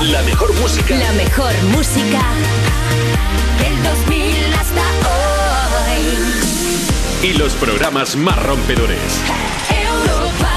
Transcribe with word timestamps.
La 0.00 0.22
mejor 0.22 0.50
música. 0.54 0.96
La 0.96 1.12
mejor 1.12 1.52
música 1.76 2.22
del 3.58 3.82
2000 3.82 4.54
hasta 4.54 4.80
hoy. 7.22 7.28
Y 7.28 7.32
los 7.34 7.52
programas 7.52 8.16
más 8.16 8.42
rompedores. 8.42 9.20
Europa. 9.68 10.48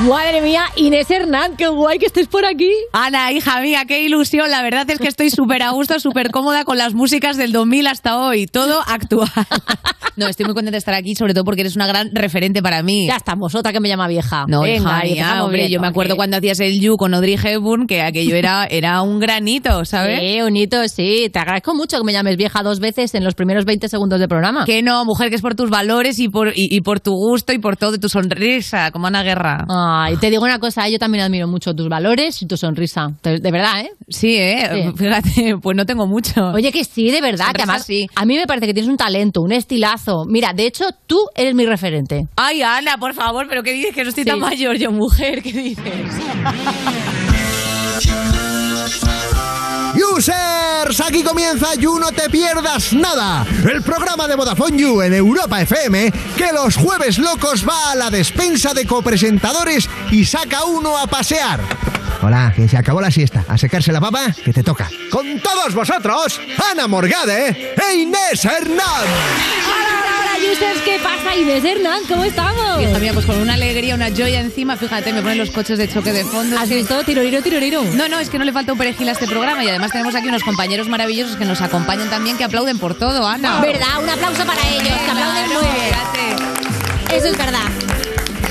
Madre 0.00 0.42
mía, 0.42 0.66
Inés 0.76 1.10
Hernán, 1.10 1.56
qué 1.56 1.68
guay 1.68 1.98
que 1.98 2.04
estés 2.04 2.28
por 2.28 2.44
aquí. 2.44 2.70
Ana, 2.92 3.32
hija 3.32 3.58
mía, 3.62 3.86
qué 3.86 4.02
ilusión. 4.02 4.50
La 4.50 4.60
verdad 4.62 4.90
es 4.90 4.98
que 4.98 5.08
estoy 5.08 5.30
súper 5.30 5.62
a 5.62 5.70
gusto, 5.70 5.98
súper 5.98 6.30
cómoda 6.30 6.66
con 6.66 6.76
las 6.76 6.92
músicas 6.92 7.38
del 7.38 7.52
2000 7.52 7.86
hasta 7.86 8.18
hoy. 8.18 8.46
Todo 8.46 8.82
actual. 8.86 9.30
No, 10.20 10.28
estoy 10.28 10.44
muy 10.44 10.54
contenta 10.54 10.72
de 10.72 10.78
estar 10.78 10.94
aquí, 10.94 11.14
sobre 11.14 11.32
todo 11.32 11.44
porque 11.44 11.62
eres 11.62 11.76
una 11.76 11.86
gran 11.86 12.10
referente 12.12 12.62
para 12.62 12.82
mí. 12.82 13.06
Ya 13.06 13.16
estamos, 13.16 13.54
otra 13.54 13.72
que 13.72 13.80
me 13.80 13.88
llama 13.88 14.06
vieja. 14.06 14.44
No, 14.48 14.60
Venga, 14.60 14.76
hija 14.76 15.06
y 15.06 15.12
mía, 15.12 15.22
empezamos 15.22 15.44
hombre, 15.46 15.70
yo 15.70 15.80
me 15.80 15.86
acuerdo 15.86 16.16
cuando 16.16 16.36
hacías 16.36 16.60
el 16.60 16.78
You 16.78 16.96
con 16.96 17.14
Audrey 17.14 17.38
Hepburn, 17.42 17.86
que 17.86 18.02
aquello 18.02 18.36
era, 18.36 18.66
era 18.70 19.00
un 19.00 19.18
granito, 19.18 19.84
¿sabes? 19.86 20.20
Sí, 20.20 20.40
bonito, 20.42 20.86
sí. 20.88 21.30
Te 21.32 21.38
agradezco 21.38 21.74
mucho 21.74 21.96
que 21.98 22.04
me 22.04 22.12
llames 22.12 22.36
vieja 22.36 22.62
dos 22.62 22.80
veces 22.80 23.14
en 23.14 23.24
los 23.24 23.34
primeros 23.34 23.64
20 23.64 23.88
segundos 23.88 24.20
del 24.20 24.28
programa. 24.28 24.64
Que 24.66 24.82
no, 24.82 25.04
mujer, 25.06 25.30
que 25.30 25.36
es 25.36 25.42
por 25.42 25.54
tus 25.54 25.70
valores 25.70 26.18
y 26.18 26.28
por, 26.28 26.48
y, 26.48 26.68
y 26.70 26.80
por 26.82 27.00
tu 27.00 27.12
gusto 27.12 27.52
y 27.52 27.58
por 27.58 27.76
todo, 27.76 27.98
tu 27.98 28.08
sonrisa, 28.08 28.90
como 28.90 29.06
Ana 29.06 29.22
Guerra. 29.22 29.64
Ay, 29.68 30.16
te 30.18 30.30
digo 30.30 30.44
una 30.44 30.58
cosa, 30.58 30.88
yo 30.88 30.98
también 30.98 31.24
admiro 31.24 31.48
mucho 31.48 31.74
tus 31.74 31.88
valores 31.88 32.42
y 32.42 32.46
tu 32.46 32.56
sonrisa. 32.56 33.08
De, 33.22 33.50
verdad, 33.50 33.80
¿eh? 33.80 33.90
Sí, 34.08 34.36
¿eh? 34.36 34.68
Sí. 34.72 34.92
Fíjate, 34.96 35.56
pues 35.62 35.76
no 35.76 35.86
tengo 35.86 36.06
mucho. 36.06 36.50
Oye, 36.54 36.72
que 36.72 36.84
sí, 36.84 37.10
de 37.10 37.20
verdad, 37.20 37.52
que 37.54 37.62
además 37.62 37.84
sí. 37.84 38.06
a 38.14 38.24
mí 38.24 38.36
me 38.36 38.46
parece 38.46 38.66
que 38.66 38.74
tienes 38.74 38.90
un 38.90 38.96
talento, 38.96 39.40
un 39.40 39.52
estilazo. 39.52 40.09
Mira, 40.26 40.52
de 40.52 40.66
hecho, 40.66 40.84
tú 41.06 41.18
eres 41.34 41.54
mi 41.54 41.66
referente. 41.66 42.26
Ay, 42.36 42.62
Ana, 42.62 42.96
por 42.98 43.14
favor, 43.14 43.46
pero 43.48 43.62
¿qué 43.62 43.72
dices? 43.72 43.94
Que 43.94 44.02
no 44.02 44.08
estoy 44.10 44.24
Sí. 44.24 44.30
tan 44.30 44.38
mayor 44.40 44.76
yo, 44.76 44.90
mujer, 44.92 45.42
¿qué 45.42 45.52
dices? 45.52 45.84
Users, 50.16 51.00
aquí 51.00 51.22
comienza 51.22 51.74
You 51.74 51.98
No 51.98 52.12
Te 52.12 52.30
Pierdas 52.30 52.92
Nada, 52.92 53.44
el 53.70 53.82
programa 53.82 54.26
de 54.28 54.36
Vodafone 54.36 54.78
You 54.78 55.02
en 55.02 55.14
Europa 55.14 55.60
FM 55.60 56.12
que 56.36 56.52
los 56.52 56.76
jueves 56.76 57.18
locos 57.18 57.66
va 57.68 57.92
a 57.92 57.94
la 57.96 58.10
despensa 58.10 58.72
de 58.72 58.86
copresentadores 58.86 59.88
y 60.10 60.24
saca 60.24 60.64
uno 60.64 60.96
a 60.96 61.06
pasear. 61.06 61.60
Hola, 62.22 62.52
que 62.54 62.68
se 62.68 62.76
acabó 62.76 63.00
la 63.00 63.10
siesta. 63.10 63.44
A 63.48 63.56
secarse 63.56 63.92
la 63.92 64.00
papa, 64.00 64.26
que 64.44 64.52
te 64.52 64.62
toca. 64.62 64.90
Con 65.10 65.40
todos 65.40 65.74
vosotros, 65.74 66.40
Ana 66.70 66.86
Morgade 66.86 67.74
e 67.76 67.96
Inés 67.96 68.44
Hernán. 68.44 68.78
¡Hola, 68.78 70.36
hola, 70.36 70.52
users! 70.52 70.80
¿Qué 70.84 71.00
pasa, 71.02 71.34
Inés 71.34 71.64
Hernán? 71.64 72.02
¿Cómo 72.06 72.24
estamos? 72.24 72.82
Hija 72.82 72.98
mía, 72.98 73.14
pues 73.14 73.24
con 73.24 73.38
una 73.38 73.54
alegría, 73.54 73.94
una 73.94 74.10
joya 74.10 74.40
encima, 74.40 74.76
fíjate, 74.76 75.14
me 75.14 75.22
ponen 75.22 75.38
los 75.38 75.50
coches 75.50 75.78
de 75.78 75.88
choque 75.88 76.12
de 76.12 76.24
fondo. 76.24 76.58
¿Has 76.58 76.68
visto? 76.68 77.02
Tiroriro, 77.04 77.40
tiroriro. 77.42 77.84
No, 77.94 78.08
no, 78.08 78.18
es 78.18 78.28
que 78.28 78.38
no 78.38 78.44
le 78.44 78.52
falta 78.52 78.72
un 78.72 78.78
perejil 78.78 79.08
a 79.08 79.12
este 79.12 79.26
programa 79.26 79.64
y 79.64 79.68
además 79.68 79.90
tenemos 79.90 80.14
aquí 80.14 80.28
unos 80.28 80.42
compañeros 80.42 80.88
maravillosos 80.88 81.36
que 81.36 81.46
nos 81.46 81.62
acompañan 81.62 82.10
también, 82.10 82.36
que 82.36 82.44
aplauden 82.44 82.78
por 82.78 82.94
todo, 82.94 83.26
Ana. 83.26 83.60
¿Verdad? 83.60 84.02
Un 84.02 84.10
aplauso 84.10 84.44
para 84.44 84.60
ellos, 84.68 84.88
que 84.88 85.10
aplauden 85.10 85.48
muy 85.48 85.62
bien. 85.62 85.90
Eso 87.12 87.26
es 87.28 87.38
verdad. 87.38 87.89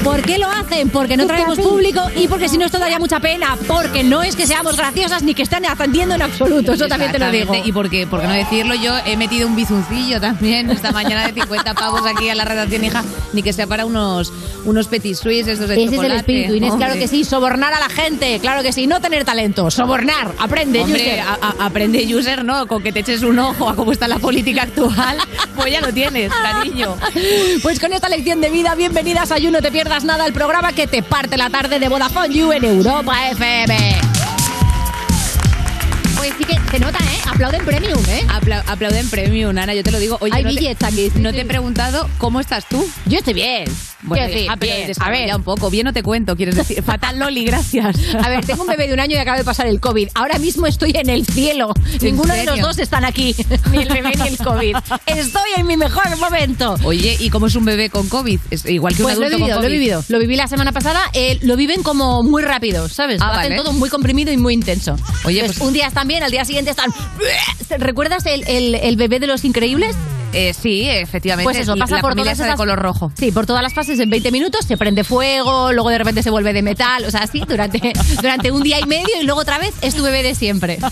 ¿Por 0.03 0.21
qué 0.21 0.37
lo 0.37 0.47
hacen? 0.49 0.89
Porque 0.89 1.17
no 1.17 1.27
traemos 1.27 1.59
público 1.59 2.01
y 2.15 2.27
porque 2.27 2.47
si 2.47 2.57
no 2.57 2.65
esto 2.65 2.79
daría 2.79 2.99
mucha 2.99 3.19
pena. 3.19 3.57
Porque 3.67 4.03
no 4.03 4.23
es 4.23 4.35
que 4.35 4.47
seamos 4.47 4.77
graciosas 4.77 5.23
ni 5.23 5.33
que 5.33 5.43
estén 5.43 5.65
atendiendo 5.65 6.15
en 6.15 6.21
absoluto. 6.21 6.73
Eso 6.73 6.87
también 6.87 7.11
te 7.11 7.19
lo 7.19 7.29
digo. 7.31 7.53
Y 7.63 7.71
porque, 7.71 8.07
por 8.07 8.21
qué 8.21 8.27
no 8.27 8.33
decirlo, 8.33 8.75
yo 8.75 8.93
he 9.05 9.17
metido 9.17 9.47
un 9.47 9.55
bizuncillo 9.55 10.19
también 10.21 10.69
esta 10.71 10.91
mañana 10.91 11.27
de 11.27 11.33
50 11.33 11.73
pavos 11.73 12.01
aquí 12.05 12.29
a 12.29 12.35
la 12.35 12.45
redacción, 12.45 12.83
hija, 12.85 13.03
ni 13.33 13.43
que 13.43 13.51
sea 13.53 13.67
para 13.67 13.85
unos, 13.85 14.31
unos 14.65 14.87
petit 14.87 15.15
suisse 15.15 15.47
estos 15.47 15.67
de 15.67 15.83
Ese 15.83 15.95
es 15.95 16.01
el 16.01 16.11
espíritu, 16.13 16.53
Inés, 16.55 16.73
claro 16.75 16.93
que 16.95 17.07
sí. 17.07 17.23
Sobornar 17.25 17.73
a 17.73 17.79
la 17.79 17.89
gente, 17.89 18.39
claro 18.39 18.63
que 18.63 18.71
sí. 18.71 18.87
No 18.87 19.01
tener 19.01 19.25
talento, 19.25 19.69
sobornar. 19.69 20.31
Aprende, 20.39 20.81
Hombre, 20.81 21.01
user. 21.01 21.19
a- 21.19 21.37
a- 21.41 21.65
aprende 21.65 22.15
user, 22.15 22.45
¿no? 22.45 22.67
Con 22.67 22.81
que 22.81 22.91
te 22.93 23.01
eches 23.01 23.21
un 23.23 23.37
ojo 23.37 23.69
a 23.69 23.75
cómo 23.75 23.91
está 23.91 24.07
la 24.07 24.17
política 24.19 24.63
actual, 24.63 25.17
pues 25.55 25.71
ya 25.73 25.81
lo 25.81 25.91
tienes, 25.93 26.31
cariño. 26.31 26.95
Pues 27.61 27.79
con 27.79 27.91
esta 27.93 28.07
lección 28.09 28.39
de 28.41 28.49
vida, 28.49 28.73
bienvenidas 28.75 29.31
a 29.31 29.37
You 29.37 29.51
No 29.51 29.61
Te 29.61 29.71
Pierdas 29.71 29.88
Nada, 29.89 30.25
el 30.27 30.33
programa 30.33 30.71
que 30.71 30.85
te 30.87 31.01
parte 31.03 31.35
la 31.35 31.49
tarde 31.49 31.77
de 31.79 31.89
Vodafone 31.89 32.33
You 32.33 32.51
en 32.53 32.63
Europa 32.63 33.29
FM. 33.31 33.75
Pues 36.15 36.33
sí 36.37 36.45
que 36.45 36.57
se 36.71 36.79
nota, 36.79 36.99
¿eh? 36.99 37.17
Aplauden 37.27 37.65
premium, 37.65 37.99
¿eh? 38.07 38.25
Apla- 38.29 38.63
aplauden 38.67 39.09
premium, 39.09 39.57
Ana, 39.57 39.73
yo 39.73 39.83
te 39.83 39.91
lo 39.91 39.97
digo. 39.99 40.17
Oye, 40.21 40.31
Hay 40.33 40.43
no 40.43 40.49
te- 40.51 40.55
aquí, 40.85 41.09
sí, 41.13 41.19
No 41.19 41.31
sí. 41.31 41.35
te 41.37 41.41
he 41.41 41.45
preguntado 41.45 42.07
cómo 42.17 42.39
estás 42.39 42.65
tú. 42.69 42.87
Yo 43.07 43.17
estoy 43.17 43.33
bien. 43.33 43.65
Bueno, 44.01 44.27
decir, 44.27 44.47
ah, 44.49 44.55
pero 44.59 44.75
bien. 44.75 44.91
A 44.99 45.09
ver, 45.09 45.35
un 45.35 45.43
poco. 45.43 45.69
Bien 45.69 45.83
no 45.85 45.93
te 45.93 46.03
cuento, 46.03 46.35
quieres 46.35 46.55
decir. 46.55 46.81
Fatal 46.83 47.19
Loli, 47.19 47.43
gracias. 47.45 47.97
A 48.23 48.29
ver, 48.29 48.45
tengo 48.45 48.61
un 48.63 48.67
bebé 48.69 48.87
de 48.87 48.93
un 48.93 48.99
año 48.99 49.15
y 49.15 49.17
acaba 49.19 49.37
de 49.37 49.43
pasar 49.43 49.67
el 49.67 49.79
COVID. 49.79 50.09
Ahora 50.15 50.39
mismo 50.39 50.67
estoy 50.67 50.91
en 50.95 51.09
el 51.09 51.25
cielo. 51.25 51.73
Ninguno 52.01 52.33
de 52.33 52.45
los 52.45 52.55
serio? 52.55 52.67
dos 52.67 52.77
están 52.79 53.03
aquí. 53.05 53.35
Ni 53.71 53.79
el 53.79 53.89
bebé 53.89 54.11
ni 54.15 54.27
el 54.29 54.37
COVID. 54.37 54.75
Estoy 55.05 55.49
en 55.57 55.67
mi 55.67 55.75
mejor 55.77 56.15
momento. 56.17 56.75
Oye, 56.83 57.17
¿y 57.19 57.29
cómo 57.29 57.47
es 57.47 57.55
un 57.55 57.65
bebé 57.65 57.89
con 57.89 58.07
COVID? 58.07 58.39
Es 58.51 58.65
igual 58.65 58.95
que 58.95 59.03
Pues 59.03 59.15
un 59.15 59.21
lo 59.21 59.25
he 59.25 59.29
adulto 59.29 59.45
vivido, 59.45 59.55
con 59.57 59.63
lo 59.63 59.67
he 59.67 59.71
COVID. 59.71 59.79
vivido. 59.79 60.03
Lo 60.07 60.19
viví 60.19 60.35
la 60.35 60.47
semana 60.47 60.71
pasada. 60.71 61.01
eh, 61.13 61.37
lo 61.41 61.55
viven 61.57 61.83
como 61.83 62.23
muy 62.23 62.41
rápido, 62.41 62.87
¿sabes? 62.89 63.21
Ah, 63.21 63.25
lo 63.27 63.31
hacen 63.39 63.51
vale. 63.51 63.63
todo 63.63 63.73
muy 63.73 63.89
comprimido 63.89 64.31
y 64.31 64.37
muy 64.37 64.53
intenso. 64.53 64.95
Oye, 65.25 65.39
Entonces, 65.39 65.57
pues- 65.59 65.67
un 65.67 65.73
día 65.73 65.87
están 65.87 66.07
bien, 66.07 66.23
al 66.23 66.31
día 66.31 66.45
siguiente 66.45 66.71
están. 66.71 66.89
¿Recuerdas 67.77 68.25
el, 68.25 68.47
el- 68.47 68.75
el 68.75 68.95
bebé 68.95 69.19
de 69.19 69.27
los 69.27 69.43
increíbles? 69.45 69.95
Eh, 70.31 70.53
sí, 70.53 70.83
efectivamente. 70.87 71.43
Pues 71.43 71.57
eso, 71.57 71.75
pasa 71.75 71.95
la 71.95 72.01
por 72.01 72.11
todas 72.13 72.33
esa 72.33 72.43
esas 72.43 72.53
de 72.53 72.57
color 72.57 72.77
rojo. 72.77 73.11
Sí, 73.17 73.31
por 73.31 73.47
todas 73.47 73.63
las 73.63 73.73
fases 73.73 73.88
en 73.97 74.09
20 74.11 74.31
minutos 74.31 74.65
se 74.67 74.77
prende 74.77 75.03
fuego, 75.03 75.71
luego 75.71 75.89
de 75.89 75.97
repente 75.97 76.21
se 76.21 76.29
vuelve 76.29 76.53
de 76.53 76.61
metal, 76.61 77.03
o 77.05 77.09
sea, 77.11 77.21
así 77.21 77.41
durante, 77.47 77.93
durante 78.21 78.51
un 78.51 78.61
día 78.61 78.79
y 78.79 78.85
medio 78.85 79.07
y 79.19 79.23
luego 79.25 79.39
otra 79.41 79.57
vez 79.57 79.73
es 79.81 79.95
tu 79.95 80.03
bebé 80.03 80.21
de 80.21 80.35
siempre. 80.35 80.77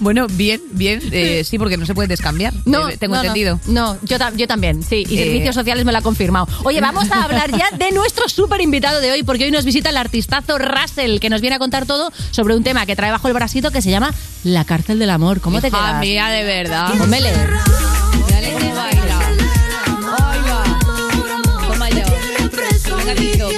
Bueno, 0.00 0.26
bien, 0.30 0.60
bien. 0.72 1.00
eh, 1.12 1.44
sí, 1.44 1.58
porque 1.58 1.76
no 1.76 1.86
se 1.86 1.94
puede 1.94 2.08
descambiar. 2.08 2.52
No, 2.64 2.88
eh, 2.88 2.96
tengo 2.96 3.14
no, 3.14 3.20
entendido. 3.20 3.60
No, 3.66 3.96
yo, 4.02 4.18
ta- 4.18 4.32
yo 4.34 4.46
también, 4.48 4.82
sí. 4.82 5.04
Y 5.08 5.18
Eh. 5.18 5.24
Servicios 5.24 5.54
Sociales 5.54 5.84
me 5.84 5.92
lo 5.92 5.98
ha 5.98 6.02
confirmado. 6.02 6.48
Oye, 6.64 6.80
vamos 6.80 7.10
a 7.12 7.22
hablar 7.24 7.50
ya 7.56 7.68
de 7.76 7.92
nuestro 7.92 8.28
súper 8.28 8.60
invitado 8.62 9.00
de 9.00 9.12
hoy, 9.12 9.22
porque 9.22 9.44
hoy 9.44 9.50
nos 9.50 9.64
visita 9.64 9.90
el 9.90 9.96
artistazo 9.96 10.58
Russell, 10.58 11.18
que 11.20 11.30
nos 11.30 11.40
viene 11.40 11.56
a 11.56 11.58
contar 11.58 11.86
todo 11.86 12.10
sobre 12.30 12.56
un 12.56 12.64
tema 12.64 12.86
que 12.86 12.96
trae 12.96 13.10
bajo 13.12 13.28
el 13.28 13.34
bracito 13.34 13.70
que 13.70 13.82
se 13.82 13.90
llama 13.90 14.12
La 14.44 14.64
cárcel 14.64 14.98
del 14.98 15.10
amor. 15.10 15.40
¿Cómo 15.40 15.60
te 15.60 15.68
Hija 15.68 15.78
quedas? 15.78 16.00
mía, 16.00 16.28
de 16.28 16.42
verdad. 16.44 16.88
Pónmele. 16.98 17.30
Venga, 23.04 23.51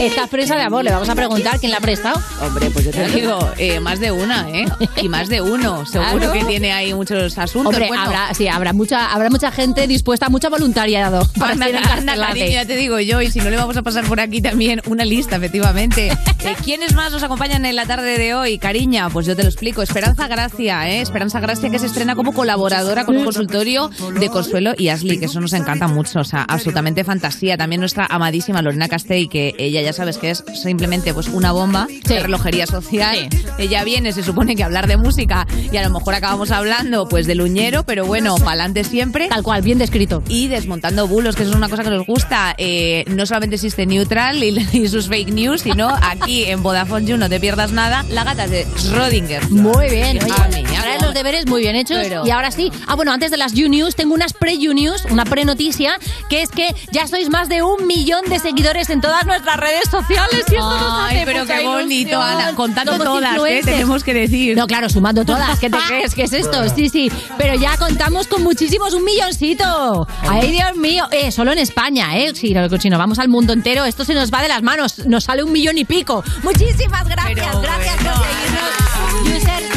Estás 0.00 0.28
presa 0.28 0.56
de 0.56 0.62
amor, 0.62 0.84
le 0.84 0.90
vamos 0.90 1.08
a 1.08 1.14
preguntar 1.14 1.60
quién 1.60 1.70
la 1.70 1.78
ha 1.78 1.80
prestado. 1.80 2.20
Hombre, 2.40 2.70
pues 2.70 2.84
yo 2.86 2.90
te 2.90 3.06
digo, 3.14 3.38
eh, 3.56 3.78
más 3.80 4.00
de 4.00 4.10
una, 4.10 4.48
¿eh? 4.50 4.64
Y 5.00 5.08
más 5.08 5.28
de 5.28 5.40
uno. 5.40 5.86
Seguro 5.86 6.18
Claro. 6.18 6.32
que 6.32 6.44
tiene 6.44 6.72
ahí 6.72 6.92
muchos 6.92 7.38
asuntos. 7.38 7.72
Hombre, 7.72 7.86
Bueno, 7.88 8.02
habrá, 8.02 8.34
sí, 8.34 8.48
habrá 8.48 8.72
mucha, 8.72 9.12
habrá 9.12 9.30
mucha 9.30 9.52
gente 9.52 9.86
dispuesta, 9.86 10.28
mucha 10.28 10.48
voluntariado 10.48 11.26
para 11.38 11.52
Anda, 11.52 11.66
anda, 11.92 12.16
cariño, 12.16 12.46
ya 12.46 12.66
te 12.66 12.74
digo 12.76 12.98
yo, 13.00 13.20
y 13.22 13.30
si 13.30 13.38
no 13.40 13.50
le 13.50 13.56
vamos 13.56 13.76
a 13.76 13.82
pasar 13.82 14.04
por 14.06 14.18
aquí 14.20 14.42
también 14.42 14.80
una 14.86 15.04
lista, 15.04 15.36
efectivamente. 15.36 16.10
Eh, 16.42 16.56
¿Quiénes 16.64 16.94
más 16.94 17.12
nos 17.12 17.22
acompañan 17.22 17.64
en 17.66 17.76
la 17.76 17.86
tarde 17.86 18.18
de 18.18 18.34
hoy, 18.34 18.58
cariña? 18.58 19.08
Pues 19.10 19.26
yo 19.26 19.36
te 19.36 19.44
lo 19.44 19.48
explico. 19.48 19.80
Esperanza 19.80 20.26
Gracia, 20.26 20.90
¿eh? 20.90 21.00
Esperanza 21.00 21.38
Gracia 21.38 21.70
que 21.70 21.78
se 21.78 21.86
estrena 21.86 22.16
como 22.16 22.34
colaboradora 22.34 23.04
con 23.04 23.16
un 23.16 23.22
consultorio 23.22 23.90
de 24.18 24.28
Consuelo 24.28 24.72
y 24.76 24.88
Ashley, 24.88 25.18
que 25.20 25.26
eso 25.26 25.40
nos 25.40 25.52
encanta 25.52 25.86
mucho, 25.86 26.18
o 26.18 26.24
sea, 26.24 26.42
absolutamente 26.42 27.04
fantasía. 27.04 27.56
También 27.56 27.78
nuestra 27.78 28.06
amadísima 28.06 28.60
Lorena 28.60 28.88
Castell, 28.88 29.28
que 29.28 29.54
ella 29.56 29.81
ya 29.82 29.92
sabes 29.92 30.18
que 30.18 30.30
es 30.30 30.44
simplemente 30.60 31.12
pues 31.14 31.28
una 31.28 31.52
bomba 31.52 31.86
de 32.06 32.20
relojería 32.20 32.66
social. 32.66 33.28
Ella 33.58 33.84
viene, 33.84 34.12
se 34.12 34.22
supone 34.22 34.56
que 34.56 34.62
a 34.62 34.66
hablar 34.66 34.86
de 34.86 34.96
música 34.96 35.46
y 35.70 35.76
a 35.76 35.82
lo 35.82 35.90
mejor 35.90 36.14
acabamos 36.14 36.50
hablando 36.50 37.08
pues 37.08 37.26
de 37.26 37.34
Luñero, 37.34 37.84
pero 37.84 38.06
bueno, 38.06 38.36
pa'lante 38.36 38.84
siempre. 38.84 39.28
Tal 39.28 39.42
cual, 39.42 39.62
bien 39.62 39.78
descrito. 39.78 40.22
Y 40.28 40.48
desmontando 40.48 41.06
bulos, 41.08 41.36
que 41.36 41.42
eso 41.42 41.50
es 41.52 41.56
una 41.56 41.68
cosa 41.68 41.82
que 41.84 41.90
nos 41.90 42.06
gusta. 42.06 42.54
Eh, 42.58 43.04
no 43.08 43.26
solamente 43.26 43.56
existe 43.56 43.86
Neutral 43.86 44.42
y, 44.42 44.48
y 44.72 44.88
sus 44.88 45.08
fake 45.08 45.30
news, 45.32 45.62
sino 45.62 45.88
aquí 46.02 46.44
en 46.44 46.62
Vodafone 46.62 47.06
You, 47.06 47.16
no 47.16 47.28
te 47.28 47.40
pierdas 47.40 47.72
nada, 47.72 48.04
la 48.10 48.24
gata 48.24 48.46
de 48.46 48.66
Schrödinger. 48.66 49.48
Muy 49.50 49.88
bien, 49.88 50.18
oye, 50.22 50.32
cómo- 50.32 51.02
los 51.02 51.14
deberes 51.14 51.46
muy 51.46 51.62
bien 51.62 51.74
hechos. 51.76 51.98
Pero- 52.02 52.26
Y 52.26 52.30
ahora 52.30 52.50
sí, 52.50 52.70
ah, 52.86 52.94
bueno, 52.94 53.12
antes 53.12 53.30
de 53.30 53.36
las 53.36 53.54
You 53.54 53.68
News, 53.68 53.94
tengo 53.96 54.14
unas 54.14 54.32
pre-You 54.32 54.74
News, 54.74 55.04
una 55.10 55.24
pre-noticia, 55.24 55.98
que 56.28 56.42
es 56.42 56.50
que 56.50 56.74
ya 56.92 57.06
sois 57.06 57.28
más 57.30 57.48
de 57.48 57.62
un 57.62 57.86
millón 57.86 58.22
de 58.28 58.38
seguidores 58.38 58.90
en 58.90 59.00
todas 59.00 59.24
nuestras 59.26 59.56
redes 59.56 59.71
sociales. 59.90 60.44
Y 60.50 60.54
esto 60.54 60.70
nos 60.70 60.92
Ay, 61.02 61.16
hace 61.16 61.24
pero 61.26 61.46
qué 61.46 61.64
bonito. 61.64 62.20
Ana. 62.20 62.54
Contando 62.54 62.92
Somos 62.92 63.06
todas, 63.06 63.22
¿eh? 63.24 63.28
influencers. 63.34 63.64
tenemos 63.66 64.04
que 64.04 64.14
decir. 64.14 64.56
No, 64.56 64.66
claro, 64.66 64.88
sumando 64.88 65.24
todas. 65.24 65.58
¿Qué 65.58 65.70
te 65.70 65.78
crees? 65.88 66.14
¿Qué 66.14 66.22
es 66.24 66.32
esto? 66.32 66.68
Sí, 66.74 66.88
sí. 66.88 67.10
Pero 67.38 67.54
ya 67.54 67.76
contamos 67.76 68.26
con 68.26 68.42
muchísimos, 68.42 68.94
un 68.94 69.04
milloncito. 69.04 70.06
Ay, 70.28 70.50
Dios 70.50 70.76
mío. 70.76 71.06
Eh, 71.10 71.30
solo 71.32 71.52
en 71.52 71.58
España, 71.58 72.16
¿eh? 72.18 72.32
Si, 72.34 72.52
no- 72.54 72.68
si 72.78 72.90
nos 72.90 72.98
vamos 72.98 73.18
al 73.18 73.28
mundo 73.28 73.52
entero, 73.52 73.84
esto 73.84 74.04
se 74.04 74.14
nos 74.14 74.32
va 74.32 74.42
de 74.42 74.48
las 74.48 74.62
manos. 74.62 74.98
Nos 75.06 75.24
sale 75.24 75.42
un 75.42 75.52
millón 75.52 75.78
y 75.78 75.84
pico. 75.84 76.22
Muchísimas 76.42 77.08
gracias. 77.08 77.60
Gracias 77.62 77.96
por 77.96 78.14
seguirnos. 78.14 79.42
Users, 79.42 79.71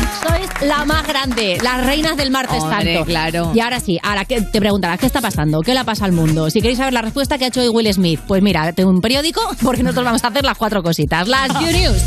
la 0.65 0.83
más 0.85 1.07
grande, 1.07 1.57
las 1.63 1.85
reinas 1.85 2.17
del 2.17 2.31
martes 2.31 2.61
Hombre, 2.61 2.93
santo. 2.95 3.05
claro. 3.05 3.51
Y 3.53 3.59
ahora 3.59 3.79
sí, 3.79 3.99
ahora 4.01 4.25
que 4.25 4.41
te 4.41 4.59
preguntarás, 4.59 4.99
¿qué 4.99 5.05
está 5.05 5.21
pasando? 5.21 5.61
¿Qué 5.61 5.73
le 5.73 5.83
pasa 5.83 6.05
al 6.05 6.11
mundo? 6.11 6.49
Si 6.49 6.59
queréis 6.61 6.77
saber 6.79 6.93
la 6.93 7.01
respuesta 7.01 7.37
que 7.37 7.45
ha 7.45 7.47
hecho 7.49 7.61
hoy 7.61 7.69
Will 7.69 7.91
Smith, 7.93 8.19
pues 8.27 8.41
mira, 8.41 8.71
tengo 8.73 8.89
un 8.89 9.01
periódico 9.01 9.41
porque 9.63 9.83
nosotros 9.83 10.05
vamos 10.05 10.23
a 10.23 10.27
hacer 10.27 10.43
las 10.43 10.57
cuatro 10.57 10.81
cositas. 10.83 11.27
Las 11.27 11.49
You 11.59 11.71
News. 11.71 12.01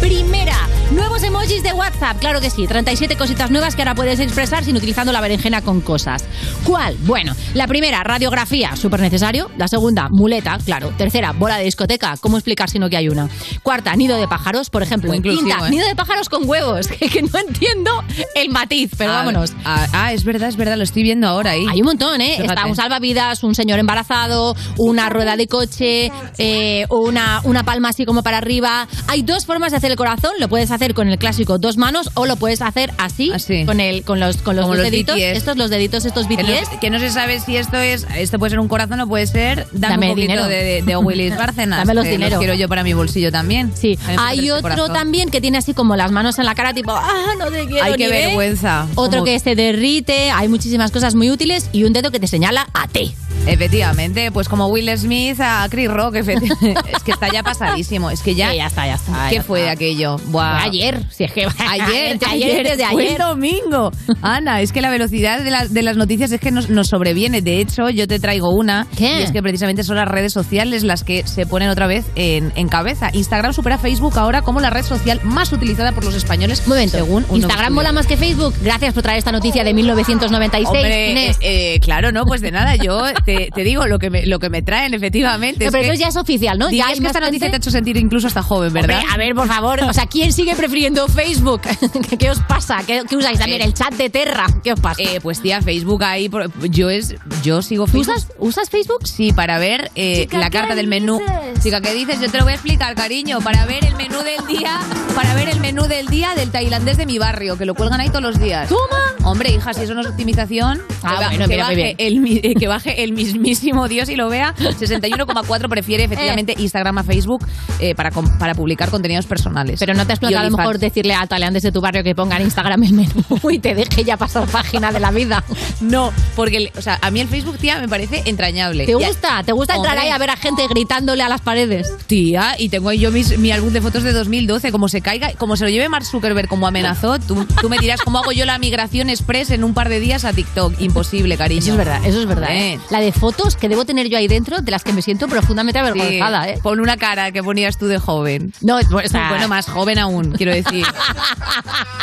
Primera, 0.00 0.56
nuevos 0.92 1.22
emojis 1.22 1.62
de 1.62 1.72
WhatsApp. 1.74 2.18
Claro 2.20 2.40
que 2.40 2.48
sí, 2.48 2.66
37 2.66 3.16
cositas 3.16 3.50
nuevas 3.50 3.76
que 3.76 3.82
ahora 3.82 3.94
puedes 3.94 4.18
expresar 4.18 4.64
sin 4.64 4.76
utilizando 4.76 5.12
la 5.12 5.20
berenjena 5.20 5.60
con 5.60 5.82
cosas. 5.82 6.24
¿Cuál? 6.64 6.96
Bueno, 7.00 7.34
la 7.54 7.66
primera, 7.66 8.02
radiografía, 8.02 8.76
súper 8.76 9.00
necesario. 9.00 9.50
La 9.58 9.68
segunda, 9.68 10.08
muleta, 10.10 10.58
claro. 10.64 10.92
Tercera, 10.96 11.32
bola 11.32 11.58
de 11.58 11.64
discoteca. 11.64 12.14
¿Cómo 12.20 12.38
explicar 12.38 12.70
si 12.70 12.78
no 12.78 12.88
que 12.88 12.96
hay 12.96 13.08
una? 13.10 13.28
Cuarta, 13.62 13.94
nido 13.94 14.16
de 14.16 14.26
pájaros, 14.26 14.70
por 14.70 14.82
ejemplo. 14.82 15.08
Muy 15.08 15.18
inclusivo, 15.18 15.48
Quinta, 15.48 15.66
¿eh? 15.66 15.70
nido 15.70 15.86
de 15.86 15.94
pájaros 15.94 16.28
con 16.28 16.48
huevos. 16.48 16.88
Que 17.10 17.22
no 17.22 17.38
entiendo 17.40 17.89
el 18.34 18.50
matiz, 18.50 18.90
pero 18.96 19.10
Ah, 19.12 19.16
vámonos. 19.16 19.52
Ah, 19.64 19.86
ah, 19.92 20.12
es 20.12 20.24
verdad, 20.24 20.48
es 20.48 20.56
verdad, 20.56 20.76
lo 20.76 20.84
estoy 20.84 21.02
viendo 21.02 21.26
ahora 21.28 21.52
ahí. 21.52 21.64
Hay 21.70 21.80
un 21.80 21.86
montón, 21.86 22.20
¿eh? 22.20 22.34
Fíjate. 22.36 22.46
Está 22.54 22.66
un 22.66 22.76
salvavidas, 22.76 23.42
un 23.42 23.54
señor 23.54 23.78
embarazado, 23.78 24.54
una 24.78 25.08
rueda 25.08 25.36
de 25.36 25.46
coche, 25.46 26.10
eh, 26.38 26.86
una, 26.90 27.40
una 27.44 27.64
palma 27.64 27.88
así 27.90 28.04
como 28.04 28.22
para 28.22 28.38
arriba. 28.38 28.86
Hay 29.08 29.22
dos 29.22 29.46
formas 29.46 29.72
de 29.72 29.78
hacer 29.78 29.90
el 29.90 29.96
corazón. 29.96 30.32
Lo 30.38 30.48
puedes 30.48 30.70
hacer 30.70 30.94
con 30.94 31.08
el 31.08 31.18
clásico 31.18 31.58
dos 31.58 31.76
manos 31.76 32.10
o 32.14 32.26
lo 32.26 32.36
puedes 32.36 32.62
hacer 32.62 32.92
así, 32.98 33.30
Así. 33.32 33.64
con 33.66 33.80
el 33.80 34.04
con 34.04 34.20
los 34.20 34.38
con 34.38 34.56
los, 34.56 34.66
dos 34.66 34.76
los 34.76 34.84
deditos. 34.84 35.16
BTS. 35.16 35.36
Estos 35.38 35.56
los 35.56 35.70
deditos 35.70 36.04
estos 36.04 36.26
Que 36.26 36.36
BTS. 36.36 36.72
no, 36.72 36.80
que 36.80 36.90
no 36.90 36.98
se 36.98 37.10
sabe 37.10 37.40
si 37.40 37.56
esto 37.56 37.76
es 37.78 38.06
esto 38.16 38.38
puede 38.38 38.50
ser 38.50 38.60
un 38.60 38.68
corazón 38.68 39.00
o 39.00 39.06
puede 39.06 39.26
ser 39.26 39.66
dame, 39.72 39.94
Dame 39.94 40.06
un 40.06 40.12
poquito 40.12 40.32
dinero. 40.32 40.46
de, 40.46 40.82
de 40.82 40.96
Willis 41.00 41.36
Bárcenas 41.36 41.78
Dame 41.80 41.94
los 41.94 42.04
que 42.04 42.10
dinero. 42.12 42.38
quiero 42.38 42.54
yo 42.54 42.68
para 42.68 42.82
mi 42.82 42.92
bolsillo 42.92 43.30
también 43.32 43.72
Sí, 43.74 43.98
hay 44.18 44.38
este 44.48 44.52
otro 44.52 44.88
también 44.88 45.30
que 45.30 45.40
tiene 45.40 45.58
así 45.58 45.74
como 45.74 45.96
las 45.96 46.10
manos 46.12 46.38
en 46.38 46.46
la 46.46 46.54
cara, 46.54 46.72
tipo, 46.74 46.92
ah, 46.92 47.34
no 47.38 47.46
te 47.50 47.66
quiero 47.70 47.84
Ay, 47.86 47.94
qué 47.96 48.08
ver". 48.08 48.26
vergüenza. 48.26 48.86
Otro 48.94 49.24
que 49.24 49.38
se 49.38 49.54
derrite, 49.54 50.30
hay 50.30 50.48
muchísimas 50.48 50.90
cosas 50.90 51.14
muy 51.14 51.30
útiles 51.30 51.68
y 51.72 51.84
un 51.84 51.92
dedo 51.92 52.10
que 52.10 52.20
te 52.20 52.26
señala 52.26 52.66
a 52.74 52.86
ti. 52.88 53.14
efectivamente 53.46 54.30
pues 54.32 54.48
como 54.48 54.66
Will 54.68 54.90
Smith 54.98 55.40
a 55.40 55.66
Chris 55.70 55.90
Rock 55.90 56.14
es 56.16 57.02
que 57.04 57.10
está 57.12 57.28
ya 57.32 57.42
pasadísimo 57.42 58.10
es 58.10 58.20
que 58.22 58.34
ya 58.34 58.50
Sí, 58.50 58.56
ya 58.56 58.66
está, 58.66 58.86
ya 58.86 58.94
está. 58.94 59.28
¿qué 59.28 59.36
ya 59.36 59.42
fue 59.42 59.60
está. 59.60 59.72
aquello? 59.72 60.16
Buah. 60.26 60.58
Fue 60.60 60.68
ayer, 60.68 61.04
si 61.10 61.24
es 61.24 61.32
que 61.32 61.46
Ayer, 61.58 62.18
ayer, 62.28 62.62
desde 62.68 62.86
fue 62.90 63.02
ayer. 63.02 63.12
el 63.20 63.26
domingo. 63.26 63.90
Ana, 64.22 64.60
es 64.60 64.72
que 64.72 64.80
la 64.80 64.90
velocidad 64.90 65.42
de, 65.42 65.50
la- 65.50 65.66
de 65.68 65.82
las 65.82 65.96
noticias 65.96 66.32
es 66.32 66.40
que 66.40 66.50
nos, 66.50 66.68
nos 66.70 66.88
sobreviene. 66.88 67.42
De 67.42 67.60
hecho, 67.60 67.88
yo 67.90 68.06
te 68.08 68.18
traigo 68.18 68.50
una. 68.50 68.86
¿Qué? 68.96 69.20
Y 69.20 69.22
es 69.22 69.32
que 69.32 69.42
precisamente 69.42 69.84
son 69.84 69.96
las 69.96 70.08
redes 70.08 70.32
sociales 70.32 70.82
las 70.82 71.04
que 71.04 71.26
se 71.26 71.46
ponen 71.46 71.68
otra 71.70 71.86
vez 71.86 72.06
en, 72.16 72.52
en 72.56 72.68
cabeza. 72.68 73.10
Instagram 73.12 73.52
supera 73.52 73.76
a 73.76 73.78
Facebook 73.78 74.18
ahora 74.18 74.42
como 74.42 74.60
la 74.60 74.70
red 74.70 74.84
social 74.84 75.20
más 75.22 75.52
utilizada 75.52 75.92
por 75.92 76.04
los 76.04 76.14
españoles. 76.14 76.66
Momento, 76.66 76.96
según 76.98 77.24
un 77.28 77.40
nuevo 77.40 77.48
¿Instagram 77.60 77.74
mola 77.74 77.92
más 77.92 78.06
que 78.06 78.16
Facebook? 78.16 78.54
Gracias 78.62 78.94
por 78.94 79.02
traer 79.02 79.18
esta 79.18 79.32
noticia 79.32 79.62
de 79.64 79.74
1996, 79.74 80.66
Hombre, 80.66 81.28
eh, 81.28 81.36
eh, 81.42 81.80
claro, 81.80 82.10
no, 82.10 82.24
pues 82.24 82.40
de 82.40 82.50
nada, 82.50 82.76
yo 82.76 83.02
te, 83.26 83.50
te 83.54 83.64
digo 83.64 83.86
lo 83.86 83.98
que 83.98 84.08
me, 84.08 84.24
lo 84.24 84.38
que 84.38 84.48
me 84.48 84.62
traen, 84.62 84.94
efectivamente. 84.94 85.64
No, 85.64 85.66
es 85.66 85.72
pero 85.72 85.84
que 85.84 85.90
eso 85.92 86.00
ya 86.00 86.08
es 86.08 86.16
oficial, 86.16 86.58
¿no? 86.58 86.70
Ya 86.70 86.86
hay 86.86 86.98
que 86.98 87.06
esta 87.06 87.20
noticia 87.20 87.48
gente- 87.48 87.50
te 87.50 87.56
ha 87.56 87.58
hecho 87.58 87.70
sentir 87.70 87.98
incluso 87.98 88.28
hasta 88.28 88.42
joven, 88.42 88.72
¿verdad? 88.72 88.96
Hombre, 89.00 89.12
a 89.12 89.16
ver, 89.18 89.34
por 89.34 89.46
favor, 89.46 89.80
o 89.82 89.92
sea, 89.92 90.06
¿quién 90.06 90.32
sigue 90.32 90.56
prefiriendo 90.56 91.06
Facebook? 91.08 91.60
¿Qué, 92.08 92.16
qué 92.16 92.30
os 92.30 92.38
pasa? 92.40 92.78
¿Qué, 92.86 93.02
qué 93.06 93.16
usáis 93.16 93.38
también? 93.38 93.60
Eh, 93.60 93.64
¿El 93.66 93.74
chat 93.74 93.92
de 93.92 94.08
Terra? 94.08 94.46
¿Qué 94.64 94.72
os 94.72 94.80
pasa? 94.80 95.02
Eh, 95.02 95.20
pues 95.22 95.42
tía, 95.42 95.60
Facebook 95.60 96.02
ahí, 96.02 96.30
yo 96.70 96.88
es, 96.88 97.14
yo 97.42 97.60
sigo 97.60 97.84
¿Tú 97.84 97.92
Facebook. 97.92 98.14
usas, 98.16 98.28
usas 98.38 98.70
Facebook? 98.70 99.06
Sí, 99.06 99.32
para 99.34 99.58
ver 99.58 99.90
eh, 99.96 100.26
la 100.32 100.48
¿qué 100.48 100.58
carta 100.58 100.74
del 100.74 100.86
menú. 100.86 101.18
dices? 101.18 101.62
Chica, 101.62 101.82
¿qué 101.82 101.92
dices? 101.92 102.20
Yo 102.20 102.30
te 102.30 102.38
lo 102.38 102.44
voy 102.44 102.52
a 102.52 102.56
explicar, 102.56 102.94
cariño. 102.94 103.40
Para 103.42 103.66
ver 103.66 103.84
el 103.84 103.96
menú 103.96 104.16
del 104.22 104.46
día, 104.46 104.80
para 105.14 105.34
ver 105.34 105.50
el 105.50 105.60
menú 105.60 105.82
del 105.86 106.06
día 106.06 106.34
del 106.34 106.50
tailandés 106.50 106.96
de 106.96 107.04
mi 107.04 107.18
barrio, 107.18 107.49
que 107.56 107.64
lo 107.66 107.74
cuelgan 107.74 108.00
ahí 108.00 108.08
todos 108.08 108.22
los 108.22 108.38
días. 108.40 108.68
Toma. 108.68 109.14
Hombre, 109.30 109.50
hija, 109.50 109.72
si 109.74 109.82
eso 109.82 109.94
no 109.94 110.00
es 110.00 110.06
optimización, 110.06 110.80
Ah, 111.02 111.14
que, 111.18 111.24
ba- 111.24 111.28
bueno, 111.28 111.44
que 111.44 111.48
mira, 111.48 111.66
muy 111.66 111.74
baje 111.76 111.76
bien. 111.76 111.96
el, 111.98 112.20
mi- 112.20 112.40
eh, 112.42 112.54
que 112.58 112.68
baje 112.68 113.02
el 113.04 113.12
mismísimo 113.12 113.86
Dios 113.88 114.08
y 114.08 114.16
lo 114.16 114.28
vea. 114.28 114.54
61,4 114.56 115.68
prefiere 115.68 116.04
efectivamente 116.04 116.54
Instagram 116.58 116.98
a 116.98 117.02
Facebook 117.04 117.46
eh, 117.80 117.94
para, 117.94 118.10
para 118.10 118.54
publicar 118.54 118.90
contenidos 118.90 119.26
personales. 119.26 119.78
Pero 119.80 119.94
no 119.94 120.06
te 120.06 120.12
has 120.12 120.18
planteado 120.18 120.46
a 120.46 120.50
lo 120.50 120.56
mejor 120.56 120.78
decirle 120.78 121.14
al 121.14 121.28
tailandés 121.28 121.62
de 121.62 121.72
tu 121.72 121.80
barrio 121.80 122.02
que 122.02 122.14
ponga 122.14 122.36
en 122.36 122.42
Instagram 122.42 122.82
el 122.84 122.92
menú 122.94 123.10
y 123.50 123.58
te 123.58 123.74
deje 123.74 124.04
ya 124.04 124.16
pasar 124.16 124.46
página 124.48 124.92
de 124.92 125.00
la 125.00 125.10
vida. 125.10 125.44
No, 125.80 126.12
porque 126.36 126.72
o 126.76 126.82
sea, 126.82 126.98
a 127.02 127.10
mí 127.10 127.20
el 127.20 127.28
Facebook, 127.28 127.58
tía, 127.58 127.78
me 127.78 127.88
parece 127.88 128.22
entrañable. 128.26 128.86
¿Te 128.86 128.92
a- 128.92 128.96
gusta? 129.08 129.42
¿Te 129.44 129.52
gusta 129.52 129.74
entrar 129.76 129.94
Hombre. 129.96 130.08
ahí 130.08 130.14
a 130.14 130.18
ver 130.18 130.30
a 130.30 130.36
gente 130.36 130.66
gritándole 130.68 131.22
a 131.22 131.28
las 131.28 131.40
paredes? 131.40 131.92
Tía, 132.06 132.54
y 132.58 132.68
tengo 132.68 132.88
ahí 132.88 132.98
yo 132.98 133.10
mis- 133.10 133.38
mi 133.38 133.50
álbum 133.52 133.72
de 133.72 133.80
fotos 133.80 134.02
de 134.02 134.12
2012, 134.12 134.72
como 134.72 134.88
se 134.88 135.00
caiga, 135.00 135.32
como 135.34 135.56
se 135.56 135.64
lo 135.64 135.70
lleve 135.70 135.88
Mark 135.88 136.04
Zuckerberg 136.04 136.48
como 136.48 136.66
amenazó, 136.66 137.18
tú, 137.18 137.39
tú 137.60 137.68
me 137.68 137.78
dirás 137.78 138.00
cómo 138.02 138.18
hago 138.18 138.32
yo 138.32 138.44
la 138.44 138.58
migración 138.58 139.10
express 139.10 139.50
en 139.50 139.64
un 139.64 139.74
par 139.74 139.88
de 139.88 140.00
días 140.00 140.24
a 140.24 140.32
TikTok. 140.32 140.80
Imposible, 140.80 141.36
cariño. 141.36 141.60
Eso 141.60 141.72
es 141.72 141.76
verdad, 141.76 142.00
eso 142.04 142.20
es 142.20 142.26
verdad. 142.26 142.48
¿eh? 142.50 142.78
La 142.90 143.00
de 143.00 143.12
fotos 143.12 143.56
que 143.56 143.68
debo 143.68 143.84
tener 143.84 144.08
yo 144.08 144.18
ahí 144.18 144.28
dentro, 144.28 144.60
de 144.60 144.70
las 144.70 144.84
que 144.84 144.92
me 144.92 145.02
siento 145.02 145.28
profundamente 145.28 145.80
Sí, 145.80 145.86
avergonzada, 145.86 146.48
¿eh? 146.48 146.58
Pon 146.62 146.80
una 146.80 146.96
cara 146.96 147.32
que 147.32 147.42
ponías 147.42 147.78
tú 147.78 147.86
de 147.86 147.98
joven. 147.98 148.52
No, 148.62 148.78
pues, 148.90 149.06
o 149.06 149.08
sea, 149.08 149.28
Bueno, 149.30 149.48
más 149.48 149.66
joven 149.66 149.98
aún, 149.98 150.32
quiero 150.32 150.52
decir. 150.52 150.84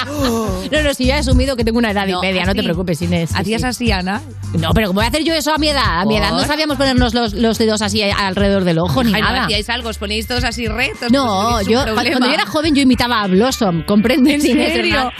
No, 0.08 0.82
no, 0.84 0.94
si 0.94 1.06
yo 1.08 1.14
he 1.14 1.18
asumido 1.18 1.56
que 1.56 1.64
tengo 1.66 1.80
una 1.80 1.92
edad 1.92 2.08
No, 2.08 2.20
y 2.20 2.28
media, 2.28 2.46
no 2.46 2.54
te 2.54 2.64
preocupes, 2.64 3.02
Inés. 3.02 3.30
sí, 3.32 3.36
¿Hacías 3.38 3.62
sí. 3.62 3.68
así, 3.68 3.92
Ana? 3.92 4.22
No, 4.58 4.70
pero 4.74 4.88
¿cómo 4.88 5.00
voy 5.00 5.06
a 5.06 5.10
hacer 5.10 5.24
yo 5.24 5.34
eso 5.34 5.54
a 5.54 5.58
mi 5.58 5.68
edad? 5.70 6.02
A 6.02 6.06
mi 6.06 6.16
edad 6.18 6.32
no 6.32 6.46
sabíamos 6.46 6.78
ponernos 6.78 7.14
los, 7.14 7.34
los 7.34 7.58
dedos 7.58 7.82
así 7.82 8.02
alrededor 8.04 8.64
del 8.64 8.80
ojo 8.80 9.04
ni 9.04 9.14
Ay, 9.14 9.22
no 9.22 9.28
nada. 9.30 9.44
hacíais 9.46 9.70
algo, 9.70 9.90
os 9.90 9.98
poníais 9.98 10.26
todos 10.28 10.44
así 10.46 10.68
rectos. 10.68 11.12
No, 11.12 11.50
pues, 11.56 11.68
es 11.68 11.74
yo 11.74 11.84
cuando 11.94 12.28
yo 12.28 12.34
era 12.34 12.46
joven 12.46 12.74
yo 12.76 12.82
imitaba 12.82 13.22
a 13.24 13.28
Blossom, 13.28 13.84
¿comprendes? 13.86 14.44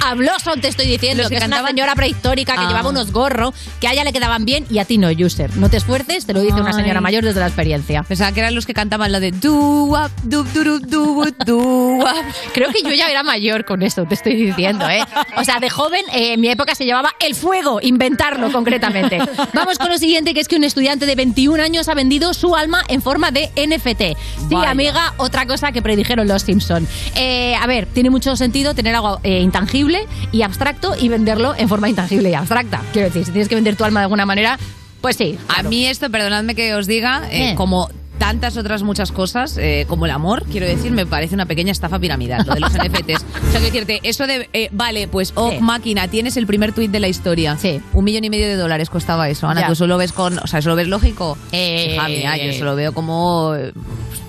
A 0.10 0.14
Blossom 0.16 0.62
te 0.62 0.70
estoy 0.70 0.88
diciendo, 0.88 1.24
Los 1.24 1.30
que, 1.30 1.36
que 1.38 1.44
es 1.44 1.48
una 1.48 1.58
cantaban- 1.58 1.68
señora 1.72 1.96
prehistórica 1.96 2.54
que 2.54 2.62
Ah. 2.62 2.68
llevaba 2.68 2.90
unos 2.90 3.12
gorros 3.12 3.54
que 3.82 3.88
a 3.88 3.92
ella 3.94 4.04
le 4.06 4.14
quedaban 4.14 4.46
bien 4.46 4.66
y 4.70 4.80
a 4.80 4.86
ti 4.86 4.98
no, 4.98 5.10
user. 5.10 5.56
No 5.58 5.70
te 5.70 5.78
esfuerces, 5.78 6.26
te 6.26 6.34
lo 6.34 6.42
dice 6.42 6.56
una 6.62 6.72
señora 6.74 7.02
mayor 7.02 7.24
desde 7.26 7.40
la 7.42 7.48
experiencia. 7.48 8.04
Pensaba 8.04 8.32
que 8.32 8.40
eran 8.40 8.56
los 8.56 8.66
que 8.66 8.74
cantaban 8.74 9.12
lo 9.12 9.20
de 9.20 9.32
wap, 9.50 10.12
do 10.24 10.44
do 10.44 10.80
do 10.80 11.26
do 11.46 11.58
wap. 11.98 12.26
Creo 12.54 12.72
que 12.72 12.82
yo 12.84 12.92
ya 12.94 13.08
era 13.10 13.24
mayor 13.24 13.66
con 13.66 13.84
esto, 13.84 14.06
te 14.06 14.14
estoy 14.16 14.36
diciendo, 14.36 14.90
¿eh? 14.90 15.04
O 15.36 15.44
sea, 15.44 15.60
de 15.60 15.70
joven, 15.70 16.04
eh, 16.14 16.34
en 16.34 16.42
mi 16.42 16.48
época 16.50 16.74
se 16.76 16.86
llamaba 16.86 17.12
el 17.20 17.36
fuego, 17.36 17.80
inventarlo 17.82 18.52
concretamente. 18.52 19.20
Vamos 19.54 19.78
con 19.78 19.90
lo 19.90 19.98
siguiente, 19.98 20.34
que 20.34 20.40
es 20.40 20.48
que 20.48 20.56
un 20.56 20.64
estudiante 20.64 21.06
de 21.06 21.16
21 21.16 21.62
años 21.62 21.88
ha 21.90 21.94
vendido 21.94 22.34
su 22.34 22.56
alma 22.56 22.82
en 22.88 23.02
forma 23.02 23.32
de 23.32 23.52
NFT. 23.56 24.16
Sí, 24.48 24.56
Vaya. 24.56 24.70
amiga, 24.72 25.14
otra 25.18 25.46
cosa 25.46 25.72
que 25.72 25.82
predijeron 25.82 26.28
los 26.28 26.44
Simpson. 26.44 26.88
Eh, 27.16 27.56
a 27.60 27.68
ver, 27.68 27.88
tiene 27.88 28.10
mucho 28.10 28.36
sentido 28.38 28.74
tener 28.74 28.96
algo 28.96 29.20
eh, 29.24 29.40
intangible 29.42 29.97
y 30.32 30.42
abstracto 30.42 30.94
y 31.00 31.10
venderlo 31.10 31.54
en 31.58 31.68
forma 31.70 31.90
intangible 31.90 32.30
y 32.30 32.34
abstracta. 32.34 32.82
Quiero 32.94 33.08
decir, 33.08 33.26
si 33.26 33.32
tienes 33.32 33.48
que 33.50 33.56
vender 33.56 33.76
tu 33.76 33.84
alma 33.84 34.00
de 34.02 34.06
alguna 34.06 34.26
manera, 34.26 34.58
pues 35.02 35.16
sí. 35.16 35.38
A 35.56 35.64
mí 35.64 35.86
esto, 35.86 36.10
perdonadme 36.10 36.56
que 36.56 36.74
os 36.76 36.88
diga, 36.88 37.24
eh, 37.32 37.52
Eh. 37.52 37.56
como 37.56 37.90
tantas 38.18 38.58
otras 38.58 38.82
muchas 38.82 39.12
cosas, 39.12 39.58
eh, 39.60 39.86
como 39.88 40.06
el 40.06 40.12
amor, 40.12 40.44
quiero 40.52 40.66
decir, 40.66 40.92
me 40.92 41.06
parece 41.06 41.36
una 41.36 41.46
pequeña 41.46 41.72
estafa 41.72 42.00
piramidal, 42.00 42.48
lo 42.48 42.56
de 42.56 42.60
los 42.62 42.72
NFTs. 42.76 43.24
O 43.24 43.52
sea, 43.52 43.60
quiero 43.62 43.86
decirte, 43.86 44.00
eso 44.02 44.26
de, 44.26 44.50
eh, 44.54 44.70
vale, 44.72 45.08
pues, 45.08 45.34
oh, 45.36 45.52
Sí. 45.52 45.60
máquina, 45.60 46.08
tienes 46.08 46.36
el 46.36 46.48
primer 46.48 46.74
tuit 46.74 46.90
de 46.90 47.00
la 47.00 47.08
historia. 47.10 47.58
Sí. 47.58 47.80
Un 47.94 48.04
millón 48.04 48.24
y 48.24 48.32
medio 48.32 48.48
de 48.48 48.56
dólares 48.56 48.90
costaba 48.90 49.30
eso, 49.30 49.48
Ana, 49.48 49.62
Ya. 49.62 49.68
tú 49.68 49.74
eso 49.74 49.86
lo 49.86 49.98
ves 50.00 50.14
con, 50.14 50.40
o 50.40 50.48
sea, 50.48 50.60
eso 50.60 50.70
lo 50.70 50.76
ves 50.76 50.88
lógico. 50.88 51.38
Eh, 51.52 51.92
Hija 51.94 52.08
mía, 52.08 52.38
yo 52.38 52.44
eso 52.46 52.66
lo 52.66 52.76
veo 52.76 52.92
como, 52.92 53.54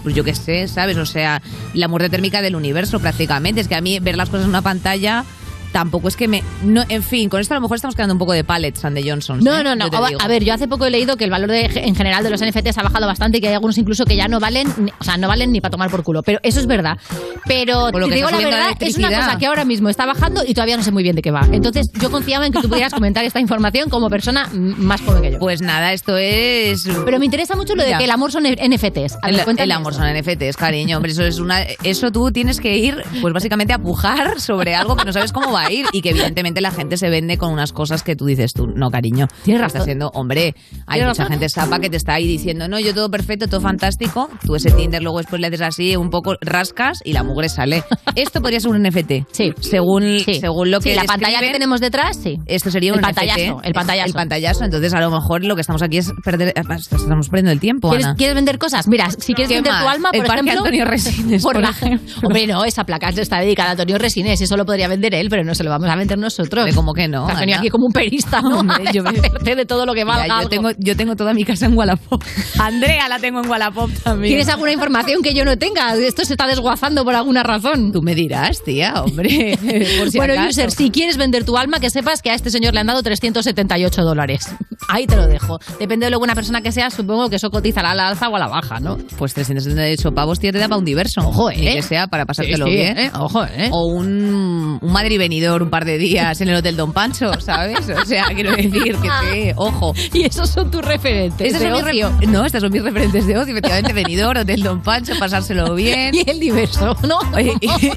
pues 0.02 0.14
yo 0.14 0.22
qué 0.22 0.34
sé, 0.34 0.68
¿sabes? 0.68 0.98
O 0.98 1.06
sea, 1.06 1.40
la 1.72 1.88
muerte 1.88 2.10
térmica 2.10 2.42
del 2.42 2.56
universo 2.56 3.00
prácticamente. 3.00 3.62
Es 3.62 3.68
que 3.68 3.74
a 3.74 3.80
mí 3.80 3.98
ver 4.00 4.18
las 4.18 4.28
cosas 4.28 4.44
en 4.44 4.50
una 4.50 4.60
pantalla... 4.62 5.24
Tampoco 5.72 6.08
es 6.08 6.16
que 6.16 6.28
me... 6.28 6.42
No, 6.62 6.82
en 6.88 7.02
fin, 7.02 7.28
con 7.28 7.40
esto 7.40 7.54
a 7.54 7.56
lo 7.56 7.60
mejor 7.60 7.76
estamos 7.76 7.94
quedando 7.94 8.14
un 8.14 8.18
poco 8.18 8.32
de 8.32 8.42
pallets 8.44 8.84
and 8.84 8.96
the 8.96 9.08
Johnsons. 9.08 9.44
No, 9.44 9.58
¿eh? 9.58 9.64
no, 9.64 9.76
no. 9.76 9.86
A- 9.86 10.28
ver, 10.28 10.42
yo 10.44 10.54
hace 10.54 10.66
poco 10.68 10.86
he 10.86 10.90
leído 10.90 11.16
que 11.16 11.24
el 11.24 11.30
valor 11.30 11.50
de- 11.50 11.66
en 11.66 11.94
general 11.94 12.24
de 12.24 12.30
los 12.30 12.40
NFTs 12.42 12.78
ha 12.78 12.82
bajado 12.82 13.06
bastante 13.06 13.38
y 13.38 13.40
que 13.40 13.48
hay 13.48 13.54
algunos 13.54 13.76
incluso 13.78 14.04
que 14.04 14.16
ya 14.16 14.28
no 14.28 14.40
valen, 14.40 14.66
o 14.98 15.04
sea, 15.04 15.16
no 15.16 15.28
valen 15.28 15.52
ni 15.52 15.60
para 15.60 15.70
tomar 15.70 15.90
por 15.90 16.02
culo. 16.02 16.22
Pero 16.22 16.38
eso 16.42 16.58
es 16.60 16.66
verdad. 16.66 16.98
Pero 17.46 17.90
te 17.90 18.14
digo 18.14 18.30
la 18.30 18.38
verdad, 18.38 18.76
es 18.80 18.96
una 18.98 19.08
cosa 19.08 19.38
que 19.38 19.46
ahora 19.46 19.64
mismo 19.64 19.88
está 19.88 20.06
bajando 20.06 20.42
y 20.46 20.54
todavía 20.54 20.76
no 20.76 20.82
sé 20.82 20.90
muy 20.92 21.02
bien 21.02 21.16
de 21.16 21.22
qué 21.22 21.30
va. 21.30 21.46
Entonces, 21.52 21.90
yo 22.00 22.10
confiaba 22.10 22.46
en 22.46 22.52
que 22.52 22.60
tú 22.60 22.68
pudieras 22.68 22.92
comentar 22.92 23.24
esta 23.24 23.40
información 23.40 23.88
como 23.90 24.08
persona 24.10 24.48
más 24.52 25.00
joven 25.02 25.22
que 25.22 25.32
yo. 25.32 25.38
Pues 25.38 25.60
nada, 25.62 25.92
esto 25.92 26.16
es... 26.16 26.86
Pero 27.04 27.18
me 27.18 27.24
interesa 27.24 27.56
mucho 27.56 27.74
lo 27.74 27.82
de 27.82 27.88
Mira. 27.88 27.98
que 27.98 28.04
el 28.04 28.10
amor 28.10 28.32
son 28.32 28.44
NFTs. 28.44 29.18
A 29.22 29.30
ver, 29.30 29.44
El, 29.48 29.58
el 29.58 29.72
amor 29.72 29.92
eso. 29.92 30.02
son 30.02 30.12
NFTs, 30.16 30.56
cariño. 30.56 30.96
Hombre, 30.96 31.12
eso 31.12 31.22
es 31.24 31.38
una. 31.38 31.62
Eso 31.82 32.10
tú 32.10 32.30
tienes 32.32 32.60
que 32.60 32.76
ir, 32.76 33.02
pues 33.20 33.32
básicamente 33.34 33.72
a 33.72 33.78
pujar 33.78 34.40
sobre 34.40 34.74
algo 34.74 34.96
que 34.96 35.04
no 35.04 35.12
sabes 35.12 35.32
cómo 35.32 35.52
va 35.52 35.57
a 35.58 35.72
ir 35.72 35.86
y 35.92 36.00
que 36.02 36.10
evidentemente 36.10 36.60
la 36.60 36.70
gente 36.70 36.96
se 36.96 37.08
vende 37.10 37.36
con 37.38 37.52
unas 37.52 37.72
cosas 37.72 38.02
que 38.02 38.16
tú 38.16 38.26
dices 38.26 38.52
tú, 38.52 38.66
no, 38.66 38.90
cariño. 38.90 39.26
Tienes 39.44 39.60
razón. 39.60 39.68
Está 39.68 39.82
haciendo, 39.82 40.10
hombre, 40.14 40.54
hay 40.86 41.00
mucha 41.00 41.08
razón. 41.08 41.26
gente 41.28 41.48
sapa 41.48 41.78
que 41.80 41.90
te 41.90 41.96
está 41.96 42.14
ahí 42.14 42.26
diciendo, 42.26 42.68
no, 42.68 42.78
yo 42.80 42.94
todo 42.94 43.10
perfecto, 43.10 43.46
todo 43.48 43.60
fantástico. 43.60 44.28
Tú 44.44 44.54
ese 44.56 44.70
Tinder 44.70 45.02
luego 45.02 45.18
después 45.18 45.40
le 45.40 45.46
haces 45.48 45.60
así, 45.62 45.96
un 45.96 46.10
poco 46.10 46.36
rascas 46.40 47.00
y 47.04 47.12
la 47.12 47.22
mugre 47.22 47.48
sale. 47.48 47.84
Esto 48.14 48.40
podría 48.40 48.60
ser 48.60 48.70
un 48.70 48.82
NFT. 48.82 49.26
Sí. 49.32 49.52
Según, 49.60 50.18
Sí. 50.20 50.34
según 50.40 50.70
lo 50.70 50.80
que 50.80 50.90
Sí, 50.90 50.96
la 50.96 51.04
pantalla 51.04 51.40
que 51.40 51.50
tenemos 51.52 51.80
detrás, 51.80 52.16
sí. 52.16 52.38
esto 52.46 52.70
sería 52.70 52.90
el 52.90 52.96
un 52.96 53.02
pantallazo, 53.02 53.38
NFT. 53.56 53.66
el 53.66 53.72
pantallazo. 53.74 54.06
El 54.08 54.12
pantallazo. 54.14 54.64
Entonces, 54.64 54.94
a 54.94 55.00
lo 55.00 55.10
mejor 55.10 55.44
lo 55.44 55.54
que 55.54 55.60
estamos 55.60 55.82
aquí 55.82 55.98
es 55.98 56.12
perder. 56.24 56.52
Estamos 56.56 57.28
perdiendo 57.28 57.52
el 57.52 57.60
tiempo, 57.60 57.88
¿Quieres, 57.90 58.06
Ana. 58.06 58.14
quieres 58.16 58.34
vender 58.34 58.58
cosas? 58.58 58.88
Mira, 58.88 59.10
si 59.10 59.34
quieres 59.34 59.48
¿Qué 59.48 59.54
vender 59.56 59.72
tu 59.80 59.88
alma, 59.88 60.10
El 60.12 60.20
por 60.20 60.26
Parque 60.28 60.40
ejemplo... 60.50 60.64
Antonio 60.64 60.84
Resines, 60.84 61.42
por 61.42 61.60
la- 61.60 61.70
ejemplo. 61.70 62.14
Hombre, 62.28 62.46
no, 62.46 62.64
esa 62.64 62.84
placa 62.84 63.08
está 63.08 63.40
dedicada 63.40 63.70
a 63.70 63.72
Antonio 63.72 63.98
Resines, 63.98 64.40
eso 64.40 64.56
lo 64.56 64.64
podría 64.64 64.88
vender 64.88 65.14
él, 65.14 65.28
pero 65.30 65.44
no 65.44 65.47
se 65.54 65.64
lo 65.64 65.70
vamos 65.70 65.88
a 65.88 65.96
vender 65.96 66.18
nosotros. 66.18 66.64
¿De 66.66 66.74
cómo 66.74 66.92
que 66.94 67.08
no, 67.08 67.26
has 67.28 67.38
venido 67.40 67.58
aquí 67.58 67.68
como 67.68 67.86
un 67.86 67.92
perista, 67.92 68.40
¿no? 68.42 68.60
Hombre, 68.60 68.84
yo 68.92 69.02
me- 69.02 69.54
de 69.54 69.66
todo 69.66 69.86
lo 69.86 69.94
que 69.94 70.04
valga 70.04 70.26
yo, 70.26 70.34
algo. 70.34 70.48
tengo, 70.48 70.70
yo 70.78 70.96
tengo 70.96 71.16
toda 71.16 71.34
mi 71.34 71.44
casa 71.44 71.66
en 71.66 71.76
Wallapop. 71.76 72.22
Andrea 72.58 73.08
la 73.08 73.18
tengo 73.18 73.40
en 73.42 73.48
Wallapop 73.50 73.90
también. 74.04 74.30
¿Tienes 74.32 74.48
alguna 74.48 74.72
información 74.72 75.22
que 75.22 75.34
yo 75.34 75.44
no 75.44 75.56
tenga? 75.58 75.94
Esto 75.96 76.24
se 76.24 76.34
está 76.34 76.46
desguazando 76.46 77.04
por 77.04 77.14
alguna 77.14 77.42
razón. 77.42 77.92
Tú 77.92 78.02
me 78.02 78.14
dirás, 78.14 78.62
tía, 78.62 78.94
hombre. 79.02 79.58
por 79.98 80.10
si 80.10 80.18
bueno, 80.18 80.34
acaso. 80.34 80.48
user, 80.50 80.70
si 80.70 80.90
quieres 80.90 81.16
vender 81.16 81.44
tu 81.44 81.56
alma, 81.56 81.80
que 81.80 81.90
sepas 81.90 82.22
que 82.22 82.30
a 82.30 82.34
este 82.34 82.50
señor 82.50 82.74
le 82.74 82.80
han 82.80 82.86
dado 82.86 83.02
378 83.02 84.02
dólares. 84.02 84.48
Ahí 84.88 85.06
te 85.06 85.16
lo 85.16 85.26
dejo. 85.26 85.58
Depende 85.78 86.06
de 86.06 86.10
lo 86.10 86.18
buena 86.18 86.34
persona 86.34 86.60
que 86.62 86.72
seas, 86.72 86.94
supongo 86.94 87.28
que 87.28 87.36
eso 87.36 87.50
cotizará 87.50 87.90
a 87.90 87.94
la 87.94 88.08
alza 88.08 88.28
o 88.28 88.36
a 88.36 88.38
la 88.38 88.46
baja, 88.48 88.80
¿no? 88.80 88.96
Pues 89.18 89.34
378 89.34 90.12
pavos, 90.12 90.38
tía, 90.38 90.52
te 90.52 90.58
da 90.58 90.68
para 90.68 90.78
un 90.78 90.84
diverso. 90.84 91.20
Ojo, 91.20 91.50
¿eh? 91.50 91.56
Que 91.76 91.82
sea 91.82 92.06
para 92.06 92.24
pasártelo 92.26 92.66
Sí, 92.66 92.72
sí, 92.72 92.76
bien. 92.78 92.98
¿eh? 92.98 93.10
Ojo, 93.18 93.44
¿eh? 93.44 93.68
O 93.72 93.86
un, 93.86 94.78
un 94.80 94.92
Madrid 94.92 95.18
un 95.46 95.70
par 95.70 95.84
de 95.84 95.98
días 95.98 96.40
en 96.40 96.48
el 96.48 96.56
Hotel 96.56 96.76
Don 96.76 96.92
Pancho, 96.92 97.40
¿sabes? 97.40 97.88
O 97.88 98.04
sea, 98.04 98.26
quiero 98.34 98.52
decir 98.52 98.96
que 98.96 99.08
sí, 99.32 99.52
ojo. 99.56 99.94
Y 100.12 100.24
esos 100.24 100.50
son 100.50 100.70
tus 100.70 100.84
referentes 100.84 101.52
de 101.52 101.58
son 101.58 101.84
ocio. 101.84 102.12
no, 102.28 102.44
estos 102.44 102.60
son 102.60 102.72
mis 102.72 102.82
referentes 102.82 103.26
de 103.26 103.38
ocio, 103.38 103.52
efectivamente, 103.52 103.92
venidor, 103.92 104.38
Hotel 104.38 104.62
Don 104.62 104.82
Pancho, 104.82 105.14
pasárselo 105.18 105.74
bien. 105.76 106.14
Y 106.14 106.28
el 106.28 106.40
diverso, 106.40 106.96
¿no? 107.02 107.18
Y, 107.40 107.52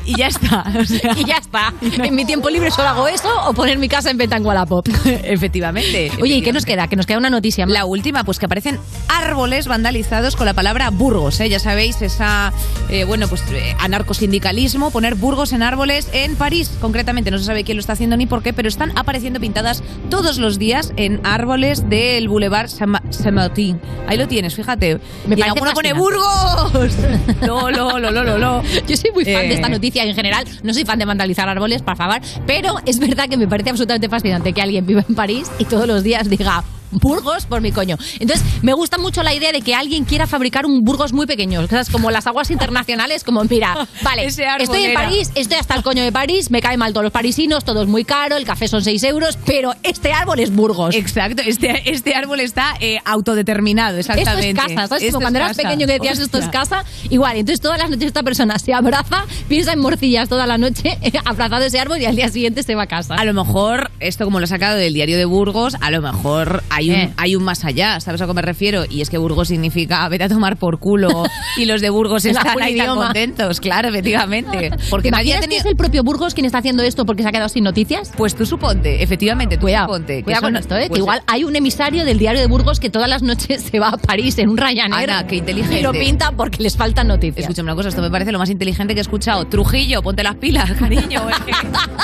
y 0.06 0.16
ya 0.18 0.28
está. 0.28 0.66
o 0.80 0.86
sea, 0.86 1.02
Y 1.18 1.26
ya 1.26 1.38
está. 1.38 1.74
En 1.82 2.16
mi 2.16 2.26
tiempo 2.26 2.50
libre 2.50 2.72
solo 2.72 2.90
hago 2.90 3.08
eso 3.08 3.30
o 3.48 3.54
poner 3.54 3.78
mi 3.78 3.90
casa 3.90 4.10
en 4.12 4.18
venta 4.18 4.38
en 4.38 4.46
Wallapop. 4.46 4.88
efectivamente. 5.06 6.12
Oye, 6.22 6.36
¿y 6.36 6.42
qué 6.42 6.54
nos 6.54 6.66
queda? 6.66 6.88
Que 6.88 6.96
nos 6.96 7.06
queda 7.06 7.18
una 7.18 7.30
noticia 7.30 7.66
más. 7.66 7.74
La 7.74 7.86
última, 7.86 8.24
pues 8.24 8.40
que 8.40 8.46
aparecen 8.46 8.80
árboles 9.08 9.68
vandalizados 9.68 10.36
con 10.36 10.46
la 10.46 10.54
palabra 10.54 10.90
Burgos, 10.90 11.40
¿eh? 11.40 11.50
ya 11.50 11.60
sabéis, 11.60 12.02
esa, 12.02 12.54
eh, 12.90 13.04
bueno, 13.04 13.28
pues 13.28 13.44
eh, 13.52 13.76
anarcosindicalismo, 13.80 14.92
poner 14.92 15.16
Burgos 15.16 15.54
en 15.54 15.64
árboles 15.64 16.10
en 16.14 16.36
París, 16.36 16.72
concretamente, 16.80 17.31
no 17.32 17.40
se 17.40 17.46
sabe 17.46 17.64
quién 17.64 17.78
lo 17.78 17.80
está 17.80 17.94
haciendo 17.94 18.18
ni 18.18 18.26
por 18.28 18.44
qué, 18.44 18.54
pero 18.54 18.68
están 18.68 18.92
apareciendo 18.96 19.40
pintadas 19.40 19.82
todos 20.10 20.38
los 20.38 20.60
días 20.60 20.94
en 20.98 21.20
árboles 21.24 21.90
del 21.90 22.28
Boulevard 22.28 22.68
Saint- 22.68 23.02
Saint-Martin. 23.12 23.80
Ahí 24.08 24.18
lo 24.18 24.28
tienes, 24.28 24.54
fíjate. 24.56 25.00
Me 25.28 25.36
y 25.36 25.40
en 25.40 25.40
parece 25.40 25.44
alguno 25.50 25.72
pone. 25.74 25.94
Burgos. 25.94 26.94
lo, 27.42 27.72
lo, 27.72 28.00
lo, 28.00 28.12
lo, 28.12 28.38
lo. 28.38 28.62
Yo 28.88 28.98
soy 28.98 29.12
muy 29.14 29.26
fan 29.26 29.46
Eh. 29.46 29.48
de 29.48 29.54
esta 29.56 29.70
noticia 29.70 30.04
en 30.04 30.14
general. 30.16 30.46
No 30.64 30.74
soy 30.74 30.86
fan 30.86 31.00
de 31.00 31.06
vandalizar 31.06 31.48
árboles, 31.50 31.82
por 31.82 31.96
favor. 31.96 32.20
Pero 32.46 32.76
es 32.86 33.00
verdad 33.00 33.28
que 33.30 33.38
me 33.38 33.48
parece 33.48 33.70
absolutamente 33.70 34.10
fascinante 34.10 34.54
que 34.54 34.62
alguien 34.62 34.86
viva 34.86 35.04
en 35.08 35.16
París 35.16 35.50
y 35.60 35.66
todos 35.66 35.88
los 35.88 36.04
días 36.04 36.30
diga. 36.30 36.64
Burgos 36.92 37.46
por 37.46 37.62
mi 37.62 37.72
coño. 37.72 37.98
Entonces, 38.20 38.46
me 38.62 38.74
gusta 38.74 38.98
mucho 38.98 39.24
la 39.24 39.34
idea 39.34 39.52
de 39.52 39.62
que 39.62 39.76
alguien 39.76 40.06
quiera 40.06 40.28
fabricar 40.28 40.66
un 40.66 40.84
Burgos 40.84 41.14
muy 41.14 41.26
pequeño. 41.26 41.68
¿sabes? 41.68 41.90
Como 41.90 42.12
las 42.12 42.28
aguas 42.28 42.52
internacionales, 42.52 43.24
como, 43.24 43.44
mira, 43.46 43.88
vale, 44.04 44.26
estoy 44.26 44.86
en. 44.86 44.94
París, 44.94 45.32
estoy 45.36 45.58
hasta 45.58 45.76
el 45.76 45.84
coño 45.84 46.04
de 46.04 46.12
París, 46.12 46.52
me 46.52 46.62
cae 46.62 46.78
mal 46.78 46.92
todos 46.94 47.04
los 47.04 47.14
parisinos, 47.14 47.64
todo 47.64 47.82
es 47.84 47.88
muy 47.88 48.04
caro, 48.04 48.36
el 48.36 48.46
café 48.46 48.68
son 48.68 48.84
6 48.84 49.04
euros, 49.04 49.38
pero 49.46 49.74
este 49.84 50.12
árbol 50.14 50.40
es 50.40 50.54
Burgos. 50.54 50.96
Exacto, 50.96 51.42
este, 51.46 51.90
este 51.92 52.14
árbol 52.14 52.40
está 52.42 52.76
eh, 52.80 53.00
autodeterminado, 53.06 53.98
Esto 53.98 54.14
exactamente. 54.14 54.62
es 54.62 54.68
casa, 54.68 54.88
¿sabes? 54.88 55.04
Esto 55.04 55.16
Como 55.16 55.24
cuando 55.24 55.40
eras 55.40 55.58
casa. 55.58 55.70
pequeño 55.70 55.88
que 55.88 55.94
decías 55.94 56.20
esto 56.20 56.38
es 56.40 56.48
casa, 56.50 56.84
igual. 57.10 57.38
Entonces 57.38 57.62
todas 57.62 57.80
las 57.80 57.90
noches 57.90 58.08
esta 58.08 58.24
persona 58.24 58.60
se 58.60 58.74
abraza, 58.74 59.26
piensa 59.48 59.74
en 59.74 59.80
morcillas 59.80 60.28
toda 60.30 60.46
la 60.46 60.58
noche, 60.58 60.98
abrazado 61.26 61.64
ese 61.66 61.80
árbol 61.80 62.00
y 62.02 62.06
al 62.06 62.16
día 62.16 62.30
siguiente 62.30 62.64
se 62.64 62.76
va 62.76 62.84
a 62.84 62.88
casa. 62.88 63.16
A 63.16 63.26
lo 63.26 63.34
mejor, 63.34 63.92
esto 64.00 64.26
como 64.26 64.40
lo 64.40 64.46
he 64.46 64.48
sacado 64.48 64.78
del 64.78 64.94
diario 64.94 65.18
de 65.18 65.26
Burgos, 65.26 65.76
a 65.80 65.92
lo 65.92 66.02
mejor 66.02 66.64
hay 66.70 66.81
un, 66.90 66.96
Eh. 66.96 67.14
hay 67.18 67.36
un 67.36 67.44
más 67.44 67.64
allá, 67.66 68.00
¿sabes 68.00 68.22
a 68.22 68.28
qué 68.28 68.34
me 68.34 68.42
refiero? 68.42 68.84
Y 68.90 69.02
es 69.02 69.10
que 69.10 69.18
Burgos 69.18 69.48
significa 69.50 70.08
vete 70.10 70.24
a 70.26 70.30
tomar 70.30 70.58
por 70.58 70.80
culo 70.80 71.24
y 71.58 71.66
los 71.66 71.82
de 71.82 71.90
Burgos 71.90 72.26
están 72.26 72.62
ahí 72.62 72.78
tan 72.78 72.96
contentos, 72.96 73.60
claro, 73.60 73.90
efectivamente. 73.90 74.72
Porque 74.90 75.10
¿Te 75.10 75.18
nadie 75.18 75.36
ha 75.36 75.40
que 75.42 75.58
es 75.58 75.66
el 75.66 75.76
propio 75.76 76.04
Burgos 76.04 76.34
quien 76.34 76.46
está 76.46 76.60
haciendo 76.60 76.84
esto 76.84 77.06
porque 77.06 77.24
se 77.24 77.30
ha 77.30 77.32
quedado 77.32 77.50
sin 77.50 77.64
noticias? 77.64 78.12
Pues 78.18 78.36
tú 78.36 78.46
suponte, 78.46 79.04
efectivamente, 79.04 79.58
tú 79.58 79.62
Cuidado, 79.62 79.88
suponte. 79.88 80.24
cuidado 80.24 80.42
son- 80.42 80.54
con 80.54 80.60
esto, 80.62 80.76
¿eh? 80.78 80.86
pues, 80.88 80.92
que 80.98 81.00
igual 81.00 81.22
hay 81.28 81.44
un 81.44 81.56
emisario 81.56 82.06
del 82.06 82.18
diario 82.20 82.42
de 82.42 82.48
Burgos 82.48 82.80
que 82.80 82.90
todas 82.90 83.10
las 83.10 83.22
noches 83.22 83.64
se 83.72 83.80
va 83.80 83.90
a 83.90 83.98
París 83.98 84.38
en 84.38 84.50
un 84.50 84.58
Ryanair 84.58 85.10
Ana, 85.12 85.28
qué 85.28 85.36
inteligente. 85.38 85.80
y 85.80 85.84
lo 85.84 85.92
pinta 85.92 86.32
porque 86.32 86.64
les 86.64 86.78
faltan 86.78 87.08
noticias. 87.08 87.40
Escúchame 87.44 87.68
una 87.72 87.76
cosa, 87.76 87.90
esto 87.90 88.02
me 88.02 88.10
parece 88.12 88.32
lo 88.32 88.40
más 88.40 88.50
inteligente 88.50 88.94
que 88.94 89.00
he 89.00 89.02
escuchado. 89.02 89.46
Trujillo, 89.46 90.02
ponte 90.02 90.24
las 90.24 90.36
pilas, 90.36 90.72
cariño. 90.80 91.22
que- 91.46 91.52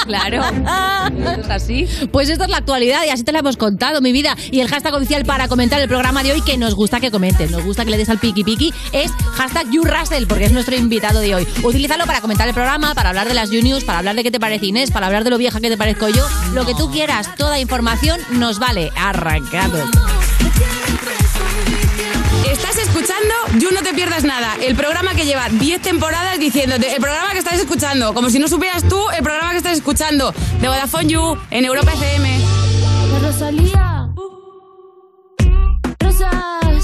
claro, 0.05 0.41
esto 1.07 1.41
es 1.41 1.49
así. 1.49 1.87
Pues 2.11 2.29
esta 2.29 2.45
es 2.45 2.49
la 2.49 2.57
actualidad 2.57 3.01
y 3.05 3.09
así 3.09 3.23
te 3.23 3.31
la 3.31 3.39
hemos 3.39 3.57
contado, 3.57 4.01
mi 4.01 4.11
vida. 4.11 4.35
Y 4.51 4.59
el 4.59 4.66
hashtag 4.67 4.93
oficial 4.93 5.25
para 5.25 5.47
comentar 5.47 5.81
el 5.81 5.87
programa 5.87 6.23
de 6.23 6.33
hoy, 6.33 6.41
que 6.41 6.57
nos 6.57 6.75
gusta 6.75 6.99
que 6.99 7.11
comentes, 7.11 7.51
nos 7.51 7.63
gusta 7.63 7.85
que 7.85 7.91
le 7.91 7.97
des 7.97 8.09
al 8.09 8.19
piqui 8.19 8.43
piqui, 8.43 8.73
es 8.91 9.11
hashtag 9.33 9.69
YouRussell, 9.71 10.27
porque 10.27 10.45
es 10.45 10.51
nuestro 10.51 10.75
invitado 10.75 11.19
de 11.19 11.35
hoy. 11.35 11.47
Utilízalo 11.63 12.05
para 12.05 12.21
comentar 12.21 12.47
el 12.47 12.53
programa, 12.53 12.93
para 12.93 13.09
hablar 13.09 13.27
de 13.27 13.33
las 13.33 13.49
YouNews, 13.49 13.83
para 13.83 13.99
hablar 13.99 14.15
de 14.15 14.23
qué 14.23 14.31
te 14.31 14.39
parece 14.39 14.67
Inés, 14.67 14.91
para 14.91 15.07
hablar 15.07 15.23
de 15.23 15.29
lo 15.29 15.37
vieja 15.37 15.59
que 15.59 15.69
te 15.69 15.77
parezco 15.77 16.09
yo. 16.09 16.27
Lo 16.53 16.65
que 16.65 16.75
tú 16.75 16.91
quieras, 16.91 17.35
toda 17.35 17.59
información 17.59 18.19
nos 18.31 18.59
vale. 18.59 18.91
Arrancado. 18.95 19.89
Estás 22.51 22.77
escuchando 22.77 23.33
You 23.59 23.71
No 23.71 23.81
Te 23.81 23.93
Pierdas 23.93 24.23
Nada, 24.23 24.55
el 24.61 24.75
programa 24.75 25.13
que 25.13 25.25
lleva 25.25 25.47
10 25.49 25.81
temporadas 25.81 26.39
diciéndote, 26.39 26.93
el 26.93 27.01
programa 27.01 27.31
que 27.31 27.39
estás 27.39 27.59
escuchando, 27.59 28.13
como 28.13 28.29
si 28.29 28.39
no 28.39 28.47
supieras 28.47 28.87
tú 28.87 28.99
el 29.15 29.23
programa 29.23 29.51
que 29.51 29.57
estás 29.57 29.77
escuchando, 29.77 30.33
de 30.59 30.67
Vodafone 30.67 31.07
You, 31.07 31.37
en 31.51 31.65
Europa 31.65 31.93
FM. 31.93 32.39
Rosalía. 33.21 33.96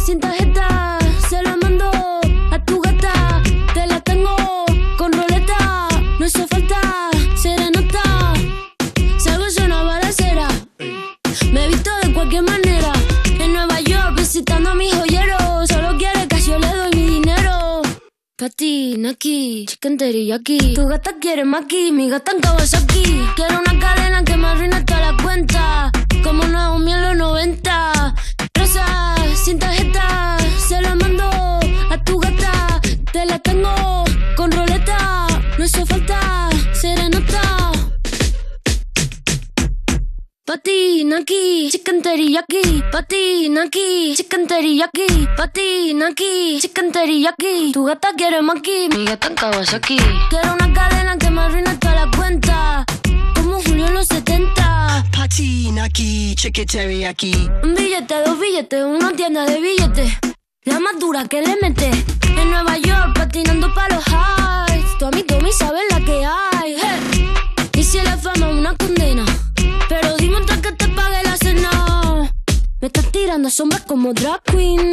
Sin 0.06 0.20
tarjeta, 0.20 1.00
se 1.30 1.42
la 1.42 1.56
mando 1.58 1.90
a 2.52 2.66
tu 2.66 2.80
gata. 2.82 3.42
Te 3.74 3.88
la 3.88 4.00
tengo 4.02 4.36
con 4.98 5.12
roleta, 5.12 5.88
no 6.20 6.26
hizo 6.26 6.48
falta 6.48 6.80
serenata. 7.36 8.34
Salgo 9.18 9.46
en 9.58 9.64
una 9.66 9.84
balacera, 9.84 10.48
me 11.52 11.66
he 11.66 11.68
visto 11.68 11.90
de 12.04 12.14
cualquier 12.14 12.44
manera. 12.44 12.94
En 13.40 13.54
Nueva 13.54 13.80
York 13.80 14.16
visitando 14.18 14.70
a 14.72 14.76
mis 14.76 14.94
joyeros, 14.94 15.68
solo 15.68 15.98
quiere 15.98 16.28
que 16.28 16.40
yo 16.42 16.60
le 16.60 16.68
doy 16.68 16.92
mi 16.96 17.06
dinero. 17.16 17.82
Pati, 18.38 18.98
Naki, 18.98 19.66
chicken 19.68 19.98
teriyaki. 19.98 20.74
Tu 20.76 20.86
gata 20.88 21.12
quiere 21.20 21.44
maki, 21.46 21.92
mi 21.92 22.10
gata 22.10 22.34
en 22.34 22.40
Kawasaki. 22.42 23.04
Quiero 23.36 23.60
una 23.60 23.80
cadena 23.80 24.24
que 24.24 24.38
me 24.38 24.48
arruine 24.48 24.84
toda 24.84 25.12
la 25.12 25.24
cuenta. 25.24 25.92
Como 26.24 26.44
Naomi 26.44 26.94
en 26.94 27.02
los 27.02 27.16
90. 27.16 28.16
Rosa, 28.56 29.16
sin 29.44 29.60
tarjeta, 29.60 30.38
se 30.58 30.82
la 30.82 30.96
mando 30.96 31.30
a 31.90 31.98
tu 32.06 32.18
gata. 32.20 32.80
Te 33.12 33.26
la 33.26 33.40
tengo 33.40 34.06
con 34.38 34.52
roleta. 34.52 35.28
No 35.58 35.66
hizo 35.66 35.86
falta 35.86 36.50
serenata. 36.72 37.72
Pati, 40.46 41.04
Naki, 41.06 41.70
chicken 41.72 42.02
teriyaki. 42.02 42.84
Pati, 42.92 43.50
Naki, 43.50 44.14
chicken 44.16 44.48
teriyaki. 44.48 45.28
Pati, 45.36 45.94
Naki, 45.94 46.60
chicken 46.62 46.92
teriyaki. 46.92 47.72
Tu 47.74 47.84
gata 47.84 48.10
quiere 48.16 48.42
maki, 48.42 48.90
mi 48.96 49.06
gata 49.06 49.28
en 49.28 49.36
Kawasaki. 49.36 49.98
Quiero 50.30 50.54
una 50.54 50.74
cadena 50.74 51.18
que 51.18 51.30
me 51.30 51.42
arruine 51.42 51.76
toda 51.78 51.96
la 51.96 52.12
cuenta. 52.18 52.86
Julio 53.66 53.88
en 53.88 53.94
los 53.94 54.08
70. 54.08 55.06
Patina 55.12 55.86
aquí, 55.86 56.36
chicken 56.36 56.66
teriyaki. 56.66 57.50
Un 57.64 57.76
billete, 57.76 58.16
dos 58.26 58.40
billetes, 58.40 58.84
una 58.84 59.12
tienda 59.12 59.46
de 59.46 59.60
billetes. 59.60 60.12
La 60.66 60.80
más 60.80 61.00
dura 61.00 61.28
que 61.28 61.42
le 61.42 61.56
mete. 61.62 61.92
En 62.38 62.50
Nueva 62.50 62.78
York, 62.78 63.14
patinando 63.16 63.74
pa' 63.74 63.88
los 63.90 64.04
highs. 64.08 64.98
Tu 64.98 65.06
amigo 65.06 65.28
Tommy 65.28 65.52
sabe 65.52 65.80
la 65.90 66.00
que 66.06 66.26
hay. 66.26 66.76
Hey. 66.82 67.34
Y 67.74 67.84
si 67.84 67.98
la 68.02 68.18
fama 68.18 68.50
es 68.50 68.58
una 68.58 68.76
condena. 68.76 69.26
Pero 69.90 70.16
dime 70.18 70.38
antes 70.38 70.58
que 70.58 70.72
te 70.72 70.88
pague 70.90 71.24
la 71.24 71.38
cena. 71.38 72.32
Me 72.82 72.88
estás 72.88 73.12
tirando 73.12 73.50
sombras 73.50 73.84
como 73.84 74.14
drag 74.14 74.42
queen. 74.44 74.92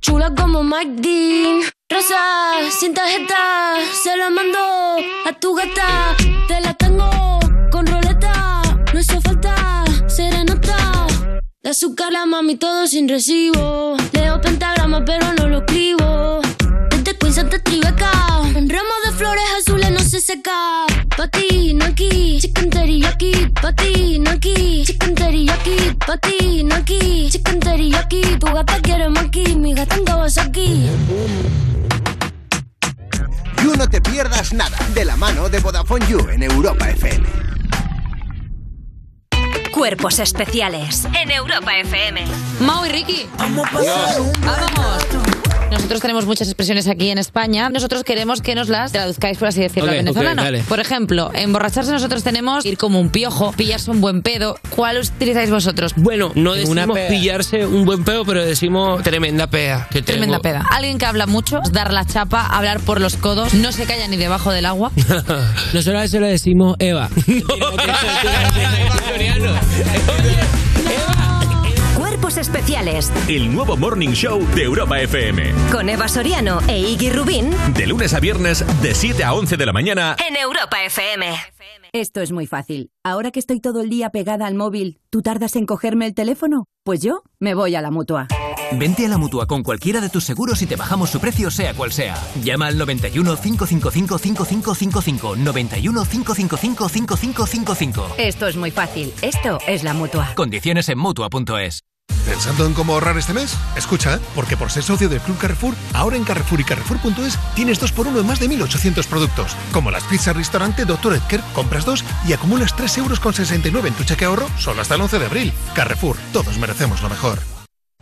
Chula 0.00 0.34
como 0.34 0.62
Mike 0.62 1.02
Dean. 1.02 1.60
Rosa, 1.88 2.70
sin 2.78 2.94
tarjeta, 2.94 3.76
se 4.02 4.16
la 4.16 4.30
mando 4.30 4.58
a 5.26 5.32
tu 5.40 5.54
gata. 5.54 6.16
Te 6.46 6.60
la 6.60 6.72
tengo 6.74 7.40
Azúcar 11.70 12.12
la 12.12 12.26
mami 12.26 12.56
todo 12.56 12.88
sin 12.88 13.08
recibo. 13.08 13.96
Leo 14.12 14.40
pentagrama 14.40 15.04
pero 15.04 15.32
no 15.34 15.46
lo 15.46 15.58
escribo. 15.58 16.40
Desde 16.90 17.16
Queens 17.16 17.38
hasta 17.38 17.60
Tribeca. 17.60 18.10
En 18.56 18.68
ramos 18.68 19.00
de 19.04 19.12
flores 19.12 19.44
azules 19.60 19.92
no 19.92 20.00
se 20.00 20.20
seca. 20.20 20.86
Patina 21.16 21.86
aquí, 21.86 22.40
chicken 22.40 22.70
teriyaki. 22.70 23.52
Patina 23.62 24.32
aquí, 24.32 24.82
chicken 24.84 25.14
teriyaki. 25.14 25.76
Patina 26.04 26.74
aquí, 26.74 27.28
chicken 27.30 27.60
teriyaki. 27.60 28.20
Tu 28.40 28.46
gata 28.46 28.80
quiere 28.82 29.08
maki, 29.08 29.54
mi 29.54 29.72
gata 29.72 29.94
en 29.94 30.04
Kawasaki. 30.04 30.88
You 33.62 33.76
No 33.76 33.88
Te 33.88 34.00
Pierdas 34.00 34.52
Nada, 34.52 34.76
de 34.92 35.04
la 35.04 35.14
mano 35.14 35.48
de 35.48 35.60
Vodafone 35.60 36.04
You 36.08 36.18
en 36.30 36.42
Europa 36.42 36.90
FM. 36.90 37.59
Cuerpos 39.72 40.18
especiales 40.18 41.06
en 41.20 41.30
Europa 41.30 41.76
FM. 41.78 42.24
Mau 42.60 42.84
y 42.84 42.88
Ricky. 42.88 43.28
¡Vamos! 43.38 45.29
Nosotros 45.70 46.00
tenemos 46.00 46.26
muchas 46.26 46.48
expresiones 46.48 46.88
aquí 46.88 47.10
en 47.10 47.18
España. 47.18 47.68
Nosotros 47.70 48.02
queremos 48.04 48.42
que 48.42 48.54
nos 48.54 48.68
las 48.68 48.92
traduzcáis, 48.92 49.38
por 49.38 49.48
así 49.48 49.60
decirlo, 49.60 49.90
al 49.90 49.96
venezolano. 49.98 50.42
por 50.68 50.80
ejemplo, 50.80 51.30
emborracharse 51.34 51.90
nosotros 51.92 52.22
tenemos 52.24 52.64
ir 52.66 52.76
como 52.76 53.00
un 53.00 53.10
piojo, 53.10 53.52
pillarse 53.52 53.90
un 53.90 54.00
buen 54.00 54.22
pedo. 54.22 54.56
¿Cuál 54.74 54.98
utilizáis 54.98 55.50
vosotros? 55.50 55.92
Bueno, 55.96 56.32
no 56.34 56.52
Una 56.52 56.60
decimos 56.60 56.94
pea. 56.94 57.08
pillarse 57.08 57.66
un 57.66 57.84
buen 57.84 58.04
pedo, 58.04 58.24
pero 58.24 58.44
decimos 58.44 59.02
tremenda 59.02 59.46
pea. 59.46 59.86
Que 59.90 60.02
Tremenda 60.02 60.38
tengo. 60.40 60.42
peda. 60.42 60.66
Alguien 60.70 60.98
que 60.98 61.06
habla 61.06 61.26
mucho, 61.26 61.60
dar 61.72 61.92
la 61.92 62.04
chapa, 62.04 62.46
hablar 62.46 62.80
por 62.80 63.00
los 63.00 63.16
codos, 63.16 63.54
no 63.54 63.72
se 63.72 63.84
calla 63.84 64.06
ni 64.08 64.16
debajo 64.16 64.50
del 64.52 64.66
agua. 64.66 64.90
Nosotros 65.72 65.96
a 65.96 66.00
veces 66.00 66.20
le 66.20 66.28
decimos 66.28 66.76
Eva. 66.78 67.08
Cuerpos 72.30 72.48
especiales 72.48 73.12
El 73.26 73.52
nuevo 73.52 73.76
Morning 73.76 74.10
Show 74.10 74.46
de 74.54 74.62
Europa 74.62 75.00
FM. 75.00 75.52
con 75.72 75.88
Eva 75.88 76.06
Soriano 76.06 76.60
e 76.68 76.78
Iggy 76.78 77.10
Rubín 77.10 77.50
De 77.74 77.88
lunes 77.88 78.14
a 78.14 78.20
viernes, 78.20 78.64
de 78.82 78.94
7 78.94 79.24
a 79.24 79.34
11 79.34 79.56
de 79.56 79.66
la 79.66 79.72
mañana. 79.72 80.14
en 80.28 80.36
Europa 80.36 80.76
FM. 80.84 81.26
Esto 81.92 82.20
es 82.20 82.30
muy 82.30 82.46
fácil. 82.46 82.90
Ahora 83.02 83.32
que 83.32 83.40
estoy 83.40 83.58
todo 83.60 83.80
el 83.80 83.90
día 83.90 84.10
pegada 84.10 84.46
al 84.46 84.54
móvil, 84.54 85.00
¿tú 85.10 85.22
tardas 85.22 85.56
en 85.56 85.66
cogerme 85.66 86.06
el 86.06 86.14
teléfono? 86.14 86.66
Pues 86.84 87.00
yo 87.00 87.24
me 87.40 87.54
voy 87.54 87.74
a 87.74 87.82
la 87.82 87.90
mutua. 87.90 88.28
Vente 88.78 89.06
a 89.06 89.08
la 89.08 89.18
mutua 89.18 89.46
con 89.46 89.64
cualquiera 89.64 90.00
de 90.00 90.08
tus 90.08 90.22
seguros 90.22 90.62
y 90.62 90.66
te 90.66 90.76
bajamos 90.76 91.10
su 91.10 91.18
precio, 91.18 91.50
sea 91.50 91.74
cual 91.74 91.90
sea. 91.90 92.16
Llama 92.44 92.68
al 92.68 92.78
91 92.78 93.36
555 93.36 94.18
5555. 94.18 95.36
91 95.36 96.04
555 96.04 96.88
5555. 96.88 98.14
Esto 98.18 98.46
es 98.46 98.56
muy 98.56 98.70
fácil. 98.70 99.12
Esto 99.20 99.58
es 99.66 99.82
la 99.82 99.94
mutua. 99.94 100.32
Condiciones 100.36 100.88
en 100.88 100.98
mutua.es. 100.98 101.82
¿Pensando 102.26 102.66
en 102.66 102.74
cómo 102.74 102.94
ahorrar 102.94 103.16
este 103.18 103.34
mes? 103.34 103.56
Escucha, 103.76 104.20
porque 104.34 104.56
por 104.56 104.70
ser 104.70 104.82
socio 104.82 105.08
del 105.08 105.20
Club 105.20 105.38
Carrefour, 105.38 105.74
ahora 105.94 106.16
en 106.16 106.24
Carrefour 106.24 106.60
y 106.60 106.64
Carrefour.es 106.64 107.38
tienes 107.54 107.80
2x1 107.80 108.20
en 108.20 108.26
más 108.26 108.40
de 108.40 108.48
1.800 108.48 109.06
productos. 109.06 109.56
Como 109.72 109.90
las 109.90 110.04
pizzas 110.04 110.36
restaurante 110.36 110.84
Dr. 110.84 111.14
Edgar, 111.14 111.42
compras 111.54 111.84
dos 111.84 112.04
y 112.26 112.32
acumulas 112.32 112.74
3,69 112.76 112.98
euros 112.98 113.20
con 113.20 113.34
69 113.34 113.88
en 113.88 113.94
tu 113.94 114.04
cheque 114.04 114.24
ahorro 114.24 114.48
solo 114.58 114.82
hasta 114.82 114.94
el 114.94 115.00
11 115.02 115.18
de 115.18 115.26
abril. 115.26 115.52
Carrefour, 115.74 116.16
todos 116.32 116.58
merecemos 116.58 117.02
lo 117.02 117.08
mejor. 117.08 117.38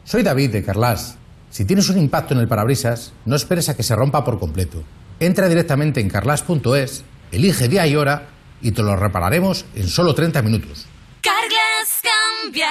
Soy 0.04 0.22
David 0.22 0.50
de 0.50 0.64
Carlas. 0.64 1.16
Si 1.50 1.64
tienes 1.64 1.88
un 1.88 1.98
impacto 1.98 2.34
en 2.34 2.40
el 2.40 2.48
parabrisas, 2.48 3.12
no 3.24 3.36
esperes 3.36 3.68
a 3.68 3.76
que 3.76 3.82
se 3.82 3.96
rompa 3.96 4.24
por 4.24 4.38
completo. 4.38 4.82
Entra 5.20 5.48
directamente 5.48 6.00
en 6.00 6.08
carlas.es, 6.08 7.04
elige 7.32 7.68
día 7.68 7.86
y 7.86 7.96
hora 7.96 8.28
y 8.60 8.72
te 8.72 8.82
lo 8.82 8.96
repararemos 8.96 9.64
en 9.74 9.88
solo 9.88 10.14
30 10.14 10.42
minutos. 10.42 10.86
Carglass 11.20 12.02
cambia, 12.02 12.70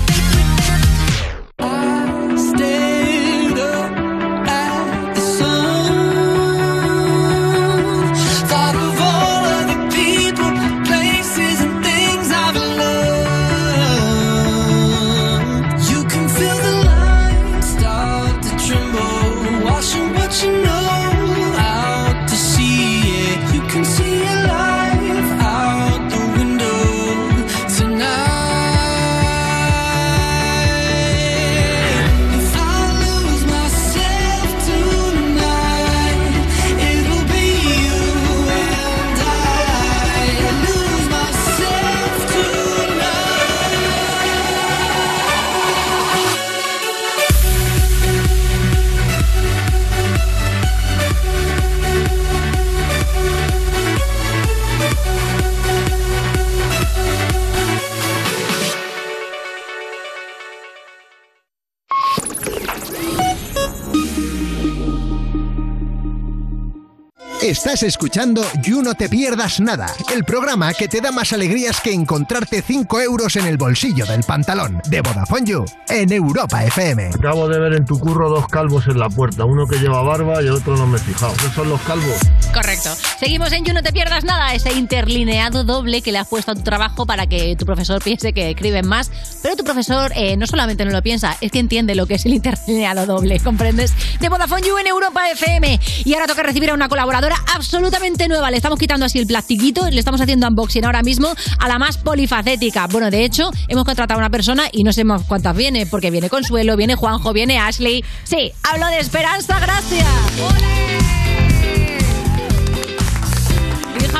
Estás 67.41 67.81
escuchando 67.81 68.43
You 68.61 68.83
No 68.83 68.93
Te 68.93 69.09
Pierdas 69.09 69.59
Nada, 69.59 69.87
el 70.13 70.23
programa 70.25 70.75
que 70.75 70.87
te 70.87 71.01
da 71.01 71.11
más 71.11 71.33
alegrías 71.33 71.81
que 71.81 71.91
encontrarte 71.91 72.61
5 72.61 73.01
euros 73.01 73.35
en 73.35 73.47
el 73.47 73.57
bolsillo 73.57 74.05
del 74.05 74.21
pantalón 74.21 74.79
de 74.87 75.01
Vodafone 75.01 75.47
You 75.47 75.65
en 75.89 76.11
Europa 76.11 76.63
FM. 76.63 77.07
Acabo 77.15 77.49
de 77.49 77.59
ver 77.59 77.73
en 77.73 77.85
tu 77.85 77.99
curro 77.99 78.29
dos 78.29 78.47
calvos 78.47 78.85
en 78.85 78.99
la 78.99 79.09
puerta, 79.09 79.45
uno 79.45 79.65
que 79.65 79.77
lleva 79.79 80.03
barba 80.03 80.43
y 80.43 80.45
el 80.45 80.51
otro 80.51 80.77
no 80.77 80.85
me 80.85 80.97
he 80.97 81.01
fijado. 81.01 81.33
¿Qué 81.33 81.49
son 81.55 81.67
los 81.67 81.81
calvos? 81.81 82.15
Correcto. 82.53 82.93
Seguimos 83.19 83.51
en 83.53 83.65
You, 83.65 83.73
no 83.73 83.81
te 83.81 83.91
pierdas 83.91 84.23
nada, 84.23 84.53
ese 84.53 84.73
interlineado 84.73 85.63
doble 85.63 86.03
que 86.03 86.11
le 86.11 86.19
has 86.19 86.27
puesto 86.27 86.51
a 86.51 86.55
tu 86.55 86.61
trabajo 86.61 87.07
para 87.07 87.25
que 87.25 87.55
tu 87.55 87.65
profesor 87.65 87.99
piense 88.03 88.33
que 88.33 88.51
escriben 88.51 88.87
más. 88.87 89.09
Pero 89.41 89.55
tu 89.55 89.63
profesor 89.63 90.11
eh, 90.15 90.37
no 90.37 90.45
solamente 90.45 90.85
no 90.85 90.91
lo 90.91 91.01
piensa, 91.01 91.35
es 91.41 91.51
que 91.51 91.57
entiende 91.57 91.95
lo 91.95 92.05
que 92.05 92.15
es 92.15 92.25
el 92.27 92.35
interlineado 92.35 93.07
doble, 93.07 93.39
¿comprendes? 93.39 93.95
De 94.19 94.29
Vodafone 94.29 94.61
You 94.61 94.77
en 94.77 94.85
Europa 94.85 95.27
FM. 95.31 95.79
Y 96.05 96.13
ahora 96.13 96.27
toca 96.27 96.43
recibir 96.43 96.69
a 96.69 96.75
una 96.75 96.87
colaboradora 96.87 97.30
absolutamente 97.53 98.27
nueva. 98.27 98.51
Le 98.51 98.57
estamos 98.57 98.79
quitando 98.79 99.05
así 99.05 99.19
el 99.19 99.27
plastiquito, 99.27 99.89
le 99.89 99.99
estamos 99.99 100.21
haciendo 100.21 100.47
unboxing 100.47 100.85
ahora 100.85 101.01
mismo 101.01 101.33
a 101.59 101.67
la 101.67 101.77
más 101.79 101.97
polifacética. 101.97 102.87
Bueno, 102.87 103.09
de 103.09 103.25
hecho, 103.25 103.51
hemos 103.67 103.85
contratado 103.85 104.19
a 104.19 104.23
una 104.23 104.29
persona 104.29 104.63
y 104.71 104.83
no 104.83 104.93
sabemos 104.93 105.23
cuántas 105.27 105.55
viene, 105.55 105.85
porque 105.85 106.11
viene 106.11 106.29
Consuelo, 106.29 106.75
viene 106.77 106.95
Juanjo, 106.95 107.33
viene 107.33 107.59
Ashley. 107.59 108.03
Sí, 108.23 108.51
hablo 108.63 108.87
de 108.87 108.99
Esperanza 108.99 109.59
Gracia. 109.59 110.05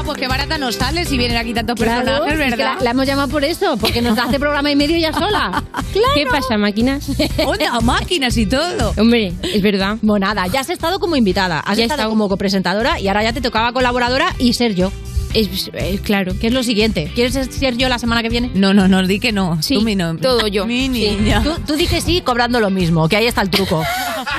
Hija, 0.01 0.03
pues 0.05 0.17
qué 0.17 0.27
barata 0.27 0.57
nos 0.57 0.75
sale 0.75 1.05
si 1.05 1.17
vienen 1.17 1.37
aquí 1.37 1.53
tantos 1.53 1.75
Claro, 1.75 2.03
personajes, 2.05 2.33
es 2.33 2.39
que 2.39 2.49
¿verdad? 2.57 2.75
la, 2.79 2.83
la 2.83 2.91
hemos 2.91 3.05
llamado 3.05 3.27
por 3.27 3.43
eso, 3.43 3.77
porque 3.77 4.01
nos 4.01 4.17
hace 4.17 4.39
programa 4.39 4.71
y 4.71 4.75
medio 4.75 4.97
ya 4.97 5.13
sola. 5.13 5.63
¿Qué 6.15 6.25
pasa, 6.29 6.57
máquinas? 6.57 7.07
Onda, 7.45 7.79
máquinas 7.81 8.35
y 8.37 8.45
todo. 8.45 8.93
Hombre, 8.97 9.33
es 9.43 9.61
verdad. 9.61 9.97
Monada, 10.01 10.47
ya 10.47 10.61
has 10.61 10.69
estado 10.69 10.99
como 10.99 11.15
invitada, 11.15 11.59
has 11.59 11.77
Ya 11.77 11.83
he 11.83 11.85
estado 11.85 11.99
estado. 12.01 12.09
como 12.09 12.29
copresentadora 12.29 12.99
y 12.99 13.07
ahora 13.07 13.23
ya 13.23 13.33
te 13.33 13.41
tocaba 13.41 13.71
colaboradora 13.73 14.33
y 14.39 14.53
ser 14.53 14.73
yo. 14.75 14.91
Es, 15.33 15.69
claro. 16.03 16.33
¿Qué 16.41 16.47
es 16.47 16.53
lo 16.53 16.61
siguiente? 16.61 17.09
¿Quieres 17.15 17.33
ser 17.33 17.77
yo 17.77 17.87
la 17.87 17.99
semana 17.99 18.21
que 18.21 18.27
viene? 18.27 18.51
No, 18.53 18.73
no, 18.73 18.89
no, 18.89 19.05
di 19.07 19.19
que 19.19 19.31
no. 19.31 19.61
Sí, 19.61 19.75
Tú, 19.75 19.81
mi 19.81 19.95
no. 19.95 20.17
todo 20.17 20.47
yo. 20.47 20.65
Mi 20.67 20.87
Sí. 20.87 20.89
niña. 20.89 21.41
Tú, 21.41 21.53
tú 21.65 21.75
di 21.75 21.87
que 21.87 22.01
sí, 22.01 22.19
cobrando 22.21 22.59
lo 22.59 22.69
mismo, 22.69 23.07
que 23.07 23.15
ahí 23.15 23.27
está 23.27 23.41
el 23.41 23.49
truco. 23.49 23.81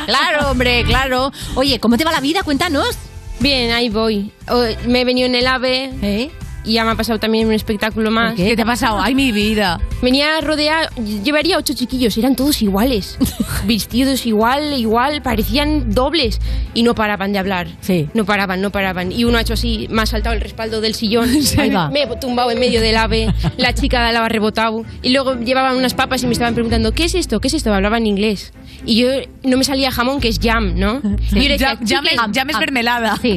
claro, 0.06 0.50
hombre, 0.50 0.84
claro. 0.84 1.32
Oye, 1.54 1.78
¿cómo 1.78 1.96
te 1.96 2.04
va 2.04 2.12
la 2.12 2.20
vida? 2.20 2.42
Cuéntanos. 2.42 2.98
Bien, 3.42 3.72
ahí 3.72 3.88
voy. 3.88 4.30
Oh, 4.48 4.62
me 4.86 5.00
he 5.00 5.04
venido 5.04 5.26
en 5.26 5.34
el 5.34 5.48
AVE 5.48 5.90
¿Eh? 6.00 6.30
Y 6.64 6.74
ya 6.74 6.84
me 6.84 6.92
ha 6.92 6.94
pasado 6.94 7.18
también 7.18 7.46
un 7.46 7.52
espectáculo 7.54 8.10
más. 8.10 8.34
¿Qué 8.34 8.54
te 8.56 8.62
ha 8.62 8.66
pasado? 8.66 9.00
Ay, 9.00 9.14
mi 9.14 9.32
vida. 9.32 9.80
Venía 10.00 10.40
rodeada, 10.40 10.90
llevaría 11.24 11.58
ocho 11.58 11.74
chiquillos, 11.74 12.16
eran 12.16 12.36
todos 12.36 12.62
iguales. 12.62 13.18
Vestidos 13.66 14.26
igual, 14.26 14.72
igual, 14.78 15.22
parecían 15.22 15.92
dobles. 15.94 16.40
Y 16.74 16.82
no 16.82 16.94
paraban 16.94 17.32
de 17.32 17.38
hablar. 17.38 17.68
Sí. 17.80 18.08
No 18.14 18.24
paraban, 18.24 18.60
no 18.60 18.70
paraban. 18.70 19.12
Y 19.12 19.24
uno 19.24 19.38
ha 19.38 19.40
hecho 19.42 19.54
así, 19.54 19.86
me 19.90 20.02
ha 20.02 20.06
saltado 20.06 20.34
el 20.34 20.40
respaldo 20.40 20.80
del 20.80 20.94
sillón. 20.94 21.30
Me 21.92 22.02
he 22.02 22.16
tumbado 22.16 22.50
en 22.50 22.58
medio 22.60 22.80
del 22.80 22.96
ave. 22.96 23.32
La 23.56 23.74
chica 23.74 24.10
lado 24.12 24.24
ha 24.24 24.28
rebotado. 24.28 24.84
Y 25.02 25.10
luego 25.10 25.38
llevaban 25.38 25.76
unas 25.76 25.94
papas 25.94 26.22
y 26.22 26.26
me 26.26 26.32
estaban 26.32 26.54
preguntando, 26.54 26.92
¿qué 26.92 27.04
es 27.04 27.14
esto? 27.14 27.40
¿Qué 27.40 27.48
es 27.48 27.54
esto? 27.54 27.72
Hablaban 27.72 28.06
inglés. 28.06 28.52
Y 28.84 28.96
yo 29.00 29.08
no 29.44 29.56
me 29.56 29.64
salía 29.64 29.90
jamón, 29.90 30.20
que 30.20 30.28
es 30.28 30.38
jam, 30.42 30.74
¿no? 30.78 31.00
Y 31.32 31.34
yo 31.34 31.48
le 31.48 31.48
decía, 31.50 31.78
me, 32.02 32.10
"Chicken". 32.10 32.32
ya 32.32 32.44
me 32.44 32.52
es 32.52 32.58
mermelada. 32.58 33.16
Sí. 33.22 33.36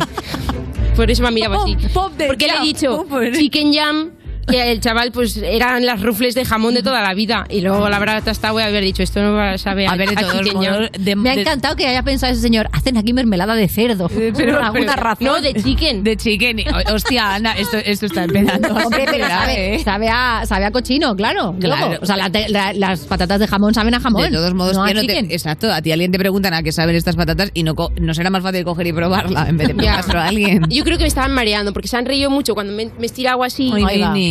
Por 0.96 1.12
eso 1.12 1.22
me 1.22 1.28
ha 1.28 1.32
mirado 1.32 1.62
así. 1.62 1.76
Pop 1.94 2.14
de 2.14 2.28
Porque 2.28 2.48
le 2.48 2.54
jam, 2.54 2.64
he 2.64 2.66
dicho 2.66 3.06
pop 3.08 3.22
chicken 3.34 3.74
jam 3.74 4.12
que 4.48 4.72
el 4.72 4.80
chaval 4.80 5.12
pues 5.12 5.38
eran 5.38 5.86
las 5.86 6.02
rufles 6.02 6.36
de 6.36 6.46
jamón 6.46 6.74
de 6.74 6.84
toda 6.84 7.02
la 7.02 7.14
vida 7.14 7.46
y 7.50 7.62
luego 7.62 7.90
la 7.90 7.98
habrá 7.98 8.22
tostado 8.22 8.60
y 8.60 8.64
haber 8.64 8.84
dicho 8.84 9.02
esto 9.04 9.22
no 9.22 9.34
va 9.34 9.52
a 9.52 9.58
saber 9.58 9.88
A 9.90 9.96
ver, 9.96 10.10
de 10.10 10.16
todos 10.16 10.54
modos, 10.54 10.90
de- 11.00 11.16
Me 11.16 11.32
ha 11.32 11.36
de- 11.36 11.42
encantado 11.42 11.76
que 11.76 11.88
haya 11.88 12.04
pensado 12.04 12.32
ese 12.34 12.42
señor, 12.42 12.68
hacen 12.72 12.98
aquí 12.98 13.14
mermelada 13.14 13.56
de 13.56 13.68
cerdo. 13.68 14.08
por 14.08 14.50
alguna 14.50 14.96
razón. 14.96 15.26
no 15.28 15.42
de 15.42 15.54
chicken 15.54 16.04
De 16.04 16.16
chicken. 16.18 16.58
Hostia, 16.94 17.36
Ana, 17.36 17.54
esto, 17.54 17.78
esto 17.78 18.06
está 18.06 18.24
empezando. 18.26 18.70
Hombre, 18.76 19.06
pero 19.10 19.28
sabe, 19.28 19.76
¿eh? 19.76 19.80
sabe, 19.84 20.10
a, 20.10 20.44
sabe 20.46 20.66
a 20.66 20.72
cochino, 20.72 21.16
claro. 21.16 21.56
Claro. 21.60 21.98
O 22.02 22.06
sea, 22.06 22.16
la 22.18 22.30
la- 22.50 22.74
las 22.74 23.02
patatas 23.02 23.40
de 23.40 23.48
jamón 23.48 23.74
saben 23.74 23.94
a 23.96 24.00
jamón. 24.00 24.24
De 24.24 24.32
todos 24.32 24.54
modos, 24.54 24.76
no 24.76 24.84
a 24.84 24.94
no 24.94 25.02
te- 25.02 25.20
exacto, 25.34 25.72
a 25.72 25.82
ti 25.82 25.92
alguien 25.92 26.12
te 26.12 26.20
preguntan 26.20 26.54
a 26.54 26.62
qué 26.64 26.72
saben 26.72 26.96
estas 26.96 27.16
patatas 27.16 27.52
y 27.54 27.64
no, 27.64 27.74
no 28.00 28.14
será 28.14 28.30
más 28.30 28.44
fácil 28.44 28.64
coger 28.64 28.88
y 28.88 28.94
probarla 28.94 29.48
en 29.50 29.58
vez 29.58 29.76
de 29.76 29.88
a 29.90 30.02
alguien. 30.28 30.64
yo 30.70 30.84
creo 30.84 30.98
que 30.98 31.04
me 31.04 31.08
estaban 31.08 31.34
mareando 31.34 31.74
porque 31.74 31.88
se 31.88 31.98
han 31.98 32.06
reído 32.06 32.30
mucho 32.30 32.54
cuando 32.54 32.74
me, 32.74 32.90
me 33.00 33.06
estiraba 33.06 33.46
así 33.46 33.70
va. 33.72 33.78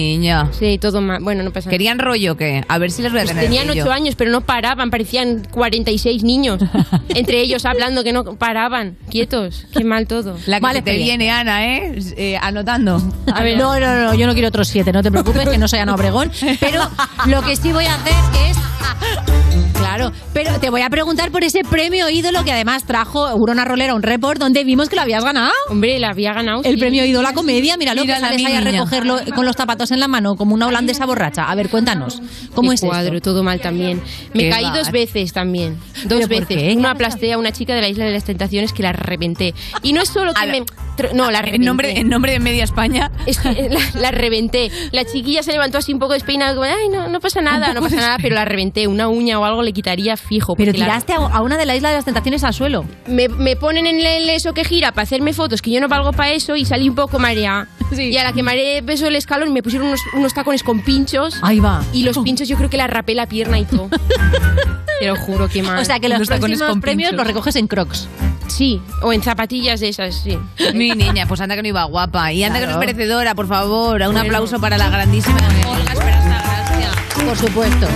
Niña. 0.04 0.50
sí 0.52 0.78
todo 0.78 1.00
mal 1.00 1.22
bueno 1.22 1.42
no 1.42 1.50
pasa 1.52 1.66
nada 1.66 1.70
¿Querían 1.70 1.98
rollo 1.98 2.32
o 2.32 2.36
qué? 2.36 2.64
A 2.68 2.78
ver 2.78 2.90
si 2.90 3.02
les 3.02 3.10
voy 3.10 3.20
a 3.20 3.24
Pues 3.24 3.34
tener 3.34 3.44
tenían 3.44 3.70
ocho 3.70 3.90
años, 3.90 4.14
pero 4.16 4.30
no 4.30 4.42
paraban, 4.42 4.90
parecían 4.90 5.42
46 5.50 6.22
niños. 6.22 6.60
Entre 7.08 7.40
ellos 7.40 7.64
hablando 7.64 8.04
que 8.04 8.12
no 8.12 8.36
paraban, 8.36 8.96
quietos. 9.10 9.66
Qué 9.72 9.84
mal 9.84 10.06
todo. 10.06 10.36
La 10.46 10.58
que 10.58 10.62
Vale, 10.62 10.78
se 10.80 10.82
te 10.84 10.96
viene, 10.96 11.30
Ana, 11.30 11.66
¿eh? 11.66 11.98
Eh, 12.16 12.38
Anotando. 12.40 13.00
A 13.32 13.42
ver, 13.42 13.58
no, 13.58 13.78
no, 13.80 14.04
no, 14.04 14.14
yo 14.14 14.26
no 14.26 14.32
quiero 14.34 14.48
otros 14.48 14.68
siete, 14.68 14.92
no 14.92 15.02
te 15.02 15.10
preocupes, 15.10 15.48
que 15.48 15.58
no 15.58 15.68
soy 15.68 15.80
Ana 15.80 15.94
Obregón. 15.94 16.30
Pero 16.60 16.88
lo 17.26 17.42
que 17.42 17.56
sí 17.56 17.72
voy 17.72 17.86
a 17.86 17.94
hacer 17.94 18.14
es. 18.48 19.73
Claro, 19.74 20.12
pero 20.32 20.58
te 20.60 20.70
voy 20.70 20.80
a 20.82 20.90
preguntar 20.90 21.30
por 21.30 21.44
ese 21.44 21.62
premio 21.62 22.08
ídolo 22.08 22.42
que 22.44 22.52
además 22.52 22.84
trajo 22.84 23.34
Urona 23.36 23.64
Rolera 23.64 23.94
un 23.94 24.02
report 24.02 24.38
donde 24.40 24.64
vimos 24.64 24.88
que 24.88 24.96
lo 24.96 25.02
habías 25.02 25.22
ganado. 25.24 25.52
Hombre, 25.68 25.98
la 25.98 26.08
había 26.10 26.32
ganado. 26.32 26.62
El 26.64 26.74
sí. 26.74 26.80
premio 26.80 27.04
ídolo 27.04 27.26
a 27.26 27.30
la 27.30 27.34
comedia, 27.34 27.76
míralo, 27.76 28.00
que 28.02 28.06
Mírala, 28.08 28.26
sales 28.28 28.40
mi 28.42 28.46
ahí 28.46 28.56
a 28.56 28.60
recogerlo 28.60 29.18
con 29.34 29.44
los 29.46 29.54
zapatos 29.56 29.90
en 29.90 30.00
la 30.00 30.08
mano, 30.08 30.36
como 30.36 30.54
una 30.54 30.66
holandesa 30.66 31.06
borracha. 31.06 31.44
A 31.44 31.54
ver, 31.54 31.68
cuéntanos, 31.68 32.20
¿cómo 32.54 32.70
Qué 32.70 32.74
es 32.76 32.80
cuadro, 32.80 33.16
esto? 33.16 33.30
todo 33.30 33.42
mal 33.42 33.60
también. 33.60 34.00
Me 34.32 34.44
Qué 34.44 34.50
caí 34.50 34.70
dos 34.74 34.90
veces 34.90 35.32
también. 35.32 35.78
¿Pero 36.02 36.18
Dos 36.20 36.28
veces. 36.28 36.76
Uno 36.76 36.88
aplasté 36.88 37.32
a 37.32 37.38
una 37.38 37.52
chica 37.52 37.74
de 37.74 37.80
la 37.82 37.88
Isla 37.88 38.04
de 38.06 38.12
las 38.12 38.24
Tentaciones 38.24 38.72
que 38.72 38.82
la 38.82 38.92
reventé. 38.92 39.54
Y 39.82 39.92
no 39.92 40.02
es 40.02 40.08
solo 40.08 40.32
que 40.34 40.40
A 40.40 40.46
la- 40.46 40.52
me... 40.52 40.64
No, 41.12 41.30
la 41.32 41.42
reventé. 41.42 41.56
En 41.56 41.64
nombre, 41.64 41.98
en 41.98 42.08
nombre 42.08 42.32
de 42.32 42.38
Media 42.38 42.62
España. 42.62 43.10
Es 43.26 43.38
que 43.40 43.68
la, 43.68 43.80
la 44.00 44.10
reventé. 44.12 44.70
La 44.92 45.04
chiquilla 45.04 45.42
se 45.42 45.50
levantó 45.50 45.78
así 45.78 45.92
un 45.92 45.98
poco 45.98 46.12
despeinada, 46.12 46.52
como, 46.54 46.64
ay, 46.64 46.88
no, 46.88 47.08
no 47.08 47.18
pasa 47.20 47.40
nada, 47.40 47.74
no 47.74 47.80
pasa 47.80 47.96
nada, 47.96 48.16
pero 48.22 48.36
la 48.36 48.44
reventé. 48.44 48.86
Una 48.86 49.08
uña 49.08 49.40
o 49.40 49.44
algo 49.44 49.60
le 49.64 49.72
quitaría 49.72 50.16
fijo. 50.16 50.54
Pero 50.54 50.68
porque 50.70 50.78
la- 50.78 50.86
tiraste 50.86 51.12
a 51.14 51.40
una 51.42 51.56
de 51.56 51.66
la 51.66 51.74
isla 51.76 51.88
de 51.90 51.96
las 51.96 52.04
tentaciones 52.04 52.44
al 52.44 52.54
suelo. 52.54 52.84
me, 53.06 53.28
me 53.28 53.56
ponen 53.56 53.86
en 53.86 53.98
el 54.04 54.28
eso 54.30 54.52
que 54.54 54.64
gira 54.64 54.92
para 54.92 55.02
hacerme 55.04 55.32
fotos, 55.32 55.60
que 55.62 55.70
yo 55.70 55.80
no 55.80 55.88
valgo 55.88 56.12
para 56.12 56.32
eso, 56.32 56.54
y 56.56 56.64
salí 56.64 56.88
un 56.88 56.94
poco 56.94 57.18
mareada. 57.18 57.66
Y 57.96 58.16
a 58.16 58.24
la 58.24 58.32
que 58.32 58.42
mareé 58.42 58.80
beso 58.80 59.06
el 59.06 59.16
escalón 59.16 59.52
me 59.52 59.62
pusieron 59.62 59.88
unos, 59.88 60.00
unos 60.14 60.34
tacones 60.34 60.62
con 60.62 60.80
pinchos. 60.80 61.36
Ahí 61.42 61.60
va. 61.60 61.82
Y 61.92 62.02
los 62.04 62.18
pinchos 62.18 62.48
yo 62.48 62.56
creo 62.56 62.70
que 62.70 62.76
la 62.76 62.86
rapé 62.86 63.14
la 63.14 63.26
pierna 63.26 63.58
y 63.58 63.64
todo. 63.64 63.88
Te 65.00 65.06
lo 65.06 65.16
juro, 65.16 65.48
que 65.48 65.62
mal. 65.62 65.78
O 65.78 65.84
sea, 65.84 65.98
que 66.00 66.08
los 66.08 66.26
próximos 66.26 66.62
con 66.62 66.80
premios 66.80 67.10
pinchos. 67.10 67.16
los 67.18 67.26
recoges 67.26 67.56
en 67.56 67.66
crocs. 67.66 68.08
Sí, 68.46 68.80
o 69.02 69.12
en 69.12 69.22
zapatillas 69.22 69.80
de 69.80 69.88
esas, 69.88 70.14
sí. 70.14 70.38
Mi 70.74 70.90
niña, 70.90 71.26
pues 71.26 71.40
anda 71.40 71.56
que 71.56 71.62
no 71.62 71.68
iba 71.68 71.84
guapa. 71.84 72.32
Y 72.32 72.44
anda 72.44 72.58
que 72.60 72.66
no 72.66 72.72
es 72.72 72.76
Claro. 72.76 72.92
merecedora, 72.92 73.34
por 73.34 73.48
favor. 73.48 74.00
Un 74.02 74.06
Bueno. 74.06 74.20
aplauso 74.20 74.60
para 74.60 74.78
la 74.78 74.88
grandísima 74.90 75.36
Olga 75.66 75.92
Esperanza 75.92 76.42
Gracia. 76.42 76.90
Por 77.26 77.36
supuesto. 77.36 77.86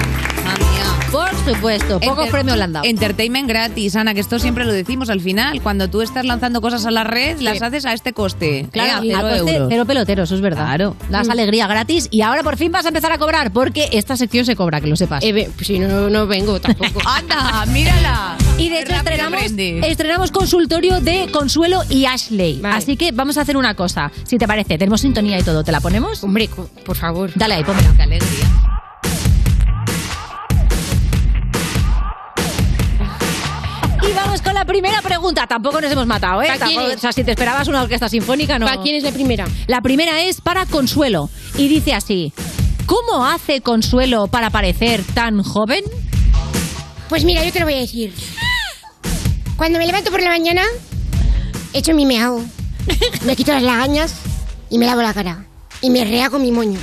Por 1.11 1.31
supuesto. 1.45 2.01
Pocos 2.01 2.27
Enter- 2.27 2.31
premios 2.31 2.57
le 2.59 2.65
han 2.65 2.73
dado. 2.75 2.85
Entertainment 2.87 3.49
gratis, 3.49 3.97
Ana, 3.97 4.13
que 4.15 4.21
esto 4.21 4.39
siempre 4.39 4.65
lo 4.65 4.73
decimos 4.73 5.09
al 5.09 5.21
final. 5.21 5.61
Cuando 5.63 5.89
tú 5.89 6.03
estás 6.03 6.25
lanzando 6.27 6.61
cosas 6.61 6.85
a 6.85 6.91
la 6.91 7.05
red, 7.05 7.41
las 7.41 7.63
haces 7.63 7.87
a 7.87 7.95
este 7.95 8.13
coste. 8.13 8.69
Claro, 8.71 9.03
eh, 9.05 9.15
a 9.15 9.19
a 9.19 9.21
cero 9.23 9.29
coste 9.39 9.55
euros. 9.55 9.69
cero 9.71 9.85
pelotero, 9.87 10.23
eso 10.25 10.35
es 10.35 10.41
verdad. 10.41 10.67
Claro. 10.67 10.97
Das 11.09 11.29
alegría 11.31 11.67
gratis 11.67 12.09
y 12.11 12.21
ahora 12.23 12.43
por 12.43 12.57
fin 12.57 12.71
vas 12.73 12.85
a 12.85 12.89
empezar 12.89 13.13
a 13.13 13.19
cobrar 13.19 13.53
porque 13.53 13.89
esta 13.93 14.17
sección 14.17 14.45
se 14.45 14.55
cobra, 14.55 14.81
que 14.81 14.87
lo 14.87 14.97
sepas. 14.97 15.25
Eh, 15.25 15.51
si 15.63 15.79
no, 15.79 16.11
no 16.11 16.27
vengo 16.27 16.61
tampoco. 16.61 17.01
¡Anda, 17.07 17.65
mírala! 17.67 18.37
Y 18.59 18.71
de 18.71 18.81
hecho 18.81 18.93
estrenamos, 19.87 20.33
consultorio 20.33 21.01
de 21.01 21.29
Consuelo 21.31 21.83
y 21.89 22.07
Ashley. 22.07 22.61
Vale. 22.61 22.75
Así 22.75 22.97
que 22.97 23.13
vamos 23.13 23.39
a 23.39 23.43
hacer 23.43 23.57
una 23.57 23.75
cosa. 23.75 24.11
Si 24.25 24.37
te 24.37 24.49
parece, 24.49 24.77
tenemos 24.79 25.01
sintonía 25.01 25.39
y 25.39 25.45
todo. 25.45 25.63
¿Te 25.63 25.71
la 25.71 25.81
ponemos? 25.81 26.25
Hombre, 26.25 26.51
por 26.85 26.97
favor. 26.97 27.31
Dale 27.37 27.55
ahí, 27.55 27.63
pónmela. 27.65 27.93
¡Qué 27.97 28.03
alegría! 28.03 28.68
La 34.59 34.65
primera 34.65 35.01
pregunta. 35.03 35.47
Tampoco 35.47 35.81
nos 35.81 35.91
hemos 35.93 36.07
matado, 36.07 36.43
¿eh? 36.43 36.47
¿Para 36.47 36.59
quién 36.67 36.75
Tampoco- 36.77 36.91
es? 36.93 36.97
o 36.97 37.01
sea, 37.01 37.13
si 37.13 37.25
te 37.25 37.31
esperabas 37.33 37.69
una 37.69 37.83
orquesta 37.83 38.09
sinfónica, 38.09 38.59
no. 38.59 38.67
¿Para 38.67 38.83
quién 38.83 38.97
es 38.97 39.03
la 39.05 39.13
primera? 39.13 39.47
La 39.67 39.81
primera 39.81 40.21
es 40.23 40.41
para 40.41 40.67
Consuelo. 40.67 41.31
Y 41.57 41.69
dice 41.69 41.95
así: 41.95 42.33
¿Cómo 42.87 43.25
hace 43.27 43.61
Consuelo 43.61 44.27
para 44.27 44.51
parecer 44.51 45.03
tan 45.15 45.43
joven? 45.43 45.85
Pues 47.09 47.25
mira, 47.25 47.45
yo 47.45 47.53
te 47.53 47.61
lo 47.61 47.67
voy 47.67 47.75
a 47.75 47.79
decir. 47.79 48.13
Cuando 49.57 49.79
me 49.79 49.87
levanto 49.87 50.11
por 50.11 50.21
la 50.23 50.29
mañana, 50.31 50.63
echo 51.73 51.95
mi 51.95 52.07
meao, 52.07 52.45
me 53.25 53.35
quito 53.37 53.53
las 53.53 53.63
lagañas 53.63 54.15
y 54.71 54.79
me 54.79 54.87
lavo 54.87 55.03
la 55.03 55.15
cara. 55.15 55.45
Y 55.81 55.91
me 55.91 56.05
rehago 56.05 56.39
mi 56.39 56.53
moño. 56.53 56.79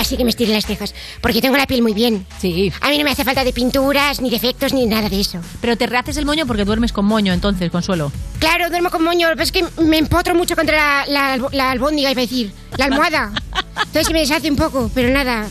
Así 0.00 0.16
que 0.16 0.24
me 0.24 0.30
estiro 0.30 0.52
las 0.52 0.64
cejas, 0.64 0.94
porque 1.20 1.42
tengo 1.42 1.56
la 1.58 1.66
piel 1.66 1.82
muy 1.82 1.92
bien. 1.92 2.24
Sí. 2.40 2.72
A 2.80 2.88
mí 2.88 2.96
no 2.98 3.04
me 3.04 3.10
hace 3.10 3.22
falta 3.24 3.44
de 3.44 3.52
pinturas, 3.52 4.20
ni 4.22 4.30
defectos, 4.30 4.72
ni 4.72 4.86
nada 4.86 5.08
de 5.10 5.20
eso. 5.20 5.38
Pero 5.60 5.76
te 5.76 5.86
rehaces 5.86 6.16
el 6.16 6.24
moño 6.24 6.46
porque 6.46 6.64
duermes 6.64 6.92
con 6.92 7.04
moño, 7.04 7.32
entonces, 7.34 7.70
Consuelo. 7.70 8.10
Claro, 8.38 8.70
duermo 8.70 8.90
con 8.90 9.04
moño, 9.04 9.28
pero 9.32 9.42
es 9.42 9.52
que 9.52 9.64
me 9.78 9.98
empotro 9.98 10.34
mucho 10.34 10.56
contra 10.56 11.04
la, 11.06 11.36
la, 11.36 11.48
la 11.52 11.70
albóndiga, 11.70 12.10
iba 12.10 12.20
a 12.20 12.24
decir, 12.24 12.52
la 12.78 12.86
almohada. 12.86 13.30
Entonces 13.76 14.06
se 14.06 14.12
me 14.12 14.20
deshace 14.20 14.50
un 14.50 14.56
poco, 14.56 14.90
pero 14.94 15.10
nada. 15.12 15.46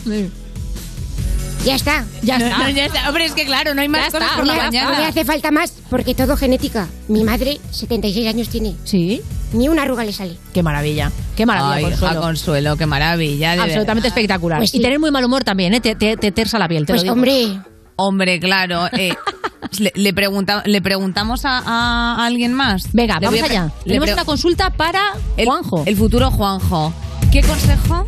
Ya 1.64 1.74
está. 1.74 2.06
Ya 2.22 2.38
No, 2.38 2.46
está. 2.46 2.58
no, 2.58 2.68
ya 2.70 2.86
está. 2.86 3.06
Hombre, 3.08 3.26
es 3.26 3.32
que 3.32 3.44
claro, 3.44 3.74
no 3.74 3.82
hay 3.82 3.88
más 3.88 4.06
Ya 4.06 4.10
cosas 4.10 4.22
está, 4.24 4.36
por 4.36 4.46
la 4.46 4.54
ya 4.70 4.82
No 4.82 4.88
me 4.88 4.94
mañana. 4.96 5.08
hace 5.08 5.24
falta 5.24 5.50
más, 5.50 5.72
porque 5.90 6.14
todo 6.14 6.36
genética. 6.36 6.88
Mi 7.08 7.22
madre, 7.22 7.60
76 7.70 8.26
años 8.26 8.48
tiene. 8.48 8.74
Sí. 8.84 9.20
Ni 9.52 9.68
una 9.68 9.82
arruga 9.82 10.04
le 10.04 10.12
sale. 10.12 10.36
Qué 10.54 10.62
maravilla. 10.62 11.10
Qué 11.36 11.44
maravilla, 11.46 11.74
Ay, 11.76 11.82
Consuelo. 11.84 12.12
hija, 12.14 12.20
Consuelo, 12.22 12.76
qué 12.76 12.86
maravilla. 12.86 13.52
de 13.56 13.60
Absolutamente 13.62 14.08
espectacular. 14.08 14.58
Pues 14.58 14.70
sí. 14.70 14.78
Y 14.78 14.82
tener 14.82 14.98
muy 15.00 15.10
mal 15.10 15.24
humor 15.24 15.42
también, 15.44 15.74
¿eh? 15.74 15.80
Te, 15.80 15.94
te, 15.94 16.16
te 16.16 16.30
tersa 16.32 16.58
la 16.58 16.68
piel, 16.68 16.86
te 16.86 16.92
Pues 16.92 17.00
lo 17.00 17.02
digo. 17.04 17.12
hombre. 17.14 17.60
Hombre, 17.96 18.40
claro. 18.40 18.86
eh, 18.92 19.12
le, 19.78 19.92
le 19.94 20.14
pregunta- 20.14 20.62
le 20.64 20.80
preguntamos 20.80 21.44
a, 21.44 21.58
a 21.58 22.24
alguien 22.26 22.54
más. 22.54 22.92
Venga, 22.92 23.18
Le 23.20 23.26
vamos 23.26 23.42
a 23.42 23.44
allá. 23.46 23.64
le 23.84 23.94
Tenemos 23.94 24.10
una 24.12 24.24
consulta 24.24 24.70
para 24.70 25.00
el, 25.36 25.46
Juanjo. 25.46 25.82
El 25.86 25.96
futuro 25.96 26.30
Juanjo. 26.30 26.92
¿Qué 27.32 27.42
consejo 27.42 28.06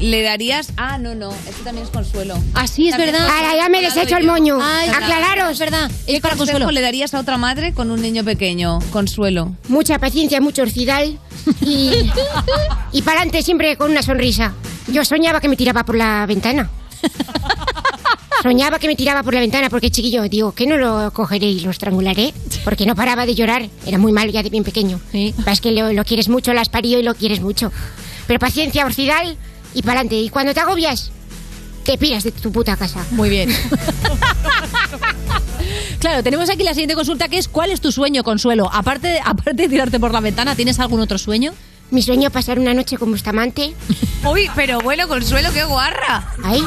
le 0.00 0.22
darías? 0.22 0.72
Ah, 0.76 0.98
no, 0.98 1.14
no. 1.14 1.30
Esto 1.48 1.64
también 1.64 1.86
es 1.86 1.92
consuelo. 1.92 2.34
Así 2.54 2.88
es 2.88 2.92
También 2.92 3.12
verdad. 3.12 3.28
ahora 3.28 3.56
ya 3.56 3.68
me 3.68 3.80
Claro, 3.80 3.94
desecho 3.94 4.16
el 4.16 4.24
yo- 4.24 4.30
moño. 4.32 4.58
Ay, 4.62 4.88
Aclararos. 4.88 5.52
Es 5.52 5.58
verdad. 5.58 5.90
¿Qué 6.06 6.16
Es 6.16 6.20
para 6.20 6.36
consejo 6.36 6.58
Consuelo. 6.58 6.72
le 6.72 6.80
darías 6.80 7.14
a 7.14 7.20
otra 7.20 7.36
madre 7.38 7.72
con 7.74 7.90
un 7.90 8.00
niño 8.00 8.24
pequeño? 8.24 8.78
Consuelo. 8.92 9.54
Mucha 9.68 9.98
paciencia, 9.98 10.40
mucho 10.40 10.62
orcidal 10.62 11.18
y, 11.60 11.92
y 12.92 13.02
para 13.02 13.18
adelante 13.20 13.42
siempre 13.42 13.76
con 13.76 13.90
una 13.90 14.02
sonrisa. 14.02 14.52
Yo 14.86 15.04
soñaba 15.04 15.40
que 15.40 15.48
me 15.48 15.56
tiraba 15.56 15.84
por 15.84 15.96
la 15.96 16.24
ventana. 16.26 16.70
Soñaba 18.42 18.78
que 18.78 18.86
me 18.86 18.94
tiraba 18.94 19.24
por 19.24 19.34
la 19.34 19.40
ventana 19.40 19.68
porque 19.68 19.90
chiquillo, 19.90 20.22
digo, 20.28 20.52
que 20.52 20.64
no 20.66 20.76
lo 20.76 21.10
cogeré 21.12 21.46
y 21.46 21.60
lo 21.60 21.72
estrangularé? 21.72 22.32
Porque 22.62 22.86
no 22.86 22.94
paraba 22.94 23.26
de 23.26 23.34
llorar. 23.34 23.68
Era 23.84 23.98
muy 23.98 24.12
malo 24.12 24.30
ya 24.30 24.44
de 24.44 24.50
bien 24.50 24.62
pequeño. 24.62 25.00
Sí. 25.10 25.34
Es 25.44 25.60
que 25.60 25.72
lo, 25.72 25.92
lo 25.92 26.04
quieres 26.04 26.28
mucho, 26.28 26.54
lo 26.54 26.60
has 26.60 26.68
parido 26.68 27.00
y 27.00 27.02
lo 27.02 27.16
quieres 27.16 27.40
mucho. 27.40 27.72
Pero 28.28 28.38
paciencia, 28.38 28.86
orcidal 28.86 29.36
y 29.74 29.82
para 29.82 30.00
adelante. 30.00 30.16
Y 30.20 30.28
cuando 30.28 30.54
te 30.54 30.60
agobias, 30.60 31.10
te 31.84 31.96
piras 31.98 32.24
de 32.24 32.32
tu 32.32 32.52
puta 32.52 32.76
casa. 32.76 33.04
Muy 33.12 33.30
bien. 33.30 33.50
claro, 36.00 36.22
tenemos 36.22 36.50
aquí 36.50 36.62
la 36.62 36.74
siguiente 36.74 36.94
consulta 36.94 37.28
que 37.28 37.38
es 37.38 37.48
¿cuál 37.48 37.70
es 37.70 37.80
tu 37.80 37.92
sueño, 37.92 38.22
Consuelo? 38.24 38.70
Aparte 38.72 39.08
de, 39.08 39.20
aparte 39.20 39.54
de 39.54 39.68
tirarte 39.68 40.00
por 40.00 40.12
la 40.12 40.20
ventana, 40.20 40.54
¿tienes 40.54 40.78
algún 40.80 41.00
otro 41.00 41.18
sueño? 41.18 41.52
Mi 41.90 42.02
sueño 42.02 42.28
es 42.28 42.32
pasar 42.32 42.58
una 42.58 42.74
noche 42.74 42.98
con 42.98 43.10
Bustamante. 43.10 43.74
Uy, 44.30 44.50
pero 44.54 44.80
bueno, 44.80 45.08
Consuelo, 45.08 45.50
qué 45.52 45.64
guarra. 45.64 46.32
Ahí. 46.44 46.62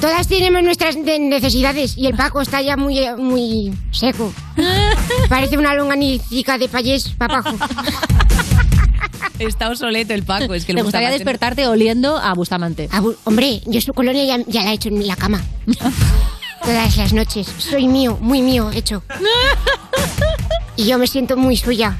Todas 0.00 0.28
tenemos 0.28 0.62
nuestras 0.62 0.94
de- 0.94 1.18
necesidades 1.18 1.98
y 1.98 2.06
el 2.06 2.14
Paco 2.14 2.40
está 2.40 2.62
ya 2.62 2.76
muy, 2.76 3.00
muy 3.18 3.74
seco. 3.90 4.32
Parece 5.28 5.58
una 5.58 5.74
longanicica 5.74 6.56
de 6.56 6.68
payés, 6.68 7.08
papajo. 7.10 7.50
Está 9.38 9.68
obsoleto 9.68 10.14
el 10.14 10.22
Paco. 10.24 10.54
Es 10.54 10.64
que 10.64 10.74
¿Te 10.74 10.82
gustaría 10.82 11.10
despertarte 11.10 11.66
oliendo 11.66 12.16
a 12.18 12.34
Bustamante? 12.34 12.88
Abu- 12.92 13.16
hombre, 13.24 13.60
yo 13.66 13.80
su 13.80 13.92
colonia 13.92 14.24
ya, 14.24 14.42
ya 14.46 14.62
la 14.64 14.70
he 14.70 14.74
hecho 14.74 14.88
en 14.88 15.06
la 15.06 15.16
cama. 15.16 15.42
Todas 16.64 16.96
las 16.96 17.12
noches. 17.12 17.46
Soy 17.58 17.86
mío, 17.88 18.18
muy 18.20 18.42
mío, 18.42 18.70
hecho. 18.74 19.02
Y 20.76 20.84
yo 20.86 20.96
me 20.96 21.08
siento 21.08 21.36
muy 21.36 21.56
suya. 21.56 21.98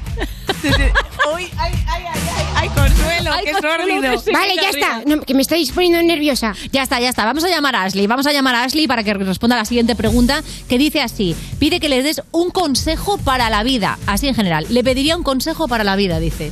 Uy, 1.35 1.49
ay, 1.57 1.73
ay, 1.85 2.03
ay, 2.13 2.21
ay, 2.37 2.45
ay, 2.55 2.69
Consuelo, 2.69 3.31
Ay, 3.33 3.43
qué 3.43 3.51
Consuelo, 3.51 3.77
sórdido. 4.17 4.23
Vale, 4.31 4.55
ya 4.55 4.69
está. 4.69 5.01
No, 5.05 5.19
que 5.21 5.33
me 5.33 5.41
estáis 5.41 5.69
poniendo 5.73 6.01
nerviosa. 6.01 6.55
Ya 6.71 6.83
está, 6.83 6.97
ya 7.01 7.09
está. 7.09 7.25
Vamos 7.25 7.43
a 7.43 7.49
llamar 7.49 7.75
a 7.75 7.83
Ashley. 7.83 8.07
Vamos 8.07 8.25
a 8.25 8.31
llamar 8.31 8.55
a 8.55 8.63
Ashley 8.63 8.87
para 8.87 9.03
que 9.03 9.13
responda 9.15 9.57
a 9.57 9.59
la 9.59 9.65
siguiente 9.65 9.97
pregunta 9.97 10.41
que 10.69 10.77
dice 10.77 11.01
así. 11.01 11.35
Pide 11.59 11.81
que 11.81 11.89
le 11.89 12.01
des 12.03 12.21
un 12.31 12.51
consejo 12.51 13.17
para 13.17 13.49
la 13.49 13.63
vida. 13.63 13.99
Así 14.07 14.29
en 14.29 14.35
general. 14.35 14.65
Le 14.69 14.81
pediría 14.81 15.17
un 15.17 15.23
consejo 15.23 15.67
para 15.67 15.83
la 15.83 15.97
vida, 15.97 16.21
dice. 16.21 16.49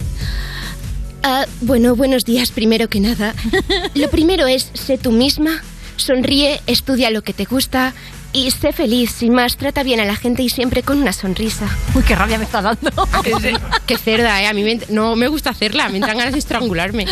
Ah, 1.23 1.45
bueno, 1.62 1.95
buenos 1.95 2.25
días 2.25 2.51
primero 2.51 2.88
que 2.89 2.99
nada. 2.99 3.34
Lo 3.95 4.10
primero 4.10 4.47
es, 4.47 4.69
sé 4.73 4.97
tú 4.97 5.12
misma, 5.12 5.62
sonríe, 5.97 6.62
estudia 6.67 7.10
lo 7.10 7.21
que 7.23 7.34
te 7.34 7.45
gusta 7.45 7.93
y 8.34 8.51
sé 8.51 8.71
feliz. 8.71 9.12
Sin 9.12 9.34
más, 9.34 9.58
trata 9.58 9.84
bien 9.84 9.99
a 9.99 10.06
la 10.06 10.15
gente 10.15 10.43
y 10.43 10.49
siempre 10.49 10.84
con 10.84 11.01
una 11.01 11.12
sonrisa. 11.13 11.67
Uy, 11.95 12.03
qué 12.03 12.15
rabia 12.15 12.38
me 12.38 12.45
estás 12.45 12.63
dando. 12.63 12.91
Qué 13.88 13.97
cerda, 13.97 14.41
¿eh? 14.41 14.47
A 14.47 14.53
mí 14.53 14.63
me 14.63 14.80
no 14.89 15.15
me 15.15 15.27
gusta 15.27 15.49
hacerla, 15.49 15.89
me 15.89 15.97
entran 15.97 16.17
ganas 16.17 16.34
de 16.34 16.39
estrangularme. 16.39 17.06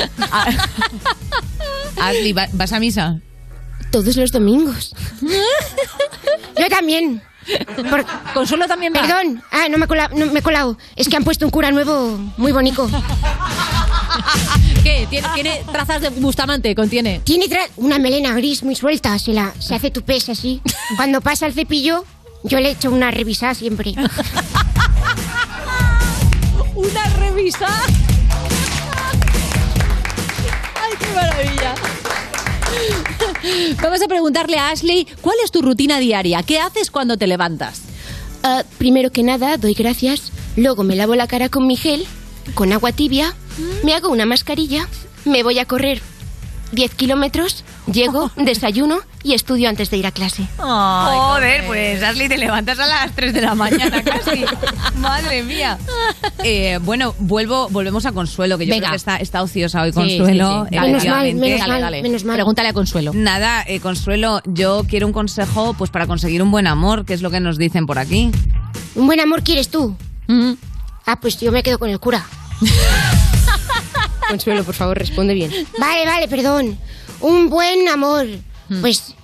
Ashley, 2.01 2.33
¿va- 2.33 2.49
¿vas 2.53 2.71
a 2.73 2.79
misa? 2.79 3.19
Todos 3.91 4.15
los 4.17 4.31
domingos. 4.31 4.93
Yo 6.59 6.67
también. 6.69 7.21
Por- 7.89 8.05
Consuelo 8.33 8.67
también 8.67 8.93
va. 8.95 9.01
Perdón. 9.01 9.41
Ah, 9.51 9.67
no 9.69 9.77
me, 9.77 9.85
he 9.85 9.87
colado, 9.87 10.15
no 10.17 10.25
me 10.27 10.39
he 10.39 10.43
colado. 10.43 10.77
Es 10.95 11.07
que 11.09 11.15
han 11.15 11.23
puesto 11.23 11.45
un 11.45 11.51
cura 11.51 11.71
nuevo 11.71 12.17
muy 12.37 12.51
bonito. 12.51 12.89
¿Qué? 14.83 15.07
¿Tiene, 15.09 15.27
tiene 15.33 15.63
trazas 15.71 16.01
de 16.01 16.09
Bustamante? 16.09 16.75
¿Contiene? 16.75 17.21
Tiene 17.23 17.45
una 17.77 17.99
melena 17.99 18.33
gris 18.33 18.63
muy 18.63 18.75
suelta. 18.75 19.17
Se, 19.19 19.33
la, 19.33 19.53
se 19.59 19.75
hace 19.75 19.91
tupés 19.91 20.29
así. 20.29 20.61
Cuando 20.95 21.21
pasa 21.21 21.47
el 21.47 21.53
cepillo, 21.53 22.05
yo 22.43 22.59
le 22.59 22.71
echo 22.71 22.91
una 22.91 23.11
revisada 23.11 23.53
siempre. 23.53 23.93
¡Una 26.75 27.03
revisa! 27.17 27.67
¡Ay, 30.75 30.93
qué 30.99 31.07
maravilla! 31.15 31.75
Vamos 33.81 34.01
a 34.01 34.07
preguntarle 34.07 34.57
a 34.57 34.69
Ashley, 34.69 35.07
¿cuál 35.21 35.37
es 35.43 35.51
tu 35.51 35.61
rutina 35.61 35.99
diaria? 35.99 36.43
¿Qué 36.43 36.59
haces 36.59 36.91
cuando 36.91 37.17
te 37.17 37.27
levantas? 37.27 37.81
Ah, 38.43 38.63
primero 38.77 39.11
que 39.11 39.23
nada, 39.23 39.57
doy 39.57 39.73
gracias. 39.73 40.31
Luego 40.55 40.83
me 40.83 40.95
lavo 40.95 41.15
la 41.15 41.27
cara 41.27 41.49
con 41.49 41.65
mi 41.67 41.75
gel, 41.75 42.05
con 42.53 42.71
agua 42.73 42.91
tibia. 42.91 43.35
Me 43.83 43.93
hago 43.93 44.09
una 44.09 44.25
mascarilla. 44.25 44.87
Me 45.25 45.43
voy 45.43 45.59
a 45.59 45.65
correr 45.65 46.01
10 46.71 46.93
kilómetros. 46.95 47.63
Llego, 47.91 48.31
desayuno 48.35 48.97
y 49.23 49.33
estudio 49.33 49.69
antes 49.69 49.89
de 49.91 49.97
ir 49.97 50.07
a 50.07 50.11
clase. 50.11 50.47
Joder, 50.57 51.65
pues 51.67 52.01
Ashley, 52.03 52.27
te 52.27 52.37
levantas 52.37 52.79
a 52.79 52.87
las 52.87 53.11
3 53.15 53.33
de 53.33 53.41
la 53.41 53.53
mañana 53.55 54.03
casi. 54.03 54.43
Madre 54.97 55.43
mía. 55.43 55.77
Eh, 56.43 56.79
bueno, 56.81 57.13
vuelvo, 57.19 57.69
volvemos 57.69 58.05
a 58.07 58.11
Consuelo, 58.11 58.57
que 58.57 58.65
yo 58.65 58.71
Venga. 58.71 58.87
creo 58.87 58.91
que 58.91 58.97
está, 58.97 59.17
está 59.17 59.41
ociosa 59.43 59.81
hoy, 59.83 59.91
Consuelo. 59.91 60.63
sí, 60.65 60.69
sí. 60.71 60.75
Dale, 60.75 60.87
Menos 60.87 61.05
mal, 61.05 61.35
menos 61.35 61.59
Dale, 61.59 61.71
mal, 61.73 61.81
dale. 61.81 62.01
menos 62.03 62.23
mal. 62.23 62.35
Pregúntale 62.35 62.69
a 62.69 62.73
Consuelo. 62.73 63.11
Nada, 63.13 63.63
eh, 63.67 63.79
Consuelo, 63.79 64.41
yo 64.45 64.83
quiero 64.87 65.05
un 65.07 65.13
consejo 65.13 65.73
pues 65.75 65.89
para 65.91 66.07
conseguir 66.07 66.41
un 66.43 66.51
buen 66.51 66.65
amor, 66.67 67.05
que 67.05 67.13
es 67.13 67.21
lo 67.21 67.29
que 67.31 67.39
nos 67.39 67.57
dicen 67.57 67.85
por 67.85 67.99
aquí. 67.99 68.31
¿Un 68.95 69.05
buen 69.07 69.19
amor 69.19 69.43
quieres 69.43 69.69
tú? 69.69 69.95
Ah, 71.05 71.19
pues 71.19 71.39
yo 71.39 71.51
me 71.51 71.61
quedo 71.63 71.77
con 71.79 71.89
el 71.89 71.99
cura. 71.99 72.25
Consuelo, 74.29 74.63
por 74.63 74.75
favor, 74.75 74.97
responde 74.97 75.33
bien. 75.33 75.51
Vale, 75.79 76.05
vale, 76.05 76.27
perdón. 76.27 76.77
Un 77.21 77.49
buen 77.49 77.87
amor. 77.87 78.27
Pues 78.81 79.15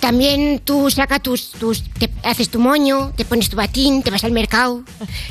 también 0.00 0.60
tú 0.64 0.90
sacas 0.90 1.22
tus, 1.22 1.50
tus 1.52 1.82
te 1.82 2.10
haces 2.22 2.48
tu 2.50 2.60
moño, 2.60 3.12
te 3.16 3.24
pones 3.24 3.48
tu 3.48 3.56
batín, 3.56 4.02
te 4.02 4.10
vas 4.10 4.24
al 4.24 4.32
mercado. 4.32 4.84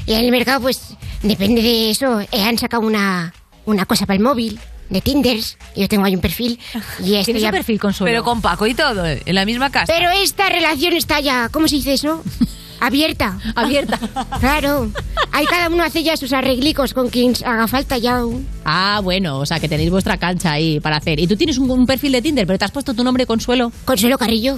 Y 0.05 0.13
en 0.13 0.25
el 0.25 0.31
mercado, 0.31 0.61
pues, 0.61 0.95
depende 1.21 1.61
de 1.61 1.91
eso, 1.91 2.21
eh, 2.21 2.43
han 2.43 2.57
sacado 2.57 2.83
una, 2.83 3.33
una 3.65 3.85
cosa 3.85 4.05
para 4.05 4.17
el 4.17 4.23
móvil, 4.23 4.59
de 4.89 5.01
Tinders. 5.01 5.57
Yo 5.75 5.87
tengo 5.87 6.05
ahí 6.05 6.15
un 6.15 6.21
perfil. 6.21 6.59
Y 7.03 7.15
este 7.15 7.25
¿Tienes 7.25 7.43
ya... 7.43 7.49
un 7.49 7.55
perfil, 7.55 7.79
Consuelo? 7.79 8.09
Pero 8.09 8.23
con 8.23 8.41
Paco 8.41 8.65
y 8.67 8.73
todo, 8.73 9.05
eh, 9.05 9.21
en 9.25 9.35
la 9.35 9.45
misma 9.45 9.69
casa. 9.71 9.91
Pero 9.91 10.09
esta 10.11 10.49
relación 10.49 10.93
está 10.93 11.19
ya, 11.19 11.49
¿cómo 11.49 11.67
se 11.67 11.75
dice 11.75 11.93
eso? 11.93 12.23
Abierta. 12.85 13.37
Abierta. 13.55 13.99
Claro. 14.39 14.89
Ahí 15.31 15.45
cada 15.45 15.69
uno 15.69 15.83
hace 15.83 16.03
ya 16.03 16.17
sus 16.17 16.33
arreglicos 16.33 16.93
con 16.93 17.09
quien 17.09 17.33
haga 17.45 17.67
falta 17.67 17.97
ya. 17.97 18.21
Ah, 18.65 18.99
bueno, 19.03 19.39
o 19.39 19.45
sea, 19.45 19.59
que 19.59 19.69
tenéis 19.69 19.89
vuestra 19.89 20.17
cancha 20.17 20.51
ahí 20.51 20.79
para 20.79 20.97
hacer. 20.97 21.19
Y 21.19 21.27
tú 21.27 21.35
tienes 21.37 21.57
un, 21.57 21.69
un 21.71 21.85
perfil 21.85 22.11
de 22.11 22.21
Tinder, 22.21 22.45
pero 22.45 22.59
te 22.59 22.65
has 22.65 22.71
puesto 22.71 22.93
tu 22.93 23.03
nombre 23.03 23.25
Consuelo. 23.25 23.71
Consuelo 23.85 24.17
Carrillo. 24.17 24.57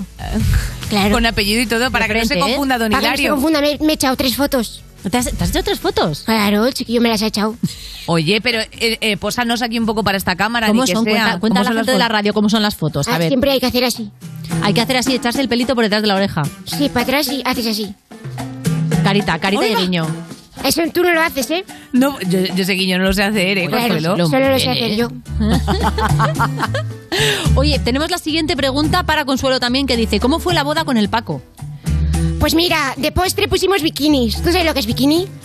Claro. 0.90 1.14
Con 1.14 1.26
apellido 1.26 1.62
y 1.62 1.66
todo, 1.66 1.92
para 1.92 2.08
que 2.08 2.16
no 2.16 2.26
se 2.26 2.36
¿eh? 2.36 2.40
confunda 2.40 2.78
Don 2.78 2.90
Para 2.92 3.02
que 3.02 3.08
no 3.10 3.16
se 3.16 3.22
Hilario. 3.24 3.32
confunda, 3.36 3.62
me, 3.62 3.78
me 3.82 3.94
he 3.94 3.96
echado 3.96 4.16
tres 4.16 4.36
fotos. 4.36 4.82
¿Te 5.10 5.18
has, 5.18 5.26
te 5.26 5.44
has 5.44 5.50
hecho 5.52 5.64
tres 5.64 5.80
fotos? 5.80 6.24
Claro, 6.26 6.66
el 6.66 6.74
chiquillo 6.74 7.00
me 7.02 7.10
las 7.10 7.22
ha 7.22 7.28
echado. 7.28 7.56
Oye, 8.08 8.40
pero 8.42 8.60
eh, 8.62 8.98
eh, 9.02 9.18
pósanos 9.18 9.62
aquí 9.62 9.78
un 9.80 9.86
poco 9.86 10.04
para 10.04 10.18
esta 10.18 10.36
cámara. 10.36 10.68
¿Cómo 10.68 10.82
ni 10.84 10.88
que 10.90 10.96
son? 10.96 11.04
sea. 11.06 11.14
Cuenta, 11.14 11.40
cuenta 11.40 11.60
a 11.60 11.64
¿Cómo 11.64 11.64
la 11.64 11.70
son 11.70 11.76
gente 11.78 11.92
las 11.92 11.96
de 11.96 12.00
la 12.00 12.08
radio 12.10 12.34
cómo 12.34 12.50
son 12.50 12.62
las 12.64 12.76
fotos. 12.76 13.08
A 13.08 13.16
Ah, 13.16 13.18
ver, 13.18 13.28
Siempre 13.30 13.52
hay 13.52 13.60
que 13.60 13.66
hacer 13.68 13.84
así. 13.84 14.12
hay 14.64 14.74
que 14.74 14.82
hacer 14.82 14.98
así, 14.98 15.14
echarse 15.16 15.42
el 15.42 15.48
pelito 15.50 15.74
por 15.76 15.84
detrás 15.84 16.02
de 16.02 16.08
la 16.08 16.16
oreja. 16.16 16.44
Sí, 16.66 16.90
para 16.90 17.02
atrás 17.04 17.28
y 17.32 17.42
haces 17.46 17.68
así. 17.68 17.94
Carita, 19.06 19.38
carita 19.38 19.62
de 19.62 19.68
Oiga. 19.70 19.82
guiño. 19.82 20.08
Eso 20.64 20.82
tú 20.92 21.04
no 21.04 21.14
lo 21.14 21.22
haces, 21.22 21.52
¿eh? 21.52 21.64
No, 21.92 22.20
yo, 22.22 22.40
yo 22.56 22.66
sé 22.66 22.76
que 22.76 22.88
yo 22.88 22.98
no 22.98 23.04
lo 23.04 23.14
sé 23.14 23.22
hacer, 23.24 23.60
¿eh, 23.60 23.68
Claro, 23.68 23.94
Consuelo? 23.94 24.28
solo 24.28 24.50
lo 24.50 24.58
sé 24.58 24.70
hacer 24.72 24.96
yo. 24.96 25.10
Oye, 27.56 27.78
tenemos 27.78 28.10
la 28.10 28.18
siguiente 28.18 28.58
pregunta 28.58 29.04
para 29.04 29.26
Consuelo 29.26 29.60
también 29.60 29.86
que 29.86 29.96
dice, 29.96 30.20
¿cómo 30.20 30.40
fue 30.40 30.56
la 30.56 30.64
boda 30.64 30.86
con 30.86 30.98
el 30.98 31.08
Paco? 31.08 31.44
Pues 32.40 32.54
mira, 32.56 32.94
de 32.98 33.12
postre 33.12 33.48
pusimos 33.48 33.82
bikinis. 33.82 34.36
¿Tú 34.42 34.52
sabes 34.52 34.66
lo 34.66 34.74
que 34.74 34.80
es 34.80 34.86
bikini? 34.86 35.28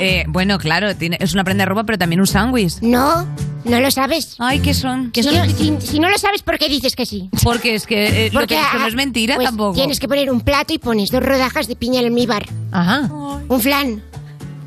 Eh, 0.00 0.24
bueno, 0.28 0.58
claro, 0.58 0.94
tiene, 0.94 1.16
es 1.20 1.34
una 1.34 1.42
prenda 1.42 1.62
de 1.62 1.66
ropa, 1.66 1.82
pero 1.84 1.98
también 1.98 2.20
un 2.20 2.26
sándwich. 2.26 2.74
No, 2.82 3.26
no 3.64 3.80
lo 3.80 3.90
sabes. 3.90 4.36
Ay, 4.38 4.60
¿qué 4.60 4.72
son? 4.72 5.10
Si, 5.12 5.22
no- 5.22 5.44
si- 5.46 5.76
si 5.86 5.98
no 5.98 6.08
lo 6.08 6.16
sabes, 6.18 6.42
¿por 6.42 6.56
qué 6.56 6.68
dices 6.68 6.94
que 6.94 7.04
sí? 7.04 7.28
Porque 7.42 7.74
es 7.74 7.84
que 7.86 8.26
eh, 8.26 8.30
lo 8.32 8.46
que 8.46 8.56
ah, 8.56 8.76
no 8.78 8.86
es 8.86 8.94
mentira 8.94 9.34
pues 9.34 9.46
tampoco. 9.48 9.74
Tienes 9.74 9.98
que 9.98 10.06
poner 10.06 10.30
un 10.30 10.40
plato 10.42 10.72
y 10.72 10.78
pones 10.78 11.10
dos 11.10 11.20
rodajas 11.22 11.66
de 11.66 11.74
piña 11.74 11.98
en 12.00 12.06
almíbar, 12.06 12.46
Ajá. 12.70 13.10
un 13.48 13.60
flan, 13.60 14.02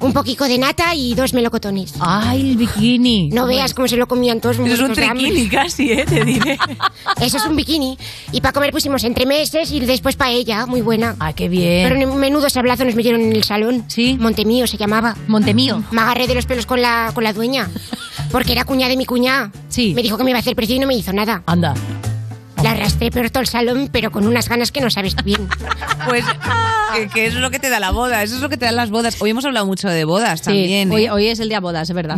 un 0.02 0.14
poquito 0.14 0.46
de 0.46 0.58
nata 0.58 0.94
y 0.96 1.14
dos 1.14 1.34
melocotones. 1.34 1.94
Ay, 2.00 2.52
el 2.52 2.58
bikini. 2.58 3.30
No 3.30 3.46
veas 3.48 3.74
cómo 3.74 3.88
se 3.88 3.98
lo 3.98 4.08
comían 4.08 4.42
todos 4.42 4.58
Eso 4.60 4.74
es 4.74 4.80
un 4.80 4.94
triquini 4.94 5.48
casi, 5.48 5.92
¿eh? 5.92 6.06
Te 6.06 6.26
diré. 6.26 6.58
Eso 7.22 7.38
es 7.38 7.46
un 7.46 7.56
bikini. 7.56 7.98
Y 8.32 8.42
para 8.42 8.54
comer 8.54 8.72
pusimos 8.72 9.04
entremeses 9.04 9.72
y 9.72 9.80
después 9.80 10.16
paella, 10.16 10.66
muy 10.66 10.82
buena. 10.82 11.16
Ah, 11.20 11.34
qué 11.34 11.48
bien. 11.48 11.88
Pero 11.88 12.12
un 12.12 12.20
menudo 12.20 12.50
sablazo 12.50 12.84
nos 12.86 12.96
metieron 12.96 13.22
en 13.22 13.34
el 13.34 13.44
salón. 13.44 13.86
Sí. 13.88 14.18
Montemío 14.20 14.68
se 14.68 14.78
llamaba. 14.78 15.16
Montemío. 15.28 15.84
Me 15.92 16.02
agarré 16.02 16.28
de 16.28 16.36
los 16.36 16.46
pelos 16.46 16.66
con 16.66 16.82
la, 16.82 17.12
con 17.14 17.24
la 17.24 17.34
dueña. 17.34 17.70
Porque 18.32 18.54
era 18.54 18.66
cuñada 18.66 18.90
de 18.90 18.98
mi 18.98 19.06
cuñada. 19.06 19.52
Sí. 19.70 19.94
Me 19.96 20.02
dijo 20.02 20.18
que 20.18 20.24
me 20.24 20.32
iba 20.32 20.40
a 20.40 20.42
hacer 20.42 20.56
precio 20.56 20.76
y 20.76 20.80
no 20.80 20.88
me 20.88 20.96
hizo 20.96 21.14
nada. 21.14 21.44
Anda. 21.46 21.74
La 22.64 22.72
arrastré 22.72 23.10
por 23.12 23.30
todo 23.30 23.42
el 23.42 23.48
salón, 23.48 23.90
pero 23.92 24.12
con 24.12 24.28
unas 24.28 24.48
ganas 24.48 24.72
que 24.72 24.82
no 24.82 24.90
sabes 24.90 25.16
bien. 25.24 25.48
Pues 26.08 26.24
que, 26.94 27.08
que 27.10 27.26
eso 27.28 27.38
es 27.38 27.42
lo 27.42 27.50
que 27.52 27.60
te 27.60 27.70
da 27.70 27.80
la 27.80 27.92
boda, 27.92 28.22
eso 28.24 28.36
es 28.36 28.42
lo 28.42 28.50
que 28.50 28.58
te 28.58 28.66
dan 28.66 28.76
las 28.76 28.90
bodas. 28.92 29.20
Hoy 29.22 29.32
hemos 29.32 29.46
hablado 29.46 29.66
mucho 29.66 29.90
de 29.90 30.06
bodas 30.06 30.42
también. 30.44 30.92
Hoy, 30.92 31.06
¿eh? 31.06 31.12
hoy 31.12 31.28
es 31.28 31.40
el 31.40 31.50
día 31.50 31.60
bodas, 31.60 31.90
es 31.90 31.96
verdad. 31.96 32.18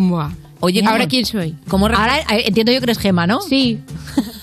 Oye, 0.59 0.79
¿cómo- 0.81 0.91
¿Ahora 0.91 1.07
quién 1.07 1.25
soy? 1.25 1.55
¿Cómo 1.67 1.87
re- 1.87 1.95
Ahora 1.95 2.19
eh, 2.19 2.43
entiendo 2.47 2.71
yo 2.71 2.79
que 2.79 2.85
eres 2.85 2.97
Gema, 2.97 3.25
¿no? 3.27 3.41
Sí. 3.41 3.79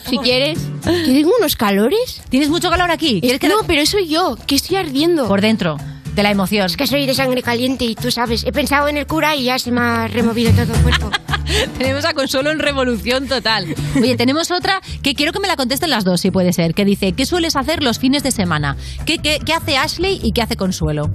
Si 0.09 0.19
quieres. 0.23 0.59
¿Que 0.85 0.91
tengo 1.13 1.31
unos 1.39 1.57
calores? 1.57 2.23
¿Tienes 2.31 2.49
mucho 2.49 2.71
calor 2.71 2.91
aquí? 2.91 3.21
¿Quieres 3.21 3.41
que 3.41 3.49
No, 3.49 3.57
pero 3.67 3.85
soy 3.87 4.09
yo, 4.09 4.37
que 4.47 4.55
estoy 4.57 4.77
ardiendo. 4.77 5.29
Por 5.29 5.41
dentro, 5.41 5.77
de 6.15 6.23
la 6.23 6.31
emoción. 6.31 6.67
Es 6.67 6.77
que 6.77 6.87
soy 6.87 7.07
de 7.07 7.15
sangre 7.15 7.43
caliente 7.43 7.85
y 7.85 7.95
tú 7.95 8.11
sabes. 8.11 8.45
He 8.45 8.53
pensado 8.53 8.89
en 8.89 8.97
el 8.97 9.07
cura 9.07 9.37
y 9.37 9.45
ya 9.45 9.59
se 9.59 9.71
me 9.71 9.81
ha 9.81 10.09
removido 10.09 10.53
todo 10.53 10.75
el 10.75 10.83
cuerpo. 10.83 11.11
tenemos 11.79 12.05
a 12.05 12.15
Consuelo 12.15 12.51
en 12.51 12.59
revolución 12.59 13.27
total. 13.27 13.75
Oye, 13.97 14.17
tenemos 14.17 14.51
otra 14.51 14.81
que 15.03 15.15
quiero 15.15 15.33
que 15.33 15.41
me 15.41 15.49
la 15.49 15.57
contesten 15.57 15.91
las 15.91 16.05
dos, 16.05 16.21
si 16.21 16.31
puede 16.31 16.53
ser. 16.53 16.75
Que 16.75 16.85
dice, 16.85 17.13
¿qué 17.13 17.27
sueles 17.27 17.57
hacer 17.57 17.83
los 17.83 17.99
fines 17.99 18.23
de 18.23 18.31
semana? 18.31 18.77
¿Qué, 19.07 19.19
qué, 19.19 19.39
qué 19.45 19.53
hace 19.53 19.77
Ashley 19.77 20.21
y 20.23 20.33
qué 20.33 20.43
hace 20.43 20.57
Consuelo? 20.57 21.11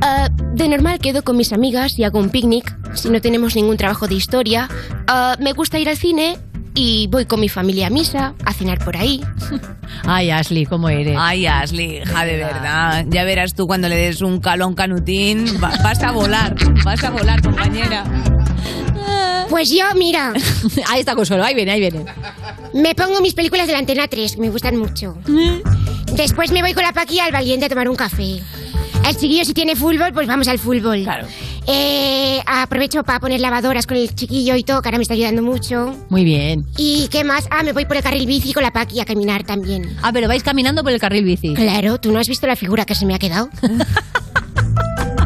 Ah, 0.00 0.28
de 0.54 0.68
normal 0.68 0.98
quedo 0.98 1.22
con 1.22 1.36
mis 1.36 1.52
amigas 1.52 1.98
y 1.98 2.04
hago 2.04 2.18
un 2.18 2.30
picnic 2.30 2.76
si 2.94 3.08
no 3.08 3.20
tenemos 3.20 3.54
ningún 3.54 3.76
trabajo 3.76 4.08
de 4.08 4.14
historia. 4.14 4.68
Ah, 5.06 5.36
me 5.38 5.52
gusta 5.52 5.78
ir 5.78 5.88
al 5.88 5.96
cine 5.96 6.38
y 6.74 7.06
voy 7.08 7.26
con 7.26 7.40
mi 7.40 7.48
familia 7.48 7.88
a 7.88 7.90
misa, 7.90 8.34
a 8.44 8.52
cenar 8.52 8.78
por 8.84 8.96
ahí. 8.96 9.22
Ay, 10.04 10.30
Ashley, 10.30 10.64
¿cómo 10.66 10.88
eres? 10.88 11.16
Ay, 11.18 11.46
Ashley, 11.46 11.98
hija, 12.02 12.24
de 12.24 12.36
verdad. 12.38 13.04
Ya 13.08 13.24
verás 13.24 13.54
tú 13.54 13.66
cuando 13.66 13.88
le 13.88 13.96
des 13.96 14.22
un 14.22 14.40
un 14.42 14.74
canutín. 14.74 15.44
va- 15.62 15.76
vas 15.82 16.02
a 16.02 16.10
volar, 16.12 16.54
vas 16.84 17.02
a 17.04 17.10
volar, 17.10 17.42
compañera. 17.42 18.04
Pues 19.50 19.68
yo, 19.70 19.84
mira, 19.96 20.32
ahí 20.88 21.00
está 21.00 21.14
Consuelo, 21.14 21.44
ahí 21.44 21.54
viene, 21.54 21.72
ahí 21.72 21.80
viene. 21.80 22.06
me 22.72 22.94
pongo 22.94 23.20
mis 23.20 23.34
películas 23.34 23.66
de 23.66 23.74
la 23.74 23.80
Antena 23.80 24.08
3, 24.08 24.36
que 24.36 24.40
me 24.40 24.48
gustan 24.48 24.78
mucho. 24.78 25.18
Después 26.14 26.50
me 26.52 26.62
voy 26.62 26.72
con 26.72 26.82
la 26.84 26.92
Paqui 26.94 27.18
al 27.20 27.32
Valiente 27.32 27.66
a 27.66 27.68
tomar 27.68 27.86
un 27.90 27.96
café. 27.96 28.40
El 29.06 29.16
chiquillo 29.16 29.44
si 29.44 29.52
tiene 29.52 29.76
fútbol, 29.76 30.10
pues 30.14 30.26
vamos 30.26 30.48
al 30.48 30.58
fútbol. 30.58 31.02
Claro. 31.02 31.26
Eh, 31.66 32.40
aprovecho 32.46 33.04
para 33.04 33.20
poner 33.20 33.40
lavadoras 33.40 33.86
con 33.86 33.96
el 33.96 34.14
chiquillo 34.14 34.56
y 34.56 34.64
todo, 34.64 34.82
que 34.82 34.88
ahora 34.88 34.98
me 34.98 35.02
está 35.02 35.14
ayudando 35.14 35.42
mucho. 35.42 35.96
Muy 36.08 36.24
bien. 36.24 36.66
¿Y 36.76 37.08
qué 37.08 37.24
más? 37.24 37.46
Ah, 37.50 37.62
me 37.62 37.72
voy 37.72 37.84
por 37.84 37.96
el 37.96 38.02
carril 38.02 38.26
bici 38.26 38.52
con 38.52 38.62
la 38.62 38.72
Paqui 38.72 39.00
a 39.00 39.04
caminar 39.04 39.44
también. 39.44 39.96
Ah, 40.02 40.10
pero 40.12 40.28
vais 40.28 40.42
caminando 40.42 40.82
por 40.82 40.92
el 40.92 41.00
carril 41.00 41.24
bici. 41.24 41.54
Claro, 41.54 41.98
¿tú 41.98 42.12
no 42.12 42.18
has 42.18 42.28
visto 42.28 42.46
la 42.46 42.56
figura 42.56 42.84
que 42.84 42.94
se 42.94 43.06
me 43.06 43.14
ha 43.14 43.18
quedado? 43.18 43.48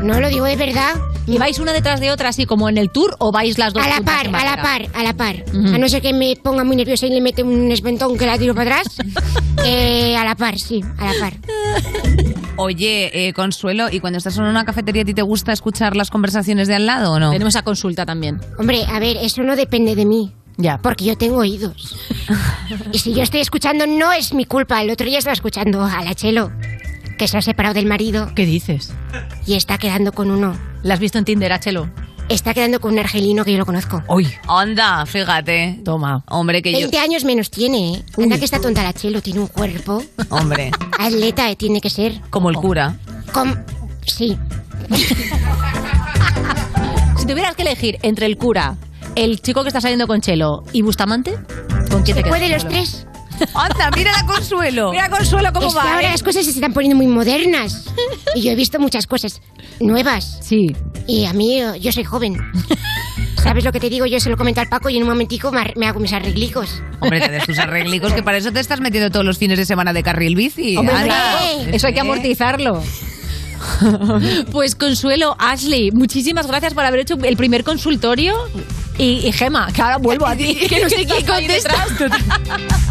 no 0.03 0.21
lo 0.21 0.29
digo 0.29 0.45
de 0.45 0.57
verdad. 0.57 0.95
¿Y 1.27 1.39
vais 1.39 1.59
una 1.59 1.73
detrás 1.73 2.01
de 2.01 2.11
otra 2.11 2.29
así 2.29 2.47
como 2.47 2.69
en 2.69 2.79
el 2.79 2.91
tour 2.91 3.17
o 3.19 3.33
vais 3.33 3.59
las 3.59 3.73
dos 3.73 3.85
A 3.85 3.89
la 3.89 3.97
juntas 3.97 4.29
par, 4.29 4.35
a 4.35 4.45
la 4.45 4.63
par, 4.63 4.87
a 4.95 5.03
la 5.03 5.13
par. 5.15 5.45
Ujú. 5.49 5.75
A 5.75 5.79
no 5.79 5.89
ser 5.89 6.01
que 6.01 6.13
me 6.13 6.37
ponga 6.37 6.63
muy 6.63 6.77
nerviosa 6.77 7.07
y 7.07 7.11
le 7.11 7.21
mete 7.21 7.43
un 7.43 7.71
esventón 7.73 8.17
que 8.17 8.27
la 8.27 8.39
tiro 8.39 8.55
para 8.55 8.79
atrás. 8.79 8.99
eh, 9.65 10.17
a 10.17 10.25
la 10.25 10.37
par, 10.37 10.59
sí, 10.59 10.83
a 10.99 11.13
la 11.13 11.21
par. 11.21 11.35
Oye, 12.59 13.29
eh, 13.29 13.33
Consuelo, 13.33 13.89
¿y 13.91 14.01
cuando 14.01 14.19
estás 14.19 14.39
en 14.39 14.45
una 14.45 14.65
cafetería 14.65 15.03
a 15.03 15.05
ti 15.05 15.15
te 15.15 15.23
gusta 15.23 15.53
escuchar 15.53 15.97
las 15.97 16.11
conversaciones 16.11 16.69
de 16.69 16.77
al 16.77 16.87
lado 16.87 17.13
o 17.13 17.19
no? 17.19 17.31
Tenemos 17.31 17.57
a 17.57 17.63
consulta 17.63 18.07
también. 18.07 18.41
Hombre, 18.59 18.85
a 18.87 18.99
ver, 18.99 19.17
eso 19.19 19.43
no 19.43 19.57
depende 19.57 19.95
de 19.95 20.07
mí. 20.07 20.33
Ya. 20.59 20.79
Porque 20.79 21.05
yo 21.05 21.19
tengo 21.19 21.39
oídos. 21.39 21.97
y 22.93 22.99
si 22.99 23.13
yo 23.13 23.23
estoy 23.23 23.41
escuchando, 23.41 23.87
no 23.87 24.13
es 24.13 24.33
mi 24.33 24.47
culpa. 24.47 24.81
El 24.81 24.91
otro 24.91 25.07
día 25.07 25.19
estaba 25.19 25.35
escuchando 25.35 25.85
a 25.85 26.03
la 26.03 26.15
Chelo, 26.15 26.51
que 27.17 27.29
se 27.29 27.39
ha 27.39 27.43
separado 27.43 27.75
del 27.75 27.87
marido. 27.87 28.33
¿Qué 28.35 28.45
dices? 28.47 28.93
Y 29.47 29.55
está 29.55 29.79
quedando 29.79 30.13
con 30.13 30.31
uno. 30.31 30.57
¿La 30.83 30.95
has 30.95 31.01
visto 31.01 31.19
en 31.19 31.25
Tinder, 31.25 31.53
a 31.53 31.61
Chelo? 31.61 31.89
Está 32.29 32.55
quedando 32.55 32.81
con 32.81 32.93
un 32.93 32.99
argelino 32.99 33.45
que 33.45 33.53
yo 33.53 33.59
lo 33.59 33.67
conozco. 33.67 34.03
Uy. 34.09 34.29
Anda, 34.49 35.07
fíjate. 35.07 35.81
Toma. 35.85 36.25
Hombre, 36.29 36.61
que 36.61 36.73
yo... 36.73 36.79
20 36.79 36.99
años 36.99 37.25
menos 37.25 37.51
tiene, 37.51 37.95
¿eh? 37.95 38.05
Anda 38.19 38.39
que 38.39 38.45
está 38.45 38.61
tonta 38.61 38.83
la 38.83 38.93
Chelo, 38.93 39.23
tiene 39.23 39.41
un 39.41 39.47
cuerpo. 39.47 40.03
Hombre, 40.31 40.73
Atleta 40.99 41.51
eh, 41.51 41.57
tiene 41.57 41.81
que 41.81 41.91
ser. 41.91 42.21
como 42.31 42.51
el 42.51 42.57
cura. 42.57 42.97
Com... 43.33 43.55
Sí. 44.05 44.37
Si 47.17 47.25
tuvieras 47.33 47.57
que 47.57 47.63
elegir 47.63 47.99
entre 48.03 48.27
el 48.27 48.37
cura, 48.37 48.77
el 49.17 49.41
chico 49.41 49.63
que 49.63 49.69
está 49.69 49.81
saliendo 49.81 50.07
con 50.07 50.21
Chelo 50.21 50.63
y 50.73 50.83
Bustamante, 50.83 51.37
¿con 51.91 52.03
quién 52.03 52.17
te 52.17 52.23
quedas? 52.23 52.29
¿Puede 52.29 52.49
los 52.51 52.69
tres? 52.69 53.07
Anda, 53.55 53.91
mira 53.95 54.13
la 54.13 54.27
Consuelo. 54.27 54.91
Mira 54.91 55.09
Consuelo 55.09 55.53
cómo 55.53 55.69
Es 55.69 55.75
que 55.75 55.79
va. 55.79 55.95
ahora 55.95 56.09
¿eh? 56.09 56.11
las 56.13 56.23
cosas 56.23 56.45
se 56.45 56.51
están 56.51 56.73
poniendo 56.73 56.97
muy 56.97 57.07
modernas. 57.07 57.85
Y 58.35 58.43
yo 58.43 58.53
he 58.53 58.55
visto 58.55 58.79
muchas 58.79 59.07
cosas 59.07 59.41
nuevas. 59.81 60.39
Sí. 60.43 60.75
Y 61.07 61.25
a 61.27 61.33
mí, 61.33 61.61
eh, 61.61 61.79
yo 61.81 61.93
soy 61.93 62.05
joven. 62.05 62.37
¿Sabes 63.43 63.65
lo 63.65 63.73
que 63.73 63.79
te 63.81 63.89
digo? 63.89 64.07
Yo 64.07 64.19
se 64.19 64.29
lo 64.29 64.37
comento 64.37 64.61
al 64.61 64.69
Paco 64.69 64.89
y 64.91 64.97
en 64.97 65.03
un 65.05 65.09
momentico 65.09 65.53
me 65.53 65.87
hago 65.87 66.01
mis 66.01 66.13
arreglicos. 66.13 66.83
Hombre, 67.01 67.21
te 67.21 67.31
des 67.31 67.45
tus 67.45 67.59
arreglicos, 67.59 68.13
que 68.13 68.23
para 68.23 68.39
eso 68.39 68.51
te 68.51 68.59
estás 68.61 68.81
metiendo 68.81 69.11
todos 69.11 69.25
los 69.25 69.39
fines 69.39 69.59
de 69.59 69.65
semana 69.65 69.93
de 69.93 70.03
carril 70.03 70.35
bici. 70.35 70.77
Hombre, 70.77 70.95
eso 71.73 71.87
hay 71.87 71.95
que 71.95 72.01
amortizarlo. 72.01 72.83
Pues 74.53 74.75
Consuelo, 74.75 75.35
Ashley, 75.39 75.91
muchísimas 75.91 76.47
gracias 76.47 76.75
por 76.75 76.85
haber 76.85 77.01
hecho 77.01 77.15
el 77.23 77.37
primer 77.37 77.65
consultorio. 77.65 78.35
Y, 78.99 79.27
y 79.27 79.33
Gema, 79.33 79.71
que 79.73 79.83
ahora 79.83 79.99
vuelvo 79.99 80.27
a 80.27 80.35
ti, 80.35 80.55
que 80.69 80.81
no 80.81 80.89
sé 80.89 81.07
quién 81.07 81.27
contesta. 81.27 81.87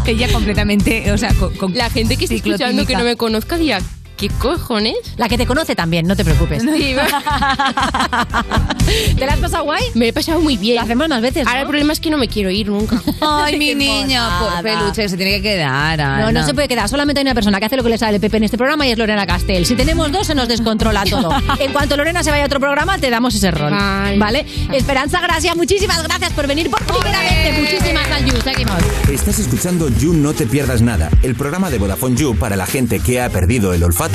Ella 0.06 0.28
completamente, 0.32 1.10
o 1.12 1.18
sea, 1.18 1.34
con, 1.34 1.54
con 1.56 1.74
La 1.74 1.90
gente 1.90 2.16
que 2.16 2.24
está 2.24 2.36
escuchando 2.36 2.86
que 2.86 2.94
no 2.96 3.04
me 3.04 3.16
conozca 3.16 3.58
dirá, 3.58 3.80
¿qué 4.16 4.28
cojones? 4.28 4.94
La 5.16 5.28
que 5.28 5.38
te 5.38 5.46
conoce 5.46 5.74
también, 5.74 6.06
no 6.06 6.16
te 6.16 6.24
preocupes. 6.24 6.62
Sí. 6.76 6.94
¿Te 9.16 9.26
la 9.26 9.32
has 9.32 9.38
pasado 9.38 9.64
guay? 9.64 9.82
me 9.94 10.08
he 10.08 10.12
pasado 10.12 10.40
muy 10.40 10.56
bien. 10.56 10.76
Lo 10.76 10.82
hacemos 10.82 11.08
más 11.08 11.22
veces. 11.22 11.46
Ahora 11.46 11.60
el 11.60 11.64
¿no? 11.64 11.70
problema 11.70 11.92
es 11.92 12.00
que 12.00 12.10
no 12.10 12.18
me 12.18 12.28
quiero 12.28 12.50
ir 12.50 12.68
nunca. 12.68 13.00
Ay, 13.20 13.58
mi 13.58 13.74
niña, 13.74 14.38
por 14.38 14.62
peluche, 14.62 15.08
se 15.08 15.16
tiene 15.16 15.32
que 15.36 15.42
quedar. 15.42 15.98
No, 15.98 16.04
Ana. 16.04 16.32
no 16.32 16.46
se 16.46 16.54
puede 16.54 16.68
quedar. 16.68 16.88
Solamente 16.88 17.20
hay 17.20 17.24
una 17.24 17.34
persona 17.34 17.58
que 17.58 17.66
hace 17.66 17.76
lo 17.76 17.82
que 17.82 17.90
le 17.90 17.98
sale 17.98 18.16
el 18.16 18.20
Pepe 18.20 18.36
en 18.36 18.44
este 18.44 18.58
programa 18.58 18.86
y 18.86 18.90
es 18.90 18.98
Lorena 18.98 19.26
Castel. 19.26 19.64
Si 19.64 19.74
tenemos 19.74 20.10
dos, 20.12 20.26
se 20.26 20.34
nos 20.34 20.48
descontrola 20.48 21.04
todo. 21.04 21.30
En 21.58 21.72
cuanto 21.72 21.96
Lorena 21.96 22.22
se 22.22 22.30
vaya 22.30 22.44
a 22.44 22.46
otro 22.46 22.60
programa, 22.60 22.98
te 22.98 23.10
damos 23.10 23.34
ese 23.34 23.50
rol. 23.50 23.70
Vale. 23.70 24.18
¿Vale? 24.18 24.46
Esperanza 24.72 25.20
Gracia, 25.20 25.54
muchísimas 25.54 26.02
gracias 26.02 26.32
por 26.32 26.46
venir 26.46 26.70
por 26.70 26.82
primera 26.84 27.20
vez. 27.20 27.60
Muchísimas 27.60 28.06
You. 28.26 28.40
Seguimos. 28.42 28.74
Estás 29.10 29.38
escuchando 29.38 29.88
You 29.88 30.14
No 30.14 30.32
Te 30.32 30.46
Pierdas 30.46 30.82
Nada, 30.82 31.10
el 31.22 31.34
programa 31.34 31.70
de 31.70 31.78
Vodafone 31.78 32.16
You 32.16 32.36
para 32.36 32.56
la 32.56 32.66
gente 32.66 33.00
que 33.00 33.20
ha 33.20 33.28
perdido 33.28 33.72
el 33.72 33.82
olfato 33.82 34.05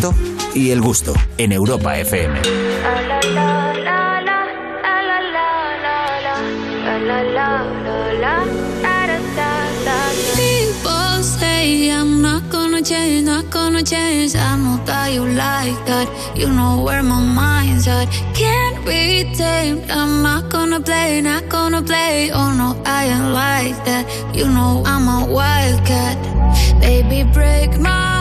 y 0.53 0.71
el 0.71 0.81
gusto 0.81 1.13
en 1.37 1.51
Europa 1.51 1.97
FM. 1.97 2.41
People 10.35 11.23
say 11.23 11.91
I'm 11.91 12.21
not 12.21 12.41
change, 12.83 13.25
not 13.25 13.49
gonna 13.49 13.83
change. 13.83 14.35
I 14.35 14.57
know 14.57 14.77
that 14.85 15.13
you 15.13 15.25
like 15.25 15.79
that. 15.85 16.07
You 16.35 16.47
know 16.49 16.81
where 16.83 17.03
my 17.03 17.21
mind's 17.21 17.87
at. 17.87 18.07
Can't 18.33 18.85
be 18.85 19.23
tamed. 19.35 19.89
I'm 19.89 20.23
not 20.23 20.49
gonna 20.49 20.79
play, 20.79 21.21
not 21.21 21.47
gonna 21.49 21.81
play. 21.81 22.31
Oh 22.33 22.51
no, 22.53 22.81
I 22.85 23.05
ain't 23.05 23.33
like 23.33 23.77
that. 23.85 24.05
You 24.35 24.45
know 24.45 24.83
I'm 24.85 25.07
a 25.07 25.31
wildcat. 25.31 26.17
Baby, 26.79 27.23
break 27.33 27.79
my. 27.79 28.20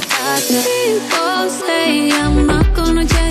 People 0.00 1.50
say 1.50 2.10
I'm 2.12 2.46
not 2.46 2.72
gonna 2.72 3.04
change, 3.04 3.27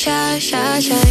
shy, 0.00 0.38
shy, 0.38 0.80
shy. 0.80 1.09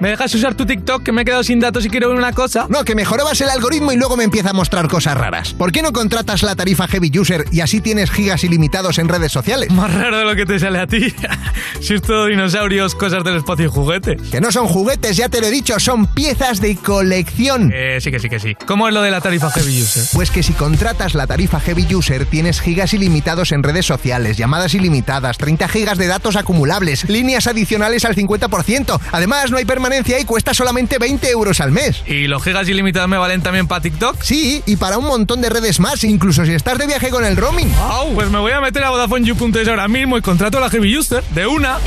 ¿Me 0.00 0.10
dejas 0.10 0.34
usar 0.34 0.54
tu 0.54 0.66
TikTok 0.66 1.02
que 1.02 1.10
me 1.10 1.22
he 1.22 1.24
quedado 1.24 1.42
sin 1.42 1.58
datos 1.58 1.84
y 1.86 1.88
quiero 1.88 2.08
ver 2.08 2.18
una 2.18 2.32
cosa? 2.32 2.66
No, 2.68 2.84
que 2.84 2.94
mejorabas 2.94 3.40
el 3.40 3.48
algoritmo 3.48 3.92
y 3.92 3.96
luego 3.96 4.14
me 4.16 4.24
empieza 4.24 4.50
a 4.50 4.52
mostrar 4.52 4.88
cosas 4.88 5.16
raras. 5.16 5.54
¿Por 5.54 5.72
qué 5.72 5.80
no 5.80 5.92
contratas 5.92 6.42
la 6.42 6.54
tarifa 6.54 6.86
Heavy 6.86 7.10
User 7.18 7.46
y 7.50 7.60
así 7.60 7.80
tienes 7.80 8.10
gigas 8.10 8.44
ilimitados 8.44 8.98
en 8.98 9.08
redes 9.08 9.32
sociales? 9.32 9.70
Más 9.70 9.92
raro 9.94 10.18
de 10.18 10.24
lo 10.24 10.36
que 10.36 10.44
te 10.44 10.58
sale 10.58 10.78
a 10.80 10.86
ti. 10.86 11.14
si 11.80 11.94
es 11.94 12.02
todo 12.02 12.26
dinosaurios, 12.26 12.94
cosas 12.94 13.24
del 13.24 13.36
espacio 13.36 13.66
y 13.66 13.68
juguetes. 13.68 14.20
Que 14.30 14.40
no 14.40 14.52
son 14.52 14.66
juguetes, 14.66 15.16
ya 15.16 15.30
te 15.30 15.40
lo 15.40 15.46
he 15.46 15.50
dicho, 15.50 15.80
son 15.80 16.06
piezas 16.08 16.60
de 16.60 16.76
colección. 16.76 17.72
Eh, 17.74 17.98
sí 18.02 18.10
que 18.10 18.18
sí 18.18 18.28
que 18.28 18.40
sí. 18.40 18.54
¿Cómo 18.66 18.86
es 18.86 18.92
lo 18.92 19.00
de 19.00 19.10
la 19.10 19.22
tarifa 19.22 19.50
Heavy 19.50 19.82
User? 19.82 20.04
Pues 20.12 20.30
que 20.30 20.42
si 20.42 20.52
contratas 20.52 21.14
la 21.14 21.26
tarifa 21.26 21.58
Heavy 21.60 21.94
User 21.94 22.26
tienes 22.26 22.60
gigas 22.60 22.92
ilimitados 22.92 23.52
en 23.52 23.62
redes 23.62 23.86
sociales, 23.86 24.36
llamadas 24.36 24.74
ilimitadas, 24.74 25.38
30 25.38 25.68
gigas 25.68 25.96
de 25.96 26.06
datos 26.06 26.36
acumulables, 26.36 27.08
líneas 27.08 27.46
adicionales 27.46 28.04
al 28.04 28.14
50%. 28.14 29.00
Además, 29.12 29.37
no 29.50 29.56
hay 29.56 29.64
permanencia 29.64 30.18
y 30.18 30.24
cuesta 30.24 30.52
solamente 30.52 30.98
20 30.98 31.30
euros 31.30 31.60
al 31.60 31.70
mes. 31.70 32.02
¿Y 32.06 32.26
los 32.26 32.42
gigas 32.42 32.68
ilimitados 32.68 33.08
me 33.08 33.18
valen 33.18 33.40
también 33.40 33.66
para 33.68 33.80
TikTok? 33.80 34.20
Sí, 34.22 34.62
y 34.66 34.76
para 34.76 34.98
un 34.98 35.04
montón 35.04 35.40
de 35.40 35.48
redes 35.48 35.80
más, 35.80 36.02
incluso 36.04 36.44
si 36.44 36.52
estás 36.52 36.78
de 36.78 36.86
viaje 36.86 37.10
con 37.10 37.24
el 37.24 37.36
roaming. 37.36 37.72
Wow, 37.76 38.14
pues 38.14 38.30
me 38.30 38.38
voy 38.38 38.52
a 38.52 38.60
meter 38.60 38.84
a 38.84 38.90
VodafoneYou.es 38.90 39.68
ahora 39.68 39.88
mismo 39.88 40.18
y 40.18 40.22
contrato 40.22 40.58
a 40.58 40.60
la 40.60 40.70
Heavy 40.70 40.96
User. 40.96 41.22
De 41.34 41.46
una. 41.46 41.78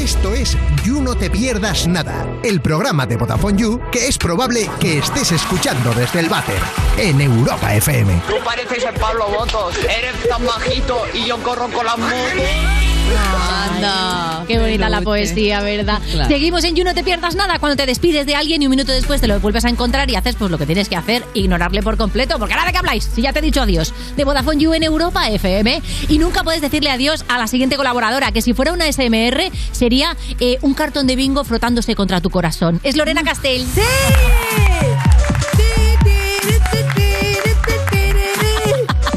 Esto 0.00 0.34
es 0.34 0.56
You 0.84 1.00
No 1.00 1.16
Te 1.16 1.30
Pierdas 1.30 1.86
Nada, 1.86 2.26
el 2.44 2.60
programa 2.60 3.06
de 3.06 3.16
Vodafone 3.16 3.58
You 3.58 3.80
que 3.90 4.06
es 4.06 4.18
probable 4.18 4.68
que 4.78 4.98
estés 4.98 5.32
escuchando 5.32 5.92
desde 5.94 6.20
el 6.20 6.28
váter 6.28 6.60
en 6.98 7.20
Europa 7.20 7.74
FM. 7.74 8.22
Tú 8.28 8.34
pareces 8.44 8.84
el 8.84 8.94
Pablo 8.94 9.26
Botos, 9.28 9.74
eres 9.78 10.28
tan 10.28 10.44
bajito 10.44 11.02
y 11.14 11.26
yo 11.26 11.38
corro 11.38 11.68
con 11.70 11.86
las 11.86 11.98
motos. 11.98 12.95
Anda, 13.14 14.44
qué 14.46 14.58
bonita 14.58 14.88
la 14.88 15.00
poesía, 15.00 15.60
¿verdad? 15.60 16.00
Claro. 16.10 16.28
Seguimos 16.28 16.64
en 16.64 16.74
You 16.76 16.84
No 16.84 16.94
Te 16.94 17.04
Pierdas 17.04 17.34
Nada 17.34 17.58
cuando 17.58 17.76
te 17.76 17.86
despides 17.86 18.26
de 18.26 18.34
alguien 18.34 18.62
y 18.62 18.66
un 18.66 18.70
minuto 18.70 18.92
después 18.92 19.20
te 19.20 19.26
lo 19.26 19.38
vuelves 19.40 19.64
a 19.64 19.68
encontrar 19.68 20.10
y 20.10 20.16
haces 20.16 20.36
pues 20.36 20.50
lo 20.50 20.58
que 20.58 20.66
tienes 20.66 20.88
que 20.88 20.96
hacer, 20.96 21.24
ignorarle 21.34 21.82
por 21.82 21.96
completo, 21.96 22.38
porque 22.38 22.54
ahora 22.54 22.66
de 22.66 22.72
qué 22.72 22.78
habláis, 22.78 23.04
si 23.04 23.22
ya 23.22 23.32
te 23.32 23.40
he 23.40 23.42
dicho 23.42 23.62
adiós, 23.62 23.94
de 24.16 24.24
Vodafone 24.24 24.60
You 24.60 24.74
en 24.74 24.82
Europa 24.82 25.28
FM 25.28 25.82
y 26.08 26.18
nunca 26.18 26.44
puedes 26.44 26.60
decirle 26.60 26.90
adiós 26.90 27.24
a 27.28 27.38
la 27.38 27.46
siguiente 27.46 27.76
colaboradora, 27.76 28.32
que 28.32 28.42
si 28.42 28.54
fuera 28.54 28.72
una 28.72 28.90
SMR 28.90 29.50
sería 29.72 30.16
eh, 30.40 30.58
un 30.62 30.74
cartón 30.74 31.06
de 31.06 31.16
bingo 31.16 31.44
frotándose 31.44 31.94
contra 31.94 32.20
tu 32.20 32.30
corazón. 32.30 32.80
Es 32.82 32.96
Lorena 32.96 33.22
Castell. 33.22 33.66
¡Sí! 33.74 34.85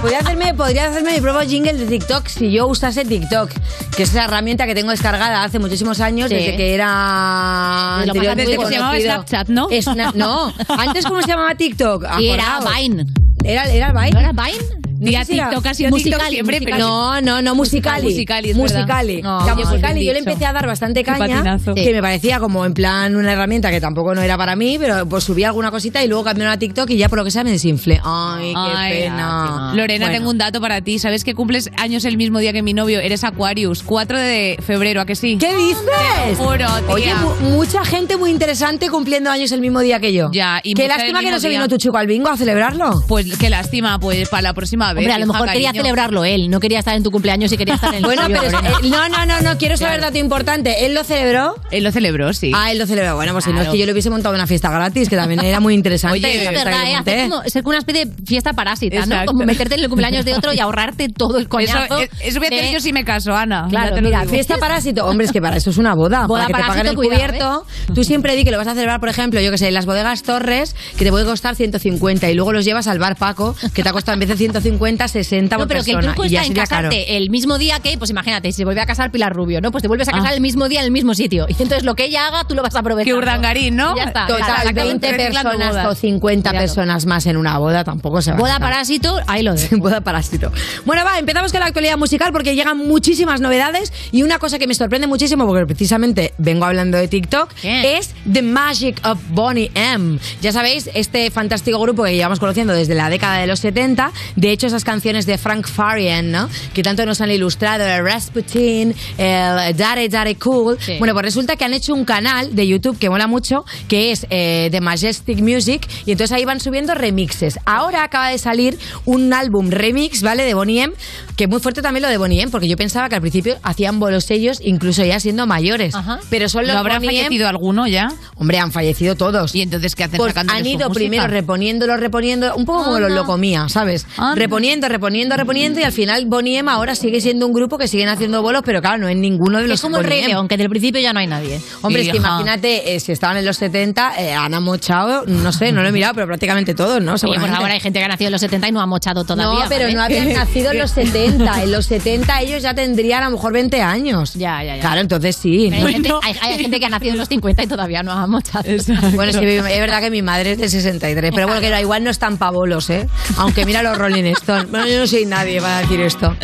Podría 0.01 0.19
hacerme, 0.19 0.53
podría 0.53 0.85
hacerme 0.89 1.15
mi 1.15 1.21
propio 1.21 1.41
jingle 1.47 1.73
de 1.73 1.85
TikTok 1.85 2.25
si 2.27 2.51
yo 2.51 2.67
usase 2.67 3.03
TikTok, 3.03 3.49
que 3.95 4.03
es 4.03 4.09
esa 4.09 4.25
herramienta 4.25 4.65
que 4.65 4.73
tengo 4.73 4.91
descargada 4.91 5.43
hace 5.43 5.59
muchísimos 5.59 5.99
años, 5.99 6.29
Sí. 6.29 6.35
desde 6.35 6.55
que 6.55 6.73
era 6.73 7.97
Desde 8.05 8.07
lo 8.07 8.13
muy 8.13 8.65
Se 8.65 8.71
llamaba. 8.71 8.99
Snapchat, 8.99 9.49
¿no? 9.49 9.69
Sna- 9.69 10.13
no, 10.15 10.53
antes 10.69 11.05
cómo 11.05 11.21
se 11.21 11.27
llamaba 11.27 11.53
TikTok. 11.55 12.05
Y 12.19 12.29
era 12.29 12.55
Acordaos. 12.57 12.77
Vine. 12.79 13.05
Era, 13.43 13.63
era 13.65 13.91
Vine. 13.91 14.11
¿No 14.11 14.19
era 14.19 14.31
Vine? 14.31 14.78
Era- 15.01 15.25
TikTok 15.25 15.65
ha 15.65 15.73
sido 15.73 15.91
TikTok 15.95 16.21
siempre, 16.29 16.59
pero- 16.63 16.77
No, 16.77 17.21
no, 17.21 17.41
no, 17.41 17.55
Musicali. 17.55 18.03
Musicali, 18.03 18.49
es. 18.51 18.57
Musicali. 18.57 19.21
No, 19.21 19.55
Musicali, 19.55 20.05
yo 20.05 20.13
le 20.13 20.19
empecé 20.19 20.45
a 20.45 20.53
dar 20.53 20.67
bastante 20.67 21.03
caña, 21.03 21.19
patinazo. 21.37 21.75
que 21.75 21.93
me 21.93 22.01
parecía 22.01 22.39
como 22.39 22.65
en 22.65 22.73
plan 22.73 23.15
una 23.15 23.33
herramienta 23.33 23.71
que 23.71 23.79
tampoco 23.81 24.13
no 24.15 24.21
era 24.21 24.37
para 24.37 24.55
mí, 24.55 24.77
pero 24.79 25.05
pues 25.07 25.23
subía 25.23 25.47
alguna 25.47 25.71
cosita 25.71 26.03
y 26.03 26.07
luego 26.07 26.23
cambiaron 26.23 26.53
a 26.53 26.57
TikTok 26.59 26.89
y 26.91 26.97
ya 26.97 27.09
por 27.09 27.19
lo 27.19 27.25
que 27.25 27.31
sea 27.31 27.43
me 27.43 27.51
desinflé. 27.51 27.99
Ay, 28.03 28.53
qué 28.53 28.59
Ay, 28.75 29.01
pena. 29.03 29.71
Lorena, 29.75 30.05
Bueno. 30.05 30.17
tengo 30.19 30.29
un 30.31 30.37
dato 30.37 30.59
para 30.61 30.81
ti. 30.81 30.99
¿Sabes 30.99 31.23
que 31.23 31.33
cumples 31.35 31.69
años 31.77 32.05
el 32.05 32.17
mismo 32.17 32.39
día 32.39 32.53
que 32.53 32.61
mi 32.61 32.73
novio? 32.73 32.99
Eres 32.99 33.23
Aquarius, 33.23 33.83
4 33.83 34.17
de 34.19 34.57
febrero, 34.65 35.01
¿a 35.01 35.05
que 35.05 35.15
sí? 35.15 35.37
¿Qué 35.37 35.55
dices? 35.55 35.79
Te 36.25 36.31
lo 36.31 36.35
juro, 36.37 36.57
tía. 36.57 36.83
Oye, 36.89 37.13
mu- 37.15 37.49
mucha 37.57 37.85
gente 37.85 38.17
muy 38.17 38.31
interesante 38.31 38.89
cumpliendo 38.89 39.29
años 39.29 39.51
el 39.51 39.61
mismo 39.61 39.79
día 39.81 39.99
que 39.99 40.13
yo. 40.13 40.29
Ya, 40.33 40.59
y 40.63 40.73
Qué 40.73 40.87
lástima 40.87 41.21
que 41.21 41.31
no 41.31 41.39
se 41.39 41.49
vino 41.49 41.61
día. 41.63 41.69
tu 41.69 41.77
chico 41.77 41.97
al 41.97 42.07
bingo 42.07 42.29
a 42.29 42.37
celebrarlo. 42.37 43.01
Pues 43.07 43.37
qué 43.37 43.49
lástima, 43.49 43.99
pues 43.99 44.29
para 44.29 44.41
la 44.43 44.53
próxima 44.53 44.88
Hombre, 44.89 45.13
a 45.13 45.19
lo 45.19 45.25
mejor 45.27 45.51
quería 45.51 45.71
celebrarlo 45.71 46.25
él, 46.25 46.49
no 46.49 46.59
quería 46.59 46.79
estar 46.79 46.95
en 46.95 47.03
tu 47.03 47.11
cumpleaños 47.11 47.51
y 47.51 47.57
quería 47.57 47.75
estar 47.75 47.93
en 47.93 47.99
el 47.99 48.03
Bueno, 48.03 48.23
pero 48.27 48.43
eh, 48.43 48.71
no, 48.83 49.09
no, 49.09 49.25
no, 49.25 49.41
no, 49.41 49.57
quiero 49.57 49.77
saber 49.77 50.01
dato 50.01 50.17
importante. 50.17 50.85
¿Él 50.85 50.93
lo 50.93 51.03
celebró? 51.03 51.55
Él 51.71 51.83
lo 51.83 51.91
celebró, 51.91 52.33
sí. 52.33 52.51
Ah, 52.55 52.71
él 52.71 52.77
lo 52.79 52.85
celebró. 52.85 53.15
Bueno, 53.15 53.33
pues 53.33 53.45
si 53.45 53.53
no 53.53 53.61
es 53.61 53.69
que 53.69 53.77
yo 53.77 53.85
le 53.85 53.91
hubiese 53.91 54.09
montado 54.09 54.35
una 54.35 54.47
fiesta 54.47 54.69
gratis, 54.69 55.09
que 55.09 55.15
también 55.15 55.43
era 55.43 55.59
muy 55.59 55.73
interesante. 55.73 56.17
Oye, 56.19 56.43
es 56.43 56.51
verdad, 56.51 56.83
¿eh? 56.85 56.95
Hacer 56.95 57.29
como, 57.29 57.43
ser 57.43 57.63
como 57.63 57.69
una 57.71 57.79
especie 57.79 58.05
de 58.05 58.11
fiesta 58.25 58.53
parásita, 58.53 59.05
¿no? 59.05 59.25
Como 59.25 59.45
meterte 59.45 59.75
en 59.75 59.81
el 59.81 59.89
cumpleaños 59.89 60.25
de 60.25 60.33
otro 60.33 60.53
y 60.53 60.59
ahorrarte 60.59 61.09
todo 61.09 61.37
el 61.37 61.47
coñazo. 61.47 61.85
Eso, 61.85 61.99
eh, 62.01 62.09
eso 62.21 62.39
voy 62.39 62.47
a 62.47 62.49
hacer 62.49 62.65
de- 62.65 62.73
yo 62.73 62.79
si 62.79 62.93
me 62.93 63.03
caso, 63.03 63.33
Ana. 63.35 63.67
Claro, 63.69 63.95
mira, 64.01 64.21
digo. 64.21 64.31
Fiesta 64.31 64.57
parásito. 64.57 65.05
Hombre, 65.05 65.25
es 65.25 65.31
que 65.31 65.41
para 65.41 65.57
eso 65.57 65.69
es 65.69 65.77
una 65.77 65.93
boda. 65.93 66.27
Boda 66.27 66.47
para 66.47 66.47
que 66.47 66.53
te 66.53 66.59
paguen 66.67 66.67
parásito, 66.67 66.89
el 66.89 66.95
cuidado, 66.95 67.63
cubierto. 67.65 67.93
Tú 67.93 68.03
siempre 68.03 68.35
di 68.35 68.43
que 68.43 68.51
lo 68.51 68.57
vas 68.57 68.67
a 68.67 68.73
celebrar, 68.73 68.99
por 68.99 69.09
ejemplo, 69.09 69.39
yo 69.41 69.51
que 69.51 69.57
sé, 69.57 69.67
en 69.67 69.73
las 69.73 69.85
bodegas 69.85 70.23
Torres, 70.23 70.75
que 70.97 71.05
te 71.05 71.11
puede 71.11 71.25
costar 71.25 71.55
150 71.55 72.29
y 72.29 72.33
luego 72.35 72.53
los 72.53 72.65
llevas 72.65 72.87
al 72.87 72.99
bar 72.99 73.15
Paco, 73.15 73.55
que 73.73 73.83
te 73.83 73.89
ha 73.89 73.93
costado 73.93 74.13
en 74.13 74.19
vez 74.19 74.29
de 74.29 74.37
150, 74.37 74.78
60 74.79 75.57
No, 75.57 75.67
pero 75.67 75.83
que 75.83 75.91
el 75.91 75.99
truco 75.99 76.23
está 76.23 76.43
en 76.43 76.53
caro. 76.53 76.67
casarte 76.67 77.17
el 77.17 77.29
mismo 77.29 77.57
día 77.57 77.79
que, 77.79 77.97
pues 77.97 78.09
imagínate, 78.09 78.51
si 78.51 78.57
se 78.57 78.65
vuelve 78.65 78.81
a 78.81 78.85
casar 78.85 79.11
Pilar 79.11 79.33
Rubio, 79.33 79.61
¿no? 79.61 79.71
Pues 79.71 79.81
te 79.81 79.87
vuelves 79.87 80.07
a 80.07 80.11
casar 80.11 80.31
Ah. 80.31 80.33
el 80.33 80.41
mismo 80.41 80.67
día 80.69 80.79
en 80.79 80.85
el 80.85 80.91
mismo 80.91 81.13
sitio. 81.13 81.45
Y 81.47 81.51
entonces 81.53 81.83
lo 81.83 81.95
que 81.95 82.05
ella 82.05 82.27
haga, 82.27 82.43
tú 82.45 82.55
lo 82.55 82.61
vas 82.63 82.75
a 82.75 82.79
aprovechar. 82.79 83.05
Qué 83.05 83.13
urdangarín, 83.13 83.75
¿no? 83.75 83.95
Ya 83.95 84.03
está. 84.05 84.27
Total, 84.27 84.61
Claro, 84.61 84.73
20 84.87 85.11
reciclando 85.11 85.51
personas 85.57 85.85
o 85.85 85.95
50 85.95 86.49
Claro. 86.51 86.63
personas 86.65 87.05
más 87.05 87.25
en 87.25 87.37
una 87.37 87.57
boda 87.57 87.83
tampoco 87.83 88.21
se 88.21 88.31
va 88.31 88.37
a 88.37 88.39
Boda 88.39 88.59
parásito, 88.59 89.17
ahí 89.27 89.43
lo 89.43 89.53
dejo. 89.55 89.77
Boda 89.77 90.01
parásito. 90.01 90.51
Bueno, 90.85 91.03
va, 91.05 91.19
empezamos 91.19 91.51
con 91.51 91.59
la 91.61 91.67
actualidad 91.67 91.97
musical 91.97 92.31
porque 92.31 92.55
llegan 92.55 92.77
muchísimas 92.77 93.41
novedades 93.41 93.91
y 94.11 94.23
una 94.23 94.39
cosa 94.39 94.59
que 94.59 94.67
me 94.67 94.73
sorprende 94.75 95.07
muchísimo 95.07 95.45
porque 95.45 95.65
precisamente 95.65 96.33
vengo 96.37 96.65
hablando 96.65 96.97
de 96.97 97.07
TikTok 97.07 97.49
es 97.63 98.11
The 98.31 98.41
Magic 98.41 98.99
of 99.05 99.19
Bonnie 99.29 99.71
M. 99.75 100.19
Ya 100.41 100.51
sabéis, 100.51 100.89
este 100.93 101.31
fantástico 101.31 101.79
grupo 101.79 102.03
que 102.03 102.15
llevamos 102.15 102.39
conociendo 102.39 102.73
desde 102.73 102.95
la 102.95 103.09
década 103.09 103.37
de 103.39 103.47
los 103.47 103.59
70. 103.59 104.11
De 104.35 104.51
hecho, 104.51 104.68
esas 104.69 104.83
canciones 104.83 105.25
de 105.25 105.37
Frank 105.37 105.67
Farian, 105.67 106.31
¿no? 106.31 106.49
Que 106.73 106.81
tanto 106.83 107.05
nos 107.05 107.21
han 107.21 107.31
ilustrado, 107.31 107.83
el 107.85 108.03
Rasputin, 108.03 108.95
el 109.17 109.75
Daddy 109.75 110.07
Daddy 110.07 110.35
Cool. 110.35 110.77
Bueno, 110.99 111.13
pues 111.13 111.25
resulta 111.25 111.55
que 111.55 111.65
han 111.65 111.73
hecho 111.73 111.93
un 111.93 112.05
canal 112.05 112.55
de 112.55 112.67
YouTube 112.67 112.97
que 112.97 113.09
mola 113.09 113.27
mucho, 113.27 113.65
que 113.87 114.11
es 114.11 114.25
eh, 114.29 114.69
The 114.71 114.81
Majestic 114.81 115.39
Music, 115.41 115.87
y 116.05 116.11
entonces 116.11 116.35
ahí 116.35 116.45
van 116.45 116.59
subiendo 116.59 116.93
remixes. 116.95 117.59
Ahora 117.65 118.03
acaba 118.03 118.29
de 118.29 118.37
salir 118.37 118.77
un 119.05 119.33
álbum 119.33 119.69
remix, 119.69 120.21
¿vale? 120.21 120.43
De 120.43 120.53
Bonnie 120.53 120.81
M, 120.83 120.93
que 121.35 121.47
muy 121.47 121.59
fuerte 121.59 121.81
también 121.81 122.03
lo 122.03 122.09
de 122.09 122.17
Bonnie 122.17 122.41
M, 122.41 122.51
porque 122.51 122.67
yo 122.67 122.77
pensaba 122.77 123.09
que 123.09 123.15
al 123.15 123.21
principio 123.21 123.57
hacían 123.63 123.99
bolos 123.99 124.29
ellos, 124.31 124.59
incluso 124.63 125.03
ya 125.03 125.19
siendo 125.19 125.45
mayores. 125.47 125.93
Pero 126.29 126.47
son 126.49 126.65
los 126.65 126.73
¿No 126.73 126.79
habrá 126.79 126.95
Bonnie 126.95 127.09
M- 127.09 127.17
fallecido 127.19 127.47
alguno 127.47 127.87
ya? 127.87 128.09
Hombre, 128.35 128.59
han 128.59 128.71
fallecido 128.71 129.15
todos. 129.15 129.55
¿Y 129.55 129.61
entonces 129.61 129.95
qué 129.95 130.03
hacen 130.05 130.17
Pues 130.17 130.29
sacándoles 130.33 130.59
han 130.59 130.65
su 130.65 130.69
ido 130.71 130.87
música? 130.89 130.99
primero 130.99 131.27
reponiéndolo, 131.27 131.97
reponiendo, 131.97 132.55
un 132.55 132.65
poco 132.65 132.85
como 132.85 132.99
los 132.99 133.11
locomía, 133.11 133.67
¿sabes? 133.69 134.05
Reponiendo, 134.35 134.58
reponiendo, 134.63 135.35
reponiendo 135.37 135.79
y 135.79 135.83
al 135.83 135.91
final 135.91 136.25
Bonnie 136.27 136.57
M 136.57 136.69
ahora 136.69 136.95
sigue 136.95 137.21
siendo 137.21 137.45
un 137.47 137.53
grupo 137.53 137.77
que 137.77 137.87
siguen 137.87 138.09
haciendo 138.09 138.41
bolos, 138.41 138.61
pero 138.65 138.81
claro, 138.81 138.97
no 138.97 139.07
en 139.09 139.21
ninguno 139.21 139.59
de 139.59 139.67
los 139.67 139.75
Es 139.75 139.81
como 139.81 139.97
el 139.97 140.03
Rey. 140.03 140.25
León, 140.25 140.47
que 140.47 140.57
del 140.57 140.69
principio 140.69 141.01
ya 141.01 141.13
no 141.13 141.19
hay 141.19 141.27
nadie. 141.27 141.61
Hombre, 141.81 142.01
es 142.01 142.09
que 142.09 142.17
imagínate, 142.17 142.95
eh, 142.95 142.99
si 142.99 143.11
estaban 143.11 143.37
en 143.37 143.45
los 143.45 143.57
70, 143.57 144.13
eh, 144.21 144.33
han 144.33 144.53
amochado, 144.53 145.23
no 145.25 145.51
sé, 145.51 145.71
no 145.71 145.81
lo 145.81 145.89
he 145.89 145.91
mirado, 145.91 146.13
pero 146.15 146.27
prácticamente 146.27 146.73
todos, 146.73 147.01
¿no? 147.01 147.13
Oye, 147.13 147.39
pues 147.39 147.51
ahora 147.51 147.73
hay 147.73 147.79
gente 147.79 147.99
que 147.99 148.05
ha 148.05 148.09
nacido 148.09 148.27
en 148.27 148.31
los 148.33 148.41
70 148.41 148.67
y 148.67 148.71
no 148.71 148.81
ha 148.81 148.85
mochado 148.85 149.23
todavía. 149.23 149.63
no, 149.63 149.69
pero 149.69 149.83
¿vale? 149.85 149.93
no 149.95 150.01
habían 150.03 150.33
nacido 150.33 150.71
en 150.71 150.79
los 150.79 150.91
70. 150.91 151.63
En 151.63 151.71
los 151.71 151.85
70 151.85 152.41
ellos 152.41 152.61
ya 152.61 152.73
tendrían 152.73 153.23
a 153.23 153.25
lo 153.29 153.31
mejor 153.37 153.53
20 153.53 153.81
años. 153.81 154.33
Ya, 154.33 154.63
ya, 154.63 154.75
ya. 154.75 154.81
Claro, 154.81 155.01
entonces 155.01 155.35
sí. 155.35 155.69
Hay, 155.73 155.93
gente, 155.93 156.11
hay- 156.21 156.35
hay 156.41 156.59
gente 156.59 156.79
que 156.79 156.85
ha 156.85 156.89
nacido 156.89 157.13
en 157.13 157.19
los 157.19 157.27
50 157.29 157.63
y 157.63 157.67
todavía 157.67 158.03
no 158.03 158.11
ha 158.11 158.27
mochado. 158.27 158.65
Bueno, 159.13 159.31
es 159.31 159.37
que 159.39 159.57
es 159.57 159.63
verdad 159.63 160.01
que 160.01 160.11
mi 160.11 160.21
madre 160.21 160.51
es 160.53 160.57
de 160.59 160.69
63, 160.69 161.31
pero 161.33 161.47
bueno, 161.47 161.61
que 161.61 161.79
igual 161.79 162.03
no 162.03 162.09
están 162.09 162.37
pavolos, 162.37 162.89
¿eh? 162.89 163.07
Aunque 163.37 163.65
mira 163.65 163.81
los 163.83 163.97
Rolling 163.97 164.23
Stones. 164.25 164.48
Bueno, 164.69 164.87
yo 164.87 164.99
no 164.99 165.07
soy 165.07 165.25
nadie 165.25 165.61
para 165.61 165.79
decir 165.79 165.99
esto. 166.01 166.35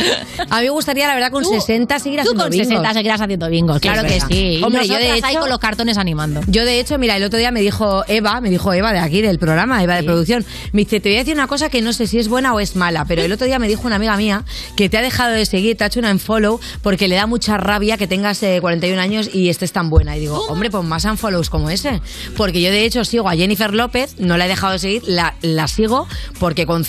A 0.50 0.58
mí 0.60 0.64
me 0.64 0.70
gustaría, 0.70 1.06
la 1.08 1.14
verdad, 1.14 1.30
con 1.30 1.44
60 1.44 1.98
seguir 1.98 2.18
Tú 2.20 2.22
haciendo 2.22 2.42
con 2.44 2.50
bingos. 2.50 2.68
60 2.68 2.94
seguirás 2.94 3.20
haciendo 3.20 3.48
bingos, 3.48 3.80
claro 3.80 4.02
que 4.06 4.20
sí. 4.20 4.60
Hombre, 4.62 4.86
yo 4.86 4.96
de 4.96 5.10
ahí 5.10 5.18
hecho- 5.30 5.40
con 5.40 5.48
los 5.48 5.58
cartones 5.58 5.98
animando. 5.98 6.40
Yo, 6.46 6.64
de 6.64 6.80
hecho, 6.80 6.98
mira, 6.98 7.16
el 7.16 7.24
otro 7.24 7.38
día 7.38 7.50
me 7.50 7.60
dijo 7.60 8.04
Eva, 8.08 8.40
me 8.40 8.50
dijo 8.50 8.72
Eva 8.72 8.92
de 8.92 8.98
aquí, 8.98 9.22
del 9.22 9.38
programa, 9.38 9.82
Eva 9.82 9.96
de 9.96 10.02
producción, 10.02 10.44
me 10.72 10.82
dice, 10.82 11.00
te 11.00 11.08
voy 11.08 11.16
a 11.16 11.18
decir 11.20 11.34
una 11.34 11.46
cosa 11.46 11.68
que 11.68 11.82
no 11.82 11.92
sé 11.92 12.06
si 12.06 12.18
es 12.18 12.28
buena 12.28 12.52
o 12.54 12.60
es 12.60 12.76
mala, 12.76 13.04
pero 13.06 13.22
el 13.22 13.32
otro 13.32 13.46
día 13.46 13.58
me 13.58 13.68
dijo 13.68 13.86
una 13.86 13.96
amiga 13.96 14.16
mía 14.16 14.44
que 14.76 14.88
te 14.88 14.98
ha 14.98 15.02
dejado 15.02 15.32
de 15.32 15.44
seguir, 15.46 15.76
te 15.76 15.84
ha 15.84 15.86
hecho 15.88 16.00
una 16.00 16.10
unfollow 16.12 16.60
porque 16.82 17.08
le 17.08 17.16
da 17.16 17.26
mucha 17.26 17.56
rabia 17.56 17.96
que 17.96 18.06
tengas 18.06 18.42
eh, 18.42 18.58
41 18.60 19.00
años 19.00 19.30
y 19.32 19.48
estés 19.48 19.72
tan 19.72 19.90
buena. 19.90 20.16
Y 20.16 20.20
digo, 20.20 20.38
hombre, 20.48 20.70
pues 20.70 20.84
más 20.84 21.04
unfollows 21.04 21.50
como 21.50 21.70
ese. 21.70 22.00
Porque 22.36 22.60
yo, 22.62 22.70
de 22.70 22.84
hecho, 22.84 23.04
sigo 23.04 23.28
a 23.28 23.34
Jennifer 23.34 23.72
López, 23.74 24.14
no 24.18 24.36
la 24.36 24.46
he 24.46 24.48
dejado 24.48 24.74
de 24.74 24.78
seguir, 24.78 25.02
la, 25.06 25.34
la 25.42 25.66
sigo 25.68 26.06
porque 26.38 26.66
con 26.66 26.84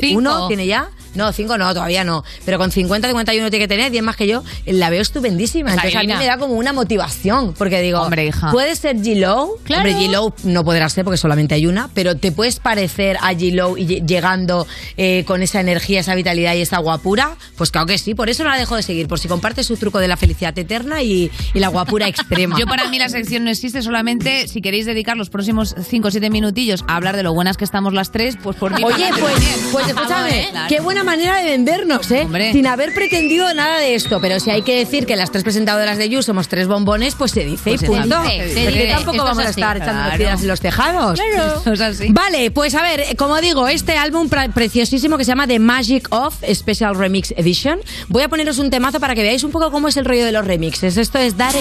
51 0.00 0.30
Cinco. 0.30 0.48
tiene 0.48 0.66
ya. 0.66 0.88
No, 1.14 1.32
5 1.32 1.58
no, 1.58 1.72
todavía 1.74 2.04
no. 2.04 2.24
Pero 2.44 2.58
con 2.58 2.70
50, 2.70 3.08
51 3.08 3.50
tiene 3.50 3.64
que 3.64 3.68
tener, 3.68 3.90
10 3.90 4.02
más 4.04 4.16
que 4.16 4.26
yo. 4.26 4.42
La 4.66 4.90
veo 4.90 5.02
estupendísima. 5.02 5.70
Entonces 5.70 5.96
a 5.96 6.00
mí 6.00 6.06
me 6.08 6.26
da 6.26 6.38
como 6.38 6.54
una 6.54 6.72
motivación. 6.72 7.54
Porque 7.54 7.80
digo, 7.80 8.00
Hombre, 8.00 8.26
hija. 8.26 8.50
puede 8.52 8.76
ser 8.76 8.96
G-Lo. 8.96 9.56
Claro. 9.64 9.88
Hombre, 9.90 10.06
G-Lo 10.06 10.34
no 10.44 10.64
podrá 10.64 10.88
ser 10.88 11.04
porque 11.04 11.18
solamente 11.18 11.54
hay 11.54 11.66
una. 11.66 11.88
Pero 11.94 12.16
te 12.16 12.32
puedes 12.32 12.60
parecer 12.60 13.16
a 13.20 13.32
G-Lo 13.32 13.76
y 13.76 13.86
lle- 13.86 14.06
llegando 14.06 14.66
eh, 14.96 15.24
con 15.26 15.42
esa 15.42 15.60
energía, 15.60 16.00
esa 16.00 16.14
vitalidad 16.14 16.54
y 16.54 16.60
esa 16.62 16.78
guapura. 16.78 17.36
Pues 17.56 17.70
claro 17.70 17.86
que 17.86 17.98
sí. 17.98 18.14
Por 18.14 18.28
eso 18.30 18.44
no 18.44 18.50
la 18.50 18.56
dejo 18.58 18.76
de 18.76 18.82
seguir. 18.82 19.08
Por 19.08 19.18
si 19.18 19.28
comparte 19.28 19.64
su 19.64 19.76
truco 19.76 19.98
de 19.98 20.08
la 20.08 20.16
felicidad 20.16 20.56
eterna 20.58 21.02
y, 21.02 21.30
y 21.54 21.58
la 21.58 21.68
guapura 21.68 22.08
extrema. 22.08 22.56
Yo 22.58 22.66
para 22.66 22.88
mí 22.88 22.98
la 22.98 23.08
sección 23.08 23.44
no 23.44 23.50
existe 23.50 23.82
solamente 23.82 24.48
si 24.48 24.60
queréis 24.60 24.86
dedicar 24.86 25.16
los 25.16 25.30
próximos 25.30 25.74
5 25.88 26.08
o 26.08 26.10
7 26.10 26.30
minutillos 26.30 26.84
a 26.88 26.96
hablar 26.96 27.16
de 27.16 27.22
lo 27.22 27.32
buenas 27.34 27.56
que 27.56 27.64
estamos 27.64 27.92
las 27.92 28.12
tres, 28.12 28.36
pues 28.42 28.56
por 28.56 28.74
mí. 28.74 28.82
Oye, 28.84 29.08
pues, 29.18 29.34
pues 29.72 29.88
escúchame, 29.88 30.48
qué 30.68 30.80
buena 30.80 30.99
manera 31.04 31.36
de 31.38 31.44
vendernos, 31.44 32.10
¿eh? 32.10 32.26
Sin 32.52 32.66
haber 32.66 32.94
pretendido 32.94 33.52
nada 33.54 33.78
de 33.78 33.94
esto. 33.94 34.20
Pero 34.20 34.40
si 34.40 34.50
hay 34.50 34.62
que 34.62 34.76
decir 34.76 35.06
que 35.06 35.16
las 35.16 35.30
tres 35.30 35.42
presentadoras 35.44 35.98
de 35.98 36.08
You 36.08 36.22
somos 36.22 36.48
tres 36.48 36.66
bombones, 36.68 37.14
pues 37.14 37.30
se 37.32 37.44
dice 37.44 37.70
Pues 37.70 37.76
y 37.76 37.78
se 37.78 37.86
punto. 37.86 38.22
dice, 38.22 38.54
se 38.54 38.66
dice. 38.68 38.86
tampoco 38.88 39.12
Esto 39.16 39.24
vamos 39.24 39.42
es 39.42 39.46
a 39.46 39.50
estar 39.50 39.76
echando 39.76 40.02
claro. 40.02 40.16
piedras 40.16 40.42
en 40.42 40.48
los 40.48 40.60
tejados. 40.60 41.20
Claro. 41.20 41.54
Esto 41.58 41.72
es 41.72 41.80
así. 41.80 42.06
Vale, 42.10 42.50
pues 42.50 42.74
a 42.74 42.82
ver, 42.82 43.16
como 43.16 43.40
digo, 43.40 43.68
este 43.68 43.96
álbum 43.96 44.28
preciosísimo 44.54 45.18
que 45.18 45.24
se 45.24 45.28
llama 45.30 45.46
The 45.46 45.58
Magic 45.58 46.08
of 46.10 46.34
Special 46.52 46.96
Remix 46.96 47.32
Edition. 47.36 47.80
Voy 48.08 48.22
a 48.22 48.28
poneros 48.28 48.58
un 48.58 48.70
temazo 48.70 49.00
para 49.00 49.14
que 49.14 49.22
veáis 49.22 49.44
un 49.44 49.50
poco 49.50 49.70
cómo 49.70 49.88
es 49.88 49.96
el 49.96 50.04
rollo 50.04 50.24
de 50.24 50.32
los 50.32 50.46
remixes. 50.46 50.96
Esto 50.96 51.18
es 51.18 51.36
Dare 51.36 51.60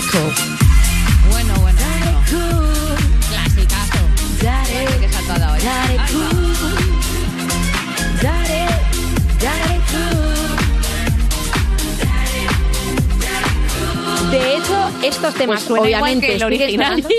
De 14.32 14.58
hecho, 14.58 14.90
estos 15.04 15.34
temas, 15.34 15.64
Pues 15.64 15.64
suena 15.64 15.88
igual 15.88 16.02
obviamente, 16.04 16.28
que 16.28 16.36
el 16.36 16.44
original. 16.44 17.02
sonando. 17.02 17.10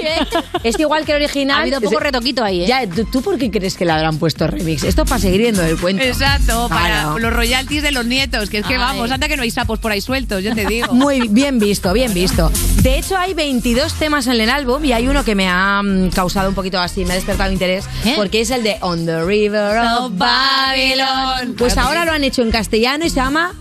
Es 0.63 0.79
igual 0.79 1.05
que 1.05 1.13
el 1.13 1.23
original. 1.23 1.59
Ha 1.59 1.63
habido 1.63 1.81
poco 1.81 1.99
retoquito 1.99 2.45
ahí, 2.45 2.63
¿eh? 2.63 2.67
Ya, 2.67 2.87
¿tú, 2.89 3.05
tú 3.05 3.23
por 3.23 3.37
qué 3.39 3.51
crees 3.51 3.77
que 3.77 3.85
le 3.85 3.93
habrán 3.93 4.19
puesto 4.19 4.47
remix? 4.47 4.85
Esto 4.85 5.05
para 5.05 5.21
seguir 5.21 5.41
viendo 5.41 5.63
el 5.65 5.77
cuento. 5.81 6.03
Exacto, 6.05 6.69
para 6.69 7.19
los 7.19 7.33
royalties 7.33 7.83
de 7.83 7.91
los 7.91 8.07
nietos, 8.07 8.49
que 8.51 8.59
es 8.59 8.67
que 8.67 8.75
Ay. 8.75 8.79
vamos, 8.79 9.11
anda 9.11 9.27
que 9.27 9.37
no 9.37 9.43
hay 9.43 9.51
sapos 9.51 9.79
por 9.81 9.91
ahí 9.91 10.01
sueltos, 10.01 10.43
yo 10.45 10.55
te 10.55 10.67
digo. 10.67 10.87
Muy 10.93 11.27
bien 11.29 11.59
visto, 11.59 11.93
bien 11.93 12.15
visto. 12.15 12.51
De 12.83 12.99
hecho, 12.99 13.17
hay 13.17 13.35
22 13.35 13.95
temas 13.95 14.27
en 14.29 14.41
el 14.41 14.51
álbum 14.51 14.85
y 14.85 14.93
hay 14.93 15.09
uno 15.09 15.25
que 15.25 15.35
me 15.35 15.49
ha 15.49 15.83
mm, 15.83 16.11
causado 16.11 16.49
un 16.49 16.55
poquito 16.55 16.79
así, 16.79 17.05
me 17.05 17.13
ha 17.13 17.17
despertado 17.17 17.51
interés, 17.51 17.87
porque 18.15 18.41
es 18.43 18.51
el 18.51 18.63
de 18.63 18.77
On 18.83 19.05
the 19.05 19.25
River 19.25 19.79
of 19.79 20.13
Babylon. 20.17 21.55
Pues 21.59 21.77
ahora 21.77 22.05
lo 22.05 22.13
han 22.13 22.23
hecho 22.25 22.43
en 22.43 22.51
castellano 22.51 23.05
y 23.05 23.11
se 23.11 23.17
llama... 23.17 23.53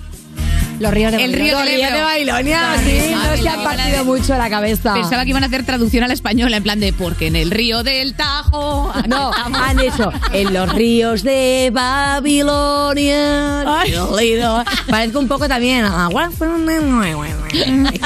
Los 0.80 0.94
ríos 0.94 1.12
de 1.12 1.24
El 1.26 1.34
río 1.34 1.58
Los 1.60 1.66
ríos 1.68 1.92
de 1.92 2.02
Babilonia, 2.02 2.62
sí, 2.84 3.00
no 3.14 3.38
se 3.42 3.50
han 3.50 3.64
partido 3.64 4.06
mucho 4.06 4.38
la 4.38 4.50
cabeza. 4.50 4.94
Pensaba 4.94 5.24
que 5.24 5.30
iban 5.30 5.44
a 5.44 5.48
hacer 5.48 5.66
traducción 5.66 6.04
a 6.04 6.08
la 6.08 6.14
española, 6.14 6.58
en 6.58 6.64
plan 6.64 6.80
de 6.80 6.94
porque 6.94 7.28
en 7.28 7.36
el 7.36 7.52
río 7.52 7.84
del 7.84 8.14
Tajo. 8.16 8.92
No, 9.08 9.32
estamos". 9.36 9.60
han 9.62 9.80
hecho 9.80 10.12
en 10.34 10.54
los 10.54 10.72
ríos 10.74 11.24
de 11.24 11.70
Babilonia. 11.74 13.66
Parezco 14.90 15.20
un 15.20 15.28
poco 15.28 15.48
también. 15.48 15.86
a- 15.86 16.10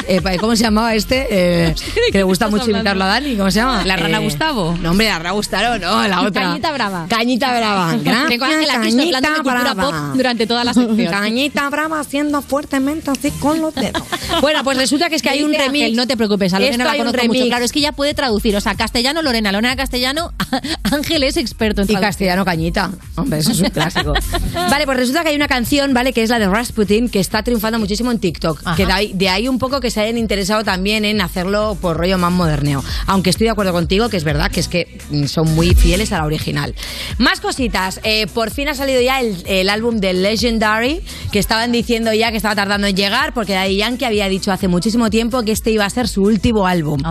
Eh, 0.07 0.21
¿Cómo 0.39 0.55
se 0.55 0.63
llamaba 0.63 0.95
este? 0.95 1.27
Eh, 1.29 1.75
que 2.11 2.17
le 2.19 2.23
gusta 2.23 2.47
mucho 2.47 2.63
hablando? 2.63 2.79
imitarlo 2.79 3.03
a 3.03 3.07
Dani. 3.07 3.35
¿Cómo 3.35 3.51
se 3.51 3.59
llama? 3.59 3.83
¿La 3.85 3.95
rana 3.95 4.17
Eh, 4.19 4.23
Gustavo? 4.23 4.77
No, 4.81 4.91
hombre, 4.91 5.07
la 5.09 5.17
rana 5.19 5.31
Gustavo, 5.31 5.77
no, 5.79 6.07
la 6.07 6.21
otra. 6.21 6.43
Cañita 6.43 6.71
brava. 6.71 7.05
Cañita 7.09 7.57
brava. 7.57 7.95
Tengo 8.27 8.45
a 8.45 8.47
Ángela 8.47 8.79
Cristo 8.81 9.01
hablando 9.03 9.29
de 9.29 9.41
cultura 9.43 9.75
pop 9.75 9.93
durante 10.15 10.47
toda 10.47 10.63
la 10.63 10.73
sección. 10.73 11.11
Cañita 11.11 11.69
brava 11.69 11.99
haciendo 11.99 12.41
fuertemente 12.67 13.11
así 13.11 13.31
con 13.31 13.61
los 13.61 13.75
dedos. 13.75 14.03
Bueno, 14.41 14.63
pues 14.63 14.77
resulta 14.77 15.09
que 15.09 15.15
es 15.15 15.21
que 15.21 15.29
hay 15.29 15.43
un 15.43 15.53
remix. 15.53 15.83
Ángel, 15.83 15.95
no 15.95 16.07
te 16.07 16.17
preocupes, 16.17 16.53
a 16.53 16.59
Lorena 16.59 16.85
la 16.85 16.97
conozco 16.97 17.25
mucho. 17.27 17.45
Claro, 17.45 17.63
es 17.63 17.71
que 17.71 17.79
ya 17.81 17.91
puede 17.91 18.13
traducir. 18.13 18.55
O 18.55 18.61
sea, 18.61 18.75
castellano, 18.75 19.21
Lorena, 19.21 19.51
Lorena 19.51 19.75
castellano, 19.75 20.33
Ángel 20.83 21.23
es 21.23 21.37
experto 21.37 21.81
en 21.81 21.85
Y 21.85 21.87
traducir. 21.89 22.07
castellano 22.07 22.43
cañita. 22.45 22.91
Hombre, 23.15 23.39
eso 23.39 23.51
es 23.51 23.61
un 23.61 23.69
clásico. 23.69 24.13
vale, 24.53 24.85
pues 24.85 24.97
resulta 24.97 25.23
que 25.23 25.29
hay 25.29 25.35
una 25.35 25.47
canción, 25.47 25.93
¿vale? 25.93 26.13
Que 26.13 26.23
es 26.23 26.29
la 26.29 26.39
de 26.39 26.47
Rasputin, 26.47 27.09
que 27.09 27.19
está 27.19 27.43
triunfando 27.43 27.79
muchísimo 27.79 28.11
en 28.11 28.19
TikTok. 28.19 28.75
Que 28.75 28.85
de 28.85 28.91
ahí, 28.91 29.11
de 29.13 29.29
ahí 29.29 29.47
un 29.47 29.59
poco 29.59 29.79
que 29.79 29.91
se 29.91 30.01
hayan 30.01 30.17
interesado 30.17 30.63
también 30.63 31.05
en 31.05 31.21
hacerlo 31.21 31.77
por 31.79 31.95
rollo 31.97 32.17
más 32.17 32.31
moderneo. 32.31 32.83
Aunque 33.05 33.29
estoy 33.29 33.45
de 33.45 33.51
acuerdo 33.51 33.71
contigo, 33.71 34.09
que 34.09 34.17
es 34.17 34.23
verdad 34.23 34.51
que 34.51 34.59
es 34.59 34.67
que 34.67 34.99
mm, 35.11 35.25
son 35.25 35.53
muy 35.53 35.75
fieles 35.75 36.11
a 36.11 36.17
la 36.17 36.25
original. 36.25 36.73
Más 37.17 37.39
cositas. 37.39 37.99
Eh, 38.03 38.27
por 38.33 38.51
fin 38.51 38.67
ha 38.67 38.75
salido 38.75 38.99
ya 38.99 39.21
el, 39.21 39.43
el 39.47 39.69
álbum 39.69 39.97
de 39.97 40.13
Legendary, 40.13 41.01
que 41.31 41.39
estaban 41.39 41.71
diciendo 41.71 42.13
ya 42.13 42.31
que 42.31 42.37
estaba 42.53 42.67
tardando 42.67 42.87
en 42.87 42.95
llegar, 42.95 43.33
porque 43.33 43.53
Daddy 43.53 43.77
Yankee 43.77 44.05
había 44.05 44.27
dicho 44.29 44.51
hace 44.51 44.67
muchísimo 44.67 45.09
tiempo 45.09 45.41
que 45.43 45.51
este 45.51 45.71
iba 45.71 45.85
a 45.85 45.89
ser 45.89 46.07
su 46.07 46.21
último 46.21 46.67
álbum. 46.67 47.01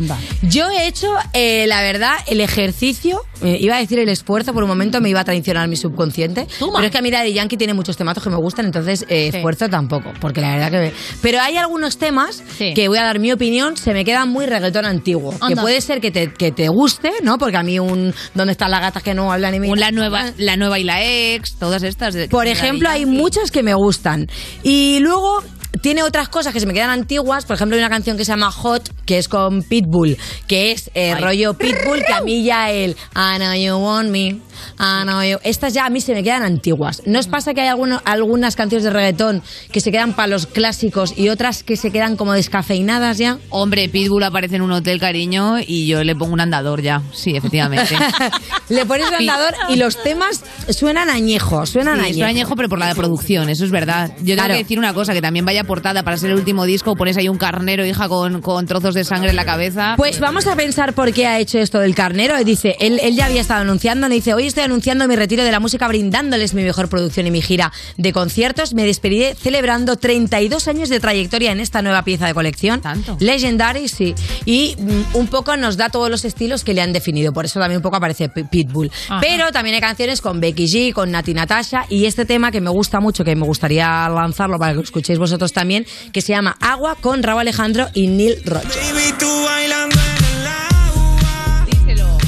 Yo 0.43 0.68
he 0.70 0.86
hecho, 0.86 1.09
eh, 1.32 1.66
la 1.66 1.82
verdad, 1.82 2.12
el 2.26 2.40
ejercicio, 2.40 3.20
eh, 3.43 3.59
iba 3.61 3.76
a 3.76 3.78
decir 3.80 3.99
el 3.99 4.09
esfuerzo, 4.09 4.53
por 4.53 4.62
un 4.62 4.68
momento 4.68 5.01
me 5.01 5.09
iba 5.11 5.20
a 5.20 5.24
traicionar 5.24 5.68
mi 5.68 5.76
subconsciente, 5.76 6.47
pero 6.59 6.84
es 6.84 6.90
que 6.90 6.99
a 6.99 7.03
mí 7.03 7.11
Daddy 7.11 7.32
Yankee 7.32 7.57
tiene 7.57 7.74
muchos 7.74 7.97
tematos 7.97 8.22
que 8.22 8.30
me 8.30 8.36
gustan, 8.36 8.66
entonces 8.66 9.05
eh, 9.09 9.30
Sí. 9.32 9.36
esfuerzo 9.36 9.68
tampoco, 9.68 10.12
porque 10.20 10.40
la 10.40 10.53
verdad 10.57 10.70
que... 10.70 10.93
Pero 11.20 11.40
hay 11.40 11.57
algunos 11.57 11.99
temas 11.99 12.43
que 12.59 12.88
voy 12.88 12.99
a 12.99 13.03
dar 13.05 13.18
mi 13.18 13.32
opinión, 13.32 13.76
se 13.76 13.93
me 13.93 14.05
quedan 14.05 14.28
muy 14.28 14.47
reggaetón 14.47 14.84
antiguo, 14.84 15.30
que 15.32 15.38
Anda. 15.40 15.62
puede 15.62 15.80
ser 15.80 16.01
que 16.01 16.11
te, 16.11 16.32
que 16.32 16.53
te 16.53 16.68
guste, 16.68 17.11
¿no? 17.22 17.38
Porque 17.38 17.57
a 17.57 17.62
mí 17.62 17.78
un... 17.78 18.14
¿Dónde 18.34 18.53
están 18.53 18.70
las 18.70 18.80
gatas 18.80 19.03
que 19.03 19.14
no 19.14 19.32
hablan 19.32 19.53
Un 19.62 19.78
la 19.80 19.90
nueva, 19.90 20.32
la 20.38 20.57
nueva 20.57 20.78
y 20.78 20.84
la 20.84 21.03
ex, 21.05 21.57
todas 21.57 21.82
estas. 21.82 22.14
de- 22.14 22.28
por 22.28 22.47
ejemplo, 22.47 22.88
hay 22.88 23.07
muchas 23.07 23.51
que 23.51 23.62
me 23.62 23.74
gustan. 23.74 24.26
Y 24.62 24.99
luego 25.01 25.32
tiene 25.80 26.03
otras 26.03 26.28
cosas 26.28 26.53
que 26.53 26.61
se 26.61 26.66
me 26.66 26.74
quedan 26.74 26.91
antiguas. 26.91 27.45
Por 27.45 27.57
ejemplo, 27.57 27.76
hay 27.76 27.83
una 27.83 27.91
canción 27.91 28.16
que 28.16 28.24
se 28.24 28.33
llama 28.33 28.51
Hot, 28.51 28.91
que 29.05 29.18
es 29.18 29.28
con 29.28 29.62
Pitbull, 29.62 30.16
que 30.47 30.72
es 30.72 30.91
eh, 30.95 31.14
rollo 31.16 31.55
Pitbull, 31.55 32.05
que 32.05 32.12
a 32.12 32.20
mí 32.22 32.45
ya 32.45 32.70
el 32.70 32.97
I 33.14 33.39
know 33.39 33.55
you 33.55 33.76
want 33.76 34.11
me. 34.11 34.39
I 34.78 35.02
know 35.04 35.22
you- 35.22 35.38
Estas 35.44 35.74
ya 35.74 35.86
a 35.86 35.90
mí 35.90 36.00
se 36.00 36.14
me 36.14 36.22
quedan 36.22 36.42
antiguas. 36.42 37.02
¿No 37.06 37.18
os 37.18 37.26
pasa 37.26 37.54
que 37.54 37.60
hay 37.62 37.68
alguno- 37.68 38.00
algunas 38.04 38.56
canciones 38.56 38.84
de 38.84 38.90
reggaetón 38.90 39.42
que 39.70 39.80
se 39.80 39.90
quedan 39.92 40.14
para 40.14 40.28
los 40.28 40.46
clásicos 40.46 41.14
y 41.16 41.28
otras 41.28 41.62
que 41.62 41.76
se 41.76 41.90
quedan 41.90 42.16
como 42.16 42.32
descafeinadas 42.32 43.18
ya? 43.18 43.38
Hombre, 43.50 43.88
Pitbull 43.88 44.22
aparece 44.24 44.56
en 44.56 44.62
un 44.62 44.72
hotel, 44.72 44.98
cariño, 45.00 45.56
y 45.64 45.86
yo 45.86 46.02
le 46.04 46.14
pongo 46.14 46.32
un 46.32 46.40
andador 46.40 46.82
ya. 46.82 47.02
Sí, 47.12 47.36
efectivamente. 47.36 47.94
Le 48.68 48.86
pones 48.86 49.08
el 49.08 49.14
andador 49.14 49.54
y 49.68 49.76
los 49.76 50.02
temas 50.02 50.42
suenan 50.70 51.10
añejos, 51.10 51.68
suenan 51.70 51.94
Sí, 51.96 52.00
añejos. 52.00 52.16
suena 52.16 52.28
añejo, 52.30 52.56
pero 52.56 52.68
por 52.68 52.78
la 52.78 52.94
producción, 52.94 53.48
eso 53.50 53.64
es 53.64 53.70
verdad. 53.70 54.10
Yo 54.18 54.24
tengo 54.24 54.36
Claro. 54.36 54.54
que 54.54 54.62
decir 54.62 54.78
una 54.78 54.94
cosa, 54.94 55.12
que 55.12 55.20
también 55.20 55.44
vaya 55.44 55.64
portada 55.64 56.02
para 56.02 56.16
ser 56.16 56.30
el 56.30 56.36
último 56.36 56.64
disco, 56.64 56.94
pones 56.96 57.16
ahí 57.16 57.28
un 57.28 57.36
carnero, 57.38 57.84
hija, 57.84 58.08
con, 58.08 58.40
con 58.40 58.66
trozos 58.66 58.94
de 58.94 59.04
sangre 59.04 59.30
en 59.30 59.36
la 59.36 59.44
cabeza. 59.44 59.94
Pues 59.96 60.20
vamos 60.20 60.46
a 60.46 60.56
pensar 60.56 60.94
por 60.94 61.12
qué 61.12 61.26
ha 61.26 61.38
hecho 61.38 61.58
esto 61.58 61.78
del 61.80 61.94
carnero. 61.94 62.42
Dice, 62.44 62.76
él, 62.80 62.98
él 63.02 63.14
ya 63.14 63.26
había 63.26 63.40
estado 63.40 63.60
anunciando, 63.60 64.08
le 64.08 64.14
dice, 64.16 64.32
hoy 64.34 64.46
estoy 64.53 64.64
anunciando 64.64 65.09
mi 65.09 65.16
retiro 65.16 65.44
de 65.44 65.50
la 65.50 65.61
música 65.61 65.88
brindándoles 65.88 66.53
mi 66.55 66.62
mejor 66.62 66.88
producción 66.88 67.26
y 67.26 67.30
mi 67.30 67.40
gira 67.42 67.72
de 67.96 68.12
conciertos. 68.12 68.74
Me 68.74 68.84
despediré 68.84 69.34
celebrando 69.34 69.96
32 69.96 70.68
años 70.68 70.88
de 70.90 71.00
trayectoria 71.00 71.53
en 71.53 71.61
esta 71.61 71.80
nueva 71.82 72.03
pieza 72.05 72.26
de 72.26 72.34
colección. 72.34 72.80
¿Tanto? 72.82 73.16
Legendary, 73.20 73.88
sí. 73.88 74.14
Y 74.44 74.76
mm, 74.78 75.16
un 75.16 75.26
poco 75.28 75.57
nos 75.57 75.76
da 75.76 75.88
todos 75.88 76.11
los 76.11 76.24
estilos 76.24 76.64
que 76.64 76.74
le 76.74 76.82
han 76.82 76.92
definido. 76.92 77.32
Por 77.32 77.44
eso 77.46 77.59
también 77.59 77.78
un 77.78 77.82
poco 77.82 77.96
aparece 77.96 78.28
P- 78.28 78.44
Pitbull. 78.44 78.90
Ajá. 79.09 79.20
Pero 79.20 79.50
también 79.53 79.74
hay 79.74 79.80
canciones 79.80 80.20
con 80.20 80.40
Becky 80.40 80.66
G, 80.66 80.92
con 80.92 81.11
Nati 81.11 81.32
Natasha 81.34 81.86
y 81.88 82.05
este 82.05 82.24
tema 82.26 82.50
que 82.50 82.61
me 82.61 82.70
gusta 82.70 83.00
mucho, 83.00 83.24
que 83.24 83.34
me 83.34 83.46
gustaría 83.46 84.09
lanzarlo 84.11 84.59
para 84.59 84.72
que 84.72 84.76
lo 84.76 84.82
escuchéis 84.82 85.18
vosotros 85.18 85.53
también, 85.53 85.86
que 86.12 86.20
se 86.20 86.32
llama 86.32 86.57
Agua 86.61 86.96
con 87.00 87.22
Raúl 87.22 87.40
Alejandro 87.40 87.88
y 87.94 88.07
Neil 88.09 88.36
Roger. 88.44 88.68
Baby, 88.68 89.14
tú 89.18 89.26
bailando 89.44 89.96
en 89.96 90.24
el 90.40 90.46
agua. 90.46 91.66
Díselo. 91.70 92.18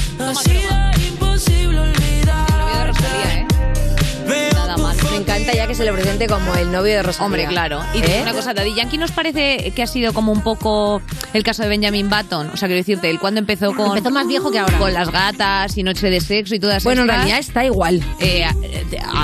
Que 5.67 5.75
se 5.75 5.85
le 5.85 5.93
presente 5.93 6.27
como 6.27 6.55
el 6.57 6.71
novio 6.71 6.93
de 6.93 7.03
Rosalía. 7.03 7.25
Hombre, 7.27 7.47
claro. 7.47 7.81
Y 7.95 8.01
te 8.03 8.19
¿Eh? 8.19 8.23
una 8.23 8.35
cosa, 8.35 8.53
Daddy 8.53 8.75
Yankee 8.75 8.99
nos 8.99 9.13
parece 9.13 9.73
que 9.75 9.83
ha 9.83 9.87
sido 9.87 10.13
como 10.13 10.31
un 10.31 10.43
poco 10.43 11.01
el 11.33 11.43
caso 11.43 11.63
de 11.63 11.71
Benjamin 11.71 12.11
Button. 12.11 12.51
O 12.53 12.57
sea, 12.59 12.69
quiero 12.69 12.77
decirte, 12.81 13.09
él 13.09 13.19
cuando 13.19 13.41
empezó 13.41 13.73
con... 13.75 13.89
Empezó 13.97 14.11
más 14.11 14.27
viejo 14.29 14.51
que 14.53 14.59
ahora. 14.59 14.77
Con 14.79 14.93
las 14.93 15.11
gatas 15.11 15.77
y 15.79 15.83
Noche 15.83 16.11
de 16.11 16.21
Sexo 16.21 16.55
y 16.55 16.61
todas 16.61 16.85
Bueno, 16.85 17.03
en 17.03 17.09
realidad 17.09 17.39
está 17.39 17.65
igual. 17.65 18.03
Eh, 18.21 18.45
a, 18.45 18.55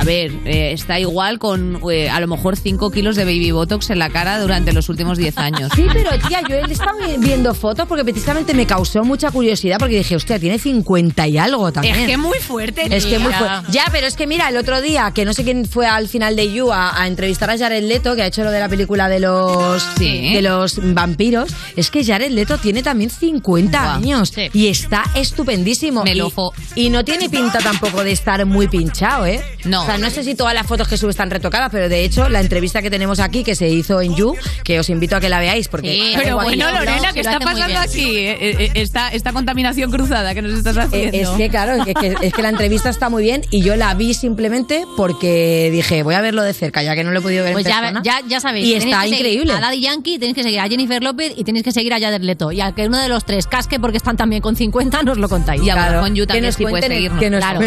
a 0.00 0.04
ver, 0.04 0.32
eh, 0.46 0.72
está 0.72 0.98
igual 0.98 1.38
con 1.38 1.78
eh, 1.90 2.08
a 2.08 2.18
lo 2.20 2.26
mejor 2.26 2.56
5 2.56 2.90
kilos 2.90 3.16
de 3.16 3.24
baby 3.24 3.50
botox 3.50 3.90
en 3.90 3.98
la 3.98 4.08
cara 4.08 4.40
durante 4.40 4.72
los 4.72 4.88
últimos 4.88 5.18
10 5.18 5.36
años. 5.38 5.70
Sí, 5.76 5.84
pero 5.92 6.10
tía, 6.26 6.40
yo 6.48 6.56
he 6.56 6.72
estado 6.72 6.96
vi- 7.06 7.18
viendo 7.18 7.52
fotos 7.54 7.86
porque 7.86 8.02
precisamente 8.02 8.54
me 8.54 8.66
causó 8.66 9.04
mucha 9.04 9.30
curiosidad 9.30 9.76
porque 9.78 9.98
dije, 9.98 10.16
hostia, 10.16 10.38
tiene 10.38 10.58
50 10.58 11.26
y 11.28 11.36
algo 11.36 11.70
también. 11.70 11.96
Es 11.96 12.06
que 12.08 12.16
muy 12.16 12.38
fuerte, 12.38 12.86
Es 12.90 13.04
que 13.04 13.18
muy 13.18 13.28
tía. 13.28 13.38
fuerte. 13.38 13.72
Ya, 13.72 13.84
pero 13.92 14.06
es 14.06 14.16
que 14.16 14.26
mira, 14.26 14.48
el 14.48 14.56
otro 14.56 14.80
día, 14.80 15.10
que 15.14 15.26
no 15.26 15.34
sé 15.34 15.44
quién 15.44 15.66
fue 15.66 15.86
al 15.86 16.08
final 16.08 16.29
de 16.36 16.52
You 16.52 16.72
a, 16.72 17.00
a 17.00 17.06
entrevistar 17.06 17.50
a 17.50 17.58
Jared 17.58 17.82
Leto, 17.84 18.14
que 18.16 18.22
ha 18.22 18.26
hecho 18.26 18.42
lo 18.44 18.50
de 18.50 18.60
la 18.60 18.68
película 18.68 19.08
de 19.08 19.20
los 19.20 19.82
Sí. 19.98 20.32
de 20.34 20.42
los 20.42 20.78
vampiros, 20.94 21.50
es 21.76 21.90
que 21.90 22.04
Jared 22.04 22.30
Leto 22.30 22.58
tiene 22.58 22.82
también 22.82 23.10
50 23.10 23.78
Buah, 23.80 23.94
años 23.96 24.30
sí. 24.34 24.48
y 24.52 24.68
está 24.68 25.04
estupendísimo. 25.14 26.04
Melofo. 26.04 26.52
Y, 26.74 26.86
y 26.86 26.90
no 26.90 27.04
tiene 27.04 27.28
pinta 27.28 27.58
tampoco 27.58 28.02
de 28.04 28.12
estar 28.12 28.44
muy 28.46 28.68
pinchado, 28.68 29.26
¿eh? 29.26 29.40
No. 29.64 29.82
O 29.82 29.86
sea, 29.86 29.98
no 29.98 30.10
sé 30.10 30.24
si 30.24 30.34
todas 30.34 30.54
las 30.54 30.66
fotos 30.66 30.88
que 30.88 30.96
sube 30.96 31.10
están 31.10 31.30
retocadas, 31.30 31.70
pero 31.70 31.88
de 31.88 32.04
hecho, 32.04 32.28
la 32.28 32.40
entrevista 32.40 32.82
que 32.82 32.90
tenemos 32.90 33.20
aquí, 33.20 33.42
que 33.44 33.54
se 33.54 33.68
hizo 33.68 34.00
en 34.00 34.14
You, 34.14 34.34
que 34.64 34.78
os 34.78 34.88
invito 34.90 35.16
a 35.16 35.20
que 35.20 35.28
la 35.28 35.38
veáis, 35.40 35.68
porque... 35.68 35.92
Sí, 35.92 36.12
Pero 36.16 36.36
bueno, 36.36 36.70
Lorena, 36.70 37.12
¿qué 37.12 37.20
está 37.20 37.38
pasando 37.40 37.78
aquí? 37.78 38.16
Eh, 38.16 38.36
eh, 38.40 38.70
esta, 38.74 39.08
esta 39.08 39.32
contaminación 39.32 39.90
cruzada 39.90 40.34
que 40.34 40.42
nos 40.42 40.52
estás 40.52 40.76
Eh, 40.76 40.80
haciendo. 40.80 41.18
Es 41.32 41.36
que 41.36 41.48
claro, 41.48 41.72
es 41.84 41.94
que, 41.94 42.16
es 42.22 42.32
que 42.32 42.42
la 42.42 42.48
entrevista 42.50 42.88
está 42.90 43.08
muy 43.08 43.22
bien 43.22 43.42
y 43.50 43.62
yo 43.62 43.76
la 43.76 43.94
vi 43.94 44.14
simplemente 44.14 44.84
porque 44.96 45.70
dije, 45.72 46.02
voy 46.02 46.14
a 46.14 46.19
verlo 46.20 46.42
de 46.42 46.52
cerca, 46.52 46.82
ya 46.82 46.94
que 46.94 47.04
no 47.04 47.10
lo 47.10 47.18
he 47.20 47.22
podido 47.22 47.44
ver 47.44 47.52
Pues 47.52 47.66
en 47.66 47.72
ya, 47.72 47.80
persona. 47.80 48.02
ya, 48.04 48.20
ya 48.26 48.40
sabéis. 48.40 48.66
Y 48.66 48.74
está 48.74 49.02
que 49.02 49.08
increíble. 49.08 49.52
A 49.52 49.60
Daddy 49.60 49.80
Yankee 49.80 50.18
tenéis 50.18 50.34
que 50.36 50.42
seguir 50.42 50.60
a 50.60 50.68
Jennifer 50.68 51.02
López 51.02 51.32
y 51.36 51.44
tenéis 51.44 51.64
que 51.64 51.72
seguir 51.72 51.92
a 51.94 52.00
Jared 52.00 52.22
Leto. 52.22 52.52
Y 52.52 52.60
al 52.60 52.74
que 52.74 52.86
uno 52.86 52.98
de 52.98 53.08
los 53.08 53.24
tres 53.24 53.46
casque 53.46 53.78
porque 53.80 53.96
están 53.96 54.16
también 54.16 54.42
con 54.42 54.56
50, 54.56 55.02
nos 55.02 55.18
lo 55.18 55.28
contáis. 55.28 55.62
Y 55.62 55.70
a 55.70 55.74
Claro, 55.74 55.90
Vodafone 55.92 56.16
You 56.16 56.22
que 56.22 56.26
también 56.28 56.44
nos 56.46 56.54
sí 56.56 56.62
puede 56.64 56.86
seguirnos. 56.86 57.20
que 57.20 57.30
nos 57.30 57.40
Claro. 57.44 57.60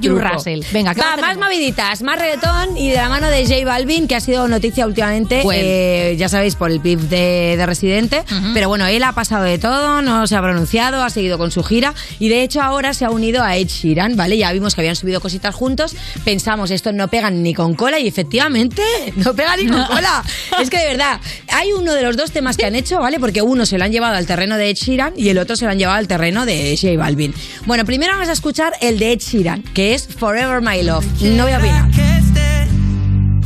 You 0.00 0.16
truco. 0.16 0.20
Russell. 0.34 0.60
Venga, 0.72 0.94
¿qué 0.94 1.00
Va, 1.00 1.16
más 1.16 1.36
moviditas, 1.38 2.02
más 2.02 2.18
reggaetón 2.18 2.76
y 2.76 2.90
de 2.90 2.96
la 2.96 3.08
mano 3.08 3.28
de 3.28 3.44
J 3.46 3.64
Balvin, 3.64 4.06
que 4.08 4.14
ha 4.16 4.20
sido 4.20 4.46
noticia 4.48 4.86
últimamente, 4.86 5.42
Bueno. 5.42 5.60
eh, 5.62 6.16
ya 6.18 6.28
sabéis, 6.28 6.54
por 6.56 6.70
el 6.70 6.80
pif 6.80 7.00
de, 7.02 7.54
de 7.56 7.66
Residente. 7.66 8.22
Pero 8.54 8.68
bueno, 8.68 8.86
él 8.86 9.02
ha 9.02 9.12
pasado 9.12 9.44
de 9.44 9.58
todo, 9.58 10.02
no 10.02 10.26
se 10.26 10.36
ha 10.36 10.40
pronunciado, 10.42 11.02
ha 11.02 11.10
seguido 11.10 11.38
con 11.38 11.50
su 11.50 11.62
gira 11.62 11.94
y 12.18 12.28
de 12.28 12.42
hecho 12.42 12.62
ahora 12.62 12.94
se 12.94 13.04
ha 13.04 13.10
unido 13.10 13.42
a 13.42 13.56
Ed 13.56 13.66
Sheeran, 13.68 14.16
¿vale? 14.16 14.36
Ya 14.38 14.52
vimos 14.52 14.74
que 14.74 14.80
habían 14.80 14.96
subido 14.96 15.20
cositas 15.20 15.54
juntos, 15.54 15.94
pensamos, 16.24 16.70
estos 16.70 16.94
no 16.94 17.08
pegan 17.08 17.42
ni 17.42 17.54
con 17.54 17.74
cola 17.74 17.89
y 17.98 18.06
efectivamente 18.06 18.82
no 19.16 19.34
pega 19.34 19.56
ni 19.56 19.66
con 19.66 19.84
cola. 19.84 20.22
Es 20.60 20.70
que 20.70 20.78
de 20.78 20.86
verdad, 20.86 21.20
hay 21.48 21.72
uno 21.72 21.94
de 21.94 22.02
los 22.02 22.16
dos 22.16 22.30
temas 22.30 22.56
que 22.56 22.66
han 22.66 22.74
hecho, 22.74 23.00
¿vale? 23.00 23.18
Porque 23.18 23.42
uno 23.42 23.66
se 23.66 23.78
lo 23.78 23.84
han 23.84 23.92
llevado 23.92 24.16
al 24.16 24.26
terreno 24.26 24.56
de 24.56 24.70
Ed 24.70 24.76
Sheeran 24.76 25.14
y 25.16 25.28
el 25.28 25.38
otro 25.38 25.56
se 25.56 25.64
lo 25.64 25.70
han 25.70 25.78
llevado 25.78 25.98
al 25.98 26.08
terreno 26.08 26.46
de 26.46 26.76
J 26.80 26.96
Balvin. 26.96 27.34
Bueno, 27.66 27.84
primero 27.84 28.12
vamos 28.12 28.28
a 28.28 28.32
escuchar 28.32 28.74
el 28.80 28.98
de 28.98 29.12
Ed 29.12 29.18
Sheeran, 29.18 29.62
que 29.62 29.94
es 29.94 30.06
Forever 30.06 30.60
My 30.60 30.82
Love. 30.82 31.06
No 31.22 31.44
voy 31.44 31.52
a 31.52 31.58
opinar. 31.58 31.90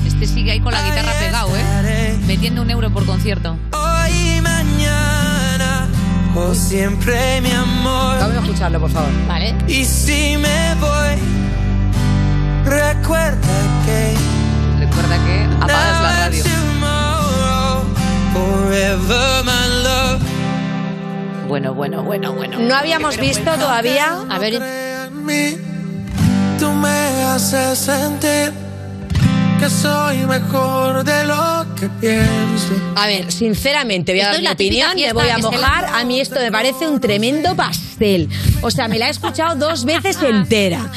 Este 0.07 0.27
sigue 0.27 0.53
ahí 0.53 0.61
con 0.61 0.73
la 0.73 0.83
guitarra 0.83 1.13
pegado, 1.19 1.49
¿eh? 1.57 2.17
Metiendo 2.27 2.63
un 2.63 2.71
euro 2.71 2.93
por 2.93 3.05
concierto. 3.05 3.59
Hoy 3.73 4.37
y 4.37 4.41
mañana 4.41 5.89
por 6.35 6.57
siempre, 6.57 7.41
mi 7.41 7.53
amor. 7.53 8.19
Vamos 8.19 8.37
a 8.37 8.41
escucharlo, 8.41 8.81
por 8.81 8.91
favor. 8.91 9.11
Vale. 9.29 9.55
Y 9.69 9.85
si 9.85 10.37
me 10.37 10.75
voy, 10.81 11.17
recuerda 12.65 13.39
que. 13.87 14.34
Recuerda 14.85 15.17
que 15.25 15.65
apagas 15.65 16.03
la 16.03 16.29
radio. 16.29 16.45
Bueno, 21.49 21.73
bueno, 21.73 22.03
bueno, 22.03 22.35
bueno. 22.35 22.59
No 22.59 22.75
habíamos 22.75 23.17
visto 23.17 23.51
todavía. 23.55 24.19
A 24.29 24.39
ver. 24.39 24.61
mí, 25.11 25.57
tú 26.59 26.71
me 26.73 26.89
haces 26.89 27.79
sentir 27.79 28.53
que 29.59 29.71
soy 29.71 30.19
mejor 30.27 31.03
de 31.03 31.25
lo 31.25 31.65
que 31.81 31.89
pienso. 31.89 32.75
A 32.97 33.07
ver, 33.07 33.33
sinceramente, 33.33 34.13
voy 34.13 34.21
a 34.21 34.33
dar 34.33 34.41
mi 34.41 34.49
opinión, 34.49 34.97
me 34.97 35.13
voy 35.15 35.31
a 35.31 35.39
mojar. 35.39 35.87
A 35.95 36.05
mí 36.05 36.21
esto 36.21 36.41
me 36.41 36.53
parece 36.53 36.87
un 36.87 37.01
tremendo 37.01 37.55
O 38.63 38.71
sea, 38.71 38.89
me 38.89 38.99
la 38.99 39.09
he 39.09 39.11
escuchado 39.11 39.55
dos 39.57 39.85
veces 39.85 40.19
entera. 40.23 40.91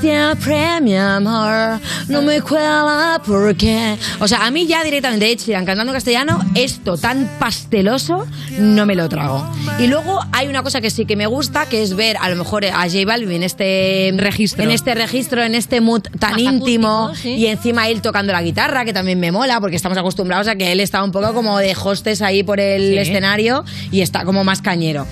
Siempre, 0.00 0.80
mi 0.80 0.96
amor, 0.96 1.80
no 2.08 2.22
me 2.22 2.40
cuela 2.40 3.20
porque... 3.26 3.96
O 4.20 4.28
sea, 4.28 4.46
a 4.46 4.50
mí 4.50 4.66
ya 4.66 4.82
directamente 4.84 5.30
Ed 5.30 5.38
Sheeran 5.38 5.64
cantando 5.64 5.92
castellano, 5.92 6.38
esto 6.54 6.96
tan 6.96 7.28
pasteloso, 7.38 8.26
no 8.58 8.86
me 8.86 8.94
lo 8.94 9.08
trago. 9.08 9.46
Y 9.78 9.86
luego 9.86 10.20
hay 10.32 10.48
una 10.48 10.62
cosa 10.62 10.80
que 10.80 10.90
sí 10.90 11.04
que 11.04 11.16
me 11.16 11.26
gusta, 11.26 11.66
que 11.66 11.82
es 11.82 11.94
ver 11.94 12.16
a 12.20 12.28
lo 12.28 12.36
mejor 12.36 12.64
a 12.64 12.82
J 12.88 13.04
Balvin 13.06 13.36
en 13.36 13.42
este 13.42 14.12
registro, 14.16 14.62
en 14.64 14.70
este 14.70 14.94
registro, 14.94 15.42
en 15.42 15.54
este 15.54 15.80
mood 15.80 16.02
tan 16.18 16.32
Más 16.32 16.40
íntimo 16.40 17.06
acústico, 17.06 17.22
sí. 17.22 17.34
y 17.36 17.46
encima 17.46 17.88
él 17.88 18.02
tocando 18.02 18.32
la 18.32 18.42
guitarra, 18.42 18.84
que 18.84 18.92
también 18.92 19.18
me 19.20 19.32
mola, 19.32 19.60
porque 19.60 19.76
estamos 19.76 19.98
acostumbrados 19.98 20.48
a 20.48 20.56
que 20.56 20.72
él 20.72 20.80
está 20.80 21.02
un 21.02 21.12
poco 21.12 21.32
como 21.34 21.58
de 21.58 21.74
hostes 21.82 22.22
ahí 22.22 22.42
por 22.42 22.60
el 22.60 22.92
Sí. 22.92 22.98
escenario 22.98 23.64
y 23.90 24.00
está 24.00 24.24
como 24.24 24.44
más 24.44 24.62
cañero. 24.62 25.06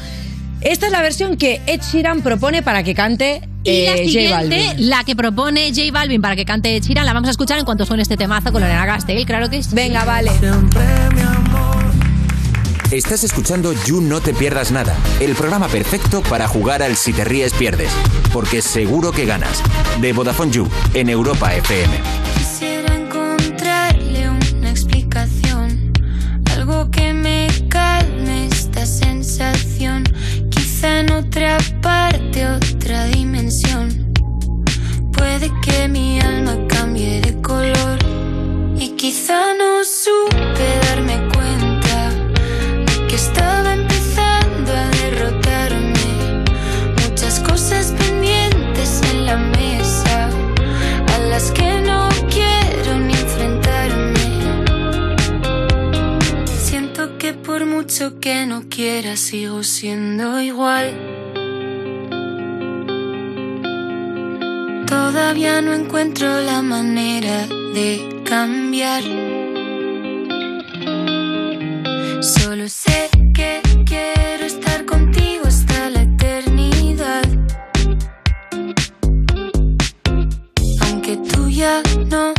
Esta 0.66 0.86
es 0.86 0.92
la 0.92 1.00
versión 1.00 1.36
que 1.36 1.60
Ed 1.66 1.80
Sheeran 1.80 2.22
propone 2.22 2.60
para 2.60 2.82
que 2.82 2.92
cante 2.92 3.40
Y 3.62 3.84
la 3.84 3.92
eh, 3.92 3.98
J 3.98 4.04
siguiente, 4.10 4.34
Balvin. 4.66 4.90
la 4.90 5.04
que 5.04 5.14
propone 5.14 5.68
J 5.68 5.92
Balvin 5.92 6.20
para 6.20 6.34
que 6.34 6.44
cante 6.44 6.74
Ed 6.76 6.82
Sheeran, 6.82 7.06
la 7.06 7.12
vamos 7.12 7.28
a 7.28 7.30
escuchar 7.30 7.56
en 7.60 7.64
cuanto 7.64 7.86
suene 7.86 8.02
este 8.02 8.16
temazo 8.16 8.50
con 8.50 8.60
Lorena 8.60 8.84
Castell, 8.84 9.24
claro 9.26 9.48
que 9.48 9.62
sí. 9.62 9.70
Venga, 9.72 10.04
vale. 10.04 10.32
Estás 12.90 13.22
escuchando 13.22 13.72
You 13.84 14.00
No 14.00 14.20
Te 14.20 14.34
Pierdas 14.34 14.72
Nada, 14.72 14.96
el 15.20 15.36
programa 15.36 15.68
perfecto 15.68 16.20
para 16.22 16.48
jugar 16.48 16.82
al 16.82 16.96
Si 16.96 17.12
Te 17.12 17.24
Ríes 17.24 17.52
Pierdes, 17.52 17.92
porque 18.32 18.60
seguro 18.60 19.12
que 19.12 19.24
ganas. 19.24 19.62
De 20.00 20.12
Vodafone 20.12 20.50
You, 20.50 20.68
en 20.94 21.10
Europa 21.10 21.54
FM. 21.54 21.94
Otra 31.56 31.80
parte, 31.80 32.46
otra 32.46 33.06
dimensión. 33.06 34.12
Puede 35.12 35.50
que 35.62 35.88
mi 35.88 36.20
alma 36.20 36.56
cambie 36.68 37.20
de 37.20 37.40
color 37.40 37.98
y 38.78 38.90
quizá 38.90 39.54
no 39.54 39.84
supe 39.84 40.66
darme 40.88 41.16
cuenta 41.34 42.10
de 42.86 43.06
que 43.08 43.16
estaba 43.16 43.74
empezando 43.74 44.72
a 44.72 44.88
derrotarme. 45.00 46.44
Muchas 47.08 47.40
cosas 47.40 47.92
pendientes 47.98 49.00
en 49.10 49.26
la 49.26 49.36
mesa 49.36 50.28
a 51.14 51.18
las 51.30 51.50
que 51.52 51.80
no 51.80 52.08
quiero 52.28 52.98
ni 52.98 53.14
enfrentarme. 53.14 54.14
Siento 56.44 57.16
que 57.18 57.32
por 57.32 57.64
mucho 57.64 58.20
que 58.20 58.46
no 58.46 58.64
quiera 58.68 59.16
sigo 59.16 59.62
siendo 59.62 60.40
igual. 60.40 61.16
Todavía 64.86 65.60
no 65.60 65.72
encuentro 65.74 66.40
la 66.40 66.62
manera 66.62 67.46
de 67.74 68.22
cambiar. 68.24 69.02
Solo 72.22 72.68
sé 72.68 73.10
que 73.34 73.60
quiero 73.84 74.44
estar 74.44 74.84
contigo 74.84 75.46
hasta 75.46 75.90
la 75.90 76.02
eternidad. 76.02 77.24
Aunque 80.82 81.16
tú 81.16 81.48
ya 81.48 81.82
no 82.08 82.32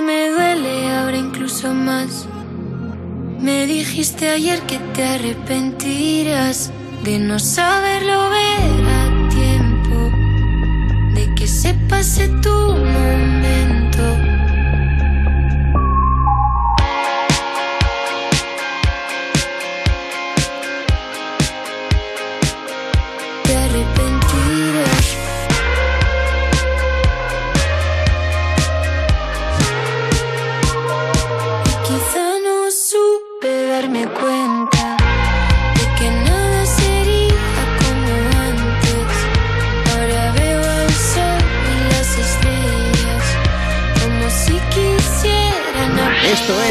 me 0.00 0.30
duele 0.30 0.88
ahora 0.96 1.16
incluso 1.16 1.74
más. 1.74 2.28
Me 3.40 3.66
dijiste 3.66 4.28
ayer 4.28 4.60
que 4.62 4.78
te 4.94 5.04
arrepentirás 5.04 6.72
de 7.04 7.18
no 7.18 7.38
saberlo 7.38 8.30
ver 8.30 8.84
a 9.00 9.28
tiempo, 9.28 10.10
de 11.14 11.34
que 11.34 11.46
se 11.46 11.74
pase 11.88 12.28
tu 12.42 12.50
momento. 12.50 14.37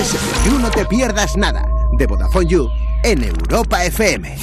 Esto 0.08 0.20
es 0.20 0.46
You 0.46 0.60
No 0.60 0.72
Te 0.72 0.86
Pierdas 0.86 1.36
Nada, 1.36 1.68
de 1.98 2.08
Vodafone 2.08 2.48
You, 2.48 2.70
en 3.04 3.26
Europa 3.26 3.84
FM. 3.84 4.38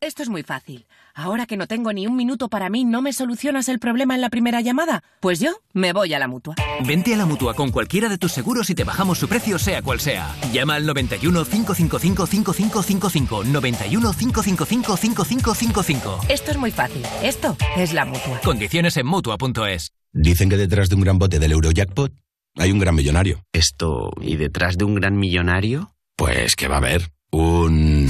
Esto 0.00 0.22
es 0.22 0.28
muy 0.28 0.44
fácil. 0.44 0.86
Ahora 1.16 1.46
que 1.46 1.56
no 1.56 1.66
tengo 1.66 1.92
ni 1.92 2.06
un 2.06 2.14
minuto 2.14 2.48
para 2.48 2.68
mí, 2.68 2.84
¿no 2.84 3.02
me 3.02 3.12
solucionas 3.12 3.68
el 3.68 3.80
problema 3.80 4.14
en 4.14 4.20
la 4.20 4.30
primera 4.30 4.60
llamada? 4.60 5.02
Pues 5.18 5.40
yo 5.40 5.50
me 5.72 5.92
voy 5.92 6.14
a 6.14 6.20
la 6.20 6.28
mutua. 6.28 6.54
Vente 6.86 7.12
a 7.12 7.16
la 7.16 7.26
mutua 7.26 7.54
con 7.54 7.72
cualquiera 7.72 8.08
de 8.08 8.18
tus 8.18 8.30
seguros 8.30 8.70
y 8.70 8.76
te 8.76 8.84
bajamos 8.84 9.18
su 9.18 9.26
precio, 9.26 9.58
sea 9.58 9.82
cual 9.82 9.98
sea. 9.98 10.32
Llama 10.52 10.76
al 10.76 10.86
91 10.86 11.44
555 11.44 12.26
5555. 12.28 13.44
91 13.46 14.12
555 14.12 14.96
5555. 14.96 16.20
Esto 16.28 16.50
es 16.52 16.56
muy 16.56 16.70
fácil. 16.70 17.02
Esto 17.20 17.56
es 17.76 17.92
la 17.92 18.04
mutua. 18.04 18.40
Condiciones 18.44 18.96
en 18.96 19.06
mutua.es. 19.06 19.90
Dicen 20.12 20.48
que 20.48 20.56
detrás 20.56 20.88
de 20.88 20.94
un 20.94 21.00
gran 21.00 21.18
bote 21.18 21.40
del 21.40 21.50
Eurojackpot 21.50 22.12
hay 22.56 22.72
un 22.72 22.78
gran 22.78 22.94
millonario. 22.94 23.42
Esto, 23.52 24.10
¿y 24.20 24.36
detrás 24.36 24.78
de 24.78 24.84
un 24.84 24.94
gran 24.94 25.16
millonario? 25.16 25.92
Pues 26.16 26.56
que 26.56 26.68
va 26.68 26.76
a 26.76 26.78
haber 26.78 27.10
un... 27.30 28.08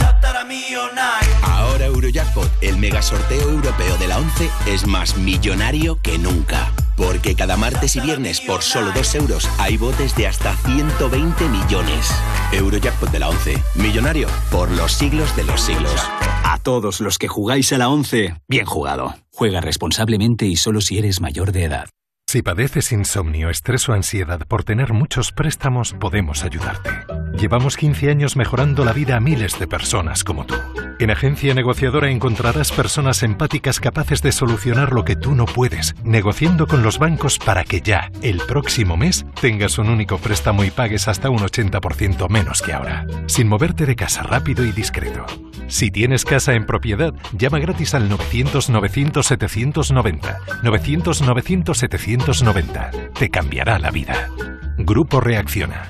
Ahora 1.43 1.87
Eurojackpot, 1.87 2.51
el 2.63 2.79
mega 2.79 3.03
sorteo 3.03 3.51
europeo 3.51 3.97
de 3.99 4.09
la 4.09 4.19
11, 4.19 4.49
es 4.67 4.87
más 4.87 5.17
millonario 5.17 6.01
que 6.03 6.19
nunca. 6.19 6.73
Porque 6.97 7.35
cada 7.35 7.57
martes 7.57 7.97
y 7.97 8.01
viernes 8.01 8.41
por 8.41 8.63
solo 8.63 8.93
2 8.93 9.15
euros 9.17 9.49
hay 9.59 9.77
botes 9.77 10.17
de 10.17 10.27
hasta 10.27 10.55
120 10.57 11.49
millones. 11.49 12.11
Eurojackpot 12.53 13.11
de 13.11 13.19
la 13.19 13.29
11, 13.29 13.63
millonario 13.75 14.29
por 14.51 14.71
los 14.71 14.93
siglos 14.93 15.35
de 15.37 15.45
los 15.45 15.61
siglos. 15.61 15.95
A 16.45 16.59
todos 16.63 17.01
los 17.01 17.19
que 17.19 17.29
jugáis 17.29 17.73
a 17.73 17.79
la 17.79 17.89
11, 17.89 18.35
bien 18.49 18.65
jugado. 18.65 19.15
Juega 19.33 19.61
responsablemente 19.61 20.47
y 20.47 20.57
solo 20.57 20.81
si 20.81 20.99
eres 20.99 21.21
mayor 21.21 21.53
de 21.53 21.65
edad. 21.65 21.89
Si 22.29 22.43
padeces 22.43 22.91
insomnio, 22.91 23.51
estrés 23.51 23.89
o 23.89 23.93
ansiedad 23.93 24.41
por 24.49 24.64
tener 24.64 24.93
muchos 24.93 25.31
préstamos, 25.31 25.93
podemos 25.93 26.43
ayudarte. 26.43 26.91
Llevamos 27.39 27.77
15 27.77 28.11
años 28.11 28.35
mejorando 28.35 28.85
la 28.85 28.93
vida 28.93 29.14
a 29.14 29.20
miles 29.20 29.61
de 29.61 29.68
personas 29.68 30.24
como 30.24 30.45
tú. 30.45 30.57
En 30.99 31.12
Agencia 31.12 31.55
Negociadora 31.55 32.11
encontrarás 32.11 32.72
personas 32.72 33.22
empáticas 33.22 33.79
capaces 33.79 34.22
de 34.22 34.33
solucionar 34.33 34.93
lo 34.93 35.05
que 35.05 35.14
tú 35.14 35.37
no 35.37 35.45
puedes, 35.45 35.95
negociando 36.03 36.66
con 36.66 36.83
los 36.83 36.99
bancos 36.99 37.39
para 37.39 37.62
que 37.62 37.81
ya, 37.81 38.11
el 38.22 38.39
próximo 38.39 38.97
mes, 38.97 39.24
tengas 39.41 39.79
un 39.79 39.89
único 39.89 40.18
préstamo 40.18 40.64
y 40.64 40.72
pagues 40.72 41.07
hasta 41.07 41.31
un 41.31 41.39
80% 41.39 42.29
menos 42.29 42.61
que 42.61 42.72
ahora, 42.72 43.07
sin 43.29 43.47
moverte 43.47 43.87
de 43.87 43.95
casa 43.95 44.24
rápido 44.24 44.64
y 44.64 44.72
discreto. 44.72 45.27
Si 45.68 45.91
tienes 45.91 46.24
casa 46.24 46.55
en 46.55 46.64
propiedad, 46.64 47.12
llama 47.37 47.59
gratis 47.59 47.93
al 47.95 48.09
900-900-790. 48.09 50.39
900-900-790 50.62 52.16
1990. 52.17 52.91
Te 53.19 53.31
cambiará 53.31 53.79
la 53.79 53.91
vida. 53.91 54.29
Grupo 54.79 55.21
Reacciona. 55.21 55.89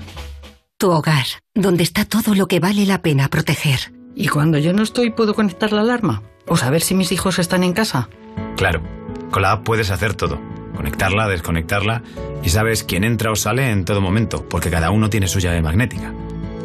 Tu 0.78 0.90
hogar, 0.90 1.26
donde 1.54 1.82
está 1.82 2.04
todo 2.04 2.34
lo 2.34 2.48
que 2.48 2.60
vale 2.60 2.84
la 2.84 3.00
pena 3.00 3.28
proteger. 3.28 3.92
¿Y 4.14 4.28
cuando 4.28 4.58
yo 4.58 4.72
no 4.72 4.82
estoy 4.82 5.10
puedo 5.10 5.34
conectar 5.34 5.72
la 5.72 5.82
alarma? 5.82 6.22
¿O 6.46 6.56
saber 6.56 6.82
si 6.82 6.94
mis 6.94 7.12
hijos 7.12 7.38
están 7.38 7.62
en 7.62 7.72
casa? 7.72 8.08
Claro, 8.56 8.82
con 9.30 9.42
la 9.42 9.52
app 9.52 9.64
puedes 9.64 9.90
hacer 9.90 10.14
todo. 10.14 10.38
Conectarla, 10.74 11.28
desconectarla 11.28 12.02
y 12.42 12.50
sabes 12.50 12.84
quién 12.84 13.04
entra 13.04 13.30
o 13.30 13.36
sale 13.36 13.70
en 13.70 13.84
todo 13.84 14.00
momento, 14.00 14.46
porque 14.48 14.70
cada 14.70 14.90
uno 14.90 15.08
tiene 15.08 15.28
su 15.28 15.38
llave 15.38 15.62
magnética. 15.62 16.12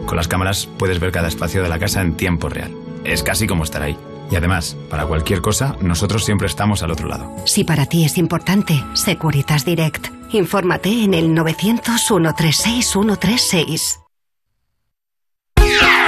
Con 0.05 0.17
las 0.17 0.27
cámaras 0.27 0.67
puedes 0.77 0.99
ver 0.99 1.11
cada 1.11 1.27
espacio 1.27 1.63
de 1.63 1.69
la 1.69 1.79
casa 1.79 2.01
en 2.01 2.15
tiempo 2.15 2.49
real. 2.49 2.75
Es 3.03 3.23
casi 3.23 3.47
como 3.47 3.63
estar 3.63 3.81
ahí. 3.81 3.97
Y 4.31 4.35
además, 4.37 4.77
para 4.89 5.05
cualquier 5.05 5.41
cosa, 5.41 5.75
nosotros 5.81 6.23
siempre 6.23 6.47
estamos 6.47 6.81
al 6.83 6.91
otro 6.91 7.09
lado. 7.09 7.29
Si 7.45 7.65
para 7.65 7.85
ti 7.85 8.05
es 8.05 8.17
importante, 8.17 8.81
Securitas 8.93 9.65
Direct. 9.65 10.07
Infórmate 10.31 11.03
en 11.03 11.13
el 11.13 11.35
900-136-136. 11.35 13.97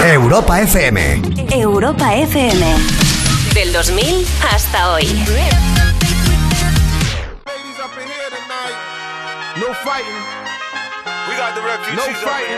Europa 0.06 0.62
FM. 0.62 1.22
Europa 1.52 2.16
FM. 2.16 2.66
Del 3.54 3.74
2000 3.74 4.26
hasta 4.52 4.94
hoy. 4.94 5.06
No 9.56 9.72
fighting. 9.84 10.18
We 11.30 11.36
got 11.38 11.54
the 11.54 11.62
refugees 11.62 11.96
no 11.96 12.12
fighting. 12.16 12.58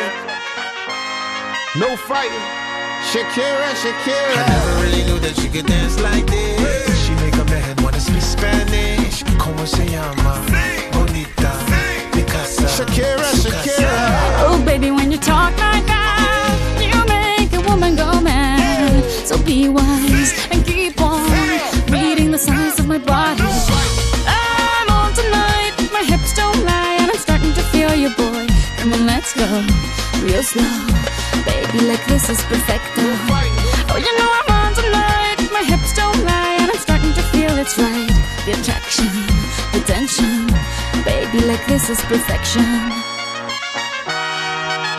No 1.76 1.98
fighting. 1.98 2.65
Shakira, 3.12 3.70
Shakira. 3.82 4.36
I 4.36 4.50
never 4.50 4.82
really 4.82 5.04
knew 5.06 5.20
that 5.20 5.36
she 5.36 5.48
could 5.50 5.66
dance 5.68 6.00
like 6.02 6.26
this. 6.26 7.06
She 7.06 7.14
make 7.24 7.36
a 7.36 7.46
man 7.46 7.76
wanna 7.84 8.00
speak 8.00 8.22
Spanish. 8.22 9.24
Como 9.38 9.66
se 9.66 9.86
llama? 9.86 10.42
Bonita. 10.92 11.52
Picasa. 12.12 12.68
Shakira, 12.68 13.30
Shakira. 13.42 13.94
Oh, 14.48 14.62
baby, 14.66 14.92
when 14.92 15.12
you 15.12 15.18
talk 15.18 15.54
like 15.58 15.86
that, 15.86 16.58
you 16.82 16.98
make 17.06 17.54
a 17.54 17.62
woman 17.70 17.96
go 17.96 18.20
mad. 18.22 19.04
So 19.26 19.38
be 19.38 19.70
wise 19.70 20.15
let's 29.26 29.34
go 29.34 30.24
real 30.24 30.44
slow, 30.44 30.86
baby. 31.46 31.86
Like 31.86 32.06
this 32.06 32.30
is 32.30 32.40
perfecto. 32.44 33.02
Oh, 33.90 33.98
you 33.98 34.14
know 34.20 34.30
I'm 34.30 34.50
on 34.54 34.74
tonight, 34.76 35.50
my 35.52 35.64
hips 35.64 35.94
don't 35.96 36.24
lie, 36.26 36.58
and 36.60 36.70
I'm 36.70 36.78
starting 36.78 37.12
to 37.14 37.24
feel 37.34 37.58
it's 37.58 37.76
right. 37.78 38.08
The 38.46 38.52
attraction, 38.52 39.10
the 39.74 39.82
tension, 39.88 40.46
baby. 41.04 41.44
Like 41.48 41.66
this 41.66 41.90
is 41.90 42.00
perfection. 42.02 42.66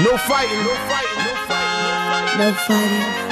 No 0.03 0.17
fighting. 0.27 0.63
No 0.65 0.75
fighting. 0.91 1.23
No 1.23 1.35
fighting. 1.47 2.39
No 2.39 2.55
fighting. 2.67 3.26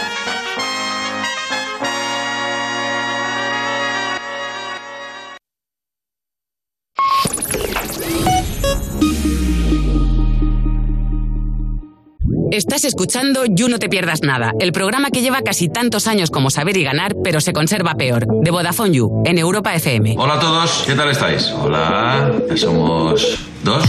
Estás 12.51 12.85
escuchando 12.85 13.45
You 13.47 13.69
No 13.69 13.79
Te 13.79 13.89
Pierdas 13.89 14.23
Nada, 14.23 14.53
el 14.61 14.73
programa 14.73 15.11
que 15.11 15.23
lleva 15.23 15.43
casi 15.43 15.69
tantos 15.69 16.07
años 16.07 16.31
como 16.31 16.51
Saber 16.51 16.77
y 16.77 16.85
Ganar, 16.85 17.15
pero 17.23 17.41
se 17.41 17.53
conserva 17.53 17.95
peor, 17.95 18.27
de 18.43 18.51
Vodafone 18.51 18.93
You, 18.93 19.23
en 19.25 19.39
Europa 19.39 19.75
FM. 19.75 20.15
Hola 20.19 20.35
a 20.35 20.41
todos, 20.41 20.85
¿qué 20.87 20.95
tal 20.95 21.11
estáis? 21.11 21.51
Hola, 21.51 22.33
somos 22.57 23.39
dos. 23.63 23.85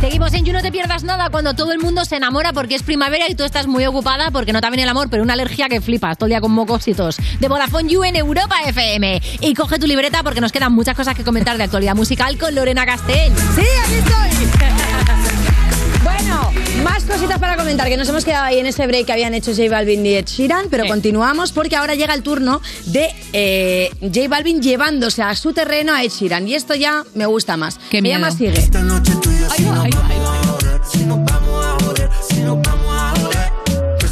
Seguimos 0.00 0.32
en 0.32 0.44
You 0.44 0.52
No 0.52 0.62
Te 0.62 0.70
Pierdas 0.70 1.04
Nada 1.04 1.28
cuando 1.30 1.54
todo 1.54 1.72
el 1.72 1.78
mundo 1.78 2.04
se 2.04 2.16
enamora 2.16 2.52
porque 2.52 2.74
es 2.76 2.82
primavera 2.82 3.26
y 3.28 3.34
tú 3.34 3.44
estás 3.44 3.66
muy 3.66 3.84
ocupada 3.84 4.30
porque 4.30 4.52
no 4.52 4.60
te 4.60 4.70
venido 4.70 4.84
el 4.84 4.90
amor, 4.90 5.08
pero 5.10 5.22
una 5.22 5.34
alergia 5.34 5.68
que 5.68 5.80
flipas 5.80 6.16
todo 6.18 6.26
el 6.26 6.30
día 6.30 6.40
con 6.40 6.52
mocos 6.52 6.86
y 6.88 6.94
tos. 6.94 7.16
De 7.40 7.48
Vodafone 7.48 7.90
You 7.90 8.04
en 8.04 8.16
Europa 8.16 8.56
FM. 8.66 9.20
Y 9.40 9.54
coge 9.54 9.78
tu 9.78 9.86
libreta 9.86 10.22
porque 10.22 10.40
nos 10.40 10.52
quedan 10.52 10.72
muchas 10.72 10.96
cosas 10.96 11.14
que 11.14 11.24
comentar 11.24 11.56
de 11.56 11.64
actualidad 11.64 11.96
musical 11.96 12.38
con 12.38 12.54
Lorena 12.54 12.86
Castell. 12.86 13.32
Sí, 13.54 13.62
aquí 13.84 13.94
estoy. 13.94 14.48
Bueno, 16.04 16.50
más 16.88 17.04
cositas 17.04 17.38
para 17.38 17.56
comentar, 17.56 17.88
que 17.88 17.96
nos 17.96 18.08
hemos 18.08 18.24
quedado 18.24 18.44
ahí 18.44 18.58
en 18.58 18.66
ese 18.66 18.86
break 18.86 19.06
que 19.06 19.12
habían 19.12 19.34
hecho 19.34 19.52
J 19.52 19.68
Balvin 19.70 20.04
y 20.04 20.14
Ed 20.14 20.26
Sheeran, 20.26 20.66
pero 20.70 20.86
continuamos 20.86 21.52
porque 21.52 21.76
ahora 21.76 21.94
llega 21.94 22.14
el 22.14 22.22
turno 22.22 22.60
de 22.86 23.08
eh, 23.32 23.90
J 24.00 24.28
Balvin 24.28 24.62
llevándose 24.62 25.22
a 25.22 25.34
su 25.34 25.52
terreno 25.52 25.92
a 25.92 26.02
Ed 26.02 26.10
Sheeran. 26.10 26.48
Y 26.48 26.54
esto 26.54 26.74
ya 26.74 27.04
me 27.14 27.26
gusta 27.26 27.56
más. 27.56 27.78
Qué 27.90 28.02
me 28.02 28.10
llama 28.10 28.30
Sigue. 28.30 28.58
Esta 28.58 28.82
noche 28.82 29.12
tú 29.22 29.30
y 29.30 29.38
yo 29.38 29.48
si 29.50 29.62
nos 29.64 29.76
vamos 29.78 29.96
a 29.96 30.50
joder, 30.50 30.80
si 30.90 31.04
nos 31.04 31.24
vamos 31.24 31.64
a 31.64 31.84
joder, 31.84 32.10
si 32.28 32.40
nos 32.40 32.62
vamos 32.62 32.94
a 32.94 33.20
joder. 33.20 33.52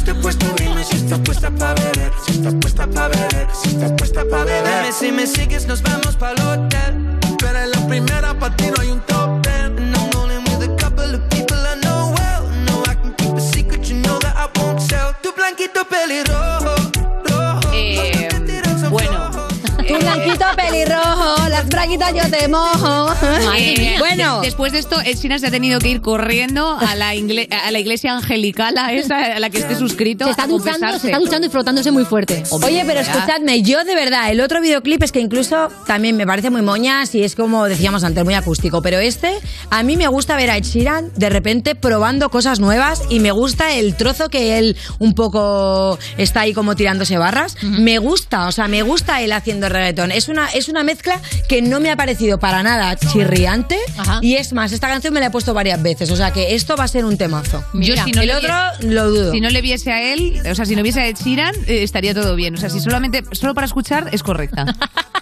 Te 0.07 0.11
he 0.11 0.15
puesto 0.15 0.45
dime 0.57 0.83
si 0.85 0.95
estás 0.95 1.19
puesta 1.19 1.51
pa' 1.51 1.73
beber, 1.73 2.11
si 2.25 2.31
estás 2.31 2.53
puesta 2.61 2.87
pa' 2.87 3.07
beber, 3.09 3.47
si 3.61 3.69
estás 3.71 3.91
puesta 3.91 4.23
pa' 4.29 4.43
beber. 4.45 4.83
Dime 4.83 4.93
si 4.97 5.11
me 5.11 5.27
sigues, 5.27 5.67
nos 5.67 5.81
vamos 5.81 6.15
pa'l 6.15 6.39
hotel. 6.39 7.19
Pero 7.39 7.59
en 7.59 7.71
la 7.71 7.87
primera 7.87 8.39
pa' 8.39 8.55
ti 8.55 8.65
no 8.67 8.81
hay 8.81 8.91
un 8.91 9.01
top 9.01 9.36
braguitas 21.87 22.13
yo 22.13 22.29
te 22.37 22.47
mojo. 22.47 23.13
Eh, 23.55 23.95
bueno, 23.99 24.41
de- 24.41 24.47
después 24.47 24.71
de 24.73 24.79
esto, 24.79 24.99
Ed 25.01 25.15
Sheeran 25.17 25.39
se 25.39 25.47
ha 25.47 25.51
tenido 25.51 25.79
que 25.79 25.89
ir 25.89 26.01
corriendo 26.01 26.77
a 26.77 26.95
la, 26.95 27.09
a 27.11 27.71
la 27.71 27.79
iglesia 27.79 28.13
angelical, 28.13 28.77
a 28.77 28.91
esa 28.91 29.35
a 29.35 29.39
la 29.39 29.49
que 29.49 29.59
esté 29.59 29.75
suscrito. 29.75 30.25
Se 30.25 30.31
está 30.31 30.43
a 30.43 30.47
duchando, 30.47 30.99
se 30.99 31.07
está 31.07 31.19
duchando 31.19 31.47
y 31.47 31.49
frotándose 31.49 31.91
muy 31.91 32.03
fuerte. 32.05 32.43
Oye, 32.49 32.83
pero 32.85 32.99
escuchadme, 32.99 33.61
yo 33.61 33.83
de 33.83 33.95
verdad, 33.95 34.29
el 34.31 34.41
otro 34.41 34.61
videoclip 34.61 35.01
es 35.03 35.11
que 35.11 35.19
incluso 35.19 35.69
también 35.85 36.17
me 36.17 36.25
parece 36.25 36.49
muy 36.49 36.61
moñas 36.61 37.13
y 37.15 37.23
es 37.23 37.35
como 37.35 37.65
decíamos 37.65 38.03
antes, 38.03 38.23
muy 38.25 38.33
acústico. 38.33 38.81
Pero 38.81 38.99
este, 38.99 39.31
a 39.69 39.83
mí 39.83 39.95
me 39.95 40.07
gusta 40.07 40.35
ver 40.35 40.49
a 40.49 40.57
Ed 40.57 40.63
Sheeran 40.63 41.11
de 41.15 41.29
repente 41.29 41.75
probando 41.75 42.29
cosas 42.29 42.59
nuevas 42.59 43.03
y 43.09 43.19
me 43.19 43.31
gusta 43.31 43.73
el 43.75 43.95
trozo 43.95 44.29
que 44.29 44.57
él 44.57 44.75
un 44.99 45.13
poco 45.13 45.97
está 46.17 46.41
ahí 46.41 46.53
como 46.53 46.75
tirándose 46.75 47.17
barras. 47.17 47.55
Me 47.61 47.97
gusta, 47.99 48.47
o 48.47 48.51
sea, 48.51 48.67
me 48.67 48.81
gusta 48.81 49.21
él 49.21 49.31
haciendo 49.31 49.69
reggaetón. 49.69 50.11
Es 50.11 50.27
una, 50.27 50.47
es 50.49 50.67
una 50.67 50.83
mezcla 50.83 51.21
que 51.47 51.61
no 51.61 51.77
me 51.79 51.86
ha 51.91 51.95
parecido 51.95 52.39
para 52.39 52.63
nada 52.63 52.95
chirriante 52.95 53.77
y 54.21 54.35
es 54.35 54.53
más, 54.53 54.71
esta 54.71 54.87
canción 54.87 55.13
me 55.13 55.19
la 55.19 55.27
he 55.27 55.31
puesto 55.31 55.53
varias 55.53 55.81
veces, 55.81 56.09
o 56.11 56.15
sea 56.15 56.31
que 56.31 56.55
esto 56.55 56.75
va 56.75 56.83
a 56.85 56.87
ser 56.87 57.05
un 57.05 57.17
temazo. 57.17 57.63
Yo 57.73 57.95
si 58.03 58.11
no 58.11 58.21
el 58.21 58.27
le 58.27 58.35
otro 58.35 58.49
viese- 58.79 58.93
lo 58.93 59.09
dudo. 59.09 59.31
Si 59.31 59.41
no 59.41 59.49
le 59.49 59.61
viese 59.61 59.91
a 59.91 60.01
él, 60.13 60.41
o 60.49 60.55
sea, 60.55 60.65
si 60.65 60.75
no 60.75 60.83
viese 60.83 61.01
a 61.01 61.07
Ed 61.07 61.15
Sheeran, 61.15 61.55
eh, 61.67 61.83
estaría 61.83 62.13
todo 62.13 62.35
bien. 62.35 62.55
O 62.55 62.57
sea, 62.57 62.69
si 62.69 62.79
solamente, 62.79 63.23
solo 63.31 63.53
para 63.53 63.65
escuchar, 63.65 64.09
es 64.11 64.23
correcta. 64.23 64.65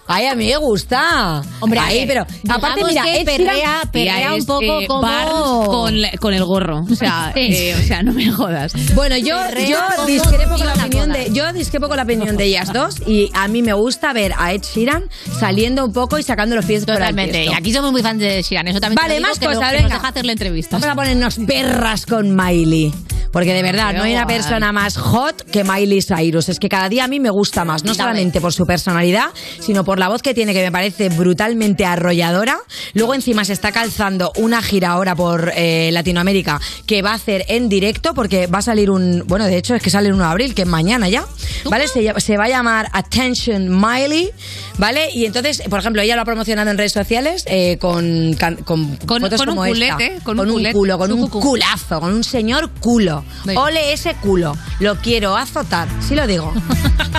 Ay, 0.08 0.28
a 0.28 0.36
mí 0.36 0.46
me 0.46 0.58
gusta. 0.58 1.42
Hombre, 1.62 1.80
Ay, 1.80 2.00
eh, 2.00 2.04
pero 2.08 2.28
aparte, 2.50 2.84
mira, 2.86 3.02
que 3.04 3.22
Ed 3.22 3.26
perrea- 3.26 3.54
Sheeran- 3.56 3.92
perrea 3.92 4.16
Tía, 4.18 4.34
un 4.36 4.46
poco 4.46 4.82
eh, 4.82 4.88
como- 4.88 5.02
Barnes 5.02 5.68
con, 5.68 6.02
la- 6.02 6.12
con 6.20 6.34
el 6.36 6.46
gorro. 6.46 6.86
O 6.92 6.96
sea, 6.96 7.32
eh, 7.36 7.76
o 7.80 7.88
sea, 7.88 8.04
no 8.04 8.14
me 8.14 8.30
jodas. 8.32 8.74
Bueno, 8.94 9.18
yo, 9.18 9.36
yo 9.68 10.06
discrepo 10.06 10.58
con 10.58 10.68
la 10.68 10.74
opinión 10.76 11.12
de 11.12 11.32
yo 11.34 11.52
discrepo 11.54 11.88
con 11.88 11.98
la 11.98 12.04
opinión 12.04 12.38
de 12.38 12.44
ellas 12.46 12.72
dos 12.72 13.02
y 13.08 13.32
a 13.34 13.48
mí 13.48 13.64
me 13.64 13.74
gusta 13.74 14.14
ver 14.14 14.34
a 14.38 14.54
Ed 14.54 14.62
Sheeran 14.62 15.06
saliendo 15.40 15.84
un 15.84 15.92
poco 15.92 16.20
y 16.20 16.24
sacando 16.24 16.45
los 16.54 16.66
pies 16.66 16.86
Totalmente. 16.86 17.48
aquí 17.56 17.74
somos 17.74 17.92
muy 17.92 18.04
fans 18.04 18.20
de 18.20 18.42
Sheeran, 18.44 18.68
eso 18.68 18.80
también 18.80 18.98
te 18.98 19.02
Vale, 19.02 19.14
lo 19.16 19.18
digo, 19.20 19.30
más 19.30 19.40
que 19.40 19.46
lo- 19.46 19.54
cosas, 19.54 19.70
que 19.72 19.76
nos 19.78 19.84
venga. 19.86 19.96
deja 19.96 20.08
hacerle 20.10 20.32
entrevistas. 20.34 20.80
Vamos 20.82 20.94
a 20.94 20.96
ponernos 20.96 21.38
perras 21.48 22.06
con 22.06 22.36
Miley. 22.36 22.94
Porque 23.32 23.54
de 23.54 23.64
verdad, 23.64 23.94
no 23.94 24.04
hay 24.04 24.14
una 24.14 24.26
persona 24.26 24.72
más 24.72 24.96
hot 24.96 25.42
que 25.52 25.66
Miley 25.66 26.02
Cyrus. 26.02 26.48
Es 26.48 26.58
que 26.58 26.70
cada 26.70 26.88
día 26.88 27.04
a 27.04 27.08
mí 27.10 27.20
me 27.20 27.30
gusta 27.30 27.66
más, 27.66 27.84
no 27.84 27.94
solamente 27.94 28.40
por 28.40 28.54
su 28.54 28.64
personalidad, 28.66 29.26
sino 29.60 29.84
por 29.84 30.00
la 30.00 30.08
voz 30.08 30.22
que 30.22 30.34
tiene, 30.34 30.54
que 30.54 30.62
me 30.64 30.72
parece 30.72 31.10
brutalmente 31.10 31.86
arrolladora. 31.86 32.58
Luego 32.94 33.14
encima 33.14 33.44
se 33.44 33.52
está 33.52 33.74
calzando 33.74 34.32
una 34.38 34.62
gira 34.62 34.92
ahora 34.92 35.16
por 35.16 35.52
eh, 35.54 35.90
Latinoamérica 35.92 36.62
que 36.86 37.02
va 37.02 37.12
a 37.12 37.16
hacer 37.16 37.44
en 37.50 37.68
directo, 37.68 38.14
porque 38.14 38.48
va 38.48 38.60
a 38.60 38.62
salir 38.62 38.90
un... 38.90 39.24
Bueno, 39.28 39.48
de 39.48 39.58
hecho 39.58 39.76
es 39.76 39.84
que 39.84 39.90
sale 39.90 40.08
el 40.08 40.14
1 40.14 40.24
de 40.24 40.30
abril, 40.30 40.56
que 40.56 40.62
es 40.62 40.68
mañana 40.70 41.10
ya. 41.10 41.26
¿Vale? 41.70 41.90
Se 41.90 42.38
va 42.38 42.46
a 42.46 42.50
llamar 42.50 42.88
Attention 42.94 43.68
Miley, 43.70 44.30
¿vale? 44.78 45.10
Y 45.14 45.26
entonces, 45.26 45.62
por 45.70 45.80
ejemplo, 45.80 46.02
ella 46.02 46.16
lo 46.16 46.22
ha 46.22 46.26
promocionado 46.36 46.70
en 46.70 46.78
redes 46.78 46.92
sociales 46.92 47.46
eh, 47.48 47.78
con, 47.80 48.34
can- 48.34 48.58
con, 48.58 48.98
Con- 48.98 49.22
fotos 49.22 49.40
con 49.40 49.50
un 49.50 49.56
como 49.56 49.66
esta. 49.66 49.96
culete, 49.96 50.20
con 50.24 50.38
un 50.38 50.50
culete. 50.50 50.74
culo, 50.74 50.98
con 50.98 51.12
un 51.14 51.30
culazo, 51.30 52.02
con 52.02 52.14
un 52.14 52.24
señor 52.26 52.70
culo. 52.82 53.24
Ole 53.56 53.94
ese 53.94 54.16
culo. 54.16 54.58
Lo 54.82 54.96
quiero 54.98 55.38
azotar. 55.38 55.88
Sí 56.06 56.14
lo 56.16 56.28
digo. 56.28 56.54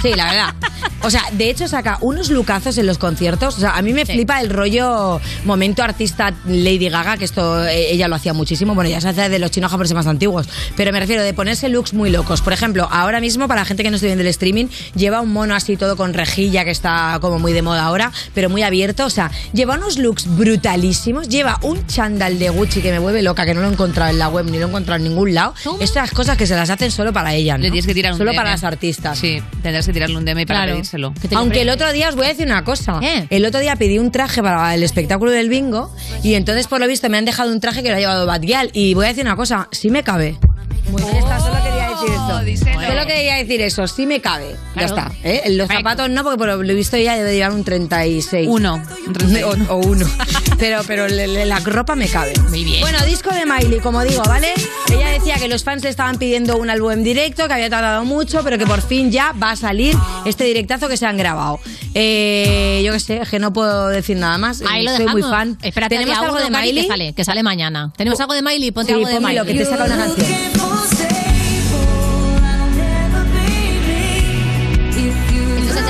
Sí, 0.03 0.12
la 0.14 0.27
verdad. 0.27 0.55
O 1.03 1.11
sea, 1.11 1.23
de 1.33 1.49
hecho 1.49 1.67
saca 1.69 1.97
unos 2.03 2.29
lucazos 2.29 2.77
en 2.77 2.87
los 2.87 2.99
conciertos. 2.99 3.57
O 3.57 3.61
sea, 3.61 3.71
a 3.77 3.83
mí 3.83 3.95
me 3.95 4.05
flipa 4.05 4.41
el 4.43 4.51
rollo 4.51 5.21
momento 5.45 5.83
artista 5.83 6.35
Lady 6.47 6.91
Gaga, 6.91 7.17
que 7.17 7.25
esto 7.25 7.64
eh, 7.64 7.93
ella 7.93 8.07
lo 8.07 8.14
hacía 8.14 8.35
muchísimo. 8.35 8.75
Bueno, 8.75 8.91
ya 8.91 9.01
se 9.01 9.09
hace 9.09 9.29
de 9.31 9.39
los 9.39 9.51
chinos 9.51 9.71
japoneses 9.71 9.95
más 9.95 10.07
antiguos. 10.07 10.47
Pero 10.77 10.93
me 10.93 11.01
refiero 11.01 11.23
de 11.23 11.33
ponerse 11.33 11.71
looks 11.71 11.95
muy 11.95 12.11
locos. 12.11 12.43
Por 12.43 12.53
ejemplo, 12.53 12.87
ahora 12.93 13.21
mismo, 13.21 13.49
para 13.49 13.62
la 13.62 13.64
gente 13.64 13.83
que 13.83 13.91
no 13.91 13.97
esté 13.97 14.07
viendo 14.09 14.21
el 14.23 14.29
streaming, 14.29 14.67
lleva 14.95 15.23
un 15.23 15.33
mono 15.33 15.55
así 15.55 15.79
todo 15.79 15.97
con 15.97 16.12
rejilla, 16.12 16.64
que 16.64 16.73
está 16.73 17.17
como 17.23 17.39
muy 17.39 17.55
de 17.55 17.62
moda 17.62 17.85
ahora, 17.85 18.12
pero 18.35 18.51
muy 18.51 18.62
abierto. 18.62 19.06
O 19.07 19.11
sea, 19.11 19.31
lleva 19.53 19.75
unos 19.77 19.99
looks 19.99 20.27
brutalísimos. 20.37 21.29
Lleva 21.29 21.59
un 21.63 21.87
chándal 21.87 22.39
de 22.39 22.49
Gucci 22.51 22.81
que 22.83 22.91
me 22.91 22.99
vuelve 22.99 23.23
loca, 23.23 23.47
que 23.47 23.55
no 23.55 23.61
lo 23.61 23.69
he 23.69 23.73
encontrado 23.73 24.11
en 24.11 24.19
la 24.19 24.29
web 24.29 24.47
ni 24.47 24.59
lo 24.59 24.67
he 24.67 24.69
encontrado 24.69 24.97
en 24.97 25.05
ningún 25.09 25.33
lado. 25.35 25.55
Estas 25.81 26.11
cosas 26.11 26.37
que 26.37 26.47
se 26.47 26.55
las 26.55 26.71
hacen 26.71 26.91
solo 26.91 27.13
para 27.13 27.35
ella, 27.35 27.57
¿no? 27.57 27.63
Le 27.63 27.71
tienes 27.71 27.87
que 27.87 27.95
tirar 27.95 28.13
un 28.13 28.19
Solo 28.19 28.33
DM. 28.33 28.37
para 28.37 28.51
las 28.51 28.65
artistas. 28.65 29.19
Sí, 29.19 29.41
tendrás 29.63 29.87
que 29.87 29.93
tirarle 29.93 30.17
un 30.17 30.25
DM 30.25 30.45
para 30.47 30.61
Claro. 30.61 30.73
pedírselo. 30.75 31.15
Aunque 31.35 31.63
el 31.63 31.71
otro 31.71 31.93
día 31.93 32.09
os 32.09 32.17
voy 32.17 32.27
a 32.27 32.29
decir 32.29 32.47
una 32.47 32.65
cosa. 32.65 33.01
El 33.31 33.45
otro 33.45 33.61
día 33.61 33.77
pedí 33.77 33.99
un 33.99 34.11
traje 34.11 34.43
para 34.43 34.75
el 34.75 34.83
espectáculo 34.83 35.31
del 35.31 35.49
bingo 35.49 35.95
y 36.23 36.35
entonces 36.35 36.67
por 36.67 36.81
lo 36.81 36.87
visto 36.89 37.09
me 37.09 37.17
han 37.19 37.25
dejado 37.25 37.53
un 37.53 37.61
traje 37.61 37.83
que 37.83 37.91
lo 37.91 37.97
ha 37.97 38.01
llevado 38.01 38.27
Badial 38.27 38.71
y 38.73 38.95
voy 38.95 39.05
a 39.07 39.09
decir 39.09 39.25
una 39.25 39.37
cosa, 39.37 39.69
sí 39.73 39.91
me 39.91 40.03
cabe. 40.03 40.39
Ya 41.12 41.18
está, 41.18 41.41
solo 41.41 41.57
quería 41.62 41.89
decir 41.91 42.12
eso. 42.12 42.87
Solo 42.87 43.07
quería 43.07 43.34
decir 43.37 43.61
eso, 43.61 43.87
sí 43.89 44.07
me 44.07 44.20
cabe. 44.20 44.57
Ya 44.76 44.87
Claro. 44.87 45.11
está. 45.11 45.12
¿eh? 45.28 45.43
Los 45.51 45.68
zapatos 45.68 46.09
no, 46.11 46.22
porque 46.22 46.39
por 46.39 46.49
lo 46.49 46.74
visto 46.74 46.97
ella 46.97 47.14
debe 47.16 47.34
llevar 47.34 47.53
un 47.53 47.64
36. 47.64 48.47
Uno. 48.51 48.82
O, 49.68 49.74
o 49.74 49.76
uno. 49.78 50.07
pero 50.59 50.80
pero 50.87 51.07
le- 51.09 51.26
le- 51.28 51.47
la 51.47 51.59
ropa 51.61 51.95
me 51.95 52.09
cabe. 52.09 52.32
Muy 52.49 52.64
bien. 52.64 52.80
Bueno, 52.80 52.99
disco 53.05 53.30
de 53.30 53.45
Miley, 53.47 53.80
como 53.80 54.03
digo, 54.05 54.22
¿vale? 54.24 54.49
Ella 54.91 55.11
decía 55.11 55.37
que 55.37 55.49
los 55.49 55.62
fans 55.64 55.82
le 55.82 55.91
estaban 55.91 56.18
pidiendo 56.18 56.57
un 56.57 56.70
álbum 56.70 56.93
en 56.93 57.05
directo, 57.05 57.47
que 57.47 57.55
había 57.55 57.70
tardado 57.70 58.05
mucho, 58.05 58.43
pero 58.43 58.59
que 58.59 58.66
por 58.66 58.80
fin 58.82 59.11
ya 59.11 59.32
va 59.41 59.53
a 59.53 59.57
salir 59.57 59.97
este 60.24 60.45
directazo 60.45 60.89
que 60.89 60.97
se 60.97 61.07
han 61.07 61.16
grabado. 61.16 61.61
Eh, 61.95 62.82
yo 62.84 62.93
qué 62.93 63.01
sé, 63.01 63.20
que 63.30 63.39
no 63.39 63.53
puedo 63.53 63.89
decir 63.89 64.16
nada 64.16 64.39
más. 64.39 64.62
Ahí 64.68 64.84
lo 64.84 64.91
Soy 64.91 65.01
dejamos. 65.01 65.22
muy 65.22 65.30
fan. 65.30 65.59
Espérate, 65.62 65.97
¿Tenemos 65.99 66.18
algo 66.18 66.37
de 66.39 66.51
Miley? 66.51 66.82
Que 66.82 66.89
sale, 66.89 67.12
que 67.14 67.24
sale 67.24 67.43
mañana. 67.43 67.93
¿Tenemos 67.97 68.20
algo 68.20 68.34
de 68.34 68.43
Miley? 68.43 68.70
Ponte 68.70 68.93
Sí, 68.93 68.99
algo 68.99 69.09
de 69.09 69.20
Miley. 69.20 69.47
que 69.47 69.55
te 69.55 69.64
saca 69.64 69.84
una 69.84 69.97
canción. 69.97 70.26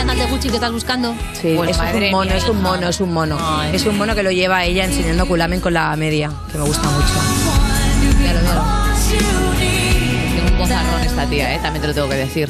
¿Este 0.09 0.25
es 0.25 0.31
Gucci 0.31 0.49
que 0.49 0.55
estás 0.55 0.73
buscando? 0.73 1.15
Sí, 1.35 1.55
Pues 1.57 1.71
es 1.71 1.79
un 1.79 2.11
mono, 2.11 2.25
mía, 2.25 2.37
es 2.37 2.49
un 2.49 2.59
hija. 2.59 2.69
mono, 2.69 2.89
es 2.89 3.01
un 3.01 3.13
mono. 3.13 3.39
Es 3.73 3.87
un 3.87 3.99
mono 3.99 4.15
que 4.15 4.23
lo 4.23 4.31
lleva 4.31 4.65
ella 4.65 4.85
enseñando 4.85 5.27
culamen 5.27 5.61
con 5.61 5.75
la 5.75 5.95
media, 5.97 6.31
que 6.51 6.59
me 6.59 6.65
gusta 6.65 6.89
mucho. 6.89 7.15
Tiene 10.35 10.51
un 10.51 10.59
bozarrón 10.59 11.01
esta 11.03 11.27
tía, 11.27 11.55
¿eh? 11.55 11.59
También 11.63 11.83
te 11.83 11.89
lo 11.89 11.95
tengo 11.95 12.09
que 12.09 12.15
decir. 12.17 12.49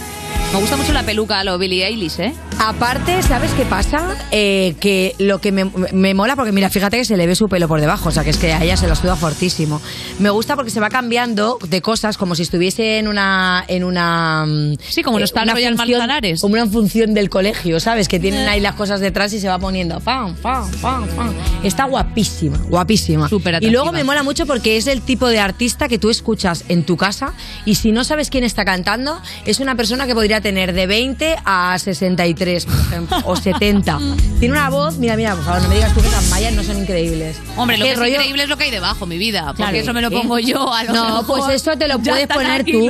Me 0.57 0.63
gusta 0.63 0.79
mucho 0.79 0.95
la 0.95 1.03
peluca 1.03 1.39
a 1.39 1.45
lo 1.45 1.59
Billie 1.59 1.85
Eilish, 1.85 2.19
¿eh? 2.19 2.33
Aparte, 2.59 3.23
¿sabes 3.23 3.51
qué 3.53 3.67
pasa? 3.67 4.17
Eh, 4.31 4.75
que 4.81 5.15
lo 5.19 5.39
que 5.39 5.53
me, 5.53 5.67
me 5.93 6.15
mola, 6.15 6.35
porque 6.35 6.53
mira, 6.53 6.71
fíjate 6.71 6.97
que 6.97 7.05
se 7.05 7.19
le 7.19 7.27
ve 7.27 7.35
su 7.35 7.47
pelo 7.51 7.69
por 7.69 7.79
debajo, 7.79 8.09
o 8.09 8.13
sea, 8.13 8.25
que 8.25 8.31
es 8.31 8.39
que 8.39 8.55
a 8.55 8.65
ella 8.65 8.79
se 8.79 8.89
lo 8.89 8.97
suda 8.97 9.15
fortísimo. 9.17 9.83
Me 10.19 10.31
gusta 10.31 10.57
porque 10.57 10.71
se 10.71 10.81
va 10.81 10.89
cambiando 10.89 11.59
de 11.69 11.83
cosas 11.83 12.17
como 12.17 12.35
si 12.35 12.43
estuviese 12.43 12.97
en 12.97 13.09
una... 13.09 13.67
En 13.69 13.85
una 13.85 14.47
Sí, 14.89 15.03
como 15.03 15.19
los 15.19 15.35
tal 15.35 15.51
Royal 15.51 15.75
Manzanares. 15.75 16.41
Como 16.41 16.55
una 16.55 16.67
función 16.67 17.13
del 17.13 17.29
colegio, 17.29 17.79
¿sabes? 17.79 18.09
Que 18.09 18.19
tienen 18.19 18.49
ahí 18.49 18.61
las 18.61 18.77
cosas 18.77 19.01
detrás 19.01 19.35
y 19.35 19.41
se 19.41 19.49
va 19.49 19.59
poniendo 19.59 20.01
pam, 20.01 20.35
pam, 20.37 20.71
pam, 20.81 21.07
pam. 21.09 21.35
Está 21.63 21.85
guapísima, 21.85 22.57
guapísima. 22.71 23.29
y 23.61 23.69
luego 23.69 23.93
me 23.93 24.05
mola 24.05 24.23
mucho 24.23 24.47
porque 24.47 24.79
es 24.79 24.87
el 24.87 25.03
tipo 25.03 25.29
de 25.29 25.39
artista 25.39 25.87
que 25.87 25.99
tú 25.99 26.09
escuchas 26.09 26.65
en 26.69 26.85
tu 26.85 26.97
casa 26.97 27.35
y 27.67 27.75
si 27.75 27.93
no 27.93 28.05
sabes 28.05 28.31
quién 28.31 28.45
está 28.45 28.65
cantando, 28.65 29.21
es 29.45 29.61
una 29.61 29.75
persona 29.75 30.07
que 30.07 30.15
podría 30.15 30.41
tener 30.47 30.72
de 30.74 30.86
20 30.86 31.36
a 31.44 31.76
63, 31.76 32.66
por 32.66 32.74
ejemplo, 32.76 33.16
o 33.24 33.34
70. 33.34 33.99
Tiene 34.38 34.53
una 34.55 34.70
voz, 34.70 34.97
mira, 34.99 35.16
mira, 35.16 35.34
por 35.34 35.44
favor, 35.44 35.62
no 35.62 35.68
me 35.68 35.74
digas 35.74 35.92
tú 35.92 36.01
que 36.01 36.09
las 36.09 36.28
mayas 36.28 36.53
no 36.55 36.62
son 36.62 36.78
increíbles. 36.78 37.36
Hombre, 37.57 37.78
lo 37.78 37.82
¿Qué 37.84 37.88
que 37.88 37.92
es 37.94 37.99
rollo? 37.99 38.12
increíble 38.14 38.42
es 38.44 38.49
lo 38.49 38.57
que 38.57 38.62
hay 38.64 38.70
debajo, 38.70 39.07
mi 39.07 39.18
vida. 39.18 39.42
Porque 39.47 39.62
Claro, 39.62 39.76
eso 39.76 39.92
me 39.92 40.03
lo 40.03 40.09
¿eh? 40.09 40.11
pongo 40.12 40.38
yo 40.38 40.72
a 40.72 40.84
lo 40.84 40.92
No, 40.92 41.05
mejor 41.22 41.26
pues 41.49 41.61
eso 41.61 41.76
te 41.76 41.88
lo 41.88 41.99
puedes 42.03 42.28
poner 42.28 42.61
aquí 42.61 42.72
tú. 42.72 42.88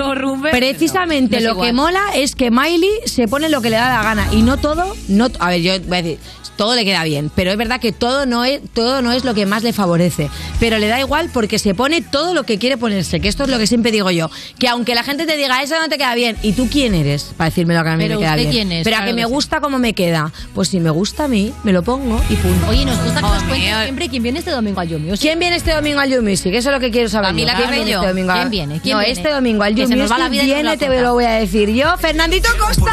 Precisamente 0.52 1.36
No, 1.36 1.38
no 1.38 1.38
es 1.38 1.44
lo 1.44 1.50
igual. 1.52 1.66
que 1.68 1.72
mola 1.72 2.02
es 2.14 2.34
que 2.34 2.50
Miley 2.50 2.90
se 3.06 3.26
pone 3.26 3.48
lo 3.48 3.62
que 3.62 3.70
le 3.70 3.76
da 3.76 3.88
la 3.88 4.02
gana 4.02 4.28
y 4.32 4.42
no 4.42 4.58
todo, 4.58 4.94
no, 5.08 5.28
a 5.38 5.48
ver, 5.48 5.62
yo 5.62 5.72
voy 5.80 5.98
a 5.98 6.02
decir, 6.02 6.18
todo 6.56 6.74
le 6.74 6.86
queda 6.86 7.04
bien, 7.04 7.30
pero 7.34 7.50
es 7.50 7.58
verdad 7.58 7.80
que 7.80 7.92
todo 7.92 8.24
no 8.24 8.42
es 8.46 8.60
todo 8.72 9.02
no 9.02 9.12
es 9.12 9.24
lo 9.24 9.34
que 9.34 9.44
más 9.44 9.62
le 9.62 9.74
favorece, 9.74 10.30
pero 10.58 10.78
le 10.78 10.88
da 10.88 10.98
igual 10.98 11.28
porque 11.30 11.58
se 11.58 11.74
pone 11.74 12.00
todo 12.00 12.32
lo 12.32 12.44
que 12.44 12.58
quiere 12.58 12.78
ponerse, 12.78 13.20
que 13.20 13.28
esto 13.28 13.42
es 13.44 13.50
lo 13.50 13.58
que 13.58 13.66
siempre 13.66 13.92
digo 13.92 14.10
yo, 14.10 14.30
que 14.58 14.66
aunque 14.68 14.94
la 14.94 15.02
gente 15.02 15.26
te 15.26 15.36
diga 15.36 15.62
eso 15.62 15.74
no 15.78 15.90
te 15.90 15.98
queda 15.98 16.14
bien, 16.14 16.34
y 16.42 16.52
tú 16.52 16.66
quién 16.72 16.94
eres 16.94 17.34
para 17.36 17.50
decirme 17.50 17.74
lo 17.74 17.82
que 17.84 17.88
a 17.90 17.96
mí 17.96 18.04
Pero 18.04 18.14
me 18.14 18.20
queda 18.20 18.30
usted 18.32 18.42
bien, 18.42 18.52
quién 18.52 18.72
es, 18.72 18.84
pero 18.84 18.96
a 18.96 18.98
claro 19.00 19.10
que 19.10 19.14
me 19.14 19.22
que 19.22 19.26
sí. 19.28 19.32
gusta 19.34 19.60
como 19.60 19.78
me 19.78 19.92
queda, 19.94 20.32
pues 20.54 20.68
si 20.68 20.80
me 20.80 20.90
gusta 20.90 21.24
a 21.24 21.28
mí 21.28 21.52
me 21.64 21.72
lo 21.72 21.82
pongo 21.82 22.20
y 22.30 22.36
punto. 22.36 22.68
Oye, 22.68 22.84
nos 22.84 22.98
gusta 23.02 23.16
que 23.20 23.26
nos 23.26 23.42
cuentes 23.44 23.82
siempre 23.84 24.08
quién 24.08 24.22
viene 24.22 24.38
este 24.38 24.50
domingo 24.50 24.80
al 24.80 24.88
You 24.88 24.98
Music. 24.98 25.20
¿Quién 25.20 25.38
viene 25.38 25.56
este 25.56 25.72
domingo 25.72 26.00
al 26.00 26.10
You 26.10 26.22
Music? 26.22 26.52
Eso 26.54 26.70
es 26.70 26.74
lo 26.74 26.80
que 26.80 26.90
quiero 26.90 27.08
saber. 27.08 27.28
Camila 27.30 27.52
yo. 27.52 27.58
¿Quién 27.58 27.70
viene 27.70 27.80
Cabello. 27.92 27.96
este 27.98 28.08
domingo? 28.08 28.32
a- 28.32 28.34
¿Quién 28.36 28.50
viene? 28.50 28.80
¿Quién 28.80 28.92
no, 28.94 28.98
viene? 29.00 29.12
este 29.12 29.30
domingo 29.30 29.62
al 29.62 29.74
Que 29.74 29.80
You 29.82 29.88
se 29.88 29.96
nos 29.96 30.10
va 30.10 30.16
Music 30.16 30.24
la 30.24 30.28
vida 30.30 30.42
y 30.42 30.46
no 30.46 30.52
nos 30.52 30.56
viene, 30.56 30.70
la 30.70 30.76
te 30.78 30.86
cuenta. 30.86 31.02
lo 31.04 31.12
voy 31.14 31.24
a 31.24 31.30
decir 31.32 31.68
yo, 31.70 31.96
Fernandito 31.98 32.48
Costa. 32.58 32.92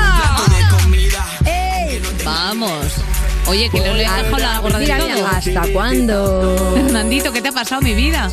Vamos. 2.26 2.72
Oye, 3.48 3.70
que 3.70 3.80
no 3.82 3.94
le 3.94 4.06
has 4.06 4.24
dejado 4.24 4.38
la 4.38 4.60
gorra 4.60 4.80
de 4.80 4.86
Mira, 4.86 4.98
todo. 4.98 5.08
mira, 5.10 5.30
¿hasta 5.32 5.62
cuándo? 5.74 6.72
Fernandito, 6.76 7.34
¿qué 7.34 7.41
te 7.41 7.50
ha 7.50 7.52
pasado, 7.52 7.82
mi 7.82 7.94
vida? 7.94 8.30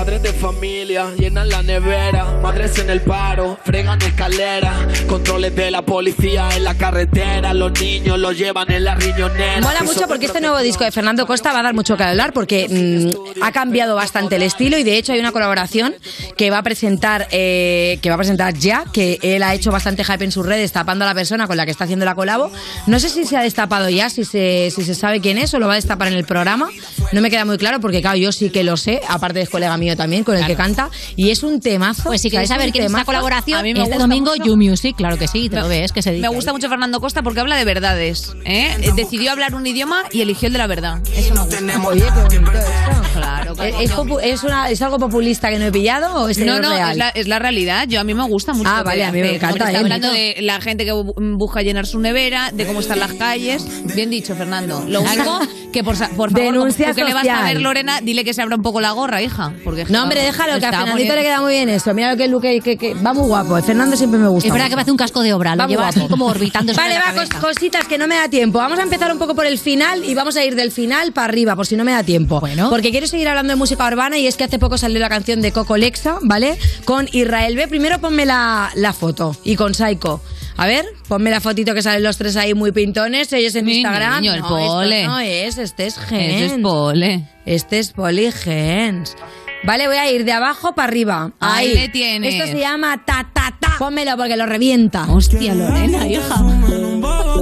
Padres 0.00 0.22
de 0.22 0.32
familia 0.32 1.10
llenan 1.18 1.50
la 1.50 1.62
nevera, 1.62 2.24
madres 2.42 2.78
en 2.78 2.88
el 2.88 3.02
paro, 3.02 3.58
fregan 3.62 4.00
escalera, 4.00 4.72
controles 5.06 5.54
de 5.54 5.70
la 5.70 5.82
policía 5.82 6.48
en 6.56 6.64
la 6.64 6.74
carretera, 6.74 7.52
los 7.52 7.78
niños 7.78 8.18
los 8.18 8.38
llevan 8.38 8.72
en 8.72 8.84
la 8.84 8.94
riñonera. 8.94 9.60
Mola 9.60 9.82
mucho 9.82 10.08
porque 10.08 10.24
este 10.24 10.40
nuevo 10.40 10.58
disco 10.60 10.84
de 10.84 10.90
Fernando 10.90 11.26
Costa 11.26 11.52
va 11.52 11.60
a 11.60 11.62
dar 11.64 11.74
mucho 11.74 11.98
que 11.98 12.04
hablar 12.04 12.32
porque 12.32 12.66
mm, 12.66 13.42
ha 13.42 13.52
cambiado 13.52 13.94
bastante 13.94 14.36
el 14.36 14.42
estilo 14.42 14.78
y 14.78 14.84
de 14.84 14.96
hecho 14.96 15.12
hay 15.12 15.20
una 15.20 15.32
colaboración 15.32 15.94
que 16.34 16.50
va 16.50 16.56
a 16.56 16.62
presentar 16.62 17.28
eh, 17.30 17.98
que 18.00 18.08
va 18.08 18.14
a 18.14 18.18
presentar 18.18 18.54
ya 18.54 18.86
que 18.90 19.18
él 19.20 19.42
ha 19.42 19.52
hecho 19.52 19.70
bastante 19.70 20.02
hype 20.02 20.24
en 20.24 20.32
sus 20.32 20.46
redes 20.46 20.72
tapando 20.72 21.04
a 21.04 21.08
la 21.08 21.14
persona 21.14 21.46
con 21.46 21.58
la 21.58 21.66
que 21.66 21.72
está 21.72 21.84
haciendo 21.84 22.06
la 22.06 22.14
colabo. 22.14 22.50
No 22.86 22.98
sé 23.00 23.10
si 23.10 23.26
se 23.26 23.36
ha 23.36 23.42
destapado 23.42 23.90
ya, 23.90 24.08
si 24.08 24.24
se, 24.24 24.72
si 24.74 24.82
se 24.82 24.94
sabe 24.94 25.20
quién 25.20 25.36
es 25.36 25.52
o 25.52 25.58
lo 25.58 25.66
va 25.66 25.74
a 25.74 25.76
destapar 25.76 26.08
en 26.08 26.14
el 26.14 26.24
programa. 26.24 26.70
No 27.12 27.20
me 27.20 27.28
queda 27.28 27.44
muy 27.44 27.58
claro 27.58 27.80
porque 27.80 28.00
claro, 28.00 28.16
yo 28.16 28.32
sí 28.32 28.48
que 28.48 28.64
lo 28.64 28.78
sé, 28.78 29.02
aparte 29.06 29.42
es 29.42 29.50
colega 29.50 29.76
mío 29.76 29.89
también 29.96 30.24
con 30.24 30.36
el 30.36 30.46
que 30.46 30.56
canta 30.56 30.90
y 31.16 31.30
es 31.30 31.42
un 31.42 31.60
temazo. 31.60 32.04
Pues 32.04 32.20
si 32.22 32.28
O 32.28 32.30
sea, 32.30 32.38
quieres 32.40 32.50
es 32.50 32.56
saber 32.56 32.72
quién 32.72 32.84
es 32.84 32.90
esta 32.90 33.04
colaboración, 33.04 33.60
A 33.60 33.62
mí 33.62 33.72
me 33.74 33.80
este 33.80 33.92
gusta 33.92 34.02
domingo 34.02 34.30
mucho. 34.32 34.44
You 34.44 34.56
Music, 34.56 34.96
claro 34.96 35.16
que 35.18 35.28
sí, 35.28 35.48
te 35.48 35.56
lo 35.56 35.68
ves, 35.68 35.92
que 35.92 36.02
se 36.02 36.12
dice. 36.12 36.22
Me 36.22 36.34
gusta 36.34 36.52
mucho 36.52 36.68
Fernando 36.68 37.00
Costa 37.00 37.22
porque 37.22 37.40
habla 37.40 37.56
de 37.56 37.64
verdades. 37.64 38.34
¿eh? 38.44 38.92
Decidió 38.96 39.32
hablar 39.32 39.54
un 39.54 39.66
idioma 39.66 40.04
y 40.10 40.20
eligió 40.22 40.46
el 40.46 40.52
de 40.52 40.58
la 40.58 40.66
verdad. 40.66 41.00
Eso 41.14 41.34
me 41.34 41.40
gusta. 41.42 41.88
Oye, 41.88 42.04
qué 42.04 42.38
bonito 42.38 42.52
esto. 42.52 42.99
Claro, 43.20 43.52
¿Es, 43.62 43.90
es 43.90 43.92
es 44.22 44.42
una- 44.44 44.70
¿Es 44.70 44.80
algo 44.82 44.98
populista 44.98 45.50
que 45.50 45.58
no 45.58 45.66
he 45.66 45.72
pillado 45.72 46.14
o 46.24 46.28
es 46.28 46.38
No, 46.38 46.58
no, 46.60 46.70
real? 46.70 46.92
es 46.92 46.96
la, 46.96 47.08
es 47.10 47.28
la 47.28 47.38
realidad. 47.38 47.86
Yo 47.88 48.00
a 48.00 48.04
mí 48.04 48.14
me 48.14 48.22
gusta 48.24 48.52
mucho. 48.52 48.68
Ah, 48.72 48.82
vale, 48.82 49.04
a 49.04 49.12
mí 49.12 49.20
me 49.20 49.26
hace. 49.28 49.36
encanta, 49.36 49.56
Está 49.66 49.72
eh, 49.72 49.76
hablando 49.76 50.10
de 50.10 50.36
la 50.40 50.60
gente 50.60 50.84
que 50.84 50.92
bu- 50.92 51.14
busca 51.36 51.62
llenar 51.62 51.86
su 51.86 51.98
nevera, 52.00 52.50
de 52.52 52.66
cómo 52.66 52.80
están 52.80 52.98
las 52.98 53.12
calles. 53.14 53.64
Bien 53.94 54.10
dicho, 54.10 54.34
Fernando. 54.34 54.84
Lo 54.88 55.00
único 55.02 55.40
que 55.72 55.84
por, 55.84 55.96
por 55.96 56.30
favor, 56.30 56.32
Denuncia 56.32 56.88
tú 56.90 56.94
que 56.96 57.04
le 57.04 57.14
vas 57.14 57.26
a 57.28 57.44
ver, 57.44 57.60
Lorena, 57.60 58.00
dile 58.00 58.24
que 58.24 58.34
se 58.34 58.42
abra 58.42 58.56
un 58.56 58.62
poco 58.62 58.80
la 58.80 58.92
gorra, 58.92 59.22
hija. 59.22 59.52
Porque 59.64 59.84
No, 59.88 60.02
hombre, 60.04 60.22
déjalo, 60.22 60.58
que 60.58 60.66
a 60.66 60.70
Fernandito 60.72 61.14
le 61.14 61.22
queda 61.22 61.40
muy 61.40 61.52
bien 61.52 61.68
eso. 61.68 61.92
Mira 61.94 62.10
lo 62.12 62.16
que 62.16 62.24
es 62.24 62.30
Luque, 62.30 62.60
que, 62.60 62.76
que 62.76 62.94
va 62.94 63.12
muy 63.12 63.26
guapo. 63.26 63.56
El 63.56 63.62
Fernando 63.64 63.96
siempre 63.96 64.18
me 64.18 64.28
gusta. 64.28 64.46
Es 64.48 64.52
verdad 64.52 64.68
que 64.68 64.74
parece 64.74 64.90
un 64.90 64.96
casco 64.96 65.22
de 65.22 65.32
obra, 65.34 65.54
lo 65.54 65.60
Va 65.60 65.66
muy 65.66 65.74
lleva 65.76 65.88
así 65.88 66.00
guapo. 66.00 66.10
como 66.12 66.26
orbitando 66.26 66.72
Vale, 66.74 66.96
va, 66.96 67.14
cos- 67.14 67.34
cositas 67.40 67.86
que 67.86 67.98
no 67.98 68.06
me 68.06 68.16
da 68.16 68.28
tiempo. 68.28 68.58
Vamos 68.58 68.78
a 68.78 68.82
empezar 68.82 69.12
un 69.12 69.18
poco 69.18 69.34
por 69.34 69.46
el 69.46 69.58
final 69.58 70.04
y 70.04 70.14
vamos 70.14 70.36
a 70.36 70.44
ir 70.44 70.54
del 70.54 70.70
final 70.72 71.12
para 71.12 71.26
arriba, 71.26 71.54
por 71.56 71.66
si 71.66 71.76
no 71.76 71.84
me 71.84 71.92
da 71.92 72.02
tiempo. 72.02 72.40
Porque 72.70 72.90
quiero 72.90 73.06
seguir 73.10 73.28
hablando 73.28 73.52
de 73.52 73.56
música 73.56 73.86
urbana 73.86 74.18
y 74.18 74.26
es 74.26 74.36
que 74.36 74.44
hace 74.44 74.58
poco 74.58 74.78
salió 74.78 74.98
la 75.00 75.08
canción 75.08 75.40
de 75.40 75.52
Coco 75.52 75.76
Lexa, 75.76 76.18
¿vale? 76.22 76.56
Con 76.84 77.08
Israel 77.12 77.56
B. 77.56 77.68
Primero 77.68 77.98
ponme 78.00 78.24
la, 78.26 78.70
la 78.74 78.92
foto 78.92 79.36
y 79.44 79.56
con 79.56 79.74
Psycho. 79.74 80.22
A 80.56 80.66
ver, 80.66 80.84
ponme 81.08 81.30
la 81.30 81.40
fotito 81.40 81.74
que 81.74 81.82
salen 81.82 82.02
los 82.02 82.18
tres 82.18 82.36
ahí 82.36 82.52
muy 82.54 82.70
pintones, 82.72 83.32
ellos 83.32 83.54
en 83.54 83.64
Mi 83.64 83.76
Instagram. 83.78 84.20
niño, 84.20 84.34
el 84.34 84.40
no, 84.40 84.48
pole. 84.48 85.00
esto 85.00 85.10
no 85.10 85.18
es, 85.20 85.58
este 85.58 85.86
es 85.86 85.96
Gens. 85.98 86.34
Ese 86.34 86.54
es 86.56 86.60
pole. 86.60 87.28
Este 87.46 87.78
es 87.78 87.92
Poli 87.92 88.30
Gens. 88.30 89.16
Vale, 89.62 89.86
voy 89.88 89.96
a 89.96 90.10
ir 90.10 90.24
de 90.24 90.32
abajo 90.32 90.74
para 90.74 90.88
arriba. 90.88 91.32
Ahí 91.40 91.68
Ahí 91.68 91.74
le 91.74 91.88
tienes. 91.88 92.34
Esto 92.34 92.46
se 92.52 92.58
llama 92.58 93.02
ta 93.06 93.28
ta 93.32 93.54
ta. 93.60 93.72
Pónmelo 93.78 94.16
porque 94.16 94.36
lo 94.36 94.46
revienta. 94.46 95.04
Hostia, 95.10 95.54
Lorena, 95.54 96.06
hija. 96.06 96.36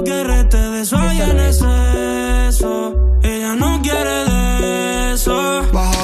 que 0.05 0.23
rete 0.23 0.57
de 0.57 0.81
eso 0.81 0.97
hay 0.97 1.21
en 1.21 1.39
exceso. 1.39 3.19
Ella 3.23 3.55
no 3.55 3.81
quiere 3.81 4.28
eso. 5.19 5.61
Baja 5.73 5.98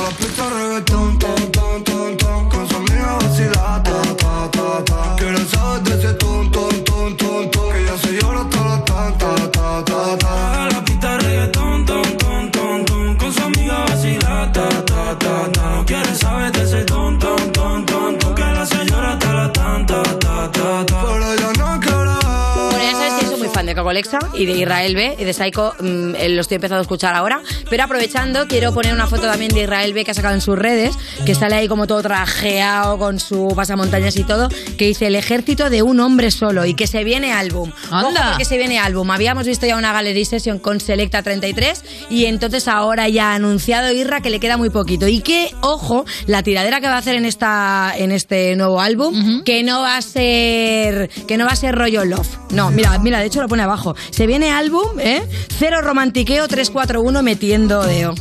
Cocolexa 23.86 24.18
y 24.34 24.48
de 24.48 24.54
Israel 24.54 24.96
B. 24.96 25.16
Y 25.20 25.26
de 25.26 25.32
Psycho 25.32 25.76
mm, 25.80 26.16
eh, 26.16 26.30
lo 26.30 26.42
estoy 26.42 26.56
empezando 26.56 26.80
a 26.80 26.82
escuchar 26.82 27.14
ahora. 27.14 27.42
Pero 27.70 27.84
aprovechando, 27.84 28.48
quiero 28.48 28.74
poner 28.74 28.96
una 28.96 29.06
foto 29.06 29.24
también 29.24 29.54
de 29.54 29.62
Israel 29.62 29.94
B 29.94 30.04
que 30.04 30.10
ha 30.10 30.14
sacado 30.16 30.34
en 30.34 30.42
sus 30.42 30.58
redes, 30.58 30.96
que 31.24 31.36
sale 31.36 31.54
ahí 31.54 31.68
como 31.68 31.86
todo 31.86 32.02
trajeado 32.02 32.98
con 32.98 33.20
su 33.20 33.54
pasamontañas 33.56 34.16
y 34.18 34.24
todo, 34.24 34.50
que 34.80 34.88
dice 34.88 35.06
el 35.06 35.16
ejército 35.16 35.70
de 35.70 35.84
un 35.84 36.00
hombre 36.00 36.32
solo 36.32 36.66
y 36.66 36.74
que 36.74 36.88
se 36.88 37.04
viene 37.04 37.32
álbum. 37.32 37.72
Anda. 37.92 38.38
Que 38.40 38.46
se 38.46 38.58
viene 38.58 38.80
álbum. 38.80 39.12
Habíamos 39.12 39.46
visto 39.46 39.68
ya 39.68 39.78
una 39.78 39.94
Gallery 39.94 40.26
Session 40.26 40.58
con 40.58 40.80
Selecta 40.80 41.22
33 41.22 41.84
y 42.10 42.26
entonces 42.26 42.68
ahora 42.68 43.08
ya 43.08 43.34
ha 43.34 43.36
anunciado 43.36 43.92
Irra 43.92 44.22
que 44.22 44.32
le 44.32 44.40
queda 44.40 44.58
muy 44.58 44.72
poquito. 44.72 45.08
Y 45.08 45.20
que, 45.20 45.54
ojo, 45.62 46.06
la 46.26 46.42
tiradera 46.42 46.82
que 46.82 46.88
va 46.88 46.96
a 46.96 47.00
hacer 47.00 47.14
en 47.14 47.26
esta 47.26 47.94
en 47.96 48.12
este 48.12 48.56
nuevo 48.56 48.82
álbum, 48.82 49.44
que 49.44 49.62
no 49.62 49.82
va 49.82 49.98
a 49.98 50.02
ser 50.02 51.12
que 51.28 51.38
no 51.38 51.46
va 51.46 51.52
a 51.52 51.56
ser 51.56 51.76
rollo 51.76 52.04
love. 52.04 52.28
No, 52.50 52.72
mira, 52.72 52.98
mira, 52.98 53.20
de 53.20 53.28
hecho 53.28 53.42
lo 53.42 53.48
pone 53.48 53.62
abajo. 53.62 53.75
Se 54.10 54.28
viene 54.28 54.52
álbum, 54.52 55.00
¿eh? 55.00 55.28
Cero 55.58 55.82
romantiqueo 55.82 56.48
341 56.48 57.24
metiendo 57.24 57.84
deo. 57.84 58.16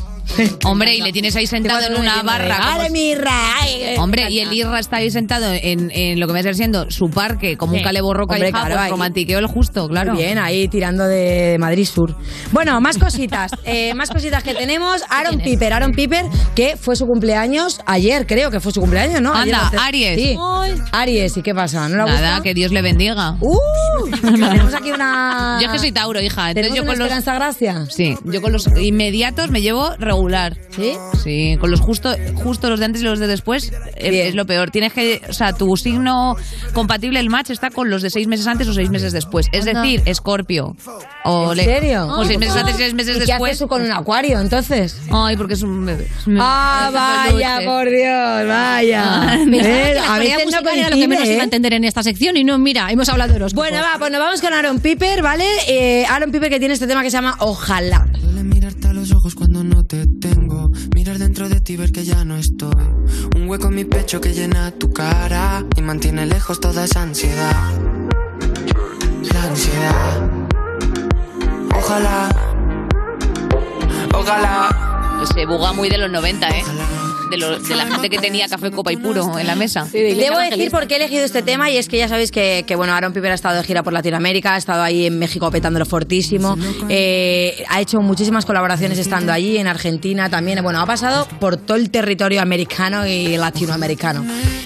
Hombre, 0.64 0.94
y 0.94 1.00
le 1.02 1.12
tienes 1.12 1.34
ahí 1.36 1.46
sentado 1.46 1.86
en 1.86 2.00
una 2.00 2.22
barra. 2.22 2.58
Ay, 2.76 3.82
eh. 3.82 3.96
Hombre, 3.98 4.26
y 4.30 4.40
el 4.40 4.52
Irra 4.52 4.78
está 4.78 4.96
ahí 4.96 5.10
sentado 5.10 5.52
en, 5.52 5.90
en 5.92 6.18
lo 6.20 6.26
que 6.26 6.32
va 6.32 6.38
a 6.38 6.42
ser 6.42 6.54
siendo 6.54 6.90
su 6.90 7.08
parque, 7.10 7.56
como 7.56 7.72
un 7.74 7.78
Hombre, 7.84 8.48
y 8.48 8.52
claro, 8.52 8.66
pues 8.68 8.78
ahí. 8.78 8.90
romantiqueo 8.90 9.38
el 9.38 9.46
justo, 9.46 9.88
claro. 9.88 10.14
Muy 10.14 10.22
bien, 10.22 10.38
ahí 10.38 10.68
tirando 10.68 11.04
de 11.06 11.56
Madrid 11.58 11.86
Sur. 11.86 12.16
Bueno, 12.52 12.80
más 12.80 12.98
cositas. 12.98 13.50
Eh, 13.66 13.94
más 13.94 14.10
cositas 14.10 14.42
que 14.44 14.54
tenemos. 14.54 15.02
Aaron 15.08 15.38
Piper. 15.40 15.72
Aaron 15.72 15.92
Piper, 15.92 16.26
que 16.54 16.76
fue 16.76 16.96
su 16.96 17.06
cumpleaños 17.06 17.80
ayer, 17.86 18.26
creo 18.26 18.50
que 18.50 18.60
fue 18.60 18.72
su 18.72 18.80
cumpleaños, 18.80 19.20
¿no? 19.22 19.34
Ayer 19.34 19.54
Anda, 19.54 19.66
hace- 19.68 19.76
Aries. 19.78 20.20
Sí. 20.20 20.36
Aries, 20.92 21.36
¿y 21.36 21.42
qué 21.42 21.54
pasa? 21.54 21.88
¿No 21.88 21.96
Nada, 21.96 22.10
gusta? 22.12 22.42
que 22.42 22.52
Dios 22.54 22.72
le 22.72 22.82
bendiga. 22.82 23.36
¡Uh! 23.40 24.10
Tenemos 24.20 24.74
aquí 24.74 24.90
una... 24.92 25.58
Yo 25.62 25.66
es 25.66 25.72
que 25.72 25.78
soy 25.78 25.92
Tauro, 25.92 26.20
hija. 26.20 26.50
Entonces 26.50 26.54
¿Tenemos 26.72 26.76
yo 26.76 26.82
una 26.82 26.92
con 26.92 26.98
los. 26.98 27.06
Esperanza 27.08 27.34
Gracia? 27.34 27.86
Sí, 27.88 28.16
yo 28.24 28.42
con 28.42 28.52
los 28.52 28.66
inmediatos 28.76 29.50
me 29.50 29.62
llevo 29.62 29.94
regular. 30.14 30.56
¿Sí? 30.70 30.92
Sí, 31.22 31.56
con 31.60 31.70
los 31.70 31.80
justo, 31.80 32.14
justo 32.34 32.68
los 32.68 32.80
de 32.80 32.86
antes 32.86 33.02
y 33.02 33.04
los 33.04 33.18
de 33.18 33.26
después 33.26 33.72
eh, 33.96 34.28
es 34.28 34.34
lo 34.34 34.46
peor. 34.46 34.70
Tienes 34.70 34.92
que, 34.92 35.22
o 35.28 35.32
sea, 35.32 35.52
tu 35.52 35.76
signo 35.76 36.36
compatible, 36.72 37.20
el 37.20 37.30
match, 37.30 37.50
está 37.50 37.70
con 37.70 37.90
los 37.90 38.02
de 38.02 38.10
seis 38.10 38.26
meses 38.26 38.46
antes 38.46 38.66
o 38.68 38.74
seis 38.74 38.90
meses 38.90 39.12
después. 39.12 39.46
Es 39.52 39.66
Anda. 39.66 39.82
decir, 39.82 40.02
Escorpio. 40.04 40.76
O 41.24 41.52
¿En 41.52 41.64
serio? 41.64 42.06
O 42.08 42.24
seis 42.24 42.38
meses 42.38 42.56
antes 42.56 42.74
y 42.74 42.78
seis 42.78 42.94
meses 42.94 43.16
¿Y 43.16 43.20
qué 43.20 43.26
después. 43.26 43.50
haces 43.52 43.60
tú 43.60 43.68
con 43.68 43.82
un 43.82 43.92
acuario, 43.92 44.40
entonces? 44.40 45.00
Ay, 45.10 45.36
porque 45.36 45.54
es 45.54 45.62
un 45.62 45.86
bebé. 45.86 46.08
Ah, 46.38 46.86
un 46.88 46.94
vaya, 46.94 47.58
peluche. 47.58 47.66
por 47.66 47.90
Dios, 47.90 48.48
vaya. 48.48 49.38
Eh, 49.64 49.98
a 49.98 50.18
veces 50.18 50.46
no 50.52 50.60
lo 50.60 50.96
que 50.96 51.08
menos 51.08 51.24
iba 51.26 51.36
a 51.36 51.40
¿eh? 51.40 51.44
entender 51.44 51.72
en 51.74 51.84
esta 51.84 52.02
sección 52.02 52.36
y 52.36 52.44
no, 52.44 52.58
mira, 52.58 52.90
hemos 52.90 53.08
hablado 53.08 53.30
de 53.30 53.36
horóscopos. 53.36 53.70
Bueno, 53.70 53.82
va, 53.82 53.98
pues 53.98 54.10
nos 54.10 54.20
vamos 54.20 54.40
con 54.40 54.52
Aaron 54.52 54.80
Piper, 54.80 55.22
¿vale? 55.22 55.46
Eh, 55.68 56.04
Aaron 56.06 56.30
Piper 56.30 56.50
que 56.50 56.58
tiene 56.58 56.74
este 56.74 56.86
tema 56.86 57.02
que 57.02 57.10
se 57.10 57.16
llama 57.16 57.36
Ojalá. 57.38 58.06
Ojos 59.24 59.36
cuando 59.36 59.64
no 59.64 59.86
te 59.86 60.06
tengo. 60.06 60.70
Mirar 60.94 61.18
dentro 61.18 61.48
de 61.48 61.58
ti 61.58 61.72
y 61.72 61.76
ver 61.78 61.92
que 61.92 62.04
ya 62.04 62.26
no 62.26 62.36
estoy. 62.36 62.74
Un 63.34 63.48
hueco 63.48 63.68
en 63.68 63.74
mi 63.74 63.86
pecho 63.86 64.20
que 64.20 64.34
llena 64.34 64.70
tu 64.72 64.92
cara 64.92 65.64
y 65.76 65.80
mantiene 65.80 66.26
lejos 66.26 66.60
toda 66.60 66.84
esa 66.84 67.00
ansiedad. 67.00 67.72
La 69.32 69.44
ansiedad. 69.44 70.30
Ojalá. 71.74 72.28
Ojalá. 74.14 75.24
Se 75.32 75.46
buga 75.46 75.72
muy 75.72 75.88
de 75.88 75.96
los 75.96 76.10
90, 76.10 76.48
¿eh? 76.48 76.62
De, 77.30 77.36
lo- 77.38 77.58
de 77.58 77.74
la 77.74 77.86
gente 77.86 78.10
que 78.10 78.18
tenía 78.18 78.48
café, 78.48 78.70
copa 78.70 78.92
y 78.92 78.96
puro 78.96 79.38
en 79.38 79.46
la 79.46 79.54
mesa. 79.56 79.86
Debo 80.14 80.36
decir 80.38 80.70
por 80.70 80.86
qué 80.86 80.94
he 80.94 80.96
elegido 80.98 81.24
este 81.24 81.42
tema 81.42 81.70
y 81.70 81.76
es 81.78 81.88
que 81.88 81.96
ya 81.98 82.08
sabéis 82.08 82.30
que, 82.30 82.64
que, 82.66 82.76
bueno, 82.76 82.92
Aaron 82.92 83.12
Piper 83.12 83.32
ha 83.32 83.34
estado 83.34 83.56
de 83.56 83.64
gira 83.64 83.82
por 83.82 83.92
Latinoamérica, 83.92 84.54
ha 84.54 84.58
estado 84.58 84.82
ahí 84.82 85.06
en 85.06 85.18
México 85.18 85.50
petándolo 85.50 85.86
fortísimo, 85.86 86.56
eh, 86.88 87.64
ha 87.68 87.80
hecho 87.80 88.00
muchísimas 88.00 88.44
colaboraciones 88.44 88.98
estando 88.98 89.32
allí, 89.32 89.56
en 89.58 89.66
Argentina 89.66 90.28
también, 90.30 90.62
bueno, 90.62 90.80
ha 90.80 90.86
pasado 90.86 91.26
por 91.40 91.56
todo 91.56 91.76
el 91.76 91.90
territorio 91.90 92.40
americano 92.42 93.06
y 93.06 93.36
latinoamericano. 93.36 94.24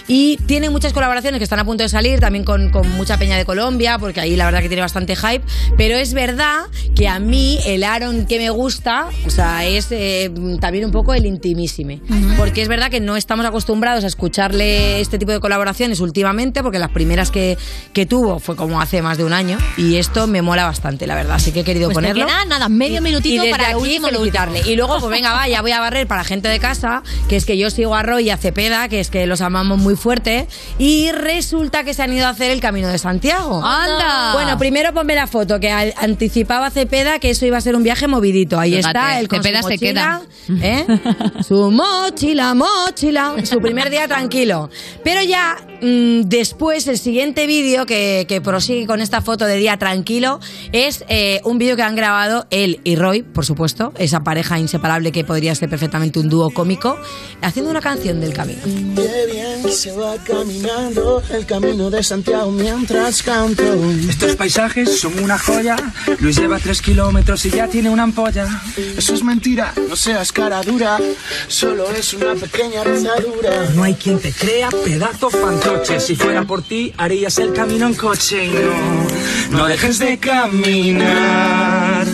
Y 0.09 0.39
tiene 0.47 0.71
muchas 0.71 0.93
colaboraciones 0.95 1.39
que 1.39 1.45
están 1.45 1.59
a 1.59 1.65
punto 1.65 1.83
de 1.83 1.89
salir, 1.91 2.19
también 2.19 2.43
con, 2.45 2.71
con 2.71 2.89
mucha 2.93 3.19
peña 3.19 3.37
de 3.37 3.45
Colombia, 3.45 3.99
porque 3.99 4.21
ahí 4.21 4.37
la 4.37 4.47
verdad 4.47 4.63
que 4.63 4.69
tiene 4.69 4.81
bastante 4.81 5.15
hype, 5.15 5.43
pero 5.77 5.97
es 5.97 6.15
verdad 6.15 6.63
que 6.97 7.09
a 7.09 7.19
mí 7.19 7.59
el 7.67 7.85
Aaron 7.85 8.27
que 8.27 8.39
me 8.39 8.49
gusta, 8.51 9.09
o 9.27 9.31
sea, 9.31 9.67
es 9.67 9.89
eh, 9.91 10.31
también 10.61 10.87
un 10.87 10.93
poco 10.93 11.13
el 11.13 11.27
intimísime, 11.27 12.01
porque 12.39 12.63
es 12.63 12.69
verdad 12.69 12.91
que 12.91 13.01
no 13.01 13.17
estamos 13.17 13.45
acostumbrados 13.45 14.03
a 14.05 14.07
escucharle 14.07 15.01
este 15.01 15.19
tipo 15.19 15.31
de 15.33 15.41
colaboraciones 15.41 16.01
últimamente, 16.01 16.63
porque 16.63 16.79
las 16.79 16.91
primeras 16.91 17.31
que, 17.31 17.59
que 17.93 18.07
tuvo 18.07 18.39
fue 18.39 18.57
como 18.57 18.81
hace 18.81 19.03
más 19.03 19.19
de 19.19 19.25
un 19.25 19.35
año, 19.35 19.59
y 19.77 19.97
esto 19.97 20.27
me 20.27 20.41
mola 20.41 20.65
bastante, 20.65 21.07
la 21.07 21.17
verdad, 21.17 21.37
así 21.37 21.53
que 21.53 21.61
he 21.61 21.65
querido 21.65 21.89
Pues 21.89 21.97
ponerlo. 21.97 22.27
queda 22.27 22.47
nada, 22.47 22.71
medio 22.71 23.03
minutito 23.03 23.35
y 23.35 23.47
desde 23.47 23.51
para 23.51 23.69
aquí 23.69 23.77
último, 23.77 24.09
felicitarle. 24.09 24.63
Y 24.65 24.75
luego, 24.77 24.99
pues 25.01 25.11
venga, 25.11 25.33
va, 25.35 25.49
ya 25.49 25.61
voy 25.61 25.73
a 25.73 25.81
barrer 25.81 26.07
para 26.07 26.25
gente 26.25 26.49
de 26.49 26.59
casa, 26.59 27.03
que 27.29 27.37
es 27.37 27.45
que 27.45 27.59
yo 27.59 27.69
sigo 27.71 27.95
a 27.95 28.03
Roy 28.03 28.25
y 28.25 28.31
a 28.31 28.39
Cepeda, 28.39 28.89
que 28.89 29.01
es 29.01 29.11
que 29.11 29.27
los 29.27 29.43
amamos 29.43 29.79
muy 29.79 29.97
fuerte, 29.99 30.49
y 30.79 31.13
resulta 31.13 31.85
que 31.85 31.93
se 31.93 32.03
han 32.03 32.13
ido 32.13 32.27
a 32.27 32.31
hacer 32.31 32.51
el 32.51 32.61
Camino 32.61 32.89
de 32.89 32.99
Santiago. 32.99 33.63
¡Anda! 33.65 34.33
Bueno, 34.33 34.57
primero 34.57 34.95
ponme 34.95 35.15
la 35.15 35.27
foto, 35.27 35.61
que 35.61 35.71
anticipaba 35.71 36.71
Cepeda 36.71 37.19
que 37.19 37.31
eso 37.31 37.45
iba 37.45 37.59
a 37.59 37.61
ser 37.61 37.77
un 37.77 37.83
viaje 37.83 38.09
movidito. 38.09 38.59
Ahí 38.59 38.77
Fíjate, 38.77 38.89
está, 38.89 39.21
el 39.21 39.29
con 39.29 39.43
Cepeda 39.43 39.63
su 39.63 39.69
se 39.69 39.75
mochila, 39.75 40.23
¿eh? 40.63 40.87
Su 41.47 41.71
mochila, 41.71 42.55
mochila, 42.55 43.35
su 43.45 43.59
primer 43.61 43.91
día 43.91 44.09
tranquilo. 44.09 44.71
Pero 45.05 45.23
ya 45.23 45.57
después, 45.81 46.87
el 46.89 46.99
siguiente 46.99 47.47
vídeo 47.47 47.87
que, 47.87 48.27
que 48.29 48.41
prosigue 48.41 48.87
con 48.87 49.01
esta 49.01 49.21
foto 49.21 49.45
de 49.45 49.57
día 49.57 49.77
tranquilo 49.77 50.41
es 50.73 51.05
eh, 51.09 51.41
un 51.45 51.59
vídeo 51.59 51.77
que 51.77 51.83
han 51.83 51.97
grabado 51.97 52.47
él 52.51 52.81
y 52.85 52.97
Roy, 52.97 53.23
por 53.23 53.45
supuesto, 53.45 53.93
esa 53.99 54.21
pareja 54.21 54.59
inseparable 54.59 55.13
que 55.13 55.25
podría 55.25 55.55
ser 55.55 55.69
perfectamente 55.69 56.19
un 56.19 56.29
dúo 56.29 56.51
cómico, 56.51 56.97
haciendo 57.43 57.71
una 57.71 57.81
canción 57.81 58.21
del 58.21 58.33
camino. 58.33 58.61
Qué 58.65 59.33
bien 59.33 59.73
se 59.73 59.93
va 59.93 60.17
caminando 60.25 61.23
el 61.31 61.47
camino 61.47 61.91
de 61.91 62.03
Santiago 62.03 62.51
mientras 62.51 63.23
canto. 63.23 63.63
Estos 64.09 64.37
paisajes 64.37 65.01
son 65.01 65.19
una 65.23 65.39
joya. 65.39 65.77
Luis 66.21 66.39
lleva 66.39 66.59
tres 66.59 66.83
kilómetros 66.83 67.45
y 67.47 67.51
ya 67.51 67.69
tiene 67.69 67.91
una 67.91 68.05
ampolla. 68.05 68.47
Eso 68.97 69.15
es 69.15 69.23
mentira, 69.23 69.73
no 69.89 69.97
seas 69.97 70.33
cara 70.33 70.63
dura, 70.63 70.99
solo 71.47 71.91
es 71.91 72.15
una 72.15 72.35
pequeña 72.35 72.85
rozadura. 72.85 73.71
No 73.75 73.83
hay 73.83 73.95
quien 73.95 74.19
te 74.19 74.33
crea, 74.33 74.69
pedazo 74.85 75.31
Si 75.99 76.17
fuera 76.17 76.45
por 76.45 76.63
ti, 76.63 76.93
harías 76.97 77.37
el 77.39 77.53
camino 77.53 77.87
en 77.87 77.95
coche. 77.95 78.47
y 78.47 78.49
No, 79.51 79.59
no 79.59 79.67
dejes 79.67 79.99
de 79.99 80.19
caminar. 80.19 82.07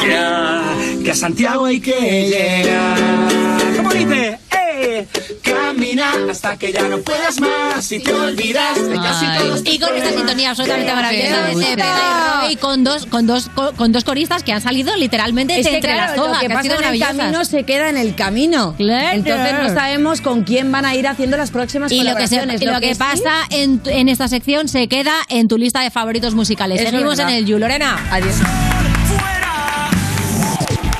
Que 0.00 0.16
a, 0.16 0.74
que 1.04 1.10
a 1.10 1.14
Santiago 1.14 1.66
hay 1.66 1.80
que 1.80 1.92
llegar. 2.28 2.96
¿Cómo 3.76 3.92
dice? 3.92 4.38
¡Eh! 4.80 5.06
Camina 5.42 6.12
hasta 6.30 6.56
que 6.56 6.72
ya 6.72 6.82
no 6.88 6.98
puedas 6.98 7.40
más 7.40 7.90
y 7.90 8.00
te 8.00 8.12
olvidas 8.12 8.76
de 8.88 8.94
casi 8.94 9.26
todos 9.38 9.64
tus 9.64 9.74
Y 9.74 9.78
con 9.78 9.96
esta 9.96 10.12
sintonía 10.12 10.50
absolutamente 10.50 10.94
maravillosa 10.94 11.42
de. 11.42 11.54
Cepeda 11.54 12.46
y 12.50 12.56
con 12.56 12.84
dos, 12.84 13.06
con, 13.06 13.26
dos, 13.26 13.50
con 13.76 13.92
dos 13.92 14.04
coristas 14.04 14.42
que 14.42 14.52
han 14.52 14.60
salido 14.60 14.94
literalmente 14.96 15.58
Es 15.58 15.64
de 15.64 15.70
que 15.70 15.76
entre 15.76 15.92
claro, 15.94 16.12
las 16.12 16.16
sogas, 16.16 16.42
lo 16.42 16.48
que 16.48 16.54
pasa 16.54 16.76
en 16.76 16.94
el 16.94 17.00
camino 17.00 17.44
se 17.44 17.64
queda 17.64 17.88
en 17.88 17.96
el 17.96 18.14
camino. 18.14 18.74
Entonces 18.78 19.52
no 19.60 19.74
sabemos 19.74 20.20
con 20.20 20.44
quién 20.44 20.70
van 20.70 20.84
a 20.84 20.94
ir 20.94 21.06
haciendo 21.08 21.36
las 21.36 21.50
próximas 21.50 21.90
Y 21.92 22.02
lo 22.02 22.14
que, 22.16 22.28
se- 22.28 22.36
colaboraciones. 22.38 22.62
y 22.62 22.64
lo 22.66 22.80
que 22.80 22.94
pasa 22.96 23.32
en, 23.50 24.08
esta 24.08 24.28
sección 24.28 24.68
se 24.68 24.88
queda 24.88 25.14
en 25.28 25.48
tu 25.48 25.58
lista 25.58 25.80
de 25.80 25.90
favoritos 25.90 26.34
musicales. 26.34 26.80
Es 26.80 26.90
Seguimos 26.90 27.18
en 27.18 27.28
el 27.30 27.46
You, 27.46 27.58
Lorena. 27.58 28.08
Adiós. 28.10 28.36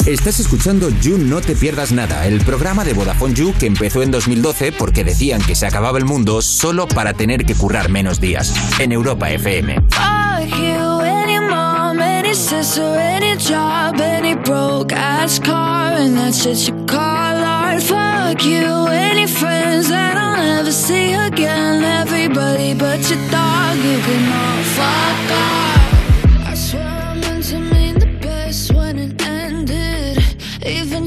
Estás 0.08 0.40
escuchando 0.40 0.88
You 0.88 1.18
No 1.18 1.42
Te 1.42 1.54
Pierdas 1.54 1.92
Nada, 1.92 2.26
el 2.26 2.40
programa 2.40 2.82
de 2.82 2.94
Vodafone 2.94 3.34
You 3.34 3.52
que 3.52 3.66
empezó 3.66 4.02
en 4.02 4.10
2012 4.10 4.72
porque 4.72 5.04
decían 5.04 5.42
que 5.42 5.54
se 5.54 5.66
acababa 5.66 5.98
el 5.98 6.06
mundo 6.06 6.40
solo 6.40 6.88
para 6.88 7.12
tener 7.12 7.44
que 7.44 7.54
currar 7.54 7.90
menos 7.90 8.18
días. 8.18 8.54
En 8.80 8.92
Europa 8.92 9.30
FM. 9.30 9.74
Fuck 9.90 10.48
you, 10.56 11.00
any 11.02 11.38
mom, 11.38 12.00
any 12.00 12.34
sister, 12.34 12.98
any 12.98 13.36
job, 13.36 14.00
any 14.00 14.34
broke 14.34 14.94
ass 14.94 15.38
car, 15.38 15.92
and 15.98 16.16
that 16.16 16.32
shit 16.32 16.56
you 16.66 16.86
call 16.86 17.44
art. 17.44 17.82
Fuck 17.82 18.42
you, 18.46 18.86
any 18.88 19.26
friends 19.26 19.90
that 19.90 20.16
I'll 20.16 20.42
never 20.42 20.72
see 20.72 21.12
again. 21.12 21.84
Everybody 21.84 22.72
but 22.72 23.06
your 23.10 23.20
dog, 23.30 23.76
you 23.76 24.00
can 24.00 24.32
all 24.32 24.62
fuck 24.72 25.32
off. 25.36 25.77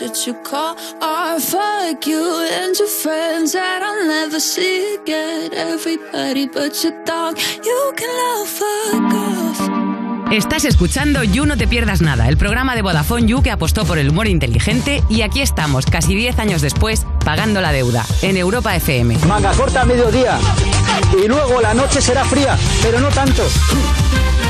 what 0.00 0.26
you 0.26 0.34
call 0.34 0.76
art. 1.00 1.42
Fuck 1.42 2.06
you 2.06 2.46
and 2.50 2.76
your 2.76 2.88
friends 2.88 3.52
that 3.52 3.82
I'll 3.82 4.06
never 4.06 4.40
see 4.40 4.96
again. 4.96 5.52
Everybody 5.54 6.46
but 6.46 6.82
your 6.82 7.04
dog, 7.04 7.38
you 7.64 7.92
can 7.96 8.10
love 8.22 8.48
fuck 8.48 9.14
off. 9.14 9.53
Estás 10.30 10.64
escuchando 10.64 11.22
You 11.22 11.46
No 11.46 11.56
Te 11.56 11.68
Pierdas 11.68 12.00
Nada, 12.00 12.28
el 12.28 12.36
programa 12.36 12.74
de 12.74 12.82
Vodafone 12.82 13.26
You 13.26 13.42
que 13.42 13.50
apostó 13.50 13.84
por 13.84 13.98
el 13.98 14.08
humor 14.08 14.26
inteligente 14.26 15.02
y 15.08 15.22
aquí 15.22 15.42
estamos, 15.42 15.86
casi 15.86 16.14
10 16.14 16.38
años 16.38 16.62
después, 16.62 17.06
pagando 17.24 17.60
la 17.60 17.72
deuda, 17.72 18.04
en 18.22 18.36
Europa 18.36 18.74
FM. 18.74 19.18
Manga 19.28 19.52
corta 19.52 19.82
a 19.82 19.84
mediodía. 19.84 20.38
Y 21.22 21.28
luego 21.28 21.60
la 21.60 21.74
noche 21.74 22.00
será 22.00 22.24
fría, 22.24 22.56
pero 22.82 23.00
no 23.00 23.08
tanto. 23.10 23.42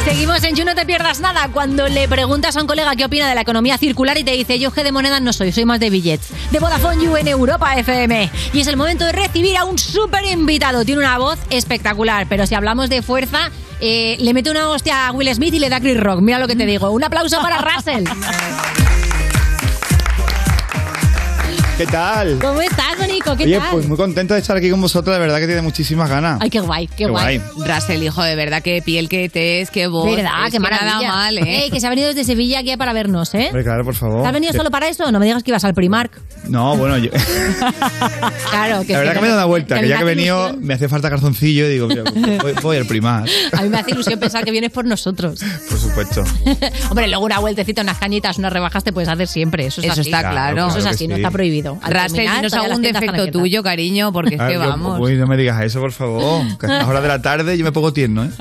Seguimos 0.05 0.45
en 0.45 0.55
You 0.55 0.65
No 0.65 0.75
Te 0.75 0.85
Pierdas 0.85 1.21
Nada. 1.21 1.49
Cuando 1.53 1.89
le 1.89 2.07
preguntas 2.09 2.57
a 2.57 2.61
un 2.61 2.67
colega 2.67 2.95
qué 2.95 3.07
opina 3.07 3.29
de 3.29 3.35
la 3.35 3.41
economía 3.41 3.79
circular 3.79 4.17
y 4.19 4.25
te 4.25 4.33
dice, 4.33 4.59
yo 4.59 4.71
que 4.71 4.85
de 4.85 4.93
monedas 4.93 5.23
no 5.23 5.33
soy, 5.33 5.51
soy 5.51 5.65
más 5.65 5.81
de 5.81 5.91
billets. 5.91 6.29
De 6.51 6.61
Vodafone 6.61 7.03
You 7.03 7.17
en 7.17 7.29
Europa 7.29 7.75
FM. 7.75 8.31
Y 8.53 8.61
es 8.61 8.67
el 8.67 8.77
momento 8.77 9.07
de 9.07 9.13
recibir 9.13 9.57
a 9.57 9.65
un 9.65 9.79
súper 9.79 10.25
invitado. 10.27 10.85
Tiene 10.85 11.01
una 11.01 11.19
voz 11.19 11.39
espectacular, 11.51 12.27
pero 12.29 12.47
si 12.47 12.55
hablamos 12.55 12.91
de 12.91 13.01
fuerza, 13.01 13.51
eh, 13.81 14.17
le 14.19 14.33
mete 14.35 14.51
una 14.51 14.69
hostia 14.69 15.09
a 15.09 15.13
Will 15.13 15.33
Smith 15.35 15.55
y 15.55 15.59
le 15.59 15.69
da 15.69 15.81
Chris 15.81 15.99
Rock. 15.99 16.21
Mira 16.21 16.39
lo 16.39 16.47
que 16.49 16.57
te 16.57 16.67
digo. 16.67 16.91
Un 16.91 17.05
aplauso 17.05 17.41
para 17.41 17.59
Russell. 17.77 18.05
¿Qué 21.77 21.87
tal? 21.87 22.39
¿Cómo 22.41 22.61
estás, 22.61 22.97
Bonico? 22.97 23.37
¿Qué 23.37 23.45
Oye, 23.45 23.59
tal? 23.59 23.71
pues 23.73 23.89
muy 23.89 23.97
contento 23.97 24.33
de 24.35 24.39
estar 24.41 24.57
aquí 24.57 24.71
con 24.71 24.81
vosotros, 24.81 25.13
de 25.13 25.19
verdad 25.21 25.41
que 25.41 25.47
tiene 25.47 25.61
muchísimas 25.61 26.09
ganas. 26.09 26.39
Ay, 26.41 26.49
qué 26.49 26.61
guay, 26.61 26.87
qué, 26.87 26.95
Qué 26.99 27.07
guay. 27.09 27.39
guay. 27.39 27.69
Russell, 27.69 28.01
hijo, 28.01 28.23
de 28.23 28.37
verdad, 28.37 28.63
qué 28.63 28.81
piel 28.81 29.09
que 29.09 29.29
te 29.29 29.61
es, 29.61 29.71
qué 29.73 29.89
voz. 29.89 30.15
¿Verdad? 30.15 30.31
Es 30.45 30.45
qué 30.47 30.51
que 30.53 30.61
maravilla. 30.61 30.99
Nada 31.01 31.09
mal, 31.09 31.39
¿eh? 31.39 31.65
Ey, 31.65 31.71
que 31.73 31.81
se 31.81 31.89
ha 31.89 31.91
venido 31.91 32.07
desde 32.07 32.23
Sevilla 32.23 32.61
aquí 32.61 32.77
para 32.77 32.93
vernos, 32.93 33.35
¿eh? 33.35 33.47
Hombre, 33.49 33.65
claro, 33.65 33.83
por 33.85 33.95
favor. 33.97 34.23
¿Te 34.23 34.29
has 34.29 34.33
venido 34.33 34.53
solo 34.53 34.71
para 34.71 34.87
eso? 34.87 35.11
No 35.11 35.19
me 35.19 35.27
digas 35.27 35.43
que 35.43 35.51
ibas 35.51 35.65
al 35.65 35.75
Primark. 35.75 36.13
No, 36.49 36.77
bueno, 36.77 36.97
yo... 36.97 37.11
Claro, 38.51 38.85
que 38.87 38.93
la 38.93 39.01
verdad 39.01 39.15
que 39.15 39.21
me 39.21 39.27
he 39.27 39.31
dado 39.31 39.41
una 39.41 39.47
vuelta, 39.47 39.81
que 39.81 39.89
ya 39.89 39.97
que 39.97 40.03
he 40.03 40.07
venido 40.07 40.39
ilusión. 40.45 40.65
me 40.67 40.75
hace 40.75 40.89
falta 40.89 41.11
calzoncillo 41.11 41.67
y 41.67 41.71
digo, 41.73 41.89
mira, 41.89 42.05
voy, 42.41 42.53
voy 42.63 42.77
al 42.77 42.87
primar, 42.87 43.25
A 43.53 43.63
mí 43.63 43.69
me 43.69 43.79
hace 43.79 43.91
ilusión 43.91 44.21
pensar 44.21 44.45
que 44.45 44.53
vienes 44.53 44.71
por 44.71 44.85
nosotros. 44.85 45.41
por 45.69 45.79
supuesto. 45.79 46.23
Hombre, 46.91 47.09
luego 47.09 47.25
una 47.25 47.41
vueltecita, 47.41 47.83
unas 47.83 47.99
cañitas, 47.99 48.39
unas 48.39 48.53
rebajas 48.53 48.85
te 48.85 48.93
puedes 48.93 49.09
hacer 49.09 49.27
siempre. 49.27 49.67
Eso 49.67 49.81
es 49.81 49.89
Eso 49.89 50.01
así. 50.03 50.11
está 50.11 50.31
claro. 50.31 50.69
Eso 50.69 50.79
es 50.79 50.87
así, 50.87 51.09
no 51.09 51.17
está 51.17 51.33
prohibido. 51.33 51.64
Al 51.83 51.93
terminar, 51.93 52.37
todavía 52.37 52.43
las 52.43 52.55
algún 52.55 52.83
defecto 52.83 53.27
tuyo, 53.31 53.63
cariño, 53.63 54.13
porque 54.13 54.35
es 54.37 54.41
Ah, 54.41 54.49
que 54.49 54.57
vamos. 54.57 54.99
uy, 55.01 55.17
no 55.17 55.27
me 55.27 55.37
digas 55.37 55.63
eso, 55.63 55.81
por 55.81 55.93
favor. 55.93 56.43
Que 56.59 56.67
a 56.67 56.73
estas 56.75 56.89
horas 56.89 57.03
de 57.03 57.09
la 57.09 57.23
tarde 57.23 57.57
yo 57.59 57.65
me 57.65 57.73
pongo 57.73 57.93
tierno, 57.93 58.25
¿eh? 58.25 58.31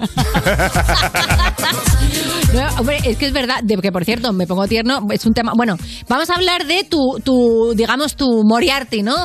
No, 2.53 2.61
hombre, 2.77 2.99
es 3.03 3.17
que 3.17 3.25
es 3.25 3.33
verdad, 3.33 3.63
de 3.63 3.77
que 3.77 3.91
por 3.91 4.05
cierto, 4.05 4.31
me 4.31 4.45
pongo 4.45 4.67
tierno, 4.67 5.07
es 5.11 5.25
un 5.25 5.33
tema. 5.33 5.53
Bueno, 5.55 5.75
vamos 6.07 6.29
a 6.29 6.35
hablar 6.35 6.67
de 6.67 6.83
tu, 6.83 7.19
tu 7.23 7.73
digamos, 7.75 8.15
tu 8.15 8.43
Moriarty, 8.45 9.01
¿no? 9.01 9.15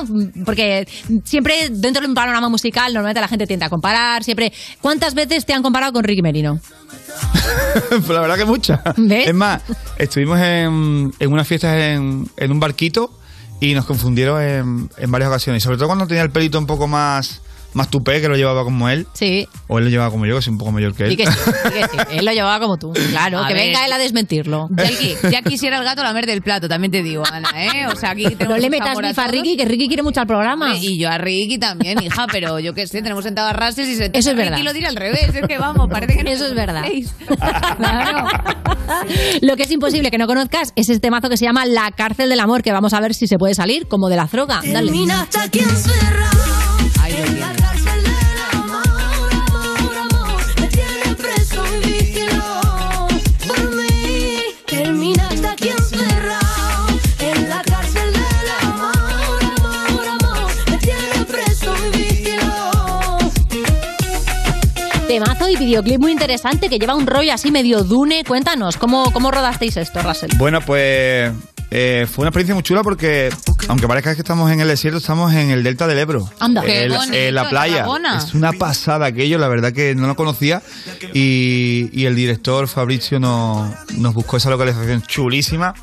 Porque 0.45 0.87
siempre 1.25 1.69
dentro 1.69 2.01
de 2.01 2.07
un 2.07 2.15
panorama 2.15 2.49
musical, 2.49 2.91
normalmente 2.91 3.21
la 3.21 3.27
gente 3.27 3.45
tiende 3.45 3.65
a 3.67 3.69
comparar, 3.69 4.23
siempre. 4.23 4.51
¿Cuántas 4.81 5.13
veces 5.13 5.45
te 5.45 5.53
han 5.53 5.61
comparado 5.61 5.93
con 5.93 6.03
Ricky 6.03 6.23
Merino? 6.23 6.59
pues 7.89 8.09
la 8.09 8.21
verdad 8.21 8.35
que 8.37 8.45
muchas. 8.45 8.79
Es 9.09 9.35
más, 9.35 9.61
estuvimos 9.99 10.39
en, 10.39 11.11
en 11.19 11.31
unas 11.31 11.47
fiestas 11.47 11.75
en, 11.77 12.25
en 12.35 12.51
un 12.51 12.59
barquito 12.59 13.11
y 13.59 13.73
nos 13.73 13.85
confundieron 13.85 14.41
en, 14.41 14.89
en 14.97 15.11
varias 15.11 15.29
ocasiones. 15.29 15.63
Sobre 15.63 15.77
todo 15.77 15.87
cuando 15.87 16.07
tenía 16.07 16.23
el 16.23 16.31
pelito 16.31 16.57
un 16.57 16.67
poco 16.67 16.87
más, 16.87 17.41
más 17.73 17.89
tupé, 17.89 18.21
que 18.21 18.27
lo 18.27 18.35
llevaba 18.35 18.63
como 18.63 18.89
él. 18.89 19.05
Sí. 19.13 19.47
O 19.67 19.77
él 19.77 19.85
lo 19.85 19.89
llevaba 19.89 20.11
como 20.11 20.25
yo, 20.25 20.35
que 20.37 20.41
soy 20.41 20.53
un 20.53 20.57
poco 20.57 20.71
mayor 20.71 20.95
que 20.95 21.05
él. 21.05 21.11
Y 21.11 21.17
que 21.17 21.25
sí, 21.27 21.31
y 21.67 21.71
que 21.71 21.83
sí. 21.87 21.97
Él 22.17 22.25
lo 22.25 22.31
llevaba 22.31 22.59
como 22.59 22.77
tú. 22.77 22.91
Claro, 23.11 23.39
A 23.39 23.47
que 23.47 23.53
ver. 23.53 23.67
venga 23.67 23.85
él 23.85 23.93
a 23.93 23.97
desmentirlo. 23.97 24.67
Ya, 24.75 25.29
ya 25.29 25.41
quisiera 25.41 25.77
el 25.77 25.83
gato 25.83 26.03
lamer 26.03 26.25
del 26.25 26.41
plato, 26.41 26.67
también 26.67 26.91
te 26.91 27.03
digo, 27.03 27.23
Ana, 27.31 27.49
¿eh? 27.55 27.87
O 27.87 27.95
sea, 27.95 28.11
aquí 28.11 28.23
No 28.23 28.31
tenemos 28.37 28.59
le 28.59 28.69
metas 28.69 28.97
bifa 28.97 29.25
a. 29.25 29.27
Ricky, 29.27 29.57
que 29.57 29.65
Ricky 29.65 29.87
quiere 29.87 30.03
mucho 30.03 30.19
al 30.21 30.27
programa. 30.27 30.75
Y 30.77 30.97
yo 30.99 31.09
a 31.09 31.17
Ricky 31.17 31.57
también, 31.59 32.01
hija, 32.01 32.25
pero 32.31 32.59
yo 32.59 32.73
qué 32.73 32.87
sé, 32.87 33.01
tenemos 33.01 33.23
sentado 33.23 33.49
a 33.49 33.53
Russell 33.53 33.87
y 33.87 33.95
se 33.95 34.09
Eso 34.13 34.31
es 34.31 34.35
verdad. 34.35 34.53
Ricky 34.57 34.63
lo 34.63 34.73
dirá 34.73 34.89
al 34.89 34.95
revés, 34.95 35.33
es 35.35 35.47
que 35.47 35.57
vamos, 35.57 35.87
parece 35.89 36.17
que 36.17 36.23
no 36.23 36.29
Eso 36.31 36.47
es 36.47 36.55
verdad. 36.55 36.81
conocéis. 36.83 37.13
Lo 39.41 39.55
que 39.55 39.63
es 39.63 39.71
imposible 39.71 40.09
que 40.11 40.17
no 40.17 40.27
conozcas 40.27 40.71
es 40.75 40.89
este 40.89 41.11
mazo 41.11 41.29
que 41.29 41.37
se 41.37 41.45
llama 41.45 41.65
La 41.65 41.91
cárcel 41.95 42.29
del 42.29 42.39
amor, 42.39 42.63
que 42.63 42.71
vamos 42.71 42.93
a 42.93 42.99
ver 42.99 43.13
si 43.13 43.27
se 43.27 43.37
puede 43.37 43.53
salir 43.53 43.87
como 43.87 44.09
de 44.09 44.15
la 44.15 44.25
droga. 44.25 44.61
Dale. 44.65 44.91
Temazo 65.09 65.49
y 65.49 65.55
videoclip 65.55 65.99
muy 65.99 66.11
interesante 66.11 66.69
que 66.69 66.77
lleva 66.77 66.93
un 66.93 67.07
rollo 67.07 67.33
así 67.33 67.49
medio 67.49 67.83
dune. 67.83 68.23
Cuéntanos, 68.23 68.77
¿cómo, 68.77 69.11
cómo 69.11 69.31
rodasteis 69.31 69.75
esto, 69.75 70.03
Russell? 70.03 70.29
Bueno, 70.37 70.61
pues 70.61 71.31
eh, 71.71 72.07
fue 72.11 72.23
una 72.23 72.29
experiencia 72.29 72.53
muy 72.55 72.63
chula 72.63 72.81
porque, 72.83 73.29
aunque 73.67 73.87
parezca 73.87 74.13
que 74.15 74.21
estamos 74.21 74.51
en 74.51 74.59
el 74.59 74.67
desierto, 74.67 74.97
estamos 74.97 75.33
en 75.33 75.51
el 75.51 75.63
delta 75.63 75.85
del 75.87 75.99
Ebro. 75.99 76.29
Anda. 76.39 76.63
El- 76.63 76.91
bonito, 76.91 77.13
en 77.13 77.35
la 77.35 77.49
playa. 77.49 77.85
Es 78.17 78.33
una 78.33 78.53
pasada 78.53 79.05
aquello, 79.07 79.37
la 79.37 79.47
verdad 79.47 79.71
que 79.73 79.93
no 79.95 80.07
lo 80.07 80.15
conocía. 80.15 80.61
Y, 81.13 81.89
y 81.93 82.05
el 82.05 82.15
director 82.15 82.67
Fabricio 82.67 83.19
nos, 83.19 83.69
nos 83.97 84.13
buscó 84.13 84.37
esa 84.37 84.49
localización 84.49 85.01
chulísima. 85.03 85.73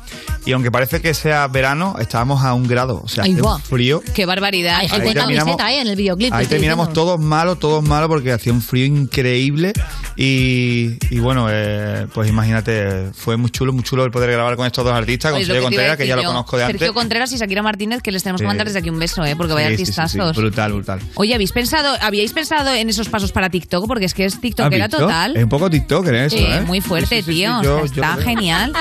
Y 0.45 0.53
aunque 0.53 0.71
parece 0.71 1.01
que 1.01 1.13
sea 1.13 1.47
verano, 1.47 1.95
estábamos 1.99 2.43
a 2.43 2.53
un 2.53 2.67
grado. 2.67 3.01
O 3.03 3.07
sea, 3.09 3.23
hace 3.23 3.41
va. 3.41 3.55
un 3.55 3.61
frío. 3.61 4.01
Qué 4.13 4.25
barbaridad. 4.25 4.77
Hay 4.77 4.87
gente 4.87 5.03
Ahí 5.07 5.11
en 5.11 5.17
terminamos- 5.17 5.57
camiseta, 5.57 5.71
¿eh? 5.73 5.81
En 5.81 5.87
el 5.87 5.95
videoclip. 5.97 6.33
Ahí 6.33 6.45
terminamos 6.45 6.87
diciendo. 6.87 7.01
todos 7.11 7.19
malos, 7.19 7.59
todos 7.59 7.83
malos, 7.83 8.07
porque 8.07 8.31
hacía 8.31 8.53
un 8.53 8.61
frío 8.61 8.85
increíble. 8.85 9.73
Y, 10.15 10.97
y 11.09 11.19
bueno, 11.19 11.47
eh, 11.49 12.07
pues 12.13 12.29
imagínate, 12.29 13.11
fue 13.13 13.35
muy 13.37 13.49
chulo, 13.51 13.73
muy 13.73 13.83
chulo 13.83 14.05
el 14.05 14.11
poder 14.11 14.31
grabar 14.31 14.55
con 14.55 14.65
estos 14.65 14.83
dos 14.85 14.93
artistas, 14.93 15.33
Oye, 15.33 15.45
que 15.77 15.87
Contreras, 15.87 16.07
ya 16.07 16.15
lo 16.15 16.23
conozco 16.23 16.57
de 16.57 16.63
antes. 16.65 16.79
Sergio 16.79 16.93
Contreras 16.93 17.31
y 17.33 17.37
Shakira 17.37 17.61
Martínez, 17.63 18.01
que 18.01 18.11
les 18.11 18.23
tenemos 18.23 18.41
que 18.41 18.47
mandar 18.47 18.67
desde 18.67 18.79
aquí 18.79 18.89
un 18.89 18.99
beso, 18.99 19.23
¿eh? 19.25 19.35
Porque 19.35 19.53
vaya 19.53 19.69
Sí, 19.69 19.77
sí, 19.77 19.85
sí, 19.87 19.93
sí, 19.93 19.99
artistazos. 20.01 20.35
brutal, 20.37 20.73
brutal. 20.73 20.99
Oye, 21.15 21.33
¿habéis 21.35 21.51
pensado, 21.51 21.95
¿habíais 22.01 22.33
pensado 22.33 22.73
en 22.73 22.89
esos 22.89 23.09
pasos 23.09 23.31
para 23.31 23.49
TikTok? 23.49 23.87
Porque 23.87 24.05
es 24.05 24.13
que 24.13 24.25
es 24.25 24.35
¿Has 24.35 24.41
TikTokera 24.41 24.89
total. 24.89 25.35
Es 25.37 25.43
un 25.43 25.49
poco 25.49 25.69
TikToker 25.69 26.13
eso, 26.15 26.37
Sí, 26.37 26.43
¿eh? 26.45 26.61
muy 26.65 26.81
fuerte, 26.81 27.17
Sí, 27.17 27.23
sí, 27.23 27.31
sí, 27.31 27.37
tío. 27.41 27.61
yo- 27.63 27.77
O 27.77 27.87
sea, 27.87 27.95
yo 27.95 28.01
está 28.03 28.17
genial. 28.17 28.73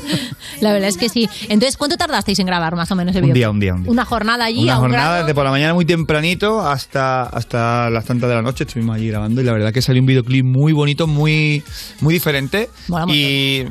La 0.60 0.72
verdad 0.72 0.88
es 0.88 0.96
que 0.96 1.08
sí. 1.08 1.28
Entonces, 1.48 1.76
¿cuánto 1.76 1.96
tardasteis 1.96 2.38
en 2.38 2.46
grabar 2.46 2.76
más 2.76 2.90
o 2.90 2.94
menos 2.96 3.14
el 3.16 3.24
Un 3.24 3.32
videoclip? 3.32 3.34
día, 3.40 3.50
un 3.50 3.60
día, 3.60 3.74
un 3.74 3.82
día. 3.84 3.92
Una 3.92 4.04
jornada 4.04 4.44
allí 4.44 4.62
Una 4.64 4.74
a 4.74 4.76
un 4.76 4.80
jornada 4.82 5.04
grado. 5.08 5.22
desde 5.24 5.34
por 5.34 5.44
la 5.44 5.50
mañana 5.50 5.74
muy 5.74 5.84
tempranito 5.84 6.60
hasta, 6.66 7.24
hasta 7.24 7.90
las 7.90 8.04
tantas 8.04 8.28
de 8.28 8.34
la 8.36 8.42
noche 8.42 8.64
estuvimos 8.64 8.96
allí 8.96 9.08
grabando 9.08 9.40
y 9.40 9.44
la 9.44 9.52
verdad 9.52 9.72
que 9.72 9.82
salió 9.82 10.00
un 10.00 10.06
videoclip 10.06 10.44
muy 10.44 10.72
bonito, 10.72 11.06
muy, 11.06 11.62
muy 12.00 12.14
diferente 12.14 12.70
Mola 12.88 13.06
y 13.12 13.64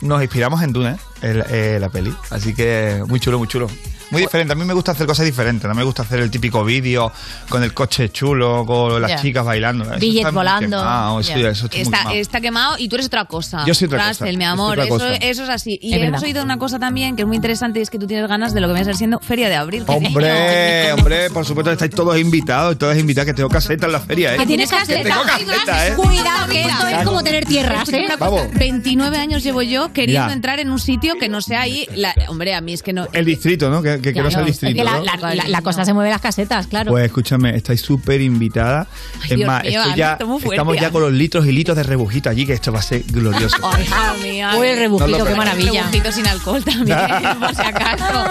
nos 0.00 0.22
inspiramos 0.22 0.62
en 0.62 0.72
Dune. 0.72 0.96
Eh, 1.22 1.78
la 1.80 1.88
peli. 1.88 2.14
Así 2.30 2.54
que 2.54 3.02
muy 3.06 3.20
chulo, 3.20 3.38
muy 3.38 3.48
chulo. 3.48 3.68
Muy 4.10 4.22
diferente. 4.22 4.52
A 4.52 4.56
mí 4.56 4.64
me 4.64 4.74
gusta 4.74 4.92
hacer 4.92 5.06
cosas 5.06 5.26
diferentes. 5.26 5.68
No 5.68 5.74
me 5.74 5.82
gusta 5.84 6.02
hacer 6.02 6.20
el 6.20 6.30
típico 6.30 6.64
vídeo 6.64 7.12
con 7.48 7.62
el 7.62 7.72
coche 7.74 8.10
chulo, 8.10 8.64
con 8.66 9.00
las 9.00 9.20
chicas 9.22 9.44
bailando. 9.44 9.84
Eso 9.84 9.98
Billet 9.98 10.18
está 10.18 10.32
muy 10.32 10.36
volando. 10.38 10.76
quemado, 10.78 11.20
eso, 11.20 11.36
Ya. 11.36 11.48
eso 11.50 11.64
está 11.66 11.76
muy 11.76 11.82
está, 11.82 11.98
quemado. 11.98 12.16
está 12.16 12.40
quemado 12.40 12.74
y 12.78 12.88
tú 12.88 12.96
eres 12.96 13.06
otra 13.06 13.24
cosa. 13.24 13.64
Yo 13.66 13.74
soy 13.74 13.86
otra 13.86 13.98
cosa. 14.08 14.24
Russell, 14.24 14.36
mi 14.36 14.44
Yo 14.44 14.50
soy 14.50 14.52
amor, 14.52 14.78
eso, 14.80 14.88
cosa. 14.88 15.14
eso 15.16 15.42
es 15.44 15.48
así. 15.48 15.78
Y 15.82 15.90
Es 15.94 15.98
hemos 15.98 16.10
verdad. 16.12 16.22
oído 16.24 16.42
una 16.44 16.58
cosa 16.58 16.78
también 16.78 17.16
que 17.16 17.22
es 17.22 17.28
muy 17.28 17.36
interesante 17.36 17.78
y 17.78 17.82
es 17.82 17.90
que 17.90 17.98
tú 17.98 18.06
tienes 18.06 18.28
ganas 18.28 18.52
de 18.54 18.60
lo 18.60 18.66
que 18.68 18.72
viene 18.74 18.82
a 18.82 18.84
ser 18.86 18.96
siendo 18.96 19.20
Feria 19.20 19.48
de 19.48 19.56
Abril. 19.56 19.84
Hombre, 19.86 20.92
hombre, 20.92 21.30
por 21.30 21.44
supuesto 21.46 21.70
estáis 21.72 21.90
todos 21.92 22.18
invitados, 22.18 22.76
todas 22.78 22.98
invitadas 22.98 23.26
que 23.26 23.34
tengo 23.34 23.48
caseta 23.48 23.86
en 23.86 23.92
la 23.92 24.00
feria, 24.00 24.34
¿eh? 24.34 24.38
Que 24.38 24.46
tienes 24.46 24.70
caseta. 24.70 25.02
Tengo 25.02 25.22
caseta, 25.22 25.88
¿eh? 25.88 25.94
Cuidado, 25.94 26.48
que 26.50 26.62
esto 26.62 26.86
es 26.86 27.04
como 27.04 27.22
tener 27.22 27.44
tierras, 27.44 27.88
¿eh? 27.92 28.04
Una 28.06 28.16
cosa, 28.16 28.30
Vamos. 28.30 28.54
29 28.54 29.16
años 29.18 29.42
llevo 29.42 29.62
yo 29.62 29.92
queriendo 29.92 30.28
Ya. 30.28 30.32
entrar 30.32 30.58
en 30.60 30.70
un 30.70 30.78
sitio 30.78 31.14
que 31.18 31.28
no 31.28 31.40
sea 31.40 31.62
ahí. 31.62 31.86
La- 31.94 32.14
hombre, 32.28 32.54
a 32.54 32.60
mí 32.60 32.72
es 32.72 32.82
que 32.82 32.92
no. 32.92 33.06
El 33.12 33.24
distrito, 33.24 33.70
¿no? 33.70 33.82
Que, 33.82 33.99
que, 34.00 34.12
no 34.12 34.28
Claro, 34.28 34.40
es 34.40 34.46
distrito. 34.46 34.76
que 34.76 34.84
la, 34.84 34.98
¿no? 34.98 35.04
la- 35.04 35.34
la- 35.34 35.48
la 35.48 35.62
cosa 35.62 35.84
se 35.84 35.92
mueve 35.92 36.08
en 36.08 36.12
las 36.12 36.20
casetas, 36.22 36.66
claro. 36.66 36.90
Pues 36.90 37.04
escúchame, 37.06 37.56
estáis 37.56 37.80
súper 37.80 38.20
invitada. 38.20 38.86
es 39.28 39.36
Dios 39.36 39.46
más, 39.46 39.62
mío, 39.64 39.80
esto 39.82 39.96
ya, 39.96 40.16
fuerte, 40.18 40.48
estamos 40.50 40.76
ya 40.80 40.90
con 40.90 41.02
los 41.02 41.12
litros 41.12 41.46
y 41.46 41.52
litros 41.52 41.76
de 41.76 41.82
rebujito 41.82 42.30
allí, 42.30 42.46
que 42.46 42.52
esto 42.54 42.72
va 42.72 42.78
a 42.80 42.82
ser 42.82 43.02
glorioso. 43.04 43.56
Ay, 43.62 43.82
hija 43.84 44.14
mía. 44.22 44.52
Uy, 44.58 44.66
el 44.68 44.78
rebujito, 44.78 45.18
No 45.18 45.24
qué 45.24 45.34
maravilla. 45.34 45.82
Rebujito 45.82 46.12
sin 46.12 46.26
alcohol 46.26 46.64
también, 46.64 46.98
por 47.40 47.54
si 47.54 47.62
acaso. 47.62 48.28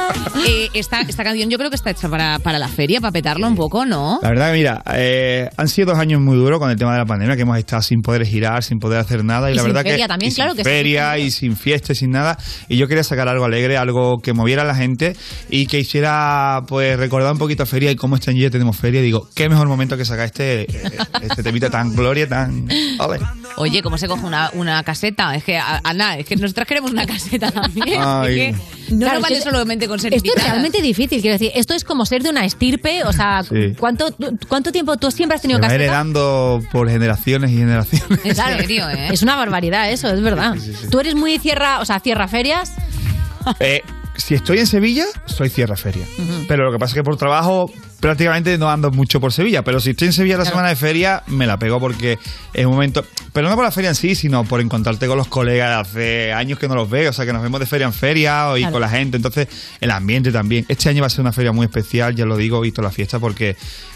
Eh, 0.47 0.69
esta, 0.73 1.01
esta 1.01 1.23
canción 1.23 1.49
yo 1.49 1.57
creo 1.57 1.69
que 1.69 1.75
está 1.75 1.89
hecha 1.91 2.09
para, 2.09 2.39
para 2.39 2.59
la 2.59 2.67
feria, 2.67 3.01
para 3.01 3.11
petarlo 3.11 3.47
un 3.47 3.55
poco, 3.55 3.85
¿no? 3.85 4.19
La 4.21 4.29
verdad 4.29 4.51
que 4.51 4.57
mira, 4.57 4.83
eh, 4.93 5.49
han 5.57 5.67
sido 5.67 5.87
dos 5.91 5.99
años 5.99 6.21
muy 6.21 6.37
duros 6.37 6.59
con 6.59 6.69
el 6.69 6.77
tema 6.77 6.93
de 6.93 6.99
la 6.99 7.05
pandemia, 7.05 7.35
que 7.35 7.41
hemos 7.43 7.57
estado 7.57 7.81
sin 7.81 8.01
poder 8.01 8.25
girar, 8.25 8.63
sin 8.63 8.79
poder 8.79 8.99
hacer 8.99 9.23
nada. 9.23 9.49
Y, 9.49 9.53
Y 9.53 9.55
la 9.55 9.61
sin 9.63 9.69
verdad 9.73 9.83
feria 9.89 10.05
que, 10.05 10.07
también, 10.09 10.31
y 10.31 10.35
claro 10.35 10.51
sin 10.51 10.57
que 10.57 10.63
sí. 10.63 10.69
feria 10.69 11.17
y 11.17 11.31
sin 11.31 11.55
fiesta 11.57 11.93
y 11.93 11.95
sin 11.95 12.11
nada. 12.11 12.37
Y 12.67 12.77
yo 12.77 12.87
quería 12.87 13.03
sacar 13.03 13.27
algo 13.27 13.45
alegre, 13.45 13.77
algo 13.77 14.19
que 14.19 14.33
moviera 14.33 14.61
a 14.61 14.65
la 14.65 14.75
gente 14.75 15.15
y 15.49 15.58
que 15.65 15.79
hiciera, 15.79 16.63
pues, 16.67 16.97
recordar 16.97 17.31
un 17.31 17.37
poquito 17.37 17.63
a 17.63 17.65
feria 17.65 17.91
y 17.91 17.95
cómo 17.95 18.15
este 18.15 18.31
año 18.31 18.41
ya 18.41 18.49
tenemos 18.49 18.75
feria. 18.77 18.99
Y 19.01 19.03
digo, 19.05 19.27
qué 19.35 19.49
mejor 19.49 19.67
momento 19.67 19.97
que 19.97 20.05
sacar 20.05 20.25
este, 20.25 20.67
este 21.21 21.43
temita 21.43 21.69
tan 21.69 21.95
gloria, 21.95 22.27
tan. 22.27 22.67
Ole. 22.99 23.19
Oye, 23.57 23.81
¿cómo 23.81 23.97
se 23.97 24.07
coge 24.07 24.25
una, 24.25 24.49
una 24.53 24.83
caseta? 24.83 25.35
Es 25.35 25.43
que, 25.43 25.57
Ana, 25.57 26.17
es 26.17 26.25
que 26.25 26.35
nosotras 26.35 26.67
queremos 26.67 26.91
una 26.91 27.05
caseta 27.05 27.51
también. 27.51 27.99
Ay. 28.01 28.39
Es 28.39 28.55
que 28.57 28.63
no 28.93 28.99
Claro, 29.05 29.21
vale 29.21 29.37
es 29.37 29.43
que 29.43 29.49
solamente 29.51 29.87
con 29.87 29.99
ser 29.99 30.13
Esto 30.15 30.31
es 30.35 30.43
realmente 30.43 30.81
difícil, 30.81 31.21
quiero 31.21 31.33
decir. 31.33 31.51
Esto 31.53 31.75
es 31.75 31.83
como 31.83 32.05
ser 32.07 32.23
de 32.23 32.29
una 32.31 32.43
estirpe. 32.45 33.03
O 33.03 33.13
sea, 33.13 33.43
Sí. 33.43 33.75
¿cuánto, 33.77 34.09
¿cuánto 34.47 34.71
tiempo 34.71 34.97
tú 34.97 35.11
siempre 35.11 35.35
has 35.35 35.41
Se 35.41 35.47
tenido 35.47 35.59
va 35.59 35.67
caseta? 35.67 35.83
heredando 35.83 36.61
por 36.71 36.89
generaciones 36.89 37.51
y 37.51 37.57
generaciones. 37.57 38.19
En 38.25 38.33
Claro, 38.33 38.57
serio, 38.59 38.89
¿eh? 38.89 39.09
Es 39.11 39.21
una 39.21 39.35
barbaridad 39.35 39.91
eso, 39.91 40.09
es 40.09 40.21
verdad. 40.21 40.55
Tú 40.89 40.99
eres 40.99 41.13
muy 41.15 41.37
cierra, 41.37 41.79
o 41.81 41.85
sea, 41.85 41.99
cierra 41.99 42.27
ferias. 42.27 42.71
Eh, 43.59 43.81
si 44.19 44.35
estoy 44.35 44.59
en 44.59 44.67
Sevilla, 44.67 45.05
soy 45.25 45.49
Cierra 45.49 45.75
Feria. 45.75 46.05
Pero 46.47 46.65
lo 46.65 46.71
que 46.71 46.77
pasa 46.77 46.91
es 46.91 46.95
que 46.95 47.03
por 47.03 47.17
trabajo 47.17 47.71
prácticamente 47.99 48.57
no 48.57 48.69
ando 48.69 48.91
mucho 48.91 49.19
por 49.19 49.33
Sevilla. 49.33 49.63
Pero 49.63 49.79
si 49.79 49.91
estoy 49.91 50.07
en 50.07 50.13
Sevilla 50.13 50.37
la 50.37 50.45
semana 50.45 50.69
de 50.69 50.75
feria, 50.75 51.23
me 51.27 51.47
la 51.47 51.57
pego 51.57 51.79
porque 51.79 52.17
es 52.53 52.65
un 52.65 52.73
momento. 52.73 53.03
Pero 53.33 53.49
no 53.49 53.55
por 53.55 53.63
la 53.63 53.71
feria 53.71 53.89
en 53.89 53.95
sí, 53.95 54.15
sino 54.15 54.43
por 54.43 54.61
encontrarte 54.61 55.07
con 55.07 55.17
los 55.17 55.27
colegas 55.27 55.93
de 55.93 56.31
hace 56.31 56.33
años 56.33 56.59
que 56.59 56.67
no 56.67 56.75
los 56.75 56.89
veo. 56.89 57.09
O 57.09 57.13
sea, 57.13 57.25
que 57.25 57.33
nos 57.33 57.41
vemos 57.41 57.59
de 57.59 57.65
feria 57.65 57.85
en 57.87 57.93
feria 57.93 58.49
o 58.49 58.57
y 58.57 58.61
Claro. 58.61 58.73
con 58.73 58.81
la 58.81 58.89
gente. 58.89 59.17
Entonces, 59.17 59.47
el 59.79 59.91
ambiente 59.91 60.31
también. 60.31 60.65
Este 60.67 60.89
año 60.89 61.01
va 61.01 61.07
a 61.07 61.09
ser 61.09 61.21
una 61.21 61.31
feria 61.33 61.51
muy 61.51 61.65
especial, 61.65 62.15
ya 62.15 62.25
lo 62.25 62.35
digo, 62.37 62.59
visto 62.61 62.81
la 62.81 62.91
fiesta, 62.91 63.19
porque 63.19 63.55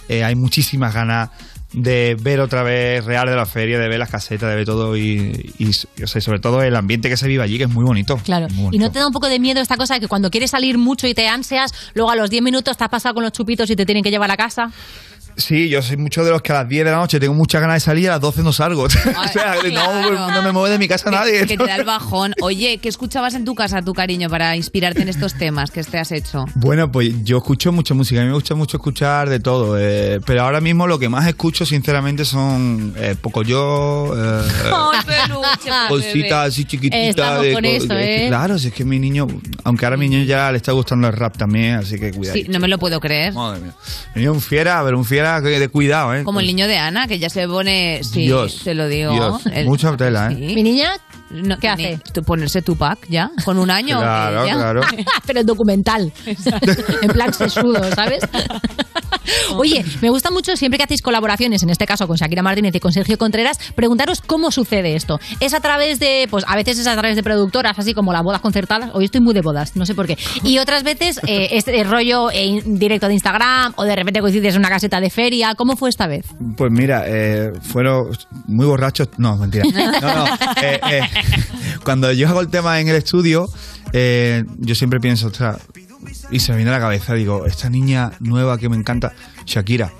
eh, 0.09 0.23
hay 0.23 0.35
muchísimas 0.35 0.93
ganas 0.93 1.29
de 1.73 2.15
ver 2.19 2.39
otra 2.39 2.63
vez 2.63 3.03
Real 3.03 3.27
de 3.27 3.35
la 3.35 3.45
feria, 3.45 3.79
de 3.79 3.87
ver 3.87 3.99
las 3.99 4.09
casetas, 4.09 4.49
de 4.49 4.55
ver 4.55 4.65
todo 4.65 4.95
y, 4.95 5.53
y, 5.57 5.69
o 6.03 6.07
sea, 6.07 6.19
y 6.19 6.21
sobre 6.21 6.39
todo 6.39 6.61
el 6.61 6.75
ambiente 6.75 7.09
que 7.09 7.17
se 7.17 7.27
vive 7.27 7.43
allí, 7.43 7.57
que 7.57 7.65
es 7.65 7.69
muy 7.69 7.83
bonito. 7.83 8.17
Claro. 8.17 8.47
Muy 8.49 8.75
¿Y 8.75 8.79
no 8.79 8.91
te 8.91 8.99
da 8.99 9.07
un 9.07 9.13
poco 9.13 9.27
de 9.27 9.39
miedo 9.39 9.59
esta 9.59 9.77
cosa 9.77 9.95
de 9.95 9.99
que 9.99 10.07
cuando 10.07 10.29
quieres 10.29 10.51
salir 10.51 10.77
mucho 10.77 11.07
y 11.07 11.13
te 11.13 11.27
ansias, 11.27 11.73
luego 11.93 12.11
a 12.11 12.15
los 12.15 12.29
10 12.29 12.43
minutos 12.43 12.77
te 12.77 12.83
has 12.83 12.89
pasado 12.89 13.15
con 13.15 13.23
los 13.23 13.31
chupitos 13.31 13.69
y 13.69 13.75
te 13.75 13.85
tienen 13.85 14.03
que 14.03 14.11
llevar 14.11 14.31
a 14.31 14.37
casa? 14.37 14.71
Sí, 15.35 15.69
yo 15.69 15.81
soy 15.81 15.97
mucho 15.97 16.23
de 16.23 16.31
los 16.31 16.41
que 16.41 16.51
a 16.51 16.55
las 16.55 16.69
10 16.69 16.85
de 16.85 16.91
la 16.91 16.97
noche 16.97 17.19
tengo 17.19 17.33
muchas 17.33 17.61
ganas 17.61 17.75
de 17.75 17.79
salir 17.79 18.03
y 18.03 18.07
a 18.07 18.11
las 18.11 18.21
12 18.21 18.43
no 18.43 18.53
salgo. 18.53 18.83
o 18.83 18.89
sea, 18.89 19.55
no, 19.71 20.31
no 20.31 20.41
me 20.41 20.51
mueve 20.51 20.71
de 20.71 20.79
mi 20.79 20.87
casa 20.87 21.09
nadie. 21.09 21.45
Que 21.45 21.57
te 21.57 21.65
da 21.65 21.75
el 21.75 21.83
bajón. 21.85 22.33
Oye, 22.41 22.77
¿qué 22.77 22.89
escuchabas 22.89 23.33
en 23.35 23.45
tu 23.45 23.55
casa, 23.55 23.81
tu 23.81 23.93
cariño, 23.93 24.29
para 24.29 24.55
inspirarte 24.55 25.01
en 25.01 25.09
estos 25.09 25.33
temas 25.35 25.71
que 25.71 25.83
te 25.83 25.97
has 25.97 26.11
hecho? 26.11 26.45
Bueno, 26.55 26.91
pues 26.91 27.23
yo 27.23 27.37
escucho 27.37 27.71
mucha 27.71 27.93
música, 27.93 28.21
a 28.21 28.23
mí 28.23 28.29
me 28.29 28.35
gusta 28.35 28.55
mucho 28.55 28.77
escuchar 28.77 29.29
de 29.29 29.39
todo, 29.39 29.77
eh, 29.79 30.19
pero 30.25 30.43
ahora 30.43 30.61
mismo 30.61 30.87
lo 30.87 30.99
que 30.99 31.09
más 31.09 31.27
escucho 31.27 31.65
sinceramente 31.65 32.25
son 32.25 32.93
eh, 32.97 33.15
poco 33.19 33.43
yo, 33.43 34.13
eh, 34.15 34.41
cositas 35.89 36.49
así 36.49 36.65
chiquititas. 36.65 37.41
De 37.41 37.53
con 37.53 37.65
eso, 37.65 37.87
que 37.87 38.25
¿eh? 38.25 38.27
claro, 38.27 38.57
si 38.59 38.67
es 38.67 38.73
que 38.73 38.85
mi 38.85 38.99
niño, 38.99 39.27
aunque 39.63 39.85
ahora 39.85 39.95
a 39.95 39.97
mi 39.97 40.09
niño 40.09 40.23
ya 40.23 40.51
le 40.51 40.57
está 40.57 40.71
gustando 40.71 41.07
el 41.07 41.13
rap 41.13 41.37
también, 41.37 41.75
así 41.75 41.99
que 41.99 42.11
cuidado. 42.11 42.37
Sí, 42.37 42.45
no 42.49 42.59
me 42.59 42.67
lo 42.67 42.77
puedo 42.77 42.99
creer. 42.99 43.33
Madre 43.33 43.61
mía. 43.61 43.73
Mi 44.15 44.21
niño 44.21 44.33
un 44.33 44.41
fiera, 44.41 44.81
pero 44.83 44.97
un 44.97 45.05
fiera 45.05 45.22
que- 45.41 45.59
de 45.59 45.67
cuidado, 45.69 46.13
¿eh? 46.13 46.23
Como 46.23 46.39
el 46.39 46.45
niño 46.47 46.67
de 46.67 46.77
Ana, 46.77 47.07
que 47.07 47.19
ya 47.19 47.29
se 47.29 47.47
pone. 47.47 48.01
Sí, 48.03 48.21
Dios, 48.21 48.61
te 48.63 48.73
lo 48.73 48.87
digo. 48.87 49.13
Dios, 49.13 49.45
El- 49.51 49.65
mucha 49.65 49.95
tela, 49.97 50.31
¿eh? 50.31 50.35
Mi 50.35 50.63
niña, 50.63 50.91
No, 51.29 51.57
¿qué 51.57 51.67
hace? 51.67 51.99
Ponerse 52.27 52.61
Tupac 52.61 52.99
ya, 53.09 53.31
con 53.43 53.57
un 53.57 53.71
año. 53.71 53.99
Claro, 53.99 54.41
que 54.43 54.47
ya- 54.49 54.55
claro. 54.55 54.81
Pero 55.25 55.39
el 55.39 55.45
documental. 55.45 56.11
en 57.01 57.09
plan 57.11 57.33
sesudo, 57.33 57.81
¿sabes? 57.95 58.21
Oye, 59.57 59.83
me 60.01 60.09
gusta 60.09 60.31
mucho 60.31 60.55
siempre 60.55 60.77
que 60.77 60.83
hacéis 60.83 61.01
colaboraciones, 61.01 61.63
en 61.63 61.69
este 61.69 61.85
caso 61.85 62.07
con 62.07 62.17
Shakira 62.17 62.41
Martínez 62.43 62.75
y 62.75 62.79
con 62.79 62.91
Sergio 62.91 63.17
Contreras, 63.17 63.57
preguntaros 63.75 64.21
cómo 64.21 64.51
sucede 64.51 64.95
esto. 64.95 65.19
¿Es 65.39 65.53
a 65.53 65.59
través 65.59 65.99
de, 65.99 66.27
pues 66.29 66.43
a 66.47 66.55
veces 66.55 66.79
es 66.79 66.87
a 66.87 66.93
través 66.93 67.15
de 67.15 67.23
productoras, 67.23 67.77
así 67.79 67.93
como 67.93 68.11
las 68.11 68.23
bodas 68.23 68.41
concertadas? 68.41 68.91
Hoy 68.93 69.05
estoy 69.05 69.21
muy 69.21 69.33
de 69.33 69.41
bodas, 69.41 69.75
no 69.75 69.85
sé 69.85 69.95
por 69.95 70.07
qué. 70.07 70.17
Y 70.43 70.57
otras 70.59 70.83
veces 70.83 71.19
eh, 71.27 71.49
es 71.51 71.67
el 71.67 71.89
rollo 71.89 72.27
directo 72.65 73.07
de 73.07 73.13
Instagram 73.13 73.73
o 73.77 73.83
de 73.83 73.95
repente 73.95 74.19
coincides 74.19 74.55
en 74.55 74.59
una 74.59 74.69
caseta 74.69 74.99
de 74.99 75.09
feria. 75.13 75.55
¿Cómo 75.55 75.75
fue 75.77 75.89
esta 75.89 76.07
vez? 76.07 76.25
Pues 76.57 76.71
mira, 76.71 77.03
eh, 77.07 77.53
fueron 77.61 78.09
muy 78.47 78.65
borrachos. 78.65 79.09
No, 79.17 79.37
mentira. 79.37 79.63
No, 80.01 80.15
no. 80.15 80.25
eh, 80.61 80.79
eh, 80.91 81.01
cuando 81.83 82.11
yo 82.11 82.27
hago 82.27 82.41
el 82.41 82.49
tema 82.49 82.79
en 82.79 82.87
el 82.89 82.95
estudio, 82.95 83.47
eh, 83.93 84.43
yo 84.57 84.75
siempre 84.75 84.99
pienso, 84.99 85.27
ostras, 85.27 85.57
y 86.31 86.39
se 86.39 86.51
me 86.51 86.57
viene 86.57 86.71
a 86.71 86.75
la 86.75 86.79
cabeza, 86.79 87.13
digo, 87.13 87.45
esta 87.45 87.69
niña 87.69 88.11
nueva 88.19 88.57
que 88.57 88.69
me 88.69 88.75
encanta, 88.75 89.13
Shakira. 89.45 89.91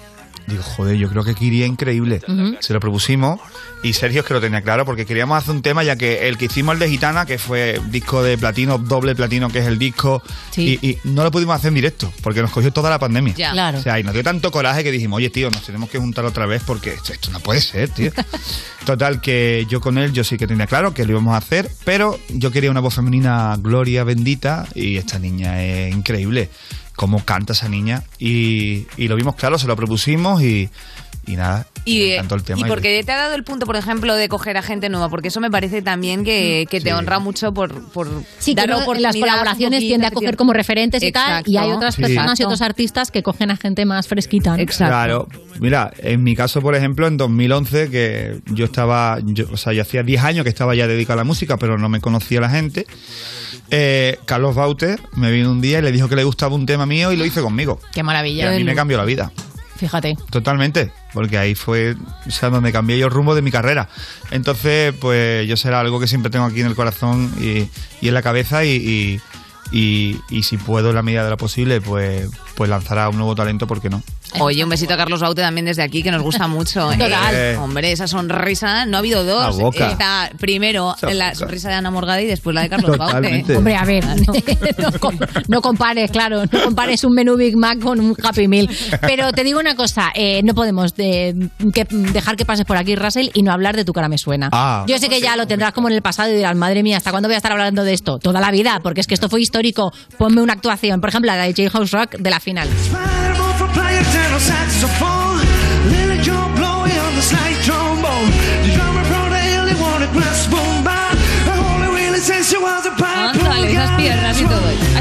Digo, 0.48 0.62
joder, 0.64 0.98
yo 0.98 1.10
creo 1.10 1.24
que 1.24 1.32
aquí 1.32 1.46
iría 1.48 1.66
increíble. 1.66 2.22
Ujú. 2.28 2.58
Se 2.60 2.74
lo 2.74 2.80
propusimos 2.80 3.40
y 3.82 3.94
Sergio 3.94 4.22
es 4.22 4.28
que 4.28 4.34
lo 4.34 4.42
tenía 4.42 4.62
claro 4.62 4.86
porque 4.86 5.06
queríamos 5.06 5.38
hacer 5.38 5.56
un 5.56 5.62
tema 5.62 5.84
ya 5.84 5.96
que 5.96 6.28
el 6.28 6.38
que 6.38 6.46
hicimos 6.46 6.74
el 6.74 6.80
de 6.80 6.90
Gitana, 6.90 7.26
que 7.26 7.38
fue 7.38 7.80
disco 7.90 8.22
de 8.24 8.38
platino, 8.38 8.78
doble 8.78 9.16
platino, 9.16 9.50
que 9.50 9.60
es 9.60 9.66
el 9.68 9.78
disco, 9.80 10.22
Sí. 10.52 10.80
y, 10.82 10.90
y 10.90 10.98
no 11.06 11.24
lo 11.24 11.32
pudimos 11.32 11.56
hacer 11.56 11.70
en 11.70 11.76
directo 11.76 12.12
porque 12.22 12.42
nos 12.42 12.52
cogió 12.52 12.72
toda 12.72 12.90
la 12.90 13.00
pandemia. 13.00 13.34
Ya. 13.36 13.52
Claro. 13.52 13.78
O 13.80 13.82
sea, 13.82 14.00
y 14.00 14.04
nos 14.04 14.14
dio 14.14 14.24
tanto 14.24 14.52
coraje 14.52 14.84
que 14.84 14.92
dijimos, 14.92 15.18
oye, 15.18 15.30
tío, 15.30 15.50
nos 15.50 15.64
tenemos 15.66 15.90
que 15.90 15.98
juntar 16.00 16.26
otra 16.26 16.46
vez 16.46 16.62
porque 16.66 16.94
esto, 16.94 17.14
esto 17.14 17.32
no 17.32 17.40
puede 17.40 17.62
ser, 17.62 17.90
tío. 17.90 18.12
Total, 18.86 19.22
que 19.22 19.66
yo 19.70 19.80
con 19.80 19.98
él, 19.98 20.12
yo 20.12 20.24
sí 20.26 20.38
que 20.38 20.46
tenía 20.46 20.68
claro 20.68 20.94
que 20.94 21.06
lo 21.06 21.12
íbamos 21.12 21.34
a 21.36 21.38
hacer, 21.38 21.70
pero 21.86 22.20
yo 22.30 22.52
quería 22.52 22.70
una 22.70 22.82
voz 22.82 22.96
femenina, 22.96 23.56
Gloria 23.60 24.04
bendita, 24.04 24.68
y 24.76 24.98
esta 24.98 25.20
niña 25.20 25.64
es 25.64 25.94
increíble. 25.96 26.50
Cómo 26.96 27.24
canta 27.26 27.54
esa 27.54 27.70
niña. 27.70 28.04
Y, 28.20 28.86
y 28.98 29.08
lo 29.08 29.16
vimos 29.16 29.36
claro, 29.36 29.58
se 29.58 29.68
lo 29.68 29.76
propusimos 29.76 30.42
y, 30.42 30.70
y 31.26 31.36
nada. 31.36 31.66
Y, 31.86 32.00
me 32.00 32.14
encantó 32.16 32.36
el 32.36 32.44
tema. 32.44 32.62
y 32.62 32.64
porque 32.70 33.04
te 33.04 33.12
ha 33.12 33.18
dado 33.18 33.36
el 33.36 33.44
punto, 33.44 33.66
por 33.66 33.76
ejemplo, 33.76 34.16
de 34.16 34.30
coger 34.30 34.56
a 34.56 34.62
gente 34.62 34.88
nueva, 34.88 35.10
porque 35.10 35.28
eso 35.28 35.42
me 35.42 35.52
parece 35.52 35.82
también 35.82 36.24
que, 36.24 36.66
que 36.70 36.80
te 36.80 36.92
Sí. 36.92 36.96
honra 36.96 37.20
mucho 37.20 37.54
por, 37.54 37.84
por 37.92 38.08
Sí, 38.40 38.56
que 38.56 38.62
dar 38.66 38.70
en 38.70 39.02
las 39.02 39.16
colaboraciones 39.18 39.80
poquito, 39.80 39.90
tiende 39.90 40.08
a 40.08 40.10
que 40.12 40.14
coger 40.16 40.38
como 40.38 40.54
referentes 40.54 41.04
y 41.04 41.12
tal, 41.12 41.44
y 41.46 41.58
hay 41.58 41.64
Exacto. 41.66 41.76
otras 41.78 41.96
Sí. 41.96 42.02
personas 42.04 42.40
y 42.40 42.44
Exacto. 42.44 42.48
otros 42.48 42.62
artistas 42.62 43.12
que 43.12 43.22
cogen 43.22 43.52
a 43.52 43.58
gente 43.58 43.84
más 43.86 44.08
fresquita. 44.08 44.56
¿no? 44.56 44.66
Claro, 44.66 45.28
mira, 45.60 45.92
en 45.98 46.24
mi 46.24 46.36
caso, 46.38 46.62
por 46.62 46.74
ejemplo, 46.76 47.06
en 47.06 47.18
2011, 47.18 47.90
que 47.90 48.40
yo 48.54 48.64
estaba, 48.64 49.18
yo, 49.22 49.46
o 49.52 49.58
sea, 49.58 49.74
yo 49.74 49.82
hacía 49.82 50.04
10 50.04 50.24
años 50.24 50.44
que 50.44 50.50
estaba 50.50 50.74
ya 50.76 50.88
dedicado 50.88 51.20
a 51.20 51.24
la 51.24 51.26
música, 51.26 51.58
pero 51.58 51.78
no 51.78 51.90
me 51.90 52.00
conocía 52.00 52.40
la 52.40 52.50
gente. 52.50 52.86
eh, 53.72 54.20
Carlos 54.26 54.56
Bauter 54.56 55.00
me 55.16 55.32
vino 55.32 55.52
un 55.52 55.60
día 55.60 55.80
y 55.80 55.82
le 55.82 55.92
dijo 55.92 56.08
que 56.08 56.16
le 56.16 56.24
gustaba 56.24 56.56
un 56.56 56.66
tema 56.66 56.83
mío 56.86 57.12
y 57.12 57.18
lo 57.18 57.26
hice 57.26 57.42
conmigo. 57.42 57.80
Qué 57.94 58.02
Y 58.02 58.04
maravilla. 58.04 58.50
a 58.50 58.52
mí 58.56 58.64
me 58.64 58.76
cambió 58.76 58.98
la 58.98 59.06
vida. 59.06 59.32
Fíjate. 59.78 60.16
Totalmente, 60.30 60.92
porque 61.14 61.38
ahí 61.38 61.56
fue 61.56 61.96
o 62.26 62.32
sea, 62.32 62.50
donde 62.50 62.72
cambié 62.72 62.98
yo 62.98 63.08
el 63.08 63.12
rumbo 63.12 63.36
de 63.36 63.42
mi 63.42 63.52
carrera. 63.52 63.90
Entonces, 64.32 64.94
pues 65.00 65.48
yo 65.48 65.58
será 65.58 65.80
algo 65.82 66.00
que 66.00 66.08
siempre 66.08 66.30
tengo 66.32 66.46
aquí 66.46 66.62
en 66.62 66.68
el 66.68 66.76
corazón 66.76 67.34
y, 67.42 67.68
y 68.00 68.08
en 68.08 68.14
la 68.14 68.22
cabeza 68.22 68.64
y, 68.64 68.70
y, 68.70 69.22
y- 69.78 70.22
y 70.30 70.44
si 70.44 70.58
puedo 70.58 70.90
en 70.90 70.96
la 70.96 71.02
medida 71.02 71.24
de 71.24 71.32
lo 71.32 71.38
posible, 71.38 71.82
pues, 71.82 72.30
pues 72.56 72.70
lanzará 72.70 73.10
un 73.10 73.18
nuevo 73.18 73.36
talento, 73.36 73.68
¿por 73.68 73.82
qué 73.82 73.90
no? 73.90 74.02
Oye, 74.40 74.64
un 74.64 74.70
besito 74.70 74.94
a 74.96 74.98
Carlos 74.98 75.20
Baute 75.22 75.42
también 75.42 75.66
desde 75.66 75.84
aquí, 75.84 76.02
que 76.02 76.10
nos 76.10 76.22
gusta 76.24 76.48
mucho. 76.48 76.92
¿eh? 76.92 76.98
Total. 76.98 77.56
Hombre, 77.58 77.92
esa 77.92 78.08
sonrisa, 78.08 78.86
no 78.88 78.98
ha 78.98 79.00
habido 79.00 79.24
dos. 79.24 79.56
La 79.58 79.64
boca. 79.64 79.92
Está 79.92 80.32
primero 80.40 80.96
la 81.12 81.36
sonrisa 81.36 81.70
de 81.70 81.76
Ana 81.76 81.92
Morgada 81.92 82.20
y 82.22 82.26
después 82.26 82.54
la 82.56 82.62
de 82.64 82.70
Carlos 82.70 82.98
Totalmente. 82.98 83.54
Baute. 83.54 83.58
Hombre, 83.58 83.76
a 83.76 83.86
ver, 83.86 84.06
no, 84.78 85.00
com- 85.00 85.20
no 85.48 85.62
compares, 85.62 86.10
claro, 86.12 86.44
no 86.52 86.64
compares 86.64 87.04
un 87.04 87.14
menú 87.14 87.36
Big 87.36 87.56
Mac 87.58 87.80
con 87.80 88.00
un 88.00 88.16
Happy 88.24 88.48
Meal. 88.48 88.68
Pero 89.02 89.32
te 89.34 89.44
digo 89.44 89.60
una 89.60 89.76
cosa, 89.76 90.12
eh, 90.16 90.42
no 90.44 90.56
podemos 90.56 90.96
de- 90.96 91.50
que- 91.74 91.86
dejar 91.90 92.36
que 92.36 92.46
pases 92.46 92.66
por 92.66 92.78
aquí, 92.78 92.96
Russell, 92.96 93.30
y 93.36 93.44
no 93.44 93.52
hablar 93.52 93.76
de 93.76 93.86
tu 93.86 93.94
cara 93.94 94.10
me 94.10 94.18
suena. 94.18 94.50
Ah. 94.52 94.84
Yo 94.88 94.98
sé 94.98 95.10
que 95.10 95.22
ya 95.22 95.36
lo 95.36 95.46
tendrás 95.48 95.74
como 95.74 95.90
en 95.90 95.96
el 95.96 96.02
pasado 96.02 96.32
y 96.32 96.36
dirás, 96.36 96.56
madre 96.56 96.82
mía, 96.82 96.98
¿hasta 96.98 97.12
cuándo 97.12 97.30
voy 97.30 97.36
a 97.36 97.38
estar 97.38 97.52
hablando 97.52 97.84
de 97.84 97.94
esto? 97.94 98.18
Toda 98.18 98.40
la 98.40 98.50
vida, 98.52 98.80
porque 98.82 99.02
es 99.02 99.08
que 99.08 99.14
esto 99.14 99.30
fue 99.30 99.42
histórico. 99.42 99.92
Ponme 100.18 100.42
una 100.42 100.54
actuación, 100.54 101.00
por 101.02 101.10
ejemplo, 101.10 101.32
la 101.32 101.38
de 101.44 101.54
J-House 101.54 101.92
Rock 101.92 102.16
de 102.18 102.30
la 102.32 102.40
final. 102.44 102.68
Ándale, 113.30 113.72
esas 113.72 113.92
piernas 113.92 114.42
y 114.42 114.44
todo. 114.44 114.93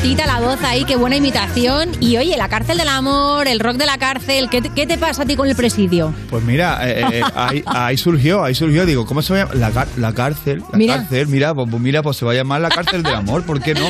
Rotita 0.00 0.24
la 0.24 0.40
voz 0.40 0.58
ahí, 0.62 0.86
qué 0.86 0.96
buena 0.96 1.16
imitación. 1.16 1.90
Y 2.00 2.16
oye, 2.16 2.34
la 2.38 2.48
cárcel 2.48 2.78
del 2.78 2.88
amor, 2.88 3.46
el 3.46 3.60
rock 3.60 3.76
de 3.76 3.84
la 3.84 3.98
cárcel, 3.98 4.48
¿qué 4.48 4.62
te, 4.62 4.70
qué 4.70 4.86
te 4.86 4.96
pasa 4.96 5.24
a 5.24 5.26
ti 5.26 5.36
con 5.36 5.46
el 5.46 5.54
presidio? 5.54 6.14
Pues 6.30 6.42
mira, 6.42 6.88
eh, 6.88 7.04
eh, 7.12 7.22
ahí, 7.34 7.62
ahí 7.66 7.98
surgió, 7.98 8.42
ahí 8.42 8.54
surgió, 8.54 8.86
digo, 8.86 9.04
¿cómo 9.04 9.20
se 9.20 9.34
va 9.34 9.40
a 9.40 9.44
llamar? 9.44 9.74
La, 9.74 9.86
la 9.98 10.14
cárcel, 10.14 10.62
la 10.72 10.78
Mira. 10.78 10.96
cárcel, 10.96 11.26
mira, 11.26 11.54
pues, 11.54 11.68
pues 11.70 11.82
mira, 11.82 12.02
pues 12.02 12.16
se 12.16 12.24
va 12.24 12.32
a 12.32 12.34
llamar 12.34 12.62
la 12.62 12.70
cárcel 12.70 13.02
del 13.02 13.14
amor, 13.14 13.44
¿por 13.44 13.60
qué 13.60 13.74
no? 13.74 13.86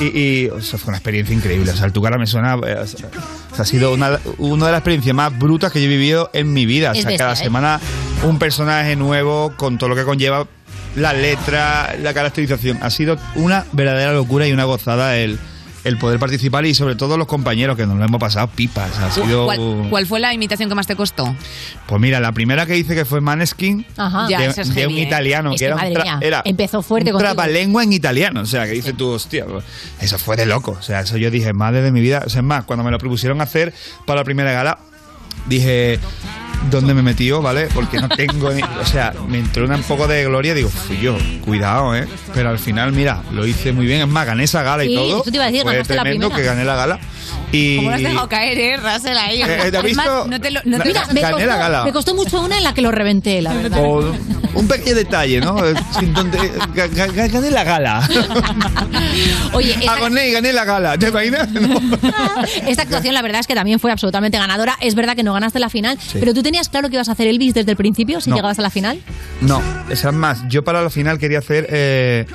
Y, 0.00 0.18
y, 0.18 0.48
o 0.48 0.62
sea, 0.62 0.78
fue 0.78 0.88
una 0.92 0.96
experiencia 0.96 1.36
increíble, 1.36 1.70
o 1.70 1.76
sea, 1.76 1.90
tu 1.90 2.00
cara 2.00 2.16
me 2.16 2.26
suena, 2.26 2.54
eh, 2.54 2.78
o 2.80 2.86
sea, 2.86 3.10
ha 3.58 3.64
sido 3.66 3.92
una, 3.92 4.18
una 4.38 4.64
de 4.64 4.72
las 4.72 4.78
experiencias 4.78 5.14
más 5.14 5.38
brutas 5.38 5.70
que 5.70 5.80
yo 5.80 5.88
he 5.88 5.90
vivido 5.90 6.30
en 6.32 6.54
mi 6.54 6.64
vida, 6.64 6.92
o 6.92 6.94
sea, 6.94 7.04
bestia, 7.04 7.18
cada 7.18 7.34
¿eh? 7.34 7.36
semana 7.36 7.80
un 8.26 8.38
personaje 8.38 8.96
nuevo 8.96 9.52
con 9.58 9.76
todo 9.76 9.90
lo 9.90 9.96
que 9.96 10.04
conlleva 10.04 10.46
la 10.96 11.12
letra, 11.12 11.94
la 12.00 12.14
caracterización, 12.14 12.78
ha 12.80 12.88
sido 12.88 13.18
una 13.34 13.66
verdadera 13.72 14.14
locura 14.14 14.46
y 14.48 14.52
una 14.52 14.64
gozada 14.64 15.18
el, 15.18 15.38
el 15.84 15.96
poder 15.98 16.18
participar 16.18 16.66
y 16.66 16.74
sobre 16.74 16.94
todo 16.94 17.16
los 17.16 17.26
compañeros 17.26 17.76
que 17.76 17.86
nos 17.86 17.96
lo 17.96 18.04
hemos 18.04 18.20
pasado 18.20 18.48
pipas, 18.48 18.98
ha 18.98 19.10
sido... 19.10 19.46
¿Cuál, 19.46 19.86
cuál 19.88 20.06
fue 20.06 20.20
la 20.20 20.34
imitación 20.34 20.68
que 20.68 20.74
más 20.74 20.86
te 20.86 20.94
costó? 20.96 21.34
Pues 21.86 22.00
mira, 22.00 22.20
la 22.20 22.32
primera 22.32 22.66
que 22.66 22.76
hice 22.76 22.94
que 22.94 23.04
fue 23.04 23.20
Maneskin, 23.20 23.86
Ajá. 23.96 24.26
Ya, 24.28 24.40
de, 24.40 24.46
es 24.48 24.74
de 24.74 24.86
un 24.86 24.94
¿eh? 24.94 25.02
italiano, 25.02 25.52
Es 25.54 25.60
que 25.60 25.66
que, 25.66 25.72
era, 25.72 25.76
un 25.76 25.80
tra- 25.94 26.18
era 26.20 26.42
empezó 26.44 26.82
fuerte 26.82 27.12
un 27.12 27.18
en 27.80 27.92
italiano. 27.92 28.42
O 28.42 28.46
sea, 28.46 28.66
que 28.66 28.72
dices 28.72 28.96
tú, 28.96 29.08
hostia, 29.10 29.46
eso 30.00 30.18
fue 30.18 30.36
de 30.36 30.46
loco. 30.46 30.76
O 30.78 30.82
sea, 30.82 31.00
eso 31.00 31.16
yo 31.16 31.30
dije, 31.30 31.52
madre 31.52 31.82
de 31.82 31.92
mi 31.92 32.00
vida. 32.00 32.22
O 32.26 32.28
sea, 32.28 32.40
es 32.40 32.46
más, 32.46 32.64
cuando 32.64 32.84
me 32.84 32.90
lo 32.90 32.98
propusieron 32.98 33.40
hacer 33.40 33.72
para 34.06 34.20
la 34.20 34.24
primera 34.24 34.52
gala, 34.52 34.78
dije, 35.46 35.98
¿dónde 36.70 36.94
me 36.94 37.02
metió, 37.02 37.40
vale? 37.40 37.68
Porque 37.72 37.98
no 37.98 38.08
tengo 38.08 38.52
ni... 38.52 38.62
O 38.62 38.84
sea, 38.84 39.12
me 39.28 39.38
entró 39.38 39.64
una- 39.64 39.76
un 39.76 39.82
poco 39.82 40.06
de 40.06 40.24
gloria, 40.24 40.54
digo, 40.54 40.68
fui 40.68 40.98
yo, 41.00 41.16
cuidado, 41.44 41.94
¿eh? 41.94 42.06
Pero 42.34 42.50
al 42.50 42.58
final, 42.58 42.92
mira, 42.92 43.22
lo 43.32 43.46
hice 43.46 43.72
muy 43.72 43.86
bien. 43.86 44.02
Es 44.02 44.08
más, 44.08 44.26
gané 44.26 44.44
esa 44.44 44.62
gala 44.62 44.82
Sí, 44.82 44.92
y 44.92 44.96
todo. 44.96 45.22
eso 45.22 45.30
te 45.30 45.36
iba 45.36 45.44
a 45.44 45.46
decir, 45.48 45.62
fue 45.62 45.72
ganaste 45.72 45.94
la 45.94 46.02
tremendo 46.02 46.28
primera. 46.28 46.42
que 46.42 46.54
gané 46.56 46.64
la 46.66 46.76
gala. 46.76 46.98
Y... 47.52 47.76
¿Cómo 47.76 47.90
lo 47.90 47.96
has 47.96 48.02
dejado 48.02 48.28
caer, 48.28 48.58
eh, 48.58 48.76
Russell, 48.76 49.16
ahí? 49.16 49.42
Eh, 49.42 49.68
¿te 49.70 49.76
has 49.76 49.82
visto? 49.84 50.26
no 50.28 50.40
te 50.40 50.50
lo- 50.50 50.60
no 50.64 50.78
te- 50.78 50.84
Mira, 50.88 51.06
me 51.12 51.20
Gané 51.20 51.32
costó, 51.34 51.46
la 51.46 51.56
gala. 51.56 51.84
me 51.84 51.92
costó 51.92 52.14
mucho 52.14 52.40
una 52.40 52.58
en 52.58 52.64
la 52.64 52.74
que 52.74 52.82
lo 52.82 52.90
reventé, 52.92 53.40
la 53.42 53.52
verdad. 53.54 53.80
O 53.84 54.12
un 54.54 54.68
pequeño 54.68 54.94
detalle, 54.96 55.40
¿no? 55.40 55.56
Ga- 55.56 56.90
ga- 56.90 57.30
Gané 57.32 57.50
la 57.50 57.64
gala. 57.64 58.08
Oye, 59.52 59.72
esta, 59.80 59.96
Gané, 59.98 60.30
gané 60.30 60.52
la 60.52 60.64
gala. 60.64 60.98
¿Te 60.98 61.08
imaginas? 61.08 61.48
No. 61.60 62.42
esta 62.66 62.82
actuación 62.82 63.14
la 63.14 63.22
verdad 63.22 63.40
es 63.40 63.46
que 63.46 63.54
también 63.54 63.78
fue 63.78 63.92
absolutamente 63.92 64.38
ganadora. 64.38 64.76
Es 64.80 64.94
verdad 64.94 65.14
que 65.16 65.22
no 65.22 65.32
ganaste 65.34 65.58
la 65.58 65.68
final, 65.70 65.98
Sí. 66.00 66.18
pero 66.18 66.32
tú 66.34 66.42
tenías 66.50 66.68
claro 66.68 66.88
que 66.88 66.96
ibas 66.96 67.08
a 67.08 67.12
hacer 67.12 67.28
Elvis 67.28 67.54
desde 67.54 67.70
el 67.70 67.76
principio 67.76 68.20
si 68.20 68.28
No. 68.30 68.36
llegabas 68.36 68.58
a 68.58 68.62
la 68.62 68.70
final. 68.70 69.00
No, 69.40 69.62
esa 69.88 70.08
es 70.08 70.14
más. 70.14 70.42
Yo 70.48 70.64
para 70.64 70.82
la 70.82 70.90
final 70.90 71.18
quería 71.18 71.38
hacer 71.38 71.66
eh, 71.70 72.26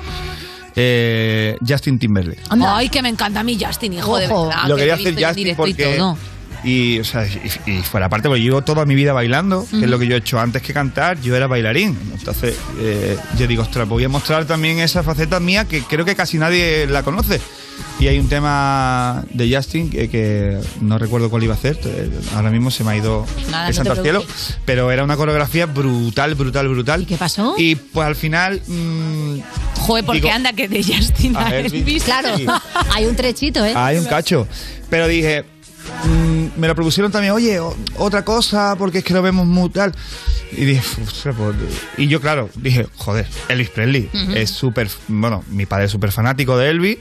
eh, 0.74 1.56
Justin 1.66 1.98
Timberlake. 1.98 2.40
Ay, 2.50 2.88
que 2.88 3.02
me 3.02 3.08
encanta 3.08 3.40
a 3.40 3.42
mí 3.44 3.58
Justin, 3.62 3.92
hijo 3.94 4.16
de 4.18 4.26
verdad. 4.26 4.68
Lo 4.68 4.76
que 4.76 4.80
quería 4.86 4.94
hacer 4.94 5.24
Justin 5.26 5.56
porque. 5.56 5.96
todo. 5.96 6.18
Y, 6.64 6.98
o 6.98 7.04
sea, 7.04 7.24
y, 7.26 7.70
y 7.70 7.82
fuera 7.82 8.06
aparte, 8.06 8.28
porque 8.28 8.40
yo 8.42 8.48
llevo 8.48 8.62
toda 8.62 8.84
mi 8.86 8.94
vida 8.96 9.12
bailando, 9.12 9.64
que 9.70 9.84
es 9.84 9.88
lo 9.90 9.98
que 10.00 10.06
yo 10.08 10.16
he 10.16 10.18
hecho 10.18 10.40
antes 10.40 10.62
que 10.62 10.72
cantar, 10.72 11.20
yo 11.20 11.36
era 11.36 11.46
bailarín. 11.46 11.96
Entonces, 12.12 12.56
eh, 12.80 13.16
yo 13.38 13.46
digo, 13.46 13.62
ostras, 13.62 13.86
voy 13.86 14.02
a 14.04 14.08
mostrar 14.08 14.46
también 14.46 14.80
esa 14.80 15.02
faceta 15.04 15.38
mía 15.38 15.66
que 15.66 15.82
creo 15.82 16.04
que 16.04 16.16
casi 16.16 16.38
nadie 16.38 16.86
la 16.88 17.02
conoce. 17.04 17.40
Y 17.98 18.08
hay 18.08 18.18
un 18.18 18.28
tema 18.28 19.24
de 19.30 19.54
Justin 19.54 19.88
que, 19.88 20.10
que 20.10 20.58
no 20.82 20.98
recuerdo 20.98 21.30
cuál 21.30 21.42
iba 21.44 21.54
a 21.54 21.56
hacer, 21.56 21.78
eh, 21.84 22.10
ahora 22.34 22.50
mismo 22.50 22.70
se 22.70 22.84
me 22.84 22.90
ha 22.92 22.96
ido 22.96 23.24
Nada, 23.50 23.68
el 23.68 23.72
no 23.72 23.76
santo 23.76 23.92
al 23.92 24.02
cielo, 24.02 24.24
pero 24.66 24.90
era 24.90 25.02
una 25.02 25.16
coreografía 25.16 25.64
brutal, 25.64 26.34
brutal, 26.34 26.68
brutal. 26.68 27.02
¿Y 27.02 27.06
qué 27.06 27.16
pasó? 27.16 27.54
Y 27.56 27.74
pues 27.76 28.06
al 28.06 28.14
final... 28.16 28.60
mm, 28.66 29.38
Joder, 29.78 30.04
porque 30.04 30.20
digo, 30.20 30.34
anda 30.34 30.52
que 30.52 30.68
de 30.68 30.82
Justin 30.84 31.36
A 31.36 31.54
Elvis. 31.56 31.72
Elvis. 31.72 32.04
Claro, 32.04 32.36
Sí. 32.36 32.46
hay 32.94 33.06
un 33.06 33.16
trechito, 33.16 33.64
¿eh? 33.64 33.72
hay 33.74 33.96
un 33.96 34.04
cacho. 34.04 34.46
Pero 34.90 35.08
dije, 35.08 35.44
mm, 36.04 36.60
me 36.60 36.68
lo 36.68 36.74
propusieron 36.74 37.10
también, 37.10 37.32
oye, 37.32 37.60
o- 37.60 37.74
otra 37.96 38.24
cosa, 38.26 38.76
porque 38.76 38.98
es 38.98 39.04
que 39.04 39.14
lo 39.14 39.22
vemos 39.22 39.46
muy 39.46 39.70
tal. 39.70 39.92
Y 40.52 40.64
dije, 40.64 40.82
y 41.96 42.06
yo, 42.08 42.20
claro, 42.20 42.50
dije, 42.56 42.86
joder, 42.96 43.26
Elvis 43.48 43.70
Presley 43.70 44.08
Ujú. 44.12 44.32
es 44.32 44.50
súper, 44.50 44.88
bueno, 45.08 45.42
mi 45.48 45.66
padre 45.66 45.86
es 45.86 45.90
súper 45.90 46.12
fanático 46.12 46.56
de 46.58 46.70
Elvis. 46.70 46.98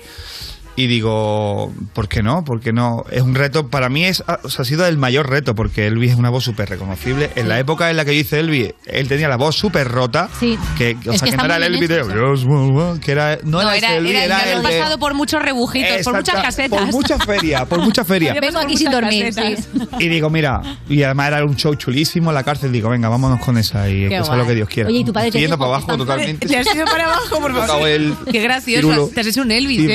Y 0.77 0.88
digo, 0.88 1.73
¿por 1.93 2.10
qué 2.10 2.22
no? 2.22 2.43
¿Por 2.43 2.60
qué 2.60 2.73
no? 2.73 3.06
Es 3.10 3.22
un 3.22 3.34
reto, 3.34 3.69
para 3.69 3.88
mí 3.88 4.03
es, 4.06 4.23
o 4.43 4.49
sea, 4.49 4.64
ha 4.64 4.65
sido 4.65 4.85
el 4.85 4.97
mayor 4.97 5.30
reto, 5.30 5.56
porque 5.56 5.88
Elvis 5.88 6.11
es 6.11 6.18
una 6.18 6.30
voz 6.30 6.43
súper 6.43 6.68
reconocible. 6.69 7.30
En 7.35 7.47
la 7.47 7.60
época 7.60 7.89
en 7.89 7.95
la 7.97 8.03
que 8.03 8.14
yo 8.14 8.22
hice 8.22 8.39
Elvis, 8.41 8.73
él 8.85 9.07
tenía 9.07 9.30
la 9.30 9.38
voz 9.38 9.56
súper 9.56 9.88
rota. 9.88 10.27
Sí. 10.39 10.57
Que, 10.77 10.97
o 11.07 11.11
Es 11.14 11.19
sea, 11.22 11.26
que 11.27 11.31
que 11.31 11.38
no 11.38 11.45
era 11.45 11.56
el 11.57 11.64
Elvis 11.64 11.88
de... 11.88 12.99
que 13.02 13.11
era, 13.11 13.38
no, 13.43 13.61
No, 13.64 13.72
era, 13.72 13.77
era, 13.77 13.88
ese 13.88 13.97
Elvis, 13.97 14.11
era, 14.15 14.23
era 14.26 14.38
ya 14.38 14.43
el 14.52 14.57
habías 14.57 14.72
de- 14.73 14.80
pasado 14.80 14.99
por 14.99 15.14
muchos 15.14 15.41
rebujitos, 15.41 16.03
por 16.03 16.15
muchas 16.15 16.41
casetas. 16.41 16.80
Por 16.81 16.91
mucha 16.91 17.18
feria, 17.19 17.65
por 17.65 17.80
mucha 17.80 18.03
feria. 18.03 18.35
Vengo 18.41 18.60
aquí 18.60 18.76
sin 18.76 18.91
dormir, 18.91 19.34
sí. 19.34 19.56
Y 19.99 20.10
digo, 20.10 20.30
mira, 20.30 20.61
y 20.89 21.03
además 21.03 21.27
era 21.30 21.45
un 21.45 21.56
show 21.56 21.73
chulísimo 21.76 22.31
en 22.31 22.35
la 22.35 22.43
cárcel. 22.43 22.72
Digo, 22.73 22.89
venga, 22.89 23.07
vámonos 23.07 23.39
con 23.39 23.57
esa 23.57 23.89
y 23.89 24.03
Qué 24.03 24.10
que 24.10 24.15
sea 24.15 24.23
guay. 24.23 24.39
lo 24.39 24.45
que 24.47 24.56
Dios 24.56 24.68
quiera. 24.69 24.89
Oye, 24.89 24.99
¿y 24.99 25.06
tu 25.06 25.14
padre 25.14 25.31
qué 25.31 25.39
Yendo 25.39 25.57
para 25.57 25.69
abajo 25.76 25.95
totalmente. 25.97 26.47
Te 26.47 26.57
has 26.57 26.76
ido 26.76 26.85
para 26.85 27.06
abajo, 27.06 27.39
por 27.39 27.53
favor. 27.65 27.88
Qué 28.31 28.39
gracioso. 28.41 29.10
Te 29.14 29.22
has 29.22 29.27
hecho 29.27 29.41
un 29.41 29.52
Elvis, 29.52 29.80
Sí, 29.80 29.88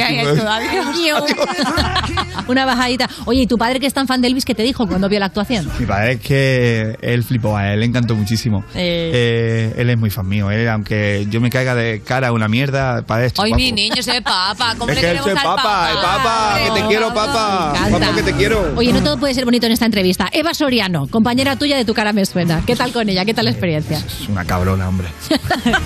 ¿eh? 0.72 0.82
sí, 0.94 1.10
pues. 1.18 1.34
todavía. 1.36 2.44
Una 2.48 2.64
bajadita. 2.64 3.08
Oye, 3.26 3.42
¿y 3.42 3.46
tu 3.46 3.56
padre 3.56 3.80
que 3.80 3.86
es 3.86 3.94
tan 3.94 4.06
fan 4.06 4.20
de 4.20 4.28
Elvis, 4.28 4.44
qué 4.44 4.54
te 4.54 4.62
dijo 4.62 4.86
cuando 4.86 5.08
vio 5.08 5.18
la 5.20 5.26
actuación? 5.26 5.70
Mi 5.78 5.86
padre 5.86 6.12
es 6.12 6.20
que 6.20 6.96
él 7.00 7.22
flipó, 7.22 7.56
a 7.56 7.72
él 7.72 7.80
le 7.80 7.86
encantó 7.86 8.14
muchísimo. 8.16 8.64
Eh. 8.74 9.10
Eh, 9.14 9.74
él 9.78 9.90
es 9.90 9.98
muy 9.98 10.10
fan 10.10 10.26
mío. 10.26 10.50
Él, 10.50 10.68
aunque 10.68 11.26
yo 11.30 11.40
me 11.40 11.50
caiga 11.50 11.74
de 11.74 12.00
cara 12.00 12.32
una 12.32 12.48
mierda, 12.48 13.02
para 13.02 13.24
esto. 13.24 13.42
Ay, 13.42 13.52
mi 13.54 13.72
niño, 13.72 13.94
ese 13.98 14.20
papa. 14.22 14.74
¿Cómo 14.78 14.90
Es 14.90 14.96
le 14.96 15.00
que 15.00 15.10
él 15.10 15.18
al 15.18 15.34
papa, 15.34 15.90
el 15.90 15.98
papa, 15.98 16.58
que 16.64 16.80
te 16.80 16.86
quiero, 16.86 17.14
papa. 17.14 17.72
Papa, 17.90 18.14
que 18.14 18.22
te 18.22 18.32
quiero. 18.32 18.72
Oye, 18.76 18.92
no 18.92 19.02
todo 19.02 19.18
puede 19.18 19.34
ser 19.34 19.44
bonito 19.44 19.66
en 19.66 19.72
esta 19.72 19.86
entrevista. 19.86 20.28
Eva 20.32 20.54
Soriano, 20.54 21.06
compañera 21.08 21.56
tuya 21.56 21.76
de 21.76 21.84
Tu 21.84 21.94
cara 21.94 22.12
me 22.12 22.24
suena. 22.24 22.62
¿Qué 22.66 22.76
tal 22.76 22.92
con 22.92 23.08
ella? 23.08 23.24
¿Qué 23.24 23.34
tal 23.34 23.44
la 23.44 23.50
experiencia? 23.50 23.98
Es 23.98 24.28
una 24.28 24.44
cabrona, 24.44 24.88
hombre. 24.88 25.08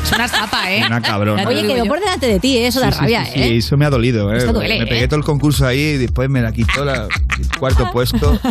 Es 0.04 0.12
una 0.12 0.28
zapa, 0.28 0.70
¿eh? 0.72 0.82
Una 0.86 1.00
cabrona. 1.00 1.46
Oye, 1.46 1.66
quedó 1.66 1.84
por 1.86 1.98
delante 1.98 2.26
de 2.26 2.38
ti, 2.38 2.58
¿eh? 2.58 2.66
eso 2.66 2.80
da 2.80 2.90
Sí, 2.90 2.94
sí, 2.94 3.00
rabia, 3.00 3.24
sí, 3.24 3.32
sí, 3.34 3.40
¿eh? 3.40 3.56
eso 3.56 3.76
me 3.76 3.86
ha 3.86 3.90
dolido, 3.90 4.32
¿eh? 4.32 4.38
Esto 4.38 4.52
duele, 4.52 4.73
me 4.78 4.84
¿eh? 4.84 4.88
pegué 4.88 5.08
todo 5.08 5.18
el 5.18 5.24
concurso 5.24 5.66
ahí 5.66 5.80
y 5.80 5.96
después 5.98 6.28
me 6.30 6.40
la 6.42 6.52
quitó 6.52 6.84
la, 6.84 7.04
el 7.04 7.58
cuarto 7.58 7.86
puesto. 7.92 8.38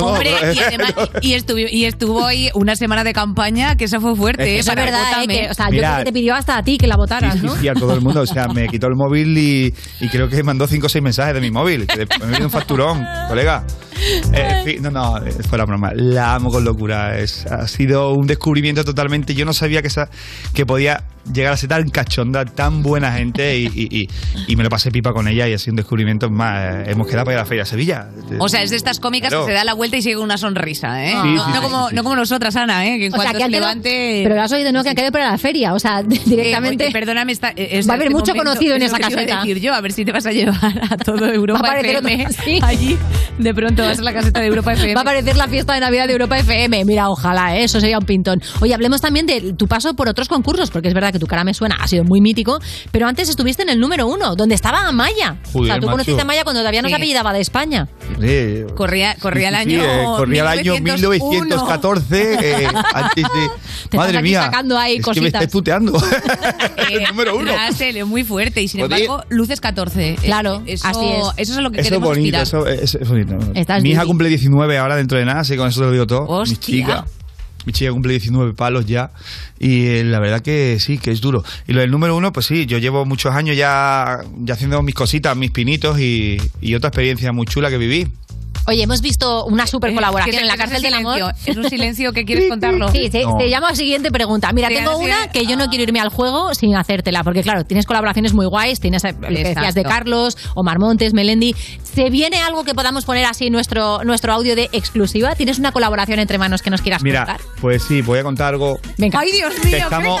Hombre, 0.00 0.30
y 0.54 0.58
además, 0.58 0.94
y 1.20 1.34
estuvo, 1.34 1.58
y 1.58 1.84
estuvo 1.84 2.24
ahí 2.26 2.50
una 2.54 2.74
semana 2.76 3.04
de 3.04 3.12
campaña, 3.12 3.76
que 3.76 3.84
eso 3.84 4.00
fue 4.00 4.14
fuerte, 4.16 4.56
¿eh? 4.56 4.58
Eso 4.58 4.70
es 4.70 4.76
verdad, 4.76 5.22
¿eh? 5.22 5.26
Que, 5.28 5.48
o 5.50 5.54
sea, 5.54 5.66
yo 5.66 5.72
Mira. 5.72 5.88
creo 5.88 5.98
que 5.98 6.04
te 6.04 6.12
pidió 6.12 6.34
hasta 6.34 6.56
a 6.58 6.62
ti 6.62 6.78
que 6.78 6.86
la 6.86 6.96
votaras, 6.96 7.34
Sí, 7.34 7.40
¿no? 7.46 7.56
sí, 7.56 7.68
a 7.68 7.74
todo 7.74 7.94
el 7.94 8.00
mundo. 8.00 8.22
O 8.22 8.26
sea, 8.26 8.48
me 8.48 8.66
quitó 8.68 8.86
el 8.88 8.96
móvil 8.96 9.36
y, 9.38 9.74
y 10.00 10.08
creo 10.08 10.28
que 10.28 10.42
mandó 10.42 10.66
cinco 10.66 10.86
o 10.86 10.88
seis 10.88 11.02
mensajes 11.02 11.34
de 11.34 11.40
mi 11.40 11.50
móvil. 11.50 11.86
Que 11.86 12.06
me 12.20 12.32
vino 12.32 12.46
un 12.46 12.50
facturón, 12.50 13.04
colega. 13.28 13.64
Eh, 14.32 14.78
no, 14.80 14.90
no, 14.90 15.18
eh, 15.18 15.32
fue 15.48 15.58
la 15.58 15.64
broma. 15.64 15.90
La 15.94 16.34
amo 16.34 16.50
con 16.50 16.64
locura. 16.64 17.18
Es, 17.18 17.46
ha 17.46 17.66
sido 17.66 18.12
un 18.14 18.26
descubrimiento 18.26 18.84
totalmente. 18.84 19.34
Yo 19.34 19.44
no 19.44 19.52
sabía 19.52 19.82
que, 19.82 19.88
esa, 19.88 20.08
que 20.54 20.64
podía 20.66 21.04
llegar 21.32 21.52
a 21.52 21.56
ser 21.56 21.68
tan 21.68 21.88
cachonda, 21.90 22.44
tan 22.46 22.82
buena 22.82 23.12
gente 23.12 23.58
y, 23.58 23.66
y- 23.66 24.00
y- 24.02 24.08
y 24.48 24.56
me 24.56 24.64
lo 24.64 24.70
pasé 24.70 24.90
pipa 24.90 25.12
con 25.12 25.28
ella 25.28 25.46
y 25.46 25.52
ha 25.52 25.58
sido 25.58 25.72
un 25.72 25.76
descubrimiento 25.76 26.30
más. 26.30 26.86
eh, 26.86 26.90
hemos 26.92 27.06
quedado 27.06 27.24
para 27.26 27.34
ir 27.34 27.38
a 27.38 27.42
la 27.42 27.46
Feria 27.46 27.64
de 27.64 27.70
Sevilla. 27.70 28.08
O 28.38 28.48
sea, 28.48 28.62
es 28.62 28.70
de 28.70 28.76
estas 28.76 29.00
cómicas 29.00 29.28
Claro. 29.28 29.44
que 29.44 29.52
se 29.52 29.54
da 29.56 29.64
la 29.64 29.74
vuelta 29.74 29.96
y 29.98 30.02
sigue 30.02 30.16
una 30.16 30.38
sonrisa, 30.38 31.04
¿eh? 31.04 31.10
Sí, 31.10 31.16
no, 31.34 31.44
sí, 31.44 31.50
no 31.50 31.56
sí, 31.56 31.60
como, 31.62 31.88
sí, 31.90 31.94
no 31.94 32.02
como 32.02 32.16
nosotras, 32.16 32.56
Ana, 32.56 32.86
¿eh? 32.86 32.98
Que 32.98 33.06
en 33.06 33.14
O 33.14 33.16
sea, 33.20 33.26
que 33.32 33.38
se 33.38 33.44
quedado- 33.44 33.50
levante... 33.50 34.20
Pero 34.24 34.34
lo 34.36 34.42
has 34.42 34.52
oído, 34.52 34.72
¿no? 34.72 34.82
Que 34.82 34.88
han 34.90 34.94
quedado 34.96 35.12
para 35.12 35.30
la 35.30 35.38
feria. 35.38 35.74
O 35.74 35.78
sea, 35.78 36.02
directamente. 36.26 36.84
Eh, 36.84 36.86
oye, 36.86 36.92
perdóname, 36.92 37.32
está, 37.32 37.50
es 37.50 37.86
Va 37.88 37.92
a 37.92 37.96
haber 37.96 38.06
este 38.08 38.18
mucho 38.18 38.32
momento- 38.34 38.50
conocido 38.52 38.76
en 38.76 38.82
es 38.82 38.88
esa 38.88 38.96
a 38.96 39.00
caseta. 39.00 39.36
decir 39.40 39.60
yo, 39.60 39.74
a 39.74 39.80
ver 39.82 39.92
si 39.92 40.04
te 40.04 40.12
vas 40.12 40.24
a 40.26 40.32
llevar 40.32 40.80
a 40.90 40.96
todo 40.96 41.26
Europa 41.26 41.60
Va 41.62 41.68
a 41.68 41.72
aparecer 41.72 41.96
FM 41.96 42.24
otro- 42.26 42.42
sí. 42.44 42.58
allí 42.62 42.98
de 43.38 43.54
pronto 43.54 43.89
va 43.90 43.92
a 43.92 43.96
ser 43.96 44.04
la 44.04 44.12
caseta 44.12 44.40
de 44.40 44.46
Europa 44.46 44.72
FM. 44.72 44.94
Va 44.94 45.00
a 45.00 45.02
aparecer 45.02 45.36
la 45.36 45.48
fiesta 45.48 45.74
de 45.74 45.80
Navidad 45.80 46.06
de 46.06 46.12
Europa 46.12 46.38
FM. 46.38 46.84
Mira, 46.84 47.08
ojalá, 47.10 47.56
¿eh? 47.56 47.64
eso 47.64 47.80
sería 47.80 47.98
un 47.98 48.06
pintón. 48.06 48.42
Oye, 48.60 48.74
hablemos 48.74 49.00
también 49.00 49.26
de 49.26 49.52
tu 49.54 49.66
paso 49.68 49.94
por 49.94 50.08
otros 50.08 50.28
concursos, 50.28 50.70
porque 50.70 50.88
es 50.88 50.94
verdad 50.94 51.12
que 51.12 51.18
tu 51.18 51.26
cara 51.26 51.44
me 51.44 51.54
suena, 51.54 51.76
ha 51.80 51.88
sido 51.88 52.04
muy 52.04 52.20
mítico, 52.20 52.58
pero 52.92 53.06
antes 53.06 53.28
estuviste 53.28 53.62
en 53.62 53.68
el 53.70 53.80
número 53.80 54.06
uno, 54.06 54.36
donde 54.36 54.54
estaba 54.54 54.86
Amaya. 54.86 55.36
o 55.52 55.64
sea, 55.64 55.74
tú 55.76 55.86
macho. 55.86 55.90
conociste 55.92 56.20
a 56.20 56.22
Amaya 56.22 56.44
cuando 56.44 56.60
todavía 56.60 56.82
no 56.82 56.88
se 56.88 56.94
Sí. 56.94 56.96
apellidaba 56.96 57.32
de 57.32 57.40
España. 57.40 57.88
Sí. 58.20 58.64
Corría, 58.74 59.14
corría 59.20 59.48
el 59.50 59.54
Sí, 59.56 59.60
año. 59.76 59.84
eh, 59.84 60.04
corría 60.16 60.42
el 60.42 60.48
año 60.48 60.72
1901. 60.74 61.30
1914. 61.30 62.34
eh, 62.64 62.68
antes 62.94 63.24
de- 63.24 63.50
Te 63.90 63.96
Madre 63.96 64.10
estás 64.10 64.20
aquí 64.20 64.22
mía. 64.30 64.42
sacando 64.44 64.78
ahí 64.78 64.96
es 64.96 65.04
que 65.04 65.10
me 65.10 65.14
cositas. 65.14 65.26
estáis 65.42 65.50
puteando. 65.50 65.92
Eh, 66.90 67.04
número 67.08 67.36
uno. 67.36 67.52
Muy 68.06 68.24
fuerte 68.24 68.60
y 68.62 68.68
sin 68.68 68.80
Joder. 68.80 69.02
embargo, 69.02 69.24
luces 69.28 69.60
14. 69.60 70.14
Es- 70.14 70.20
Claro, 70.20 70.62
eso, 70.66 70.86
así 70.86 71.06
es. 71.06 71.26
Eso 71.36 71.52
es 71.52 71.58
a 71.58 71.60
lo 71.60 71.70
que 71.70 71.76
Eso 71.80 71.86
es 71.86 71.88
queremos 71.90 72.08
bonito, 72.08 72.38
aspirar. 72.38 72.42
eso 72.42 72.82
es, 72.82 72.94
es 72.96 73.08
bonito. 73.08 73.38
Estás 73.70 73.84
Mi 73.84 73.90
hija 73.90 74.04
cumple 74.04 74.28
19 74.28 74.78
ahora 74.78 74.96
dentro 74.96 75.16
de 75.16 75.24
nada, 75.24 75.40
así 75.40 75.52
que 75.52 75.58
con 75.58 75.68
eso 75.68 75.80
te 75.80 75.86
lo 75.86 75.92
digo 75.92 76.06
todo. 76.06 76.44
Mi 76.44 76.56
chica. 76.56 77.06
Mi 77.64 77.72
chica 77.72 77.92
cumple 77.92 78.12
19 78.14 78.54
palos 78.54 78.86
ya 78.86 79.10
y 79.60 79.86
eh, 79.86 80.04
la 80.04 80.18
verdad 80.18 80.40
que 80.40 80.78
sí, 80.80 80.98
que 80.98 81.12
es 81.12 81.20
duro. 81.20 81.44
Y 81.68 81.72
lo 81.72 81.80
del 81.80 81.90
número 81.90 82.16
uno, 82.16 82.32
pues 82.32 82.46
sí, 82.46 82.66
yo 82.66 82.78
llevo 82.78 83.04
muchos 83.04 83.32
años 83.32 83.56
ya, 83.56 84.22
ya 84.38 84.54
haciendo 84.54 84.82
mis 84.82 84.94
cositas, 84.94 85.36
mis 85.36 85.52
pinitos 85.52 86.00
y, 86.00 86.38
y 86.60 86.74
otra 86.74 86.88
experiencia 86.88 87.32
muy 87.32 87.46
chula 87.46 87.70
que 87.70 87.78
viví. 87.78 88.08
Oye, 88.66 88.82
hemos 88.82 89.00
visto 89.00 89.46
una 89.46 89.66
super 89.66 89.92
colaboración 89.94 90.36
¿Qué 90.36 90.42
en 90.42 90.46
la 90.48 90.56
cárcel 90.56 90.82
del 90.82 90.94
amor. 90.94 91.18
¿Es 91.46 91.56
un 91.56 91.68
silencio 91.68 92.12
que 92.12 92.24
quieres 92.24 92.48
contarlo? 92.48 92.88
Sí, 92.92 93.08
se, 93.10 93.22
No. 93.24 93.38
se 93.38 93.48
llama 93.48 93.74
siguiente 93.74 94.10
pregunta. 94.12 94.52
Mira, 94.52 94.68
Sí, 94.68 94.74
tengo 94.74 94.98
sí. 94.98 95.04
una 95.06 95.28
que 95.32 95.44
yo 95.46 95.56
no 95.56 95.66
quiero 95.68 95.82
irme 95.84 95.98
al 95.98 96.10
juego 96.10 96.54
sin 96.54 96.76
hacértela, 96.76 97.24
porque 97.24 97.42
claro, 97.42 97.64
tienes 97.64 97.86
colaboraciones 97.86 98.32
muy 98.34 98.46
guays, 98.46 98.78
tienes 98.78 99.02
eh, 99.04 99.14
decías 99.28 99.74
de. 99.74 99.82
Carlos, 99.82 100.36
Omar 100.54 100.78
Montes, 100.78 101.14
Melendi. 101.14 101.54
¿Se 101.82 102.10
viene 102.10 102.38
algo 102.38 102.62
que 102.64 102.74
podamos 102.74 103.04
poner 103.04 103.24
así 103.24 103.46
en 103.46 103.52
nuestro, 103.52 104.04
nuestro 104.04 104.32
audio 104.32 104.54
de 104.54 104.68
exclusiva? 104.72 105.34
¿Tienes 105.34 105.58
una 105.58 105.72
colaboración 105.72 106.20
entre 106.20 106.38
manos 106.38 106.62
que 106.62 106.70
nos 106.70 106.80
quieras 106.82 107.02
Mira, 107.02 107.24
contar? 107.26 107.40
pues 107.60 107.82
sí, 107.82 108.02
voy 108.02 108.20
a 108.20 108.22
contar 108.22 108.48
algo 108.54 108.78
Venga. 108.98 109.18
¡Ay, 109.20 109.32
Dios 109.32 109.54
Que 109.54 109.66
mío! 109.68 109.76
estamos- 109.78 110.20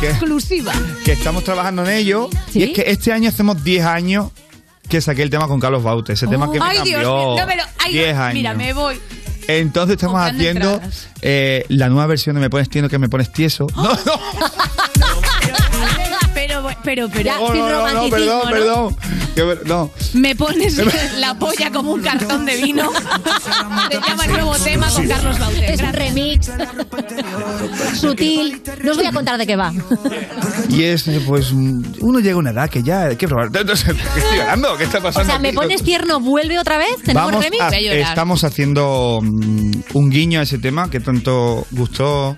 que- 0.00 0.08
Exclusiva. 0.08 0.72
que 1.04 1.12
estamos 1.12 1.44
trabajando 1.44 1.84
en 1.84 1.90
ello. 1.96 2.30
¿Sí? 2.50 2.60
Y 2.60 2.62
es 2.62 2.70
que 2.70 2.84
este 2.86 3.12
año 3.12 3.28
hacemos 3.28 3.62
10 3.62 3.84
años 3.84 4.30
que 4.90 5.00
saqué 5.00 5.22
el 5.22 5.30
tema 5.30 5.48
con 5.48 5.58
Carlos 5.60 5.82
Baute. 5.82 6.12
Ese 6.12 6.26
tema 6.26 6.50
que 6.52 6.58
me 6.60 6.66
¡Ay, 6.66 6.76
cambió 6.78 6.98
Dios 6.98 7.14
mío! 7.16 7.36
No 7.38 7.46
me 7.46 7.56
lo- 7.56 7.62
ay, 7.78 7.92
10 7.94 8.16
años. 8.16 8.34
Mira, 8.34 8.54
me 8.54 8.72
voy. 8.74 9.00
Entonces 9.48 9.94
estamos 9.96 10.20
haciendo 10.20 10.80
eh, 11.22 11.64
la 11.68 11.88
nueva 11.88 12.06
versión 12.06 12.34
de 12.36 12.40
Me 12.42 12.50
Pones 12.50 12.68
Tieso 12.68 12.88
que 12.88 12.98
Me 12.98 13.08
Pones 13.08 13.32
Tieso. 13.32 13.66
No, 13.74 13.82
no, 13.84 13.90
Pero, 16.84 17.08
pero. 17.08 17.24
Ya, 17.24 17.38
no, 17.38 17.46
sin 17.52 17.58
no, 17.58 17.92
no, 17.94 18.10
perdón, 18.10 18.40
¿no? 18.44 18.50
perdón. 18.50 18.96
Que 19.34 19.42
ver- 19.44 19.66
no. 19.66 19.90
Me 20.14 20.34
pones 20.34 20.76
la 21.18 21.34
polla 21.34 21.70
como 21.70 21.92
un 21.92 22.02
cartón 22.02 22.44
de 22.46 22.56
vino. 22.56 22.90
Se 23.90 24.00
llama 24.08 24.24
el 24.24 24.32
nuevo 24.32 24.56
tema 24.58 24.90
con 24.90 25.06
Carlos 25.06 25.38
Baute. 25.38 25.72
Es 25.72 25.80
un 25.80 25.92
remix 25.92 26.50
sutil. 27.98 28.62
No 28.82 28.90
os 28.92 28.96
voy 28.96 29.06
a 29.06 29.12
contar 29.12 29.38
de 29.38 29.46
qué 29.46 29.56
va. 29.56 29.72
Y 30.68 30.82
es, 30.84 31.06
eh, 31.08 31.20
pues, 31.26 31.52
uno 31.52 32.20
llega 32.20 32.34
a 32.34 32.38
una 32.38 32.50
edad 32.50 32.68
que 32.70 32.82
ya 32.82 33.04
hay 33.06 33.16
que 33.16 33.28
probar. 33.28 33.50
¿Qué 33.50 33.60
estoy 33.72 34.38
ganando? 34.38 34.76
¿Qué 34.76 34.84
está 34.84 34.98
O 34.98 35.02
pasando? 35.02 35.28
sea, 35.30 35.38
¿me 35.38 35.52
pones 35.52 35.82
tierno 35.82 36.20
vuelve 36.20 36.58
otra 36.58 36.78
vez? 36.78 36.96
¿Tenemos 37.04 37.30
Vamos 37.32 37.44
remix? 37.44 37.62
a- 37.62 37.78
estamos 37.78 38.44
haciendo 38.44 39.20
mm, 39.22 39.70
un 39.94 40.10
guiño 40.10 40.40
a 40.40 40.42
ese 40.42 40.58
tema 40.58 40.90
que 40.90 41.00
tanto 41.00 41.66
gustó 41.70 42.36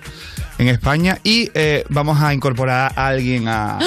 en 0.63 0.69
España 0.69 1.19
y 1.23 1.51
eh, 1.53 1.85
vamos 1.89 2.21
a 2.21 2.33
incorporar 2.33 2.93
a 2.95 3.07
alguien 3.07 3.47
a, 3.47 3.77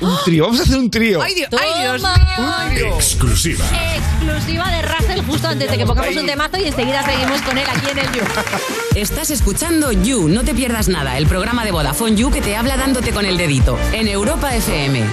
un 0.00 0.16
trío. 0.24 0.44
Vamos 0.44 0.60
a 0.60 0.62
hacer 0.64 0.76
un 0.76 0.90
trío. 0.90 1.22
¡Ay, 1.22 1.34
Dios, 1.34 1.48
ay, 1.58 2.76
Dios! 2.76 2.94
Exclusiva. 2.96 3.64
Exclusiva 3.96 4.70
de 4.70 4.82
Russell 4.82 5.24
justo 5.24 5.48
antes 5.48 5.70
de 5.70 5.78
que 5.78 5.86
pongamos 5.86 6.16
un 6.16 6.26
temazo 6.26 6.58
y 6.58 6.64
enseguida 6.64 7.04
seguimos 7.04 7.40
con 7.42 7.56
él 7.56 7.66
aquí 7.68 7.90
en 7.90 7.98
el 7.98 8.06
You. 8.12 8.22
Estás 8.96 9.30
escuchando 9.30 9.92
You, 9.92 10.28
no 10.28 10.42
te 10.42 10.54
pierdas 10.54 10.88
nada, 10.88 11.16
el 11.16 11.26
programa 11.26 11.64
de 11.64 11.70
Vodafone 11.70 12.16
You 12.16 12.30
que 12.30 12.40
te 12.40 12.56
habla 12.56 12.76
dándote 12.76 13.12
con 13.12 13.24
el 13.24 13.36
dedito 13.36 13.78
en 13.92 14.08
Europa 14.08 14.54
FM. 14.54 15.04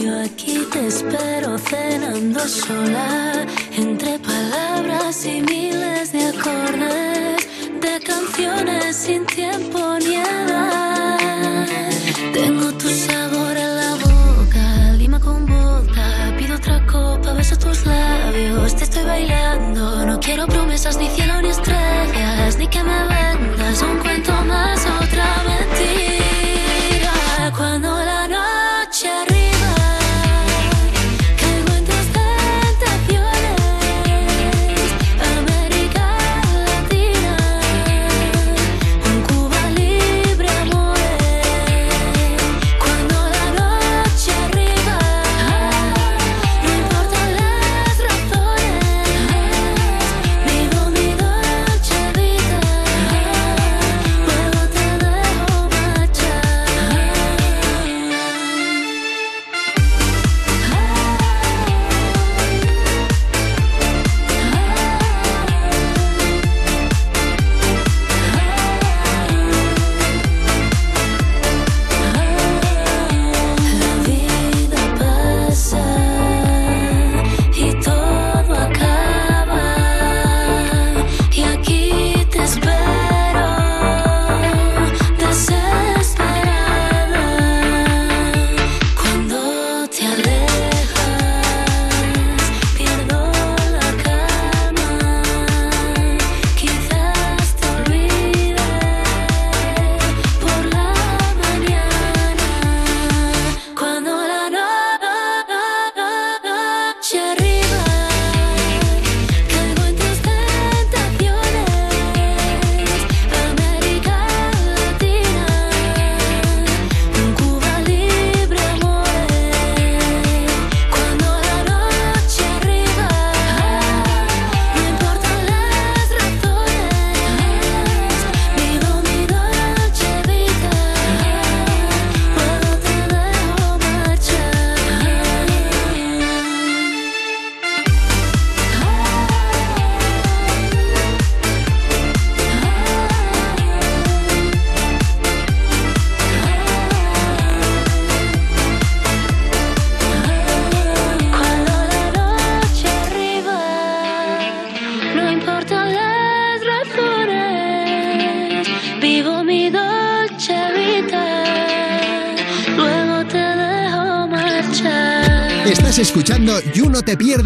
Yo 0.00 0.20
aquí 0.22 0.64
te 0.72 0.86
espero 0.86 1.58
cenando 1.58 2.46
sola, 2.46 3.44
entre 3.76 4.18
palabras 4.20 5.26
y 5.26 5.42
miles 5.42 6.12
de 6.12 6.28
acordes, 6.28 7.17
canciones 8.00 8.96
sin 8.96 9.24
tiempo 9.26 9.78
ni 10.00 10.16
edad. 10.16 11.66
Tengo 12.32 12.72
tu 12.72 12.88
sabor 12.88 13.56
en 13.56 13.76
la 13.76 13.94
boca, 13.94 14.92
lima 14.96 15.18
con 15.20 15.46
vodka, 15.46 16.34
pido 16.38 16.56
otra 16.56 16.86
copa, 16.86 17.32
beso 17.34 17.56
tus 17.58 17.86
labios, 17.86 18.76
te 18.76 18.84
estoy 18.84 19.04
bailando, 19.04 20.06
no 20.06 20.20
quiero 20.20 20.46
promesas 20.46 20.96
ni 20.98 21.08
cielo 21.08 21.40
ni 21.42 21.48
estrellas, 21.48 22.56
ni 22.58 22.66
que 22.68 22.82
me 22.82 22.98
vendas 23.08 23.82
un 23.82 23.98
cuento 23.98 24.32
más, 24.46 24.86
otra 25.02 25.26
mentira. 25.44 25.57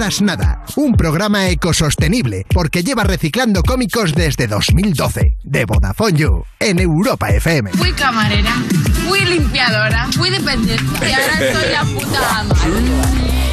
Nada, 0.03 0.65
un 0.75 0.95
programa 0.95 1.49
ecosostenible 1.49 2.45
porque 2.53 2.83
lleva 2.83 3.05
reciclando 3.05 3.63
cómicos 3.63 4.13
desde 4.13 4.49
2012. 4.49 5.37
De 5.45 5.65
Vodafone 5.65 6.19
You, 6.19 6.45
en 6.59 6.81
Europa 6.81 7.31
FM. 7.31 7.71
Fui 7.71 7.93
camarera, 7.93 8.53
fui 9.09 9.21
limpiadora, 9.21 10.09
fui 10.11 10.31
dependiente 10.31 11.09
y 11.09 11.13
ahora 11.13 11.53
soy 11.53 11.71
la 11.71 11.85
puta 11.85 12.41
ama. 12.41 12.55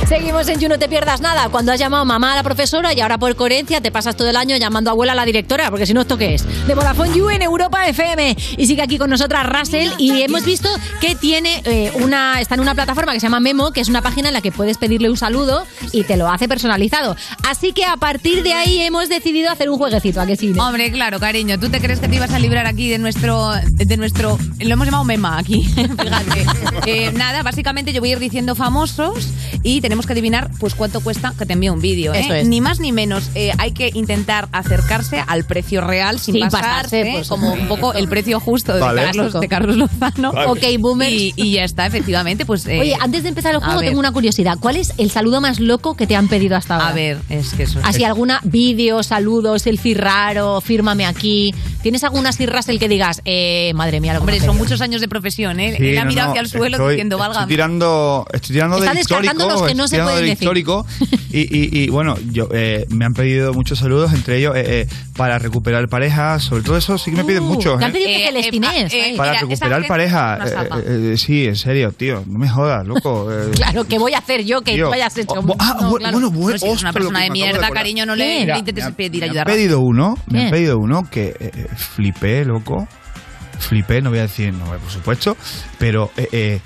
Seguimos 0.10 0.48
en 0.48 0.60
You 0.60 0.68
No 0.70 0.80
Te 0.80 0.90
Pierdas 0.90 1.22
Nada. 1.22 1.50
Cuando 1.50 1.72
has 1.72 1.80
llamado 1.80 2.04
mamá 2.04 2.34
a 2.34 2.38
la 2.38 2.42
profesora 2.42 2.96
y 2.96 3.00
ahora 3.00 3.20
por 3.20 3.36
coherencia 3.36 3.80
te 3.80 3.92
pasas 3.92 4.18
todo 4.18 4.28
el 4.28 4.38
año 4.38 4.58
llamando 4.58 4.90
abuela 4.90 5.12
a 5.12 5.16
la 5.16 5.24
directora, 5.24 5.70
porque 5.70 5.86
si 5.86 5.94
no, 5.94 6.02
¿esto 6.02 6.18
qué 6.18 6.34
es? 6.34 6.48
De 6.66 6.74
Vodafone 6.74 7.16
You 7.16 7.30
en 7.30 7.44
Europa 7.44 7.88
FM. 7.88 8.36
Y 8.58 8.66
sigue 8.66 8.82
aquí 8.82 8.98
con 8.98 9.12
nosotras 9.12 9.48
Russell 9.48 9.92
y 10.00 10.24
hemos 10.24 10.44
visto 10.46 10.68
que 11.00 11.14
tiene 11.14 11.62
eh, 11.64 11.92
una, 12.02 12.42
está 12.42 12.56
en 12.56 12.62
una 12.62 12.74
plataforma 12.74 13.14
que 13.14 13.20
se 13.20 13.28
llama 13.28 13.40
Memo, 13.40 13.72
que 13.72 13.82
es 13.82 13.88
una 13.88 14.02
página 14.02 14.30
en 14.30 14.34
la 14.34 14.42
que 14.42 14.52
puedes 14.52 14.80
pedirle 14.80 15.12
un 15.12 15.16
saludo 15.16 15.64
y 15.92 16.04
te 16.04 16.18
lo 16.18 16.28
hace 16.28 16.48
personalizado. 16.48 17.16
Así 17.48 17.72
que 17.72 17.86
a 17.86 17.96
partir 17.96 18.42
de 18.42 18.54
ahí 18.54 18.82
hemos 18.82 19.10
decidido 19.10 19.52
hacer 19.52 19.70
un 19.70 19.78
jueguecito, 19.78 20.22
¿a 20.22 20.26
que 20.26 20.36
sí? 20.36 20.56
Hombre, 20.58 20.92
claro, 20.92 21.20
cariño. 21.20 21.60
¿Tú 21.60 21.70
te 21.70 21.80
crees 21.80 22.00
que 22.00 22.08
te 22.08 22.16
ibas 22.16 22.34
a 22.34 22.40
librar 22.40 22.66
aquí 22.66 22.90
de 22.90 22.98
nuestro. 22.98 23.52
de 23.68 23.98
nuestro. 23.98 24.40
Lo 24.58 24.74
hemos 24.74 24.88
llamado 24.88 25.06
mema 25.06 25.38
aquí. 25.38 25.64
Fíjate. 25.76 26.46
Eh, 26.86 27.12
nada, 27.14 27.44
básicamente 27.44 27.94
yo 27.94 28.00
voy 28.00 28.10
a 28.10 28.12
ir 28.14 28.20
diciendo 28.20 28.56
famosos 28.56 29.28
y 29.64 29.82
tenemos 29.82 30.06
que 30.06 30.14
adivinar 30.14 30.50
pues 30.60 30.76
cuánto 30.76 31.02
cuesta 31.02 31.34
que 31.38 31.46
te 31.46 31.54
envíe 31.54 31.70
un 31.70 31.82
vídeo. 31.82 32.14
¿eh? 32.14 32.22
Eso 32.22 32.34
es. 32.34 32.48
Ni 32.48 32.62
más 32.62 32.80
ni 32.80 32.92
menos. 32.92 33.30
Eh, 33.36 33.52
hay 33.58 33.72
que 33.72 33.92
intentar 33.94 34.48
acercarse 34.52 35.24
al 35.26 35.44
precio 35.46 35.82
real 35.82 36.20
sin, 36.20 36.36
Sin 36.36 36.44
pasarse, 36.44 37.02
pasarse, 37.02 37.12
pues. 37.14 37.28
como 37.28 37.54
un 37.54 37.68
poco 37.68 37.94
el 37.94 38.08
precio 38.08 38.40
justo 38.40 38.74
de, 38.74 38.80
Vale. 38.80 39.04
Carlos, 39.04 39.40
de 39.40 39.48
Carlos 39.48 39.78
Lozano. 39.78 40.32
Vale. 40.32 40.48
Ok, 40.52 40.80
boomers. 40.80 41.12
Y, 41.12 41.34
y 41.36 41.52
ya 41.54 41.64
está, 41.64 41.86
efectivamente. 41.86 42.46
Pues, 42.46 42.66
eh, 42.68 42.80
Oye, 42.80 42.96
antes 43.00 43.24
de 43.24 43.30
empezar 43.30 43.54
el 43.54 43.60
juego 43.62 43.80
tengo 43.80 44.00
una 44.00 44.12
curiosidad. 44.12 44.58
¿Cuál 44.60 44.78
es 44.78 44.94
el 44.98 45.12
saludo 45.12 45.42
más 45.42 45.60
loco 45.60 45.96
que 45.96 46.08
te 46.08 46.16
han 46.16 46.28
pedido 46.28 46.56
hasta 46.56 46.76
ahora? 46.76 46.90
A 46.90 46.94
ver, 46.94 47.18
es 47.30 47.54
que 47.54 47.64
eso 47.64 47.80
Así, 47.84 48.04
alguna 48.04 48.40
vídeo, 48.44 49.04
saludos, 49.04 49.64
selfie 49.64 49.96
raro, 49.96 50.62
fírmame 50.62 51.06
aquí. 51.06 51.54
¿Tienes 51.82 52.04
alguna 52.04 52.30
así, 52.30 52.46
Russell, 52.46 52.78
que 52.78 52.90
digas, 52.90 53.22
eh, 53.24 53.72
madre 53.74 54.02
mía, 54.02 54.14
lo 54.14 54.20
Hombre, 54.20 54.40
son 54.42 54.58
muchos 54.58 54.82
años 54.82 55.00
de 55.00 55.08
profesión, 55.08 55.60
¿eh? 55.62 55.76
Sí, 55.78 55.88
Él 55.90 55.98
ha 55.98 56.04
no, 56.04 56.10
mirado 56.10 56.28
no, 56.28 56.32
hacia 56.34 56.42
el 56.42 56.48
suelo 56.50 56.76
estoy- 56.78 56.92
diciendo, 56.96 57.16
Estoy 57.16 57.28
válgame. 57.30 57.48
tirando, 57.48 58.26
estoy 58.34 58.54
tirando 58.54 58.78
Está 58.78 58.90
del 58.90 58.98
descartando 58.98 59.32
histórico. 59.44 59.60
los 59.62 59.68
que 59.70 59.76
no 59.76 59.84
estoy 59.86 59.88
se 59.88 59.96
tirando 59.96 60.12
pueden 60.12 60.26
del 60.26 60.30
decir. 60.30 60.44
histórico. 60.44 60.86
Y, 61.32 61.40
y- 61.58 61.84
y, 61.84 61.90
bueno, 61.90 62.16
yo 62.32 62.50
eh, 62.52 62.86
me 62.90 63.06
han 63.06 63.14
pedido 63.14 63.54
muchos 63.54 63.80
saludos, 63.80 64.12
entre 64.14 64.38
ellos 64.40 64.56
eh, 64.58 64.82
eh, 64.82 64.88
para 65.16 65.40
recuperar 65.40 65.88
pareja. 65.88 66.40
Sobre 66.40 66.64
todo 66.64 66.76
eso 66.76 66.98
sí 66.98 67.12
que 67.12 67.18
me 67.18 67.24
piden 67.24 67.44
mucho. 67.44 67.76
Uh, 67.76 67.80
Te 67.80 67.86
han 67.86 67.92
¿eh? 67.92 67.94
pedido 67.94 68.10
que 68.10 68.26
Celestines. 68.26 68.94
eh, 68.94 69.14
Para 69.16 69.32
mira, 69.32 69.42
recuperar 69.44 69.88
pareja. 69.88 70.40
eh, 70.46 70.50
eh, 70.86 71.12
eh, 71.14 71.18
sí, 71.18 71.46
en 71.46 71.56
serio, 71.56 71.92
tío. 71.94 72.24
No 72.28 72.40
me 72.40 72.50
jodas, 72.50 72.86
loco. 72.86 73.32
eh. 73.32 73.52
Claro, 73.56 73.86
¿qué 73.86 73.98
voy 74.00 74.14
a 74.16 74.18
hacer 74.18 74.44
yo 74.44 74.62
que 74.62 74.74
Tío. 74.74 74.88
tú 74.88 74.94
hayas 74.94 75.16
hecho? 75.18 75.34
Oh, 75.36 75.56
ah, 75.60 75.78
No, 75.82 75.92
bu- 75.92 75.98
claro. 76.00 76.14
bueno, 76.20 76.32
bueno, 76.32 76.58
si 76.58 76.66
eres 76.66 76.82
una 76.82 76.92
persona 76.94 77.22
de 77.22 77.30
mierda, 77.30 77.70
cariño, 77.70 78.06
no 78.06 78.16
le, 78.16 78.42
Mira, 78.42 78.54
le 78.56 78.60
intentes 78.60 78.84
me 78.84 78.88
han- 78.90 78.94
pedir 78.96 79.20
me 79.22 79.26
han 79.26 79.30
ayuda. 79.32 79.46
pedido 79.46 79.80
uno, 79.80 80.18
me 80.28 80.46
han 80.46 80.52
pedido 80.52 80.78
uno 80.80 81.08
que 81.10 81.36
flipé, 81.76 82.46
loco. 82.46 82.88
Flipé, 83.60 84.02
no 84.02 84.10
voy 84.10 84.20
a 84.20 84.24
decir 84.24 84.54
no, 84.54 84.66
por 84.66 84.90
supuesto, 84.90 85.36
pero 85.78 86.12
eh, 86.16 86.30
eh, 86.32 86.60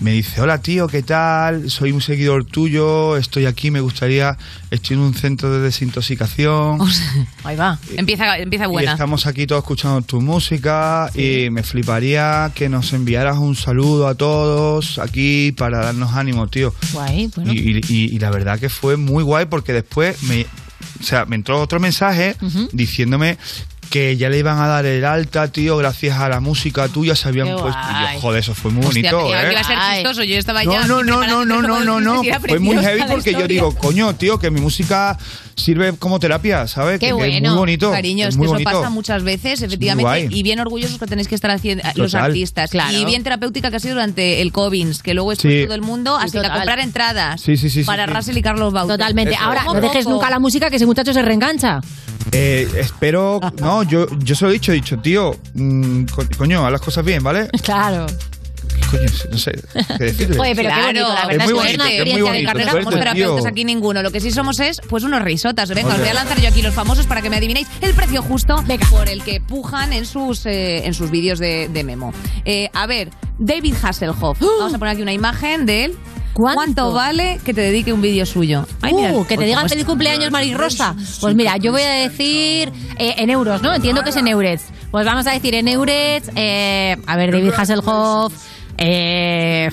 me 0.00 0.12
dice, 0.12 0.40
hola 0.40 0.62
tío, 0.62 0.88
¿qué 0.88 1.02
tal? 1.02 1.70
Soy 1.70 1.92
un 1.92 2.00
seguidor 2.00 2.46
tuyo, 2.46 3.18
estoy 3.18 3.44
aquí, 3.44 3.70
me 3.70 3.80
gustaría, 3.80 4.38
estoy 4.70 4.96
en 4.96 5.02
un 5.02 5.14
centro 5.14 5.52
de 5.52 5.60
desintoxicación. 5.60 6.78
Ahí 7.44 7.54
va. 7.54 7.78
Empieza, 7.96 8.38
empieza 8.38 8.64
Y 8.64 8.68
buena. 8.68 8.92
estamos 8.92 9.26
aquí 9.26 9.46
todos 9.46 9.62
escuchando 9.62 10.00
tu 10.00 10.22
música 10.22 11.10
y 11.14 11.50
me 11.50 11.62
fliparía 11.62 12.50
que 12.54 12.70
nos 12.70 12.94
enviaras 12.94 13.36
un 13.36 13.54
saludo 13.54 14.08
a 14.08 14.14
todos 14.14 14.98
aquí 14.98 15.52
para 15.52 15.80
darnos 15.84 16.14
ánimo, 16.14 16.48
tío. 16.48 16.74
Guay, 16.94 17.30
bueno. 17.36 17.52
Y, 17.52 17.82
y- 17.86 18.04
y 18.16 18.18
la 18.18 18.30
verdad 18.30 18.58
que 18.58 18.70
fue 18.70 18.96
muy 18.96 19.22
guay 19.22 19.44
porque 19.46 19.74
después 19.74 20.22
me, 20.22 20.46
o 20.98 21.04
sea, 21.04 21.26
me 21.26 21.36
entró 21.36 21.60
otro 21.60 21.78
mensaje 21.78 22.36
diciéndome 22.72 23.36
que 23.92 24.16
ya 24.16 24.30
le 24.30 24.38
iban 24.38 24.58
a 24.58 24.66
dar 24.66 24.86
el 24.86 25.04
alta, 25.04 25.48
tío, 25.52 25.76
gracias 25.76 26.18
a 26.18 26.26
la 26.30 26.40
música 26.40 26.88
tuya 26.88 27.14
se 27.14 27.28
habían 27.28 27.48
Qué 27.48 27.52
puesto. 27.62 27.78
Y 27.78 28.14
yo, 28.14 28.20
joder, 28.22 28.40
eso 28.40 28.54
fue 28.54 28.70
muy 28.70 28.86
Hostia, 28.86 29.12
bonito, 29.12 29.36
¿eh? 29.36 29.40
que 29.44 29.50
iba 29.52 29.60
a 29.60 29.64
ser 29.64 29.78
chistoso. 29.96 30.24
Yo 30.24 30.36
estaba 30.38 30.64
No, 30.64 30.72
ya. 30.72 30.86
no, 30.86 31.02
no, 31.04 31.26
no, 31.26 31.44
no, 31.44 31.60
no, 31.62 31.84
no, 31.84 32.00
no. 32.00 32.22
Fue 32.48 32.58
muy 32.58 32.76
heavy 32.78 33.02
porque 33.06 33.32
yo 33.32 33.46
digo, 33.46 33.74
coño, 33.76 34.14
tío, 34.14 34.38
que 34.38 34.50
mi 34.50 34.62
música 34.62 35.18
sirve 35.56 35.92
como 35.98 36.18
terapia, 36.18 36.66
¿sabes? 36.66 36.98
Qué 36.98 37.00
que, 37.00 37.06
que 37.08 37.12
bueno. 37.12 37.34
es 37.36 37.42
muy 37.42 37.50
bonito. 37.58 37.90
Cariño, 37.90 38.26
es, 38.26 38.36
muy 38.38 38.44
que 38.44 38.46
eso 38.46 38.52
bonito. 38.54 38.70
pasa 38.70 38.88
muchas 38.88 39.22
veces, 39.22 39.60
efectivamente. 39.60 40.28
Y 40.34 40.42
bien 40.42 40.58
orgullosos 40.58 40.98
que 40.98 41.06
tenéis 41.06 41.28
que 41.28 41.34
estar 41.34 41.50
haciendo 41.50 41.84
los 41.96 42.14
artistas. 42.14 42.70
Claro. 42.70 42.96
Y 42.96 43.04
bien 43.04 43.22
terapéutica 43.22 43.70
que 43.70 43.76
ha 43.76 43.80
sido 43.80 43.94
durante 43.94 44.40
el 44.40 44.52
COVID, 44.52 44.96
que 45.02 45.12
luego 45.12 45.32
estuvo 45.32 45.52
Sí. 45.52 45.64
todo 45.66 45.74
el 45.74 45.82
mundo. 45.82 46.16
Así 46.16 46.40
que 46.40 46.46
a 46.46 46.54
comprar 46.54 46.80
entradas 46.80 47.42
Sí, 47.42 47.58
sí, 47.58 47.84
para 47.84 48.06
sí. 48.06 48.12
Russell 48.14 48.36
y 48.38 48.42
Carlos 48.42 48.72
Baute. 48.72 48.94
Totalmente. 48.94 49.34
Eso. 49.34 49.42
Ahora, 49.44 49.64
no 49.64 49.74
dejes 49.80 50.06
nunca 50.06 50.30
la 50.30 50.38
música 50.38 50.70
que 50.70 50.76
ese 50.76 50.86
muchacho 50.86 51.12
se 51.12 51.20
reengancha. 51.20 51.80
Eh, 52.32 52.68
espero. 52.78 53.40
No, 53.60 53.82
yo, 53.82 54.06
yo 54.18 54.34
se 54.34 54.44
lo 54.44 54.50
he 54.50 54.54
dicho, 54.54 54.72
he 54.72 54.76
dicho, 54.76 54.98
tío, 54.98 55.36
mm, 55.54 56.04
co- 56.04 56.24
coño, 56.38 56.64
haz 56.66 56.72
las 56.72 56.80
cosas 56.80 57.04
bien, 57.04 57.22
¿vale? 57.22 57.48
Claro. 57.62 58.06
Coño, 58.90 59.02
no 59.30 59.38
sé 59.38 59.52
qué 59.98 60.04
decirle. 60.04 60.38
Oye, 60.38 60.54
pero 60.54 60.68
qué 60.68 60.74
Claro, 60.74 60.86
bonito, 60.86 61.08
la 61.14 61.26
verdad 61.26 61.28
muy 61.28 61.32
es 61.42 61.46
que 61.46 61.52
bonito, 61.54 61.62
es 61.72 61.74
una 61.74 61.84
es 61.84 61.90
muy 61.90 61.92
experiencia 61.94 62.32
de 62.32 62.44
carrera. 62.44 62.64
No 62.64 62.70
somos 62.72 62.82
Suerte, 62.92 62.98
terapeutas 63.00 63.42
tío. 63.42 63.50
aquí 63.50 63.64
ninguno. 63.64 64.02
Lo 64.02 64.10
que 64.10 64.20
sí 64.20 64.30
somos 64.30 64.60
es, 64.60 64.80
pues, 64.88 65.04
unos 65.04 65.22
risotas. 65.22 65.68
Venga, 65.70 65.94
os 65.94 65.98
voy 65.98 66.08
a 66.08 66.14
lanzar 66.14 66.40
yo 66.40 66.48
aquí 66.48 66.62
los 66.62 66.74
famosos 66.74 67.06
para 67.06 67.22
que 67.22 67.30
me 67.30 67.36
adivinéis 67.36 67.68
el 67.80 67.94
precio 67.94 68.22
justo 68.22 68.62
por 68.90 69.08
el 69.08 69.22
que 69.24 69.40
pujan 69.40 69.92
en 69.92 70.04
sus, 70.04 70.44
eh, 70.46 70.86
en 70.86 70.92
sus 70.94 71.10
vídeos 71.10 71.38
de, 71.38 71.68
de 71.68 71.84
memo. 71.84 72.12
Eh, 72.44 72.68
a 72.74 72.86
ver, 72.86 73.08
David 73.38 73.74
Hasselhoff. 73.82 74.40
Vamos 74.40 74.74
a 74.74 74.78
poner 74.78 74.92
aquí 74.94 75.02
una 75.02 75.12
imagen 75.12 75.64
de 75.64 75.84
él. 75.86 75.96
¿Cuánto, 76.34 76.92
vale 76.92 77.38
que 77.44 77.52
te 77.52 77.60
dedique 77.60 77.92
un 77.92 78.00
vídeo 78.00 78.24
suyo? 78.26 78.66
Ay, 78.80 78.94
mira, 78.94 79.12
Uh, 79.12 79.26
que 79.26 79.36
te 79.36 79.44
digan 79.44 79.68
feliz 79.68 79.84
cumpleaños, 79.84 80.30
Maris 80.30 80.56
Rosa. 80.56 80.94
Pues 81.20 81.34
mira, 81.34 81.56
yo 81.58 81.72
voy 81.72 81.82
a 81.82 81.90
decir 81.90 82.72
eh, 82.98 83.14
en 83.18 83.30
euros, 83.30 83.60
¿no? 83.62 83.74
Entiendo 83.74 84.02
que 84.02 84.10
es 84.10 84.16
en 84.16 84.28
eurets. 84.28 84.64
Pues 84.90 85.04
vamos 85.04 85.26
a 85.26 85.32
decir 85.32 85.54
en 85.54 85.68
eurets. 85.68 86.30
eh, 86.34 86.96
a 87.06 87.16
ver, 87.16 87.32
David 87.32 87.52
Hasselhoff. 87.56 88.32
Eh, 88.78 89.68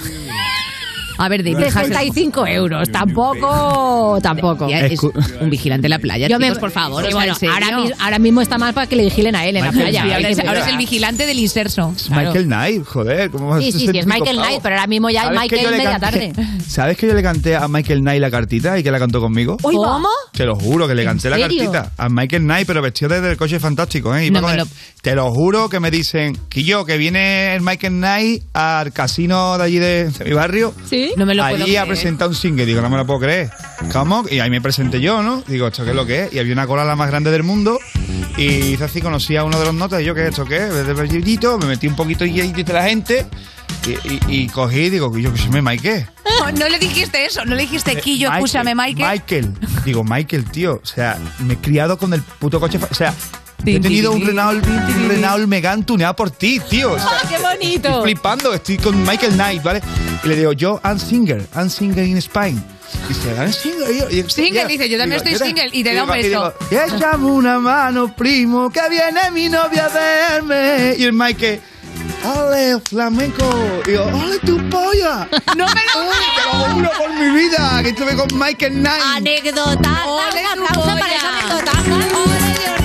A 1.20 1.28
ver, 1.30 1.44
David 1.44 1.66
65 1.66 2.48
euros. 2.48 2.90
Tampoco. 2.92 4.20
Tampoco. 4.22 4.68
Es 4.70 5.00
un 5.42 5.50
vigilante 5.50 5.88
en 5.88 5.92
la 5.92 6.00
playa, 6.00 6.28
Yo 6.28 6.40
me- 6.40 6.46
chicos, 6.48 6.60
por 6.60 6.72
favor. 6.72 7.02
Sí, 7.04 7.08
o 7.08 7.12
sea, 7.12 7.34
bueno, 7.34 7.54
ahora, 7.54 7.82
mis- 7.82 7.94
ahora 8.00 8.20
mismo 8.20 8.42
está 8.42 8.58
mal 8.58 8.74
para 8.74 8.88
que 8.88 8.96
le 8.96 9.04
vigilen 9.04 9.36
a 9.36 9.46
él 9.46 9.58
en 9.58 9.66
la 9.66 9.72
playa. 9.72 10.04
Ahora, 10.04 10.18
que 10.20 10.30
es, 10.32 10.40
ahora 10.40 10.52
es 10.54 10.58
decir. 10.60 10.72
el 10.74 10.78
vigilante 10.78 11.26
del 11.26 11.40
inserso. 11.40 11.94
Es 11.96 12.10
Michael 12.10 12.46
Knight, 12.46 12.86
joder, 12.86 13.30
¿cómo 13.32 13.50
vas 13.50 13.58
a 13.60 13.62
Sí, 13.62 13.72
sí, 13.72 13.80
sí, 13.80 13.86
es 13.86 13.92
65 13.92 14.20
Michael? 14.26 14.38
Knight, 14.38 14.62
pero 14.64 14.76
ahora 14.76 14.88
mismo 14.88 15.10
ya 15.10 15.20
es 15.22 15.26
¿Sabes 15.28 15.40
que 15.50 15.56
Michael 15.58 15.72
yo 15.78 15.84
media 15.84 16.00
tarde. 16.00 16.34
¿Sabes 16.68 16.98
que 16.98 17.08
yo 17.08 17.14
le 17.14 17.22
canté 17.24 17.56
a 17.56 17.68
Michael 17.68 18.00
Knight 18.00 18.22
la 18.22 18.32
cartita 18.32 18.80
y 18.80 18.84
que 18.84 18.92
la 18.92 19.00
cantó 19.00 19.20
conmigo? 19.20 19.58
¿Cómo? 19.62 20.08
Te 20.32 20.46
lo 20.46 20.56
juro 20.56 20.88
que 20.88 20.96
le 20.96 21.04
canté 21.04 21.30
la 21.30 21.38
cartita 21.40 21.92
a 21.98 22.08
Michael 22.10 22.44
Knight, 22.44 22.66
pero 22.66 22.82
vestido 22.82 23.10
desde 23.14 23.32
el 23.32 23.38
coche 23.38 23.60
fantástico, 23.60 24.16
¿eh? 24.16 24.30
No 24.32 24.42
me 24.42 24.56
lo- 24.56 24.66
Te 25.02 25.16
lo 25.16 25.30
juro 25.32 25.70
que 25.70 25.80
me 25.80 25.92
dicen, 25.92 26.38
Quillo, 26.50 26.86
que 26.86 26.98
viene 26.98 27.56
el 27.56 27.62
Michael 27.62 27.94
Knight 27.94 28.44
al 28.54 28.92
casino 28.94 29.58
de 29.58 29.64
allí 29.64 29.80
de, 29.80 30.10
de 30.10 30.26
mi 30.26 30.34
barrio. 30.34 30.74
Sí. 30.90 31.09
No 31.18 31.26
me 31.26 31.36
lo 31.36 31.44
puedo 31.48 31.64
Allí 31.64 31.76
a 31.76 31.82
creer. 31.84 31.88
presentar 31.88 32.28
un 32.28 32.36
single. 32.36 32.66
Digo, 32.66 32.82
no 32.82 32.90
me 32.90 32.98
lo 32.98 33.06
puedo 33.06 33.20
creer. 33.20 33.50
¿Cómo? 33.92 34.26
Y 34.30 34.40
ahí 34.40 34.50
me 34.50 34.62
presenté 34.62 35.02
yo, 35.02 35.22
¿no? 35.24 35.42
Digo, 35.48 35.68
¿esto 35.68 35.84
qué 35.84 35.90
es 35.92 35.96
lo 35.96 36.06
que 36.06 36.24
es? 36.26 36.34
Y 36.34 36.40
había 36.40 36.54
una 36.54 36.68
cola 36.68 36.84
la 36.86 36.96
más 36.96 37.10
grande 37.10 37.32
del 37.32 37.44
mundo. 37.44 37.80
Y 38.38 38.44
hice 38.46 38.84
así, 38.86 39.02
conocí 39.02 39.36
a 39.36 39.44
uno 39.44 39.60
de 39.60 39.66
los 39.66 39.74
notas. 39.74 40.02
Y 40.02 40.06
yo, 40.06 40.16
¿qué 40.16 40.24
es 40.24 40.30
esto? 40.30 40.46
¿Qué 40.46 40.58
es? 40.58 40.74
Desde 40.74 40.92
el 40.92 40.96
brillito, 40.96 41.58
me 41.58 41.66
metí 41.68 41.88
un 41.88 41.96
poquito 41.96 42.26
y 42.26 42.34
de 42.34 42.74
la 42.74 42.84
gente. 42.84 43.26
Y, 43.86 43.92
y- 43.92 44.20
y 44.44 44.48
cogí 44.48 44.80
y 44.86 44.90
digo, 44.90 45.16
yo 45.18 45.32
que 45.34 45.40
se 45.40 45.50
me 45.50 45.62
Mike. 45.62 46.08
No, 46.40 46.52
no 46.52 46.70
le 46.70 46.80
dijiste 46.80 47.26
eso, 47.26 47.44
no 47.46 47.56
le 47.56 47.62
dijiste 47.64 47.96
Quillo, 48.00 48.28
Michael, 48.30 48.46
escúchame, 48.46 48.76
Michael. 48.76 49.10
Michael. 49.12 49.54
Digo, 49.86 50.04
Michael, 50.04 50.46
tío. 50.46 50.80
O 50.84 50.86
sea, 50.86 51.18
me 51.40 51.54
he 51.54 51.58
criado 51.58 51.98
con 51.98 52.14
el 52.14 52.22
puto 52.22 52.60
coche. 52.60 52.80
O 52.90 52.94
sea, 52.94 53.14
he 53.66 53.80
tenido 53.80 54.12
un 54.12 54.26
Renault, 54.26 54.66
un 54.66 55.10
Renault 55.10 55.48
Megane 55.48 55.84
tuneado 55.84 56.16
por 56.16 56.32
ti, 56.32 56.60
tío. 56.70 56.94
O 56.94 56.98
sea, 57.00 57.08
¡Ah, 57.12 57.28
qué 57.28 57.38
bonito! 57.38 57.88
Estoy 57.90 58.04
flipando, 58.04 58.54
estoy 58.54 58.78
con 58.78 59.02
Michael 59.04 59.34
Knight, 59.34 59.62
¿vale? 59.64 59.82
Y 60.24 60.28
le 60.28 60.36
digo, 60.36 60.54
yo, 60.54 60.80
I'm 60.84 61.00
singer, 61.00 61.46
I'm 61.56 61.70
singer 61.70 62.06
in 62.06 62.18
Spain. 62.18 62.62
Y 63.06 63.08
dice, 63.14 63.36
I'm 63.38 63.52
singer. 63.54 63.92
Y 63.92 64.00
yo- 64.00 64.10
y- 64.10 64.30
Single, 64.30 64.66
dice, 64.68 64.90
yo 64.90 64.98
también 64.98 65.22
digo, 65.24 65.36
estoy 65.36 65.48
single, 65.48 65.70
y 65.72 65.84
te 65.84 65.94
da 65.94 66.04
un 66.04 66.10
digo- 66.12 66.20
y 66.20 66.30
beso. 66.30 66.54
digo, 66.70 66.84
Échame 66.96 67.26
una 67.26 67.60
mano, 67.60 68.16
primo, 68.16 68.70
que 68.70 68.82
viene 68.90 69.30
mi 69.32 69.50
novia 69.50 69.86
a 69.86 69.90
verme. 69.90 70.96
Y 70.98 71.04
el 71.04 71.14
Michael, 71.14 71.62
¡Ole, 72.26 72.80
flamenco! 72.82 73.82
Y 73.88 73.92
yo, 73.94 74.06
¡ole, 74.08 74.40
tu 74.40 74.58
polla! 74.70 75.28
¡No 75.58 75.66
me 75.68 75.82
lo 75.94 76.02
Uy, 76.10 76.16
te 76.36 76.44
lo 76.58 76.74
juro 76.74 76.90
por 76.98 77.14
mi 77.14 77.30
vida, 77.40 77.80
que 77.84 77.90
estuve 77.90 78.16
con 78.16 78.28
Michael 78.38 78.74
Knight. 78.74 79.04
Anécdota. 79.16 80.06
Ole, 80.06 80.42
Un 80.54 80.58
tu 80.58 80.64
aplauso 80.66 80.82
polla. 80.90 81.00
para 81.00 81.16
esa 81.16 81.30
anécdota. 81.30 81.72
¡Ole, 81.82 82.79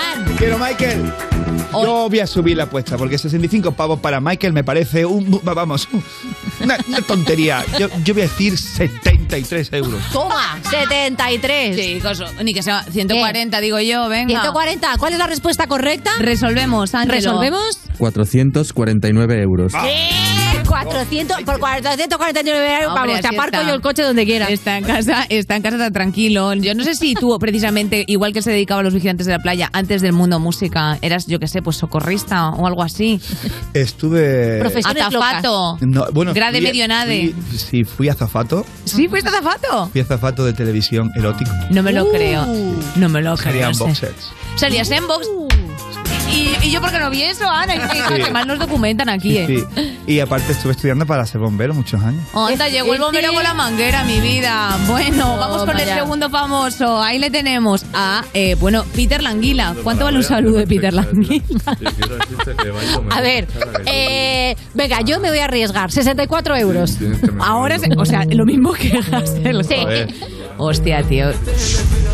Jordi! 0.00 0.20
Muy 0.20 0.20
fan. 0.20 0.24
Te 0.24 0.34
quiero, 0.34 0.58
Michael. 0.58 1.39
Yo 1.72 2.08
voy 2.08 2.20
a 2.20 2.26
subir 2.26 2.56
la 2.56 2.64
apuesta 2.64 2.96
porque 2.96 3.18
65 3.18 3.72
pavos 3.72 4.00
para 4.00 4.20
Michael 4.20 4.52
me 4.52 4.64
parece 4.64 5.04
un. 5.04 5.40
Vamos, 5.42 5.88
una, 6.60 6.76
una 6.88 7.00
tontería. 7.02 7.64
Yo, 7.78 7.88
yo 8.04 8.14
voy 8.14 8.22
a 8.22 8.26
decir 8.26 8.56
73 8.58 9.72
euros. 9.72 10.00
Toma, 10.12 10.58
73. 10.70 11.76
Chicos, 11.76 12.22
ni 12.42 12.52
que 12.54 12.62
sea 12.62 12.82
140, 12.84 13.60
digo 13.60 13.80
yo, 13.80 14.08
venga. 14.08 14.40
140. 14.40 14.98
¿Cuál 14.98 15.12
es 15.12 15.18
la 15.18 15.26
respuesta 15.26 15.66
correcta? 15.66 16.10
Resolvemos, 16.18 16.94
Ángelo. 16.94 17.14
¿Resolvemos? 17.14 17.78
449 17.98 19.42
euros. 19.42 19.72
¡Eh! 19.84 20.10
400, 20.70 21.42
por 21.42 21.58
449 21.58 22.74
euros, 22.74 22.88
Hombre, 22.88 23.12
vamos, 23.14 23.20
te 23.20 23.26
aparco 23.28 23.56
está. 23.56 23.68
yo 23.68 23.74
el 23.74 23.80
coche 23.80 24.02
donde 24.02 24.24
quiera. 24.24 24.46
Está 24.48 24.78
en 24.78 24.84
casa, 24.84 25.26
está 25.28 25.56
en 25.56 25.62
casa 25.62 25.78
tan 25.78 25.92
tranquilo. 25.92 26.54
Yo 26.54 26.74
no 26.74 26.84
sé 26.84 26.94
si 26.94 27.14
tú, 27.14 27.36
precisamente, 27.40 28.04
igual 28.06 28.32
que 28.32 28.40
se 28.40 28.52
dedicaba 28.52 28.80
a 28.80 28.84
los 28.84 28.94
vigilantes 28.94 29.26
de 29.26 29.32
la 29.32 29.40
playa, 29.40 29.68
antes 29.72 30.00
del 30.00 30.12
mundo 30.12 30.38
música, 30.38 30.96
eras, 31.02 31.26
yo 31.26 31.40
qué 31.40 31.48
sé, 31.48 31.59
pues 31.62 31.76
socorrista 31.76 32.50
o 32.50 32.66
algo 32.66 32.82
así. 32.82 33.20
Estuve. 33.74 34.60
Azafato. 34.84 35.78
No, 35.80 36.06
bueno, 36.12 36.34
Grade 36.34 36.58
fui- 36.58 36.66
medio 36.66 36.88
nade. 36.88 37.34
fui- 37.48 37.58
sí, 37.58 37.84
fui 37.84 38.08
azafato. 38.08 38.64
¿Sí, 38.84 39.08
fuiste 39.08 39.28
azafato? 39.28 39.88
Fui 39.92 40.00
azafato 40.00 40.44
de 40.44 40.52
televisión 40.52 41.10
erótico. 41.16 41.50
No 41.70 41.82
me 41.82 41.92
lo 41.92 42.04
Uh. 42.04 42.12
creo. 42.12 42.46
No 42.96 43.08
me 43.08 43.20
lo 43.22 43.34
creo. 43.36 43.44
Salían 43.52 43.68
no 43.70 43.74
sé. 43.74 43.84
boxers. 43.84 44.32
Salías 44.56 44.90
en 44.90 45.06
box. 45.06 45.28
Y, 46.32 46.66
y 46.66 46.70
yo, 46.70 46.80
¿por 46.80 46.90
qué 46.92 46.98
no 46.98 47.10
vi 47.10 47.22
eso, 47.22 47.48
Ana? 47.48 47.90
Sí. 47.90 48.22
que 48.24 48.30
mal 48.30 48.46
nos 48.46 48.58
documentan 48.58 49.08
aquí, 49.08 49.36
¿eh? 49.38 49.46
Sí. 49.74 49.98
Y 50.06 50.20
aparte 50.20 50.52
estuve 50.52 50.72
estudiando 50.72 51.06
para 51.06 51.24
ser 51.26 51.40
bombero 51.40 51.74
muchos 51.74 52.02
años. 52.02 52.22
Anda, 52.34 52.68
llegó 52.68 52.94
el 52.94 53.00
bombero 53.00 53.32
con 53.32 53.42
la 53.42 53.54
manguera, 53.54 54.04
mi 54.04 54.20
vida. 54.20 54.76
Bueno, 54.86 55.36
vamos 55.36 55.64
con 55.64 55.78
el 55.78 55.86
segundo 55.88 56.30
famoso. 56.30 57.02
Ahí 57.02 57.18
le 57.18 57.30
tenemos 57.30 57.84
a, 57.94 58.24
eh, 58.34 58.56
bueno, 58.60 58.84
Peter 58.94 59.22
Languila. 59.22 59.74
¿Cuánto 59.82 60.04
vale 60.04 60.18
un 60.18 60.24
saludo 60.24 60.58
de 60.58 60.66
Peter 60.66 60.92
Languila? 60.92 61.42
A 63.10 63.20
ver, 63.20 63.46
eh, 63.86 64.56
venga, 64.74 65.00
yo 65.02 65.20
me 65.20 65.28
voy 65.30 65.38
a 65.38 65.44
arriesgar. 65.44 65.90
64 65.90 66.56
euros. 66.56 66.96
Ahora, 67.40 67.78
se- 67.78 67.88
o 67.96 68.04
sea, 68.04 68.24
lo 68.24 68.44
mismo 68.44 68.72
que 68.72 68.98
Hassel. 69.12 69.64
Sí. 69.64 69.76
Hostia, 70.58 71.02
tío. 71.02 71.30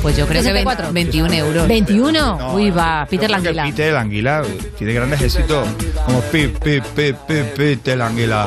Pues 0.03 0.17
yo 0.17 0.27
creo 0.27 0.41
que 0.43 0.49
64. 0.49 0.93
21 0.93 1.33
euros. 1.33 1.67
21. 1.69 2.55
Uy, 2.55 2.71
va, 2.71 3.07
Peter 3.11 3.29
creo 3.29 3.43
que 3.43 3.53
Languila. 3.53 3.63
Anguila 4.07 4.43
tiene 4.79 4.93
grandes 4.93 5.21
éxitos 5.21 5.67
como 6.07 6.21
pi, 6.23 6.47
pi, 6.47 6.81
pi, 6.81 7.13
pi, 7.27 7.35
Peter 7.57 8.01
Anguila. 8.01 8.47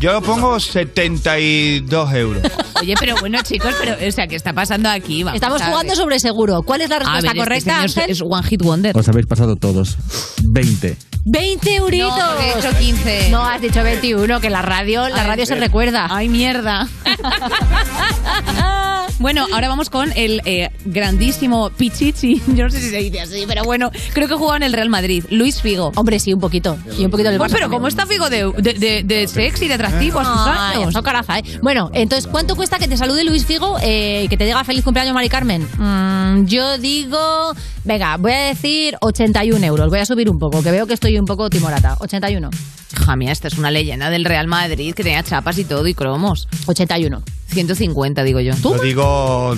Yo 0.00 0.12
lo 0.12 0.20
pongo 0.20 0.58
72 0.58 2.12
euros. 2.14 2.42
Oye, 2.80 2.94
pero 2.98 3.14
bueno, 3.20 3.38
chicos, 3.42 3.72
pero, 3.78 3.94
o 4.06 4.10
sea, 4.10 4.26
¿qué 4.26 4.34
está 4.34 4.52
pasando 4.52 4.88
aquí? 4.90 5.22
Vamos 5.22 5.36
Estamos 5.36 5.60
a 5.62 5.66
ver. 5.66 5.72
jugando 5.72 5.94
sobre 5.94 6.18
seguro. 6.18 6.62
¿Cuál 6.62 6.80
es 6.82 6.90
la 6.90 6.98
respuesta 6.98 7.28
ver, 7.32 7.36
este 7.36 7.44
correcta, 7.44 7.70
señor 7.88 7.98
Ángel? 7.98 8.10
es 8.10 8.20
One 8.20 8.48
Hit 8.48 8.62
Wonder. 8.62 8.96
Os 8.96 9.08
habéis 9.08 9.26
pasado 9.26 9.56
todos. 9.56 9.96
20. 10.42 10.96
20 11.24 11.76
euritos. 11.76 12.16
No, 12.16 12.40
he 12.40 12.56
dicho 12.56 12.78
15. 12.78 13.30
No, 13.30 13.44
has 13.44 13.60
dicho 13.60 13.82
21, 13.82 14.40
que 14.40 14.50
la 14.50 14.62
radio, 14.62 15.08
la 15.08 15.22
Ay, 15.22 15.26
radio 15.28 15.46
se 15.46 15.54
recuerda. 15.54 16.08
Ay, 16.10 16.28
mierda. 16.28 16.88
bueno, 19.18 19.46
ahora 19.52 19.68
vamos 19.68 19.90
con 19.90 20.12
el 20.14 20.40
eh, 20.44 20.70
grandísimo 20.84 21.70
Pichichi. 21.70 22.42
Yo 22.54 22.64
no 22.64 22.70
sé 22.70 22.80
si 22.80 22.90
se 22.90 22.98
dice 22.98 23.20
así, 23.20 23.44
pero 23.46 23.64
bueno, 23.64 23.90
creo 24.12 24.28
que 24.28 24.34
jugaba 24.34 24.56
en 24.58 24.62
el 24.64 24.72
Real 24.72 24.88
Madrid. 24.88 24.95
Luis 25.30 25.60
Figo. 25.60 25.92
Hombre, 25.96 26.18
sí, 26.18 26.32
un 26.32 26.40
poquito. 26.40 26.76
Y 26.98 27.04
un 27.04 27.10
poquito 27.10 27.30
del 27.30 27.38
Pues, 27.38 27.50
Barça 27.50 27.54
pero 27.54 27.64
también. 27.66 27.78
¿cómo 27.80 27.88
está 27.88 28.06
Figo 28.06 28.28
de, 28.30 28.50
de, 28.62 28.74
de, 28.74 29.02
de 29.04 29.28
sexy, 29.28 29.68
de 29.68 29.74
atractivo 29.74 30.20
a 30.20 30.24
sus 30.24 30.46
Ay, 30.46 30.76
años? 30.78 30.90
eso 30.90 31.02
caraza, 31.02 31.38
¿eh? 31.38 31.42
Bueno, 31.62 31.90
entonces, 31.92 32.26
¿cuánto 32.30 32.56
cuesta 32.56 32.78
que 32.78 32.88
te 32.88 32.96
salude 32.96 33.24
Luis 33.24 33.44
Figo 33.46 33.76
eh, 33.82 34.22
y 34.24 34.28
que 34.28 34.36
te 34.36 34.44
diga 34.44 34.62
feliz 34.64 34.84
cumpleaños, 34.84 35.14
Mari 35.14 35.28
Carmen? 35.28 35.66
Mm, 35.78 36.46
yo 36.46 36.78
digo, 36.78 37.52
venga, 37.84 38.16
voy 38.16 38.32
a 38.32 38.40
decir 38.40 38.96
81 39.00 39.64
euros. 39.66 39.88
Voy 39.90 39.98
a 39.98 40.06
subir 40.06 40.30
un 40.30 40.38
poco, 40.38 40.62
que 40.62 40.70
veo 40.70 40.86
que 40.86 40.94
estoy 40.94 41.18
un 41.18 41.24
poco 41.26 41.48
timorata. 41.50 41.96
81. 42.00 42.50
Hija 42.92 43.16
mía, 43.16 43.32
esta 43.32 43.48
es 43.48 43.58
una 43.58 43.70
leyenda 43.70 44.10
del 44.10 44.24
Real 44.24 44.46
Madrid 44.46 44.94
que 44.94 45.02
tenía 45.02 45.22
chapas 45.22 45.58
y 45.58 45.64
todo 45.64 45.86
y 45.86 45.94
cromos. 45.94 46.48
81. 46.66 47.22
150, 47.48 48.22
digo 48.22 48.40
yo. 48.40 48.52
Yo 48.62 48.78
digo 48.78 49.56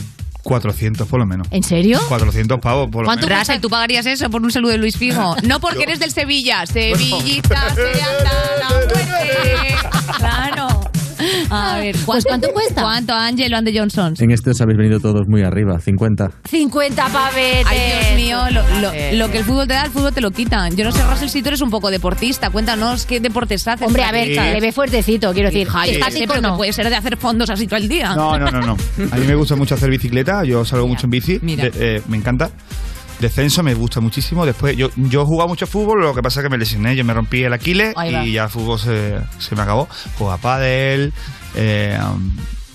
400 0.48 1.06
por 1.06 1.20
lo 1.20 1.26
menos. 1.26 1.46
¿En 1.50 1.62
serio? 1.62 2.00
400 2.08 2.58
pavos 2.58 2.88
por 2.90 3.04
lo 3.04 3.10
menos. 3.14 3.28
Russell, 3.38 3.60
¿tú 3.60 3.68
pagarías 3.68 4.06
eso 4.06 4.30
por 4.30 4.42
un 4.42 4.50
saludo 4.50 4.72
de 4.72 4.78
Luis 4.78 4.96
Figo? 4.96 5.36
No 5.44 5.60
porque 5.60 5.82
eres 5.84 5.98
del 6.00 6.10
Sevilla. 6.10 6.64
Sevillita 6.66 7.74
se 7.74 8.02
anda 8.02 8.32
la 8.60 8.68
muerte. 8.78 9.76
Claro. 10.16 10.77
A 11.50 11.78
ver, 11.78 11.96
Pues, 12.04 12.24
¿cuánto 12.24 12.48
cuesta? 12.52 12.82
¿Cuánto, 12.82 13.14
Ángelo 13.14 13.56
and 13.56 13.66
the 13.66 13.78
Johnsons? 13.78 14.20
En 14.20 14.30
este 14.30 14.50
os 14.50 14.60
habéis 14.60 14.76
venido 14.78 15.00
todos 15.00 15.26
muy 15.28 15.42
arriba, 15.42 15.78
50. 15.80 16.30
50 16.44 17.08
pavetes. 17.08 17.66
Ay, 17.66 17.78
Dios 17.78 18.16
mío, 18.16 18.38
lo, 18.50 18.62
lo- 18.80 19.16
lo 19.16 19.30
que 19.32 19.38
el 19.38 19.44
fútbol 19.44 19.66
te 19.66 19.74
da, 19.74 19.84
el 19.84 19.90
fútbol 19.90 20.12
te 20.12 20.20
lo 20.20 20.30
quita. 20.30 20.68
Yo 20.70 20.84
no 20.84 20.92
sé, 20.92 21.02
Russell, 21.04 21.28
si 21.28 21.42
tú 21.42 21.48
eres 21.48 21.60
un 21.62 21.70
poco 21.70 21.90
deportista. 21.90 22.50
Cuéntanos 22.50 23.06
qué 23.06 23.20
deportes 23.20 23.66
haces. 23.66 23.86
Hombre, 23.86 24.04
a 24.04 24.12
ver, 24.12 24.26
Sí. 24.28 24.34
le 24.34 24.60
ve 24.60 24.72
fuertecito, 24.72 25.32
quiero 25.32 25.48
decir. 25.50 25.68
Está 25.86 26.06
así 26.08 26.24
pero 26.26 26.40
no. 26.40 26.50
que 26.52 26.56
puede 26.58 26.72
ser 26.72 26.88
de 26.90 26.96
hacer 26.96 27.16
fondos 27.16 27.48
así 27.50 27.66
todo 27.66 27.78
el 27.78 27.88
día. 27.88 28.14
No, 28.14 28.38
no, 28.38 28.50
no, 28.50 28.60
no. 28.60 28.76
A 29.10 29.16
mí 29.16 29.26
me 29.26 29.34
gusta 29.34 29.56
mucho 29.56 29.74
hacer 29.74 29.88
bicicleta, 29.90 30.44
yo 30.44 30.64
salgo 30.64 30.86
mucho 30.86 31.06
en 31.06 31.10
bici, 31.10 31.38
mira. 31.42 31.64
de- 31.70 31.96
eh, 31.96 32.02
me 32.08 32.16
encanta. 32.18 32.50
Descenso 33.20 33.64
me 33.64 33.74
gusta 33.74 34.00
muchísimo. 34.00 34.46
Después, 34.46 34.76
yo, 34.76 34.90
yo 34.94 35.26
jugaba 35.26 35.48
mucho 35.48 35.66
fútbol, 35.66 36.00
lo 36.02 36.14
que 36.14 36.22
pasa 36.22 36.38
es 36.38 36.44
que 36.44 36.50
me 36.50 36.56
lesioné, 36.58 36.94
yo 36.94 37.04
me 37.04 37.12
rompí 37.12 37.42
el 37.42 37.52
Aquiles 37.52 37.92
y 38.24 38.32
ya 38.32 38.44
el 38.44 38.48
fútbol 38.48 38.78
se, 38.78 39.16
se 39.38 39.56
me 39.56 39.62
acabó. 39.62 39.88
Jugaba 40.16 40.36
pádel, 40.36 41.12
eh, 41.54 41.98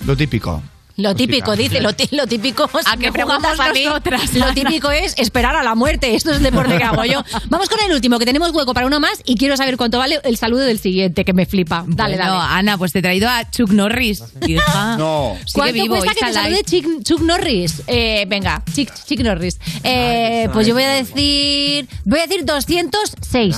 lo 0.06 0.16
típico. 0.16 0.62
Lo 0.96 1.14
típico, 1.16 1.56
dice, 1.56 1.80
lo, 1.80 1.92
tí- 1.92 2.08
lo 2.14 2.26
típico. 2.26 2.64
¿A 2.86 2.96
qué 2.96 3.06
me 3.06 3.12
preguntas 3.12 3.58
a 3.58 3.72
mí, 3.72 3.84
nosotras, 3.84 4.32
Lo 4.34 4.52
típico 4.54 4.90
es 4.92 5.14
esperar 5.18 5.56
a 5.56 5.62
la 5.64 5.74
muerte. 5.74 6.14
Esto 6.14 6.30
es 6.30 6.36
el 6.36 6.42
deporte 6.44 6.76
que 6.78 6.84
hago 6.84 7.04
yo. 7.04 7.22
Vamos 7.48 7.68
con 7.68 7.80
el 7.80 7.92
último, 7.92 8.18
que 8.18 8.24
tenemos 8.26 8.52
hueco 8.52 8.74
para 8.74 8.86
uno 8.86 9.00
más 9.00 9.20
y 9.24 9.36
quiero 9.36 9.56
saber 9.56 9.76
cuánto 9.76 9.98
vale 9.98 10.20
el 10.22 10.36
saludo 10.36 10.60
del 10.62 10.78
siguiente, 10.78 11.24
que 11.24 11.32
me 11.32 11.46
flipa. 11.46 11.84
Dale, 11.86 12.16
Bueno, 12.16 12.32
dale. 12.34 12.46
Ana, 12.58 12.78
pues 12.78 12.92
te 12.92 13.00
he 13.00 13.02
traído 13.02 13.28
a 13.28 13.50
Chuck 13.50 13.70
Norris, 13.70 14.22
hija. 14.46 14.96
No. 14.98 15.34
Sigue 15.40 15.52
¿Cuánto 15.54 15.72
vivo, 15.74 15.96
cuesta 15.96 16.14
que 16.14 16.26
te 16.26 16.32
salude 16.32 16.62
Chick- 16.64 17.02
Chuck 17.04 17.20
Norris? 17.22 17.82
Eh, 17.86 18.24
venga, 18.28 18.62
Chick, 18.72 18.92
Chick 19.04 19.20
Norris. 19.20 19.58
Eh, 19.82 20.48
pues 20.52 20.66
yo 20.66 20.74
voy 20.74 20.84
a 20.84 20.90
decir. 20.90 21.88
Voy 22.04 22.20
a 22.20 22.26
decir 22.26 22.44
206. 22.44 23.56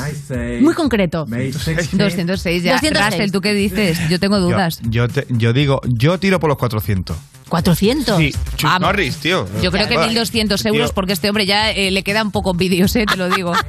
Muy 0.63 0.75
concreto. 0.75 1.27
206 1.27 2.63
ya. 2.63 2.73
206. 2.75 2.93
Russell, 3.15 3.31
¿tú 3.31 3.41
qué 3.41 3.53
dices? 3.53 3.99
Yo 4.09 4.19
tengo 4.19 4.37
Yo, 4.39 4.45
dudas. 4.47 4.81
yo, 4.85 5.09
te- 5.09 5.27
yo 5.31 5.53
digo, 5.53 5.81
yo 5.87 6.19
tiro 6.19 6.41
por 6.41 6.49
los 6.49 6.59
400. 6.59 7.17
400. 7.49 8.19
Sí, 8.19 8.33
Chuck 8.57 8.71
Ah, 8.73 8.79
Norris, 8.79 9.17
tío. 9.19 9.47
Yo 9.63 9.71
creo 9.71 9.87
que 9.89 9.95
Joder. 9.95 10.11
1.200 10.11 10.67
euros 10.67 10.89
Tío, 10.91 10.95
porque 10.95 11.13
este 11.13 11.29
hombre 11.29 11.47
ya 11.47 11.71
eh, 11.71 11.91
le 11.91 12.03
quedan 12.03 12.33
pocos 12.33 12.57
vídeos, 12.57 12.95
eh, 12.97 13.05
te 13.07 13.17
lo 13.17 13.29
digo. 13.31 13.53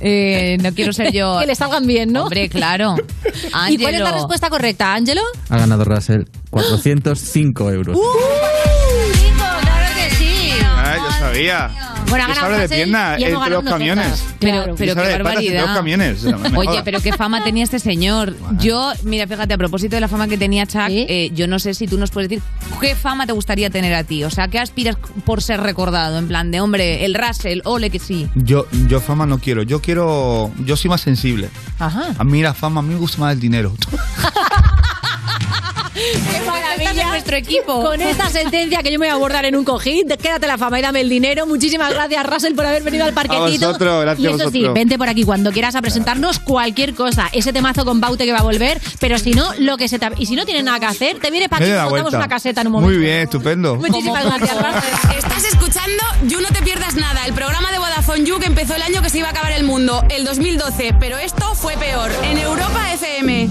Eh, 0.00 0.58
no 0.62 0.72
quiero 0.72 0.92
ser 0.92 1.12
yo... 1.12 1.38
Que 1.40 1.46
le 1.46 1.54
salgan 1.56 1.86
bien, 1.86 2.12
¿no? 2.12 2.24
Hombre, 2.24 2.48
claro. 2.48 2.94
¿Y 3.68 3.78
cuál 3.78 3.94
es 3.94 4.00
la 4.00 4.12
respuesta 4.12 4.48
correcta, 4.48 4.94
Ángelo? 4.94 5.22
Ha 5.48 5.58
ganado 5.58 5.84
Russell 5.84 6.22
405 6.50 7.70
euros. 7.72 7.98
que 7.98 9.15
yo 10.96 11.10
sabía. 11.18 11.70
Bueno, 12.08 12.26
Yo 12.34 12.48
de 12.50 12.68
pierna 12.68 13.14
entre 13.14 13.30
los 13.30 13.40
ganado 13.40 13.64
camiones. 13.64 14.24
Pero, 14.38 14.74
pero 14.76 14.94
qué 14.94 15.12
barbaridad. 15.12 15.66
los 15.66 15.76
camiones. 15.76 16.24
Oye, 16.54 16.82
pero 16.84 17.00
qué 17.00 17.12
fama 17.12 17.42
tenía 17.42 17.64
este 17.64 17.78
señor. 17.78 18.36
Yo, 18.58 18.92
mira, 19.02 19.26
fíjate, 19.26 19.54
a 19.54 19.58
propósito 19.58 19.96
de 19.96 20.00
la 20.00 20.08
fama 20.08 20.28
que 20.28 20.38
tenía 20.38 20.66
Chuck, 20.66 20.88
eh, 20.88 21.30
yo 21.34 21.48
no 21.48 21.58
sé 21.58 21.74
si 21.74 21.86
tú 21.86 21.98
nos 21.98 22.10
puedes 22.10 22.30
decir 22.30 22.42
qué 22.80 22.94
fama 22.94 23.26
te 23.26 23.32
gustaría 23.32 23.70
tener 23.70 23.94
a 23.94 24.04
ti. 24.04 24.24
O 24.24 24.30
sea, 24.30 24.48
¿qué 24.48 24.58
aspiras 24.58 24.96
por 25.24 25.42
ser 25.42 25.60
recordado? 25.60 26.18
En 26.18 26.28
plan 26.28 26.50
de, 26.50 26.60
hombre, 26.60 27.04
el 27.04 27.14
Russell, 27.14 27.60
ole 27.64 27.90
que 27.90 27.98
sí. 27.98 28.28
Yo, 28.34 28.66
yo 28.88 29.00
fama 29.00 29.26
no 29.26 29.38
quiero. 29.38 29.62
Yo 29.62 29.80
quiero. 29.80 30.52
Yo 30.64 30.76
soy 30.76 30.90
más 30.90 31.00
sensible. 31.00 31.50
Ajá. 31.78 32.14
A 32.16 32.24
mí 32.24 32.42
la 32.42 32.54
fama, 32.54 32.80
a 32.80 32.82
mí 32.82 32.94
me 32.94 33.00
gusta 33.00 33.18
más 33.18 33.32
el 33.32 33.40
dinero. 33.40 33.74
¡Qué 35.96 36.40
maravilla! 36.46 37.02
En 37.02 37.08
nuestro 37.08 37.36
equipo. 37.36 37.82
Con 37.82 38.00
esta 38.00 38.28
sentencia 38.28 38.82
que 38.82 38.92
yo 38.92 38.98
me 38.98 39.06
voy 39.06 39.10
a 39.10 39.14
abordar 39.14 39.44
en 39.44 39.56
un 39.56 39.64
cojín, 39.64 40.08
quédate 40.08 40.46
la 40.46 40.58
fama 40.58 40.78
y 40.78 40.82
dame 40.82 41.00
el 41.00 41.08
dinero. 41.08 41.46
Muchísimas 41.46 41.92
gracias, 41.92 42.26
Russell, 42.26 42.54
por 42.54 42.66
haber 42.66 42.82
venido 42.82 43.04
al 43.04 43.14
parquetito. 43.14 43.66
vosotros, 43.66 44.02
gracias 44.02 44.24
y 44.24 44.26
a 44.26 44.36
eso 44.36 44.50
sí, 44.50 44.66
vente 44.68 44.98
por 44.98 45.08
aquí 45.08 45.24
cuando 45.24 45.52
quieras 45.52 45.74
a 45.74 45.82
presentarnos 45.82 46.38
cualquier 46.38 46.94
cosa. 46.94 47.28
Ese 47.32 47.52
temazo 47.52 47.84
con 47.84 48.00
Baute 48.00 48.24
que 48.24 48.32
va 48.32 48.38
a 48.38 48.42
volver, 48.42 48.80
pero 49.00 49.18
si 49.18 49.32
no, 49.32 49.52
lo 49.58 49.76
que 49.76 49.88
se 49.88 49.98
te... 49.98 50.06
Y 50.18 50.26
si 50.26 50.36
no 50.36 50.44
tienes 50.44 50.64
nada 50.64 50.78
que 50.78 50.86
hacer, 50.86 51.18
te 51.18 51.30
vienes 51.30 51.48
para 51.48 51.64
aquí 51.64 51.72
y 51.72 51.76
montamos 51.76 52.02
vuelta. 52.02 52.18
una 52.18 52.28
caseta 52.28 52.60
en 52.60 52.66
un 52.68 52.72
momento. 52.74 52.92
Muy 52.92 53.04
bien, 53.04 53.20
estupendo. 53.20 53.76
Muchísimas 53.76 54.24
gracias, 54.24 54.56
Russell. 54.56 55.18
Estás 55.18 55.44
escuchando 55.44 56.02
You 56.24 56.40
No 56.40 56.48
Te 56.48 56.62
Pierdas 56.62 56.94
Nada, 56.94 57.26
el 57.26 57.32
programa 57.32 57.70
de 57.72 57.78
Vodafone 57.78 58.24
You 58.24 58.38
que 58.38 58.46
empezó 58.46 58.74
el 58.74 58.82
año 58.82 59.02
que 59.02 59.10
se 59.10 59.18
iba 59.18 59.28
a 59.28 59.30
acabar 59.30 59.52
el 59.52 59.64
mundo, 59.64 60.04
el 60.10 60.24
2012, 60.24 60.94
pero 61.00 61.18
esto 61.18 61.54
fue 61.54 61.76
peor, 61.76 62.10
en 62.24 62.38
Europa 62.38 62.92
FM. 62.92 63.48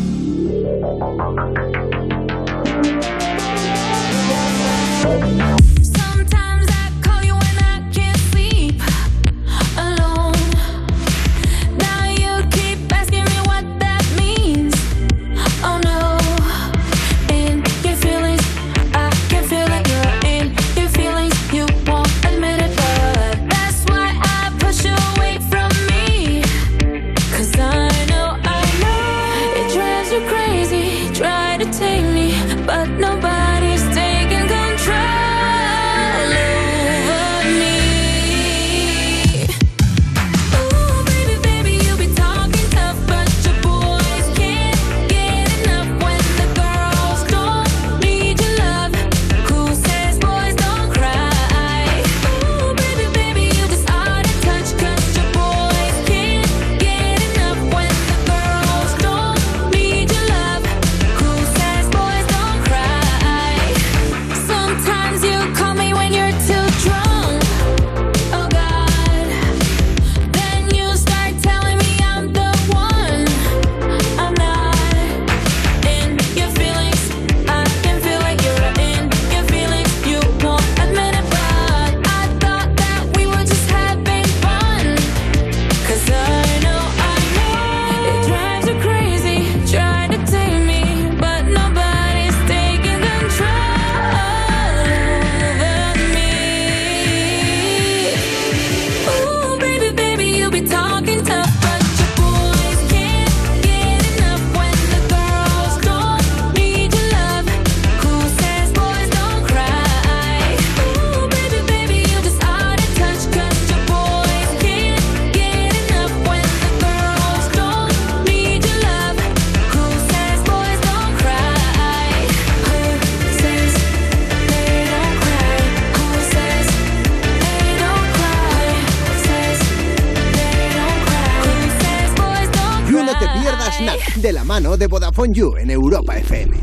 Mano 134.45 134.77
de 134.77 134.88
Vodafone 134.88 135.34
You 135.34 135.57
en 135.57 135.72
Europa 135.72 136.15
FM. 136.17 136.57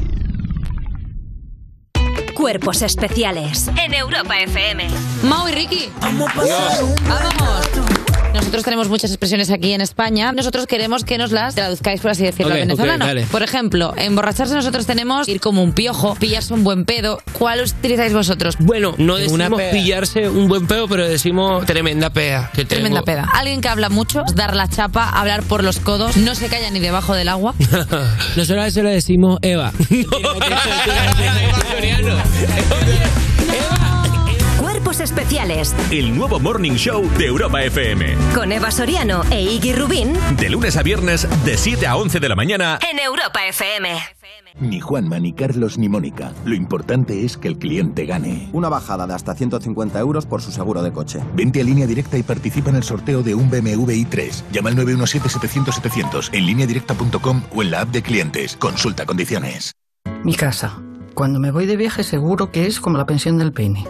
Cuerpos 2.35 2.83
especiales 2.83 3.69
en 3.77 3.95
Europa 3.95 4.39
FM. 4.41 4.89
Mau 5.25 5.49
y 5.49 5.53
Ricky. 5.53 5.93
Vamos. 6.01 7.72
Nosotros 8.53 8.65
tenemos 8.67 8.89
muchas 8.91 9.11
expresiones 9.11 9.51
aquí 9.51 9.73
en 9.73 9.81
España. 9.81 10.31
Nosotros 10.33 10.67
queremos 10.67 11.05
que 11.05 11.17
nos 11.17 11.33
las 11.33 11.55
traduzcáis, 11.55 12.03
por 12.03 12.11
así 12.11 12.23
decirlo, 12.23 12.53
Ok, 12.53 12.61
al 12.61 12.69
venezolano. 12.69 13.07
por 13.31 13.43
ejemplo, 13.43 13.95
emborracharse 13.97 14.55
nosotros 14.55 14.85
tenemos 14.85 15.27
ir 15.27 15.41
como 15.41 15.63
un 15.63 15.73
piojo, 15.73 16.15
pillarse 16.17 16.53
un 16.53 16.63
buen 16.63 16.85
pedo. 16.85 17.19
¿Cuál 17.33 17.63
utilizáis 17.63 18.13
vosotros? 18.13 18.57
Bueno, 18.59 18.95
no 18.99 19.17
decimos 19.17 19.59
pillarse 19.71 20.29
un 20.29 20.49
buen 20.49 20.67
pedo, 20.67 20.87
pero 20.87 21.09
decimos 21.09 21.65
tremenda 21.65 22.11
pea. 22.11 22.51
que 22.53 22.67
Tremenda 22.67 23.01
tengo. 23.01 23.23
peda. 23.23 23.29
Alguien 23.33 23.63
que 23.63 23.69
habla 23.69 23.89
mucho, 23.89 24.23
dar 24.35 24.55
la 24.55 24.69
chapa, 24.69 25.09
hablar 25.09 25.43
por 25.45 25.65
los 25.65 25.81
codos, 25.81 26.19
no 26.19 26.35
se 26.35 26.49
calla 26.49 26.69
ni 26.71 26.79
debajo 26.79 27.15
del 27.15 27.31
agua. 27.31 27.55
Nosotros 28.37 28.51
a 28.51 28.65
veces 28.65 28.85
le 28.85 28.91
decimos 28.91 29.39
Eva. 29.41 29.73
Especiales 35.03 35.75
El 35.91 36.17
nuevo 36.17 36.39
Morning 36.39 36.73
Show 36.73 37.09
de 37.19 37.27
Europa 37.27 37.63
FM. 37.63 38.15
con 38.35 38.53
Eva 38.53 38.71
Soriano 38.71 39.23
e 39.31 39.43
Iggy 39.43 39.73
Rubín 39.73 40.13
De 40.39 40.49
lunes 40.49 40.77
a 40.77 40.83
viernes, 40.83 41.27
de 41.45 41.57
7 41.57 41.87
a 41.87 41.97
11 41.97 42.21
de 42.21 42.29
la 42.29 42.37
mañana. 42.37 42.79
en 42.91 42.99
Europa 42.99 43.45
FM. 43.47 43.89
Ni 44.61 44.81
Juanma, 44.81 45.19
ni 45.19 45.33
Carlos, 45.33 45.79
ni 45.79 45.89
Mónica. 45.89 46.33
Lo 46.45 46.55
importante 46.55 47.25
es 47.25 47.37
que 47.37 47.49
el 47.49 47.59
cliente 47.59 48.05
gane. 48.07 48.49
Una 48.53 48.69
bajada 48.69 49.07
de 49.07 49.15
hasta 49.15 49.35
150 49.35 49.99
euros 49.99 50.27
por 50.27 50.43
su 50.43 50.53
seguro 50.53 50.83
de 50.83 50.93
coche. 50.93 51.21
Vente 51.35 51.61
a 51.61 51.65
línea 51.65 51.87
directa 51.87 52.19
y 52.19 52.23
participa 52.23 52.71
en 52.71 52.77
el 52.77 52.83
sorteo 52.83 53.23
de 53.23 53.35
un 53.35 53.51
BMW 53.51 53.91
i3. 53.91 54.43
Llama 54.53 54.69
al 54.71 54.77
917-700-700 54.77 56.31
en 56.33 56.47
lineadirecta.com 56.47 57.43
o 57.55 57.63
en 57.63 57.71
la 57.71 57.81
app 57.81 57.89
de 57.89 58.03
clientes. 58.03 58.57
Consulta 58.57 59.07
condiciones. 59.07 59.73
Mi 60.23 60.35
casa. 60.35 60.79
Cuando 61.15 61.41
me 61.41 61.51
voy 61.51 61.67
de 61.67 61.77
viaje 61.77 62.05
seguro 62.05 62.51
que 62.53 62.67
es 62.67 62.79
como 62.79 62.99
la 62.99 63.07
pensión 63.07 63.39
del 63.39 63.53
peine. 63.53 63.85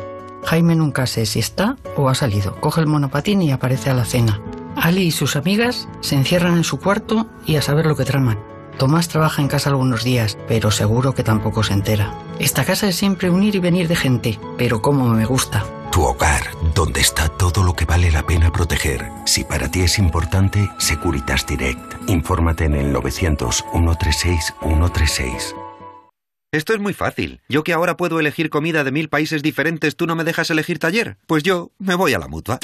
Jaime 0.45 0.75
nunca 0.75 1.07
sé 1.07 1.27
si 1.27 1.39
está 1.39 1.77
o 1.97 2.09
ha 2.09 2.15
salido. 2.15 2.61
Coge 2.61 2.81
el 2.81 2.87
monopatín 2.87 3.43
y 3.43 3.53
aparece 3.53 3.91
a 3.91 3.95
la 3.95 4.05
cena. 4.05 4.41
Ali 4.77 5.03
y 5.03 5.11
sus 5.11 5.37
amigas 5.37 5.89
se 6.01 6.17
encierran 6.17 6.57
en 6.57 6.65
su 6.65 6.79
cuarto 6.79 7.27
y 7.47 7.57
a 7.57 7.63
saber 7.63 7.87
lo 7.87 7.97
que 7.97 8.05
traman. 8.05 8.39
Tomás 8.79 9.09
trabaja 9.09 9.43
en 9.43 9.49
casa 9.49 9.71
algunos 9.71 10.03
días, 10.03 10.39
pero 10.49 10.71
seguro 10.71 11.15
que 11.15 11.23
tampoco 11.23 11.63
se 11.63 11.75
entera. 11.75 12.19
Esta 12.39 12.65
casa 12.65 12.89
es 12.89 12.97
siempre 12.97 13.31
un 13.31 13.43
ir 13.43 13.55
y 13.55 13.61
venir 13.61 13.87
de 13.87 13.97
gente, 13.97 14.41
pero 14.57 14.83
como 14.83 15.07
me 15.09 15.27
gusta. 15.27 15.65
Tu 15.93 16.03
hogar, 16.03 16.43
donde 16.75 17.01
está 17.01 17.29
todo 17.29 17.63
lo 17.63 17.75
que 17.75 17.85
vale 17.85 18.11
la 18.11 18.23
pena 18.23 18.51
proteger. 18.51 19.11
Si 19.27 19.45
para 19.45 19.71
ti 19.71 19.83
es 19.83 19.99
importante, 19.99 20.71
Securitas 20.79 21.47
Direct. 21.47 22.09
Infórmate 22.09 22.65
en 22.65 22.75
el 22.75 22.95
900-136-136. 22.95 25.62
Esto 26.55 26.75
es 26.75 26.81
muy 26.81 26.93
fácil. 26.93 27.41
Yo 27.49 27.65
que 27.65 27.73
ahora 27.73 27.97
puedo 27.97 28.21
elegir 28.21 28.51
comida 28.51 28.85
de 28.85 28.93
mil 28.93 29.09
países 29.09 29.43
diferentes, 29.43 29.97
¿tú 29.97 30.07
no 30.07 30.15
me 30.15 30.23
dejas 30.23 30.51
elegir 30.51 30.79
taller? 30.79 31.17
Pues 31.27 31.43
yo 31.43 31.71
me 31.79 31.95
voy 31.95 32.13
a 32.13 32.19
la 32.19 32.29
mutua. 32.29 32.59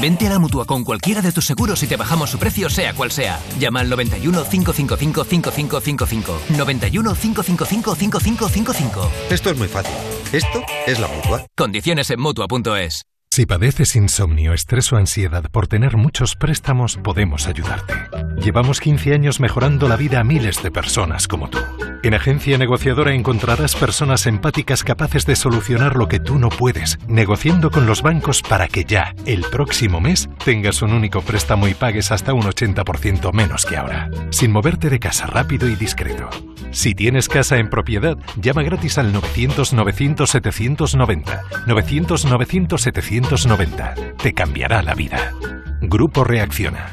Vente 0.00 0.26
a 0.26 0.30
la 0.30 0.38
mutua 0.38 0.64
con 0.64 0.82
cualquiera 0.82 1.20
de 1.20 1.30
tus 1.30 1.44
seguros 1.44 1.82
y 1.82 1.86
te 1.86 1.96
bajamos 1.96 2.30
su 2.30 2.38
precio, 2.38 2.70
sea 2.70 2.94
cual 2.94 3.10
sea. 3.10 3.38
Llama 3.58 3.80
al 3.80 3.90
91 3.90 4.44
555 4.48 5.24
5555. 5.24 6.40
91 6.56 7.14
555 7.14 7.94
5555. 7.96 9.10
Esto 9.28 9.50
es 9.50 9.58
muy 9.58 9.68
fácil. 9.68 9.94
Esto 10.32 10.62
es 10.86 10.98
la 10.98 11.08
mutua. 11.08 11.44
Condiciones 11.54 12.10
en 12.10 12.20
mutua.es. 12.20 13.02
Si 13.30 13.44
padeces 13.44 13.94
insomnio, 13.94 14.54
estrés 14.54 14.90
o 14.94 14.96
ansiedad 14.96 15.44
por 15.50 15.66
tener 15.66 15.98
muchos 15.98 16.34
préstamos, 16.34 16.96
podemos 16.96 17.46
ayudarte. 17.46 17.92
Llevamos 18.42 18.80
15 18.80 19.12
años 19.12 19.38
mejorando 19.38 19.86
la 19.86 19.96
vida 19.96 20.20
a 20.20 20.24
miles 20.24 20.62
de 20.62 20.70
personas 20.70 21.28
como 21.28 21.50
tú. 21.50 21.58
En 22.04 22.14
Agencia 22.14 22.56
Negociadora 22.58 23.12
encontrarás 23.12 23.74
personas 23.74 24.26
empáticas 24.26 24.84
capaces 24.84 25.26
de 25.26 25.34
solucionar 25.34 25.96
lo 25.96 26.06
que 26.06 26.20
tú 26.20 26.38
no 26.38 26.48
puedes, 26.48 26.96
negociando 27.08 27.72
con 27.72 27.86
los 27.86 28.02
bancos 28.02 28.40
para 28.40 28.68
que 28.68 28.84
ya, 28.84 29.16
el 29.26 29.40
próximo 29.42 30.00
mes, 30.00 30.28
tengas 30.44 30.80
un 30.82 30.92
único 30.92 31.22
préstamo 31.22 31.66
y 31.66 31.74
pagues 31.74 32.12
hasta 32.12 32.34
un 32.34 32.42
80% 32.42 33.32
menos 33.32 33.66
que 33.66 33.76
ahora. 33.76 34.08
Sin 34.30 34.52
moverte 34.52 34.90
de 34.90 35.00
casa 35.00 35.26
rápido 35.26 35.68
y 35.68 35.74
discreto. 35.74 36.30
Si 36.70 36.94
tienes 36.94 37.28
casa 37.28 37.56
en 37.56 37.68
propiedad, 37.68 38.16
llama 38.40 38.62
gratis 38.62 38.96
al 38.98 39.12
900-900-790. 39.12 41.40
900-900-790. 41.66 44.14
Te 44.16 44.32
cambiará 44.34 44.82
la 44.82 44.94
vida. 44.94 45.32
Grupo 45.80 46.22
Reacciona. 46.22 46.92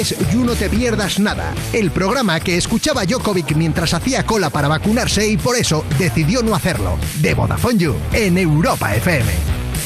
es 0.00 0.16
You 0.32 0.44
No 0.44 0.54
Te 0.54 0.70
Pierdas 0.70 1.18
Nada, 1.18 1.52
el 1.74 1.90
programa 1.90 2.40
que 2.40 2.56
escuchaba 2.56 3.02
Jokovic 3.06 3.54
mientras 3.54 3.92
hacía 3.92 4.24
cola 4.24 4.48
para 4.48 4.66
vacunarse 4.66 5.28
y 5.28 5.36
por 5.36 5.56
eso 5.56 5.84
decidió 5.98 6.42
no 6.42 6.54
hacerlo. 6.54 6.98
De 7.20 7.34
Vodafone 7.34 7.78
You 7.78 7.94
en 8.14 8.38
Europa 8.38 8.94
FM. 8.94 9.30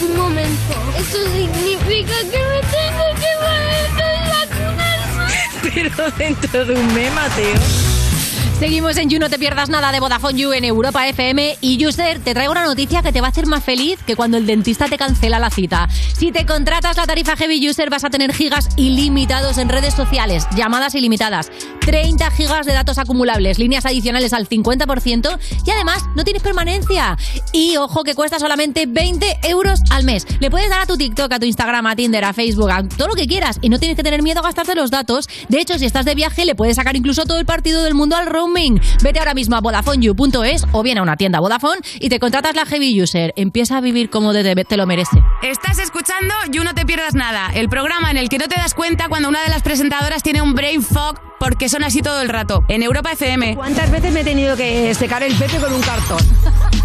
Un 0.00 0.16
momento, 0.16 0.74
¿eso 0.96 1.18
significa 1.32 2.14
que 2.30 2.38
me 2.38 2.60
tengo 2.70 3.06
que 3.18 3.32
vacunarme? 4.46 5.32
Pero 5.74 6.10
dentro 6.16 6.64
de 6.64 6.74
un 6.74 6.94
mes, 6.94 7.12
Mateo. 7.12 7.93
Seguimos 8.58 8.96
en 8.98 9.10
You, 9.10 9.18
no 9.18 9.28
te 9.28 9.38
pierdas 9.38 9.68
nada 9.68 9.90
de 9.90 9.98
Vodafone 9.98 10.38
You 10.38 10.52
en 10.52 10.64
Europa 10.64 11.06
FM. 11.08 11.58
Y 11.60 11.84
User, 11.84 12.20
te 12.20 12.34
traigo 12.34 12.52
una 12.52 12.64
noticia 12.64 13.02
que 13.02 13.12
te 13.12 13.20
va 13.20 13.26
a 13.26 13.30
hacer 13.30 13.46
más 13.46 13.64
feliz 13.64 13.98
que 14.06 14.14
cuando 14.14 14.36
el 14.36 14.46
dentista 14.46 14.86
te 14.86 14.96
cancela 14.96 15.40
la 15.40 15.50
cita. 15.50 15.88
Si 16.16 16.30
te 16.30 16.46
contratas 16.46 16.96
la 16.96 17.04
tarifa 17.04 17.36
Heavy 17.36 17.68
User, 17.68 17.90
vas 17.90 18.04
a 18.04 18.10
tener 18.10 18.32
gigas 18.32 18.68
ilimitados 18.76 19.58
en 19.58 19.68
redes 19.68 19.92
sociales, 19.92 20.46
llamadas 20.56 20.94
ilimitadas, 20.94 21.50
30 21.80 22.30
gigas 22.30 22.64
de 22.64 22.72
datos 22.72 22.98
acumulables, 22.98 23.58
líneas 23.58 23.86
adicionales 23.86 24.32
al 24.32 24.48
50% 24.48 25.38
y 25.66 25.70
además 25.70 26.04
no 26.14 26.22
tienes 26.22 26.42
permanencia. 26.42 27.18
Y 27.52 27.76
ojo 27.76 28.04
que 28.04 28.14
cuesta 28.14 28.38
solamente 28.38 28.86
20 28.86 29.40
euros 29.48 29.80
al 29.90 30.04
mes. 30.04 30.26
Le 30.38 30.50
puedes 30.50 30.70
dar 30.70 30.80
a 30.80 30.86
tu 30.86 30.96
TikTok, 30.96 31.32
a 31.32 31.38
tu 31.40 31.46
Instagram, 31.46 31.86
a 31.86 31.96
Tinder, 31.96 32.24
a 32.24 32.32
Facebook, 32.32 32.70
a 32.70 32.86
todo 32.86 33.08
lo 33.08 33.14
que 33.14 33.26
quieras 33.26 33.58
y 33.60 33.68
no 33.68 33.80
tienes 33.80 33.96
que 33.96 34.04
tener 34.04 34.22
miedo 34.22 34.40
a 34.40 34.44
gastarte 34.44 34.76
los 34.76 34.92
datos. 34.92 35.28
De 35.48 35.60
hecho, 35.60 35.76
si 35.76 35.86
estás 35.86 36.04
de 36.04 36.14
viaje, 36.14 36.44
le 36.44 36.54
puedes 36.54 36.76
sacar 36.76 36.94
incluso 36.96 37.24
todo 37.24 37.38
el 37.38 37.46
partido 37.46 37.82
del 37.82 37.94
mundo 37.94 38.14
al 38.16 38.26
roaming. 38.44 38.80
Vete 39.02 39.18
ahora 39.18 39.34
mismo 39.34 39.56
a 39.56 39.60
VodafoneYou.es 39.60 40.66
o 40.72 40.82
bien 40.82 40.98
a 40.98 41.02
una 41.02 41.16
tienda 41.16 41.40
Vodafone 41.40 41.80
y 42.00 42.08
te 42.08 42.18
contratas 42.18 42.54
la 42.54 42.66
Heavy 42.66 43.02
User. 43.02 43.32
Empieza 43.36 43.78
a 43.78 43.80
vivir 43.80 44.10
como 44.10 44.32
te, 44.32 44.54
te 44.64 44.76
lo 44.76 44.86
merece. 44.86 45.22
Estás 45.42 45.78
escuchando 45.78 46.34
You 46.50 46.64
No 46.64 46.74
Te 46.74 46.84
Pierdas 46.84 47.14
Nada, 47.14 47.50
el 47.54 47.68
programa 47.68 48.10
en 48.10 48.16
el 48.16 48.28
que 48.28 48.38
no 48.38 48.46
te 48.46 48.56
das 48.56 48.74
cuenta 48.74 49.08
cuando 49.08 49.28
una 49.28 49.42
de 49.42 49.48
las 49.48 49.62
presentadoras 49.62 50.22
tiene 50.22 50.42
un 50.42 50.54
brain 50.54 50.82
fog 50.82 51.20
porque 51.38 51.68
son 51.68 51.84
así 51.84 52.00
todo 52.00 52.22
el 52.22 52.28
rato. 52.28 52.64
En 52.68 52.82
Europa 52.82 53.12
FM. 53.12 53.56
¿Cuántas 53.56 53.90
veces 53.90 54.12
me 54.12 54.20
he 54.20 54.24
tenido 54.24 54.56
que 54.56 54.94
secar 54.94 55.22
el 55.22 55.34
pepe 55.34 55.58
con 55.58 55.72
un 55.72 55.82
cartón? 55.82 56.18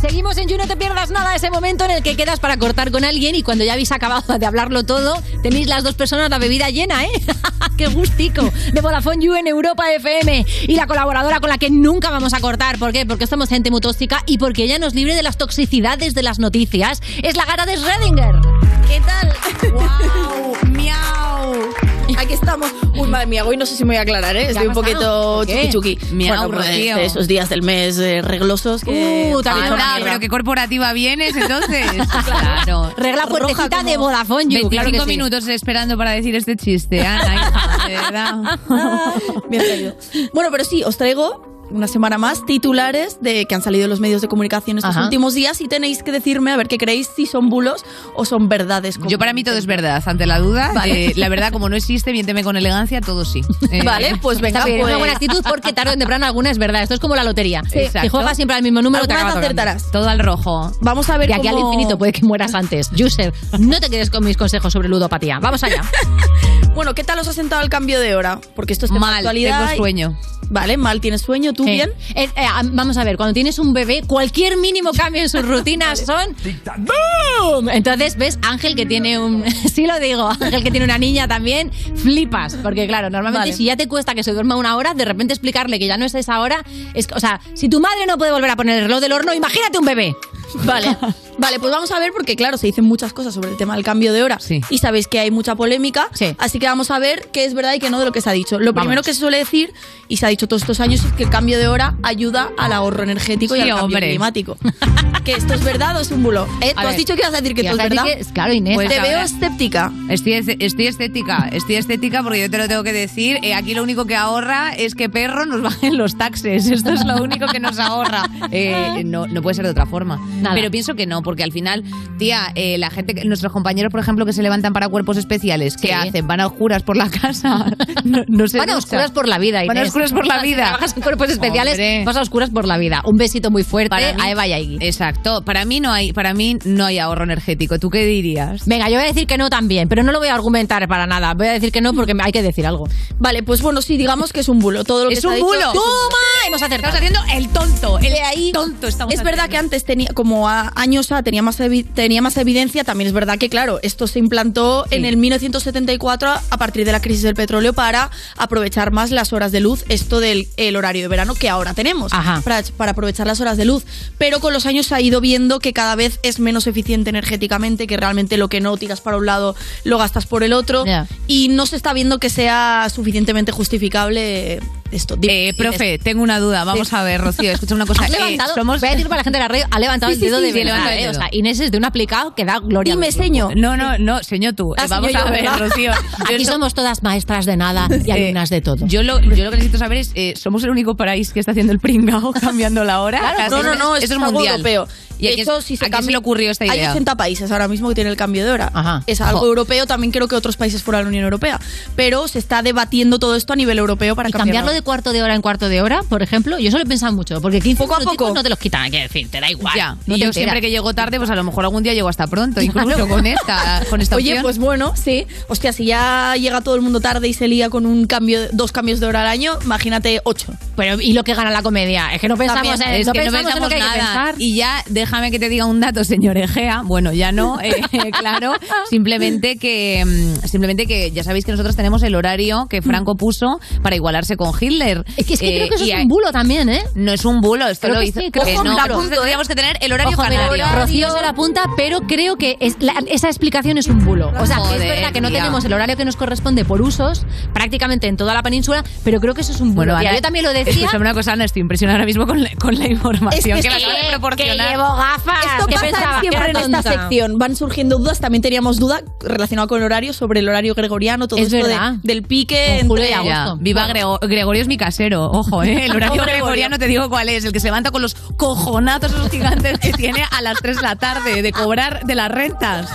Seguimos 0.00 0.38
en 0.38 0.48
You, 0.48 0.56
no 0.56 0.66
te 0.66 0.76
pierdas 0.76 1.10
nada, 1.10 1.34
ese 1.34 1.50
momento 1.50 1.84
en 1.84 1.90
el 1.90 2.02
que 2.02 2.16
quedas 2.16 2.40
para 2.40 2.56
cortar 2.56 2.90
con 2.90 3.04
alguien 3.04 3.34
y 3.34 3.42
cuando 3.42 3.64
ya 3.64 3.74
habéis 3.74 3.92
acabado 3.92 4.38
de 4.38 4.46
hablarlo 4.46 4.82
todo, 4.82 5.22
tenéis 5.42 5.66
las 5.66 5.84
dos 5.84 5.94
personas 5.94 6.30
la 6.30 6.38
bebida 6.38 6.70
llena, 6.70 7.04
¿eh? 7.04 7.10
¡Qué 7.76 7.86
gustico! 7.86 8.50
De 8.72 8.80
Vodafone 8.80 9.22
You 9.22 9.34
en 9.34 9.46
Europa 9.46 9.92
FM. 9.92 10.46
Y 10.68 10.74
la 10.74 10.86
colaboradora 10.86 11.40
con 11.40 11.50
la 11.50 11.58
que 11.58 11.68
nunca 11.68 12.10
vamos 12.10 12.32
a 12.32 12.40
cortar. 12.40 12.78
¿Por 12.78 12.92
qué? 12.92 13.04
Porque 13.04 13.26
somos 13.26 13.50
gente 13.50 13.70
muy 13.70 13.80
tóxica 13.80 14.22
y 14.26 14.38
porque 14.38 14.64
ella 14.64 14.78
nos 14.78 14.94
libre 14.94 15.14
de 15.14 15.22
las 15.22 15.36
toxicidades 15.36 16.14
de 16.14 16.22
las 16.22 16.38
noticias. 16.38 17.02
Es 17.22 17.36
la 17.36 17.44
gata 17.44 17.66
de 17.66 17.76
Schrödinger. 17.76 18.40
¿Qué 18.88 19.00
tal? 19.00 19.34
¡Wow! 19.72 20.56
¡Miau! 20.72 21.89
Aquí 22.20 22.34
estamos. 22.34 22.70
Uy, 22.94 23.08
madre 23.08 23.26
mía, 23.26 23.46
hoy 23.46 23.56
no 23.56 23.64
sé 23.64 23.74
si 23.74 23.82
me 23.82 23.94
voy 23.94 23.96
a 23.96 24.02
aclarar, 24.02 24.36
¿eh? 24.36 24.50
Estoy 24.50 24.66
un 24.66 24.74
poquito 24.74 25.42
chuki 25.46 25.70
chuki. 25.70 25.98
Miau, 26.12 26.48
bueno, 26.48 26.58
pues, 26.58 26.68
de 26.68 27.04
esos 27.06 27.26
días 27.26 27.48
del 27.48 27.62
mes 27.62 27.98
eh, 27.98 28.20
reglosos 28.20 28.84
que... 28.84 29.32
Uh, 29.34 29.40
también 29.40 29.72
pero 30.04 30.20
qué 30.20 30.28
corporativa 30.28 30.92
vienes 30.92 31.34
entonces. 31.34 31.86
claro. 32.26 32.92
Regla 32.98 33.26
puertecita 33.26 33.82
de 33.84 33.96
Vodafone 33.96 34.44
You. 34.44 34.68
25 34.68 34.70
claro 34.70 34.90
que 34.90 35.00
sí. 35.00 35.06
minutos 35.06 35.48
esperando 35.48 35.96
para 35.96 36.10
decir 36.10 36.36
este 36.36 36.56
chiste, 36.56 37.00
Ana, 37.00 37.36
hija, 37.36 37.88
de 37.88 37.94
verdad. 37.94 38.58
Bien. 39.48 39.94
Bueno, 40.34 40.50
pero 40.52 40.64
sí, 40.64 40.82
os 40.84 40.98
traigo 40.98 41.49
una 41.70 41.86
semana 41.88 42.18
más 42.18 42.44
titulares 42.46 43.18
de 43.20 43.46
que 43.46 43.54
han 43.54 43.62
salido 43.62 43.88
los 43.88 44.00
medios 44.00 44.20
de 44.22 44.28
comunicación 44.28 44.78
estos 44.78 44.96
Ajá. 44.96 45.04
últimos 45.04 45.34
días 45.34 45.60
y 45.60 45.68
tenéis 45.68 46.02
que 46.02 46.12
decirme 46.12 46.52
a 46.52 46.56
ver 46.56 46.68
qué 46.68 46.78
creéis 46.78 47.08
si 47.14 47.26
son 47.26 47.48
bulos 47.48 47.84
o 48.14 48.24
son 48.24 48.48
verdades. 48.48 48.98
Yo 49.08 49.18
para 49.18 49.32
mí 49.32 49.44
todo 49.44 49.56
es 49.56 49.66
verdad, 49.66 50.02
ante 50.06 50.26
la 50.26 50.38
duda. 50.38 50.72
Vale. 50.74 51.06
eh, 51.06 51.12
la 51.16 51.28
verdad, 51.28 51.52
como 51.52 51.68
no 51.68 51.76
existe, 51.76 52.12
miénteme 52.12 52.42
con 52.44 52.56
elegancia, 52.56 53.00
todo 53.00 53.24
sí. 53.24 53.42
Eh, 53.70 53.82
Vale, 53.84 54.16
pues 54.20 54.40
venga, 54.40 54.62
pues... 54.64 54.82
una 54.82 54.96
buena 54.96 55.12
actitud 55.12 55.44
porque 55.48 55.72
tarde 55.72 55.92
o 55.92 55.96
temprano 55.96 56.26
alguna 56.26 56.50
es 56.50 56.58
verdad. 56.58 56.82
Esto 56.82 56.94
es 56.94 57.00
como 57.00 57.14
la 57.14 57.22
lotería. 57.22 57.62
Sí. 57.70 57.80
Si 58.00 58.08
juegas 58.08 58.36
siempre 58.36 58.56
al 58.56 58.62
mismo 58.62 58.82
número, 58.82 59.06
te 59.06 59.14
acertarás. 59.14 59.90
Todo 59.92 60.08
al 60.08 60.18
rojo. 60.18 60.72
Vamos 60.80 61.08
a 61.08 61.16
ver 61.16 61.28
De 61.28 61.34
aquí 61.34 61.46
al 61.46 61.58
infinito 61.58 61.96
puede 61.96 62.12
que 62.12 62.24
mueras 62.24 62.54
antes. 62.54 62.90
Yusef, 62.90 63.34
no 63.58 63.78
te 63.78 63.88
quedes 63.90 64.10
con 64.10 64.24
mis 64.24 64.36
consejos 64.36 64.72
sobre 64.72 64.88
ludopatía. 64.88 65.38
Vamos 65.38 65.62
allá. 65.62 65.82
Bueno, 66.74 66.94
¿qué 66.94 67.04
tal 67.04 67.18
os 67.18 67.28
ha 67.28 67.32
sentado 67.32 67.62
el 67.62 67.68
cambio 67.68 68.00
de 68.00 68.14
hora? 68.16 68.40
Porque 68.54 68.72
esto 68.72 68.86
es 68.86 68.92
tema 68.92 69.06
de 69.08 69.12
Mal, 69.12 69.18
actualidad. 69.18 69.58
tengo 69.60 69.72
y- 69.74 69.76
sueño. 69.76 70.18
Vale, 70.52 70.76
mal, 70.76 71.00
¿tienes 71.00 71.20
sueño? 71.22 71.52
¿Tú 71.52 71.64
bien? 71.64 71.90
Eh, 72.16 72.24
eh, 72.34 72.46
vamos 72.72 72.96
a 72.96 73.04
ver, 73.04 73.16
cuando 73.16 73.32
tienes 73.34 73.60
un 73.60 73.72
bebé, 73.72 74.02
cualquier 74.04 74.56
mínimo 74.56 74.90
cambio 74.92 75.22
en 75.22 75.28
sus 75.28 75.42
rutinas 75.46 76.00
son 76.04 76.34
¡Boom! 76.78 77.68
Entonces, 77.68 78.16
¿ves? 78.16 78.36
Ángel 78.42 78.74
que 78.74 78.84
tiene 78.84 79.18
un... 79.20 79.44
Sí 79.72 79.86
lo 79.86 80.00
digo, 80.00 80.28
Ángel 80.28 80.64
que 80.64 80.72
tiene 80.72 80.84
una 80.86 80.98
niña 80.98 81.28
también, 81.28 81.70
flipas. 81.72 82.56
Porque 82.56 82.88
claro, 82.88 83.10
normalmente 83.10 83.50
Vale. 83.50 83.56
si 83.56 83.64
ya 83.66 83.76
te 83.76 83.86
cuesta 83.86 84.14
que 84.16 84.24
se 84.24 84.32
duerma 84.32 84.56
una 84.56 84.74
hora, 84.76 84.92
de 84.94 85.04
repente 85.04 85.34
explicarle 85.34 85.78
que 85.78 85.86
ya 85.86 85.96
no 85.98 86.04
es 86.04 86.14
esa 86.16 86.40
hora... 86.40 86.64
Es, 86.94 87.06
o 87.14 87.20
sea, 87.20 87.40
si 87.54 87.68
tu 87.68 87.78
madre 87.80 88.06
no 88.08 88.18
puede 88.18 88.32
volver 88.32 88.50
a 88.50 88.56
poner 88.56 88.76
el 88.78 88.84
reloj 88.86 89.00
del 89.00 89.12
horno, 89.12 89.32
imagínate 89.34 89.78
un 89.78 89.84
bebé. 89.84 90.16
Vale, 90.64 90.96
vale, 91.40 91.58
pues 91.58 91.72
vamos 91.72 91.90
a 91.90 91.98
ver 91.98 92.12
porque 92.12 92.36
claro, 92.36 92.56
se 92.58 92.66
dicen 92.66 92.84
muchas 92.84 93.12
cosas 93.12 93.34
sobre 93.34 93.50
el 93.50 93.56
tema 93.56 93.74
del 93.74 93.84
cambio 93.84 94.12
de 94.12 94.22
hora 94.22 94.38
y 94.70 94.78
sabéis 94.78 95.08
que 95.08 95.18
hay 95.18 95.30
mucha 95.30 95.54
polémica, 95.56 96.08
así 96.38 96.58
que 96.58 96.66
vamos 96.66 96.90
a 96.90 96.98
ver 96.98 97.28
qué 97.32 97.44
es 97.44 97.54
verdad 97.54 97.74
y 97.74 97.78
qué 97.78 97.90
no 97.90 97.98
de 97.98 98.04
lo 98.04 98.12
que 98.12 98.20
se 98.20 98.30
ha 98.30 98.32
dicho. 98.32 98.58
Lo 98.58 98.72
primero 98.72 98.90
Vamos. 99.00 99.06
que 99.06 99.14
se 99.14 99.20
suele 99.20 99.38
decir 99.38 99.72
y 100.08 100.18
se 100.18 100.26
ha 100.26 100.28
dicho 100.28 100.46
todos 100.46 100.62
estos 100.62 100.80
años 100.80 101.04
es 101.04 101.12
que 101.12 101.24
el 101.24 101.30
cambio 101.30 101.58
de 101.58 101.68
hora 101.68 101.96
ayuda 102.02 102.50
al 102.58 102.72
ahorro 102.72 103.02
energético 103.02 103.56
y 103.56 103.58
Sí, 103.58 103.62
al 103.62 103.68
cambio 103.78 103.84
hombre. 103.86 104.08
climático. 104.10 104.56
¿Que 105.24 105.32
esto 105.32 105.52
es 105.52 105.62
verdad 105.62 105.96
o 105.96 106.00
es 106.00 106.10
un 106.10 106.22
bulo? 106.22 106.46
Eh, 106.62 106.72
Tú 106.74 106.86
has 106.86 106.96
dicho 106.96 107.14
que 107.14 107.20
ibas 107.20 107.34
a 107.34 107.40
decir 107.42 107.54
que 107.54 107.62
Y 107.62 107.66
esto 107.66 107.82
es 107.82 107.88
verdad. 107.90 108.04
que 108.04 108.24
claro, 108.32 108.52
Inés. 108.54 108.74
Pues 108.74 108.88
te 108.88 108.96
ahora- 108.98 109.08
veo 109.10 109.20
escéptica. 109.20 109.92
Estoy, 110.08 110.32
es- 110.34 110.46
estoy 110.58 110.86
estética, 110.86 111.48
estoy 111.52 111.74
estética 111.76 112.22
porque 112.22 112.40
yo 112.40 112.50
te 112.50 112.56
lo 112.58 112.68
tengo 112.68 112.82
que 112.82 112.92
decir. 112.94 113.38
eh, 113.42 113.54
aquí 113.54 113.74
lo 113.74 113.82
único 113.82 114.06
que 114.06 114.16
ahorra 114.16 114.72
es 114.72 114.94
que 114.94 115.08
perro 115.10 115.44
nos 115.46 115.60
bajen 115.62 115.98
los 115.98 116.16
taxes. 116.16 116.66
Esto 116.70 116.90
es 116.92 117.04
lo 117.04 117.22
único 117.22 117.46
que 117.48 117.60
nos 117.60 117.78
ahorra. 117.78 118.22
Eh, 118.50 119.02
no, 119.04 119.26
no 119.26 119.42
puede 119.42 119.54
ser 119.54 119.64
de 119.66 119.70
otra 119.72 119.84
forma. 119.86 120.16
Nada. 120.40 120.54
Pero 120.54 120.70
pienso 120.70 120.94
que 120.94 121.06
no, 121.06 121.22
porque 121.30 121.44
al 121.44 121.52
final, 121.52 121.84
tía, 122.18 122.50
eh, 122.56 122.76
la 122.78 122.90
gente, 122.90 123.24
nuestros 123.24 123.52
compañeros, 123.52 123.90
por 123.92 124.00
ejemplo, 124.00 124.26
que 124.26 124.32
se 124.32 124.42
levantan 124.42 124.72
para 124.72 124.88
cuerpos 124.88 125.16
especiales, 125.16 125.76
¿qué 125.76 125.88
Sí. 125.88 125.92
hacen? 125.94 126.26
¿Van 126.26 126.40
a 126.40 126.46
oscuras 126.48 126.82
por 126.82 126.96
la 126.96 127.08
casa? 127.08 127.66
No, 128.04 128.22
no 128.28 128.48
se 128.48 128.58
Van 128.58 128.70
a 128.70 128.76
oscuras 128.78 129.10
por 129.12 129.28
la 129.28 129.38
vida, 129.38 129.58
Van 129.66 129.76
a 129.76 129.80
Inés. 129.80 129.88
oscuras 129.88 130.12
por 130.12 130.26
la 130.26 130.40
Si 130.40 130.46
vida. 130.48 130.62
trabajas 130.64 130.96
en 130.96 131.02
cuerpos 131.02 131.28
especiales, 131.30 131.74
Hombre. 131.74 132.04
vas 132.04 132.16
a 132.16 132.22
oscuras 132.22 132.50
por 132.50 132.66
la 132.66 132.78
vida. 132.78 133.02
Un 133.04 133.16
besito 133.16 133.50
muy 133.50 133.62
fuerte 133.62 133.90
Para 133.90 134.22
a 134.22 134.30
Eva 134.30 134.46
y 134.46 134.52
a 134.52 134.58
Iggy. 134.58 134.78
Exacto. 134.80 135.42
Para 135.44 135.64
mí 135.64 135.80
no 135.80 135.92
hay, 135.92 136.12
para 136.12 136.34
mí 136.34 136.56
no 136.64 136.86
hay 136.86 136.98
ahorro 136.98 137.24
energético. 137.24 137.78
¿Tú 137.78 137.90
qué 137.90 138.04
dirías? 138.06 138.66
Venga, 138.66 138.88
yo 138.88 138.94
voy 138.96 139.04
a 139.04 139.08
decir 139.08 139.26
que 139.26 139.36
no 139.38 139.50
también, 139.50 139.88
pero 139.88 140.02
no 140.02 140.12
lo 140.12 140.18
voy 140.18 140.28
a 140.28 140.34
argumentar 140.34 140.86
para 140.88 141.06
nada. 141.06 141.34
Voy 141.34 141.46
a 141.46 141.52
decir 141.52 141.70
que 141.72 141.80
no 141.80 141.92
porque 141.92 142.14
hay 142.20 142.32
que 142.32 142.42
decir 142.42 142.66
algo. 142.66 142.88
Vale, 143.18 143.42
pues 143.42 143.60
bueno, 143.62 143.82
sí, 143.82 143.96
digamos 143.96 144.32
que 144.32 144.40
es 144.40 144.48
un 144.48 144.58
bulo. 144.58 144.82
Todo 144.84 145.04
lo 145.04 145.10
que 145.10 145.16
Es 145.16 145.24
un 145.24 145.34
dicho 145.34 145.44
bulo. 145.46 145.58
bulo. 145.68 145.72
¡Toma! 145.72 146.46
Hemos 146.48 146.62
acertado. 146.62 146.94
Estamos 146.96 147.20
haciendo 147.20 147.38
el 147.38 147.48
tonto. 147.52 147.98
El 147.98 148.14
ahí, 148.24 148.50
tonto 148.52 148.86
estamos 148.88 149.14
es 149.14 149.22
verdad 149.22 149.44
haciendo. 149.44 149.50
que 149.50 149.56
antes 149.58 149.84
tenía, 149.84 150.08
como 150.14 150.48
a 150.48 150.72
años 150.74 151.12
Tenía 151.22 151.42
más, 151.42 151.58
tenía 151.94 152.22
más 152.22 152.36
evidencia, 152.36 152.84
también 152.84 153.08
es 153.08 153.12
verdad 153.12 153.38
que, 153.38 153.48
claro, 153.48 153.78
esto 153.82 154.06
se 154.06 154.18
implantó 154.18 154.86
en 154.90 155.04
el 155.04 155.16
1974 155.16 156.30
a 156.50 156.56
partir 156.56 156.84
de 156.84 156.92
la 156.92 157.00
crisis 157.00 157.22
del 157.22 157.34
petróleo 157.34 157.72
para 157.72 158.10
aprovechar 158.36 158.90
más 158.90 159.10
las 159.10 159.32
horas 159.32 159.52
de 159.52 159.60
luz, 159.60 159.84
esto 159.88 160.20
del 160.20 160.48
el 160.56 160.76
horario 160.76 161.02
de 161.02 161.08
verano 161.08 161.34
que 161.34 161.48
ahora 161.48 161.74
tenemos, 161.74 162.12
Para, 162.44 162.62
para 162.76 162.92
aprovechar 162.92 163.26
las 163.26 163.40
horas 163.40 163.56
de 163.56 163.64
luz. 163.64 163.84
Pero 164.18 164.40
con 164.40 164.52
los 164.52 164.66
años 164.66 164.86
se 164.86 164.94
ha 164.94 165.00
ido 165.00 165.20
viendo 165.20 165.58
que 165.58 165.72
cada 165.72 165.94
vez 165.96 166.20
es 166.22 166.40
menos 166.40 166.66
eficiente 166.66 167.10
energéticamente, 167.10 167.86
que 167.86 167.96
realmente 167.96 168.36
lo 168.36 168.48
que 168.48 168.60
no 168.60 168.76
tiras 168.76 169.00
para 169.00 169.16
un 169.16 169.26
lado 169.26 169.54
lo 169.84 169.98
gastas 169.98 170.26
por 170.26 170.42
el 170.42 170.52
otro, 170.52 170.84
y 171.26 171.48
no 171.48 171.66
se 171.66 171.76
está 171.76 171.92
viendo 171.92 172.18
que 172.18 172.30
sea 172.30 172.88
suficientemente 172.92 173.52
justificable 173.52 174.60
esto. 174.90 175.16
Eh, 175.22 175.54
profe, 175.56 175.98
tengo 175.98 176.22
una 176.22 176.38
duda. 176.40 176.64
Vamos 176.64 176.88
Sí. 176.88 176.96
a 176.96 177.02
ver, 177.02 177.20
Rocío, 177.20 177.52
escucha 177.52 177.74
una 177.74 177.86
cosa. 177.86 178.06
Eh, 178.06 178.10
levantado, 178.10 178.54
somos... 178.54 178.80
voy 178.80 178.88
a 178.88 178.92
decir 178.92 179.08
para 179.08 179.20
la 179.20 179.24
gente 179.24 179.38
de 179.38 179.42
la 179.44 179.48
radio, 179.48 179.66
ha 179.70 179.78
levantado 179.78 180.12
Sí, 180.12 180.16
el 180.16 180.20
dedo 180.30 180.38
sí, 180.40 180.52
de 180.52 180.64
verdad. 180.64 180.92
¿eh? 180.94 181.00
dedo. 181.00 181.10
O 181.10 181.14
sea, 181.14 181.28
Inés 181.32 181.60
es 181.60 181.70
de 181.70 181.78
un 181.78 181.84
aplicado 181.84 182.34
que 182.34 182.44
da 182.44 182.58
gloria. 182.58 182.94
Dime, 182.94 183.06
al 183.06 183.12
grupo. 183.12 183.24
seño. 183.24 183.48
No, 183.56 183.76
no, 183.76 183.98
no, 183.98 184.22
señor 184.22 184.54
tú. 184.54 184.74
Ah, 184.76 184.86
vamos 184.88 185.12
señor 185.12 185.28
a 185.28 185.30
ver. 185.30 185.46
Rocío. 185.58 185.92
Aquí 186.32 186.44
so- 186.44 186.52
somos 186.52 186.74
todas 186.74 187.02
maestras 187.02 187.46
de 187.46 187.56
nada 187.56 187.88
y 188.04 188.10
alumnas 188.10 188.50
de 188.50 188.60
todo. 188.60 188.86
Yo 188.86 189.02
lo, 189.02 189.20
yo 189.20 189.44
lo 189.44 189.50
que 189.50 189.56
necesito 189.56 189.78
saber 189.78 189.98
es, 189.98 190.10
eh, 190.14 190.34
¿somos 190.36 190.64
el 190.64 190.70
único 190.70 190.96
país 190.96 191.32
que 191.32 191.40
está 191.40 191.52
haciendo 191.52 191.72
el 191.72 191.78
pringao 191.80 192.32
cambiando 192.40 192.84
la 192.84 193.00
hora? 193.00 193.18
Claro, 193.36 193.62
no, 193.62 193.62
no, 193.62 193.74
no, 193.76 193.96
eso 193.96 194.14
es 194.14 194.18
mundial. 194.18 194.56
europeo. 194.60 194.88
¿Y 195.20 195.28
hecho, 195.40 195.60
si 195.60 195.76
se 195.76 195.86
a 195.86 195.90
cambia- 195.90 196.06
se 196.06 196.10
le 196.12 196.16
ocurrió 196.18 196.50
esta 196.50 196.64
Hay 196.64 196.78
idea? 196.78 196.90
80 196.90 197.16
países 197.16 197.50
ahora 197.52 197.68
mismo 197.68 197.88
que 197.88 197.94
tienen 197.94 198.10
el 198.10 198.16
cambio 198.16 198.44
de 198.44 198.50
hora. 198.50 198.70
Ajá. 198.72 199.02
Es 199.06 199.20
algo 199.20 199.46
europeo, 199.46 199.86
también 199.86 200.10
creo 200.12 200.28
que 200.28 200.34
otros 200.36 200.56
países 200.56 200.82
fuera 200.82 200.98
de 200.98 201.04
la 201.04 201.08
Unión 201.08 201.24
Europea. 201.24 201.60
Pero 201.96 202.28
se 202.28 202.38
está 202.38 202.62
debatiendo 202.62 203.18
todo 203.18 203.36
esto 203.36 203.52
a 203.52 203.56
nivel 203.56 203.78
europeo 203.78 204.16
para 204.16 204.28
Y 204.28 204.32
cambiarlo 204.32 204.72
de 204.72 204.82
cuarto 204.82 205.12
de 205.12 205.22
hora 205.22 205.34
en 205.34 205.42
cuarto 205.42 205.68
de 205.68 205.82
hora, 205.82 206.02
por 206.08 206.22
ejemplo, 206.22 206.58
yo 206.58 206.68
eso 206.68 206.78
lo 206.78 206.84
he 206.84 206.86
pensado 206.86 207.12
mucho, 207.12 207.40
porque 207.40 207.60
15 207.60 207.82
Poco 207.82 207.94
a 207.96 208.00
poco. 208.00 208.32
no 208.34 208.42
te 208.42 208.48
los 208.48 208.58
quitan, 208.58 208.82
hay 208.82 208.90
que 208.90 209.00
decir, 209.02 209.30
te 209.30 209.40
da 209.40 209.50
igual. 209.50 209.74
Ya, 209.76 209.96
no 210.06 210.16
y 210.16 210.20
yo 210.20 210.32
siempre 210.32 210.60
que 210.60 210.70
llego 210.70 210.92
tarde, 210.94 211.18
pues 211.18 211.30
a 211.30 211.34
lo 211.36 211.44
mejor 211.44 211.64
algún 211.64 211.82
día 211.82 211.94
llego 211.94 212.08
hasta 212.08 212.26
pronto, 212.26 212.60
incluso 212.62 213.08
con 213.08 213.26
esta, 213.26 213.82
con 213.90 214.00
esta 214.00 214.16
Oye, 214.20 214.30
opción. 214.30 214.42
pues 214.42 214.58
bueno, 214.58 214.94
sí. 214.96 215.26
Hostia, 215.48 215.72
si 215.72 215.86
ya 215.86 216.34
llega 216.36 216.60
todo 216.60 216.74
el 216.74 216.80
mundo 216.82 217.00
tarde 217.00 217.28
y 217.28 217.34
se 217.34 217.48
lía 217.48 217.70
con 217.70 217.86
un 217.86 218.06
cambio, 218.06 218.40
dos 218.52 218.72
cambios 218.72 219.00
de 219.00 219.06
hora 219.06 219.22
al 219.22 219.28
año, 219.28 219.58
imagínate 219.64 220.20
ocho. 220.24 220.52
Pero, 220.76 221.00
¿y 221.00 221.12
lo 221.12 221.24
que 221.24 221.34
gana 221.34 221.50
la 221.50 221.62
comedia? 221.62 222.14
Es 222.14 222.20
que 222.20 222.28
no 222.28 222.36
pensamos, 222.36 222.68
También, 222.68 222.94
en, 222.94 223.00
es 223.00 223.06
no 223.06 223.12
que 223.12 223.24
no 223.24 223.32
pensamos 223.32 223.56
en 223.56 223.62
lo 223.62 223.68
que 223.68 223.74
hay 223.76 223.80
que 223.80 223.86
nada. 223.86 224.24
pensar. 224.24 224.34
Y 224.38 224.54
ya, 224.56 224.84
déjame 225.10 225.30
que 225.32 225.40
te 225.40 225.48
diga 225.48 225.64
un 225.66 225.80
dato, 225.80 226.04
señor 226.04 226.36
Egea. 226.36 226.82
Bueno, 226.84 227.12
ya 227.12 227.32
no, 227.32 227.60
eh, 227.62 227.72
claro. 228.16 228.52
Simplemente 228.88 229.56
que, 229.56 230.04
mm, 230.06 230.46
simplemente 230.46 230.86
que 230.86 231.10
ya 231.10 231.24
sabéis 231.24 231.44
que 231.44 231.50
nosotros 231.50 231.74
tenemos 231.74 232.02
el 232.04 232.14
horario 232.14 232.66
que 232.70 232.80
Franco 232.80 233.16
puso 233.16 233.58
para 233.82 233.96
igualarse 233.96 234.36
con 234.36 234.52
Hitler. 234.58 235.04
Es 235.16 235.26
que, 235.26 235.34
es 235.34 235.40
que 235.40 235.48
Eh, 235.48 235.56
creo 235.58 235.68
que 235.68 235.74
eso 235.74 235.84
es 235.84 235.92
hay- 235.92 236.02
un 236.02 236.08
bulo 236.08 236.30
también, 236.30 236.68
¿eh? 236.68 236.82
No 236.94 237.12
es 237.12 237.24
un 237.24 237.40
bulo, 237.40 237.66
esto 237.66 237.88
Creo 237.88 237.94
lo 237.96 238.00
que 238.02 238.06
hizo. 238.06 238.20
sí, 238.20 238.30
creo 238.30 238.44
que 238.44 238.50
que 238.52 238.56
no, 238.62 238.76
tendríamos 239.10 239.48
que 239.48 239.54
tener 239.56 239.78
el 239.80 239.92
horario 239.92 240.12
Ojo, 240.16 240.22
canario. 240.22 240.64
Rocío 240.74 241.10
se 241.10 241.20
la 241.22 241.30
apunta, 241.30 241.62
pero 241.76 242.00
creo 242.02 242.36
que 242.36 242.56
es 242.60 242.76
la- 242.80 242.94
esa 243.08 243.28
explicación 243.28 243.78
es 243.78 243.88
un 243.88 244.04
bulo. 244.04 244.28
O 244.38 244.46
sea, 244.46 244.56
que 244.56 244.62
Joder, 244.62 244.82
es 244.82 244.88
verdad 244.88 245.12
que 245.12 245.20
no 245.20 245.28
tía. 245.28 245.38
tenemos 245.38 245.64
el 245.64 245.72
horario 245.72 245.96
que 245.96 246.04
nos 246.04 246.16
corresponde 246.16 246.64
por 246.64 246.80
usos 246.82 247.26
prácticamente 247.52 248.06
en 248.06 248.16
toda 248.16 248.32
la 248.34 248.42
península, 248.42 248.84
pero 249.04 249.20
creo 249.20 249.34
que 249.34 249.40
eso 249.40 249.52
es 249.52 249.60
un 249.60 249.74
bulo. 249.74 249.92
Bueno, 249.94 249.96
Ana, 249.96 250.14
yo 250.14 250.22
también 250.22 250.44
lo 250.44 250.52
decía. 250.52 250.72
Escúchame 250.72 251.00
una 251.02 251.14
cosa, 251.14 251.32
Ana, 251.32 251.44
estoy 251.44 251.60
impresionada 251.62 251.96
ahora 251.98 252.06
mismo 252.06 252.26
con 252.26 252.42
la, 252.42 252.50
con 252.60 252.78
la 252.78 252.86
información 252.88 253.60
que, 253.60 253.68
me 253.68 253.74
acaba 253.74 253.94
de 253.94 254.08
proporcionar. 254.10 254.56
que 254.56 254.62
llevo 254.72 254.84
Esto 255.00 255.66
¿Qué 255.66 255.74
pasa 255.74 256.20
siempre 256.20 256.50
en 256.50 256.56
esta 256.56 256.82
sección. 256.82 257.38
Van 257.38 257.56
surgiendo 257.56 257.98
dudas. 257.98 258.20
También 258.20 258.42
teníamos 258.42 258.78
duda 258.78 259.00
relacionada 259.20 259.66
con 259.68 259.78
el 259.78 259.84
horario, 259.84 260.12
sobre 260.12 260.40
el 260.40 260.48
horario 260.48 260.74
gregoriano, 260.74 261.26
todo 261.28 261.38
Es 261.40 261.46
esto 261.52 261.56
de- 261.66 261.72
verdad. 261.74 261.94
del 262.02 262.22
pique 262.22 262.76
Con 262.80 262.88
julio 262.88 263.04
y 263.08 263.12
agosto. 263.12 263.56
Viva 263.60 263.86
Grego- 263.86 264.18
Gregorio 264.22 264.62
es 264.62 264.68
mi 264.68 264.76
casero, 264.76 265.24
ojo, 265.30 265.62
¿eh? 265.62 265.86
el 265.86 265.92
horario 265.96 266.22
gregoriano 266.22 266.78
te 266.78 266.86
digo 266.86 267.08
cuál 267.08 267.28
es, 267.28 267.44
el 267.44 267.52
que 267.52 267.60
se 267.60 267.68
levanta 267.68 267.90
con 267.90 268.02
los 268.02 268.14
cojonazos 268.36 269.12
esos 269.12 269.30
gigantes 269.30 269.78
que 269.78 269.92
tiene 269.92 270.24
a 270.30 270.42
las 270.42 270.58
3 270.60 270.76
de 270.76 270.82
la 270.82 270.96
tarde 270.96 271.42
de 271.42 271.52
cobrar 271.52 272.04
de 272.04 272.14
las 272.14 272.30
rentas. 272.30 272.90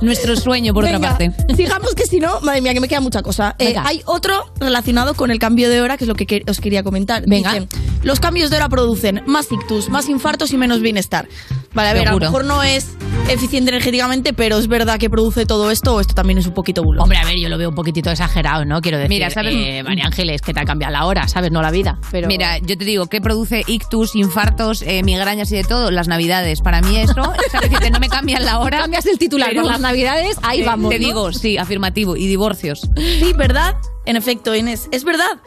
Nuestro 0.00 0.36
sueño, 0.36 0.72
por 0.72 0.84
Venga, 0.84 0.98
otra 0.98 1.10
parte. 1.10 1.32
Sigamos 1.56 1.94
que 1.94 2.06
si 2.06 2.20
no, 2.20 2.40
madre 2.40 2.60
mía, 2.60 2.74
que 2.74 2.80
me 2.80 2.88
queda 2.88 3.00
mucha 3.00 3.22
cosa. 3.22 3.54
Eh, 3.58 3.74
hay 3.78 4.02
otro 4.06 4.52
relacionado 4.58 5.14
con 5.14 5.30
el 5.30 5.38
cambio 5.38 5.68
de 5.68 5.80
hora, 5.80 5.96
que 5.96 6.04
es 6.04 6.08
lo 6.08 6.14
que 6.14 6.42
os 6.48 6.60
quería 6.60 6.82
comentar. 6.82 7.24
Venga. 7.26 7.52
Dicen, 7.52 7.68
los 8.02 8.20
cambios 8.20 8.50
de 8.50 8.56
hora 8.56 8.68
producen 8.68 9.22
más 9.26 9.50
ictus, 9.52 9.88
más 9.88 10.08
infartos 10.08 10.52
y 10.52 10.56
menos 10.56 10.80
bienestar. 10.80 11.28
Vale, 11.72 11.88
a 11.90 11.92
ver, 11.94 12.08
a 12.08 12.12
lo 12.12 12.18
mejor 12.18 12.44
no 12.44 12.62
es 12.62 12.90
eficiente 13.28 13.70
energéticamente, 13.70 14.32
pero 14.32 14.58
es 14.58 14.66
verdad 14.66 14.98
que 14.98 15.08
produce 15.08 15.46
todo 15.46 15.70
esto 15.70 15.94
o 15.94 16.00
esto 16.00 16.14
también 16.14 16.38
es 16.38 16.46
un 16.46 16.54
poquito 16.54 16.82
bulo. 16.82 17.00
Hombre, 17.02 17.18
a 17.18 17.24
ver, 17.24 17.36
yo 17.38 17.48
lo 17.48 17.56
veo 17.58 17.68
un 17.68 17.76
poquito 17.76 18.10
exagerado, 18.10 18.64
¿no? 18.64 18.80
Quiero 18.80 18.98
decir, 18.98 19.08
Mira, 19.10 19.30
¿sabes? 19.30 19.54
eh, 19.56 19.82
María 19.84 20.06
Ángeles, 20.06 20.42
que 20.42 20.52
te 20.52 20.60
ha 20.60 20.64
cambiado 20.64 20.92
la 20.92 21.06
hora, 21.06 21.28
¿sabes? 21.28 21.52
No 21.52 21.62
la 21.62 21.70
vida. 21.70 21.98
Pero... 22.10 22.26
Mira, 22.26 22.58
yo 22.58 22.76
te 22.76 22.84
digo, 22.84 23.06
¿qué 23.06 23.20
produce 23.20 23.62
ictus, 23.68 24.16
infartos, 24.16 24.82
eh, 24.82 25.02
migrañas 25.04 25.52
y 25.52 25.56
de 25.56 25.64
todo? 25.64 25.92
Las 25.92 26.08
navidades. 26.08 26.60
Para 26.60 26.80
mí 26.80 26.96
eso, 26.96 27.14
¿sabes? 27.52 27.70
Que 27.78 27.90
no 27.90 28.00
me 28.00 28.08
cambian 28.08 28.44
la 28.44 28.58
hora. 28.58 28.78
Cambias 28.80 29.06
el 29.06 29.18
titular 29.18 29.50
pero- 29.50 29.62
por 29.62 29.70
las 29.70 29.80
navidades, 29.80 30.36
ahí 30.42 30.62
Eh, 30.62 30.66
vamos. 30.66 30.90
Te 30.90 30.98
¿no? 30.98 31.06
digo, 31.06 31.32
sí, 31.32 31.56
afirmativo. 31.56 32.16
Y 32.16 32.26
divorcios. 32.26 32.80
Sí, 32.96 33.32
¿verdad? 33.36 33.76
En 34.06 34.16
efecto, 34.16 34.56
Inés, 34.56 34.88
es 34.90 35.04
verdad. 35.04 35.38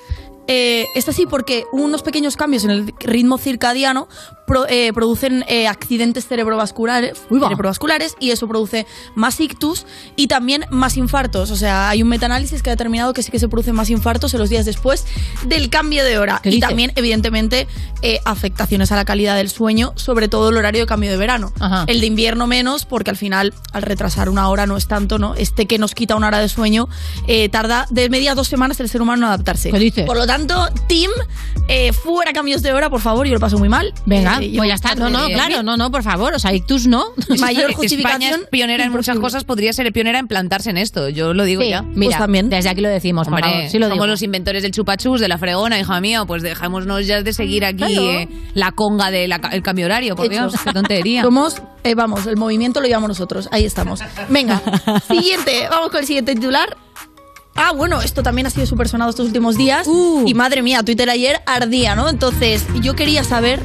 Eh, 0.47 0.87
es 0.95 1.07
así 1.07 1.25
porque 1.25 1.63
unos 1.71 2.01
pequeños 2.03 2.35
cambios 2.35 2.65
en 2.65 2.71
el 2.71 2.93
ritmo 2.99 3.37
circadiano 3.37 4.09
pro- 4.45 4.68
eh, 4.68 4.91
producen 4.94 5.44
eh, 5.48 5.68
accidentes 5.68 6.28
cerebrovasculares, 6.28 7.14
cerebrovasculares 7.30 8.15
y 8.20 8.32
eso 8.32 8.48
produce 8.48 8.86
más 9.15 9.40
ictus 9.40 9.86
y 10.15 10.28
también 10.28 10.65
más 10.70 10.98
infartos. 10.98 11.52
O 11.52 11.56
sea, 11.56 11.90
hay 11.90 12.02
un 12.02 12.10
metaanálisis 12.10 12.61
que 12.64 12.70
ha 12.70 12.74
determinado 12.74 13.14
que 13.14 13.24
sí 13.24 13.32
que 13.32 13.40
se 13.40 13.48
producen 13.48 13.76
más 13.76 13.90
infartos 13.90 14.34
en 14.34 14.40
los 14.40 14.49
días 14.49 14.65
después 14.65 15.06
del 15.45 15.70
cambio 15.70 16.03
de 16.03 16.18
hora. 16.18 16.40
¿Qué 16.41 16.49
Y 16.49 16.56
dice? 16.56 16.68
también, 16.68 16.91
evidentemente, 16.95 17.68
eh, 18.02 18.20
afectaciones 18.26 18.91
a 18.91 18.95
la 18.95 19.06
calidad 19.06 19.36
del 19.36 19.49
sueño, 19.49 19.94
sobre 19.95 20.28
todo 20.28 20.49
el 20.49 20.57
horario 20.57 20.82
de 20.82 20.88
cambio 20.88 21.10
de 21.11 21.18
verano. 21.18 21.52
Ajá. 21.60 21.86
El 21.88 21.99
de 22.02 22.07
invierno 22.07 22.48
menos, 22.48 22.86
porque 22.86 23.10
al 23.10 23.18
final, 23.18 23.53
al 23.72 23.82
retrasar 23.82 24.30
una 24.30 24.49
hora 24.49 24.65
no 24.65 24.78
es 24.78 24.88
tanto, 24.88 25.20
¿no? 25.20 25.36
Este 25.36 25.65
que 25.65 25.78
nos 25.78 25.94
quita 25.95 26.15
una 26.15 26.28
hora 26.28 26.40
de 26.40 26.49
sueño 26.49 26.88
eh, 27.28 27.49
tarda 27.49 27.86
de 27.90 28.10
media 28.10 28.32
a 28.34 28.36
dos 28.36 28.48
semanas 28.48 28.80
el 28.80 28.90
ser 28.90 29.02
humano 29.02 29.24
en 29.24 29.28
adaptarse. 29.30 29.70
Por 30.06 30.18
lo 30.18 30.28
tanto, 30.28 30.68
Tim, 30.88 31.10
fuera 32.03 32.34
cambios 32.34 32.61
de 32.61 32.74
hora, 32.74 32.90
por 32.90 33.02
favor, 33.02 33.26
yo 33.28 33.34
lo 33.34 33.40
paso 33.40 33.57
muy 33.57 33.70
mal. 33.70 33.94
Venga, 34.06 34.32
Eh, 34.41 34.51
yo- 34.51 34.57
pues 34.57 34.69
ya 34.69 34.76
está. 34.76 34.95
No, 34.95 35.10
no, 35.10 35.27
claro, 35.27 35.64
no, 35.64 35.77
no, 35.77 35.91
por 35.91 36.03
favor. 36.03 36.34
O 36.34 36.39
sea, 36.39 36.53
ictus 36.53 36.88
no. 36.88 37.03
Mayor 37.39 37.69
España 37.69 37.73
justificación. 37.76 38.41
es 38.41 38.47
pionera 38.49 38.84
en 38.85 38.91
muchas 38.91 39.18
cosas, 39.19 39.43
podría 39.43 39.73
ser 39.73 39.91
pionera 39.93 40.19
en 40.19 40.27
plantarse 40.27 40.69
en 40.69 40.77
esto. 40.77 41.10
Yo 41.10 41.34
lo 41.34 41.43
digo 41.43 41.61
Sí, 41.61 41.69
ya. 41.69 41.81
mira, 41.81 42.10
Pues 42.11 42.18
también. 42.18 42.49
desde 42.49 42.69
aquí 42.69 42.81
lo 42.81 42.89
decimos, 42.89 43.27
por 43.27 43.35
Hombre, 43.39 43.51
favor. 43.51 43.69
Sí 43.69 43.80
lo 43.80 43.85
somos 43.88 43.95
digo. 43.97 44.07
los 44.07 44.22
inventores 44.22 44.64
del 44.64 44.72
chupachus, 44.72 45.19
de 45.19 45.27
la 45.27 45.38
fregona, 45.38 45.80
hija 45.80 45.99
mía, 46.01 46.26
pues 46.26 46.41
dejémonos 46.43 47.05
ya 47.05 47.22
de 47.22 47.34
seguir 47.34 47.65
aquí 47.65 47.77
Claro. 47.77 48.01
eh, 48.10 48.30
la 48.53 48.72
conga 48.72 49.11
del 49.11 49.34
cambio 49.64 49.85
horario, 49.85 50.15
por. 50.15 50.30
Dios, 50.30 50.53
qué 50.64 50.72
tontería. 50.72 51.22
Somos, 51.23 51.61
eh, 51.84 51.95
vamos, 51.95 52.26
el 52.26 52.38
movimiento 52.38 52.80
lo 52.81 52.88
llevamos 52.88 53.10
nosotros. 53.10 53.49
Ahí 53.51 53.65
estamos. 53.65 53.99
Venga, 54.30 54.61
siguiente. 55.07 55.68
Vamos 55.69 55.89
con 55.89 55.99
el 55.99 56.05
siguiente 56.07 56.34
titular. 56.35 56.77
Ah, 57.55 57.72
bueno, 57.72 58.01
esto 58.01 58.23
también 58.23 58.47
ha 58.47 58.49
sido 58.49 58.65
súper 58.65 58.88
sonado 58.89 59.11
estos 59.11 59.27
últimos 59.27 59.57
días. 59.57 59.85
Uh. 59.88 60.23
Y 60.26 60.34
madre 60.34 60.64
mía, 60.64 60.81
Twitter 60.81 61.07
ayer 61.10 61.39
ardía, 61.45 61.93
¿no? 61.95 62.10
Entonces, 62.10 62.65
yo 62.81 62.95
quería 62.95 63.23
saber 63.23 63.60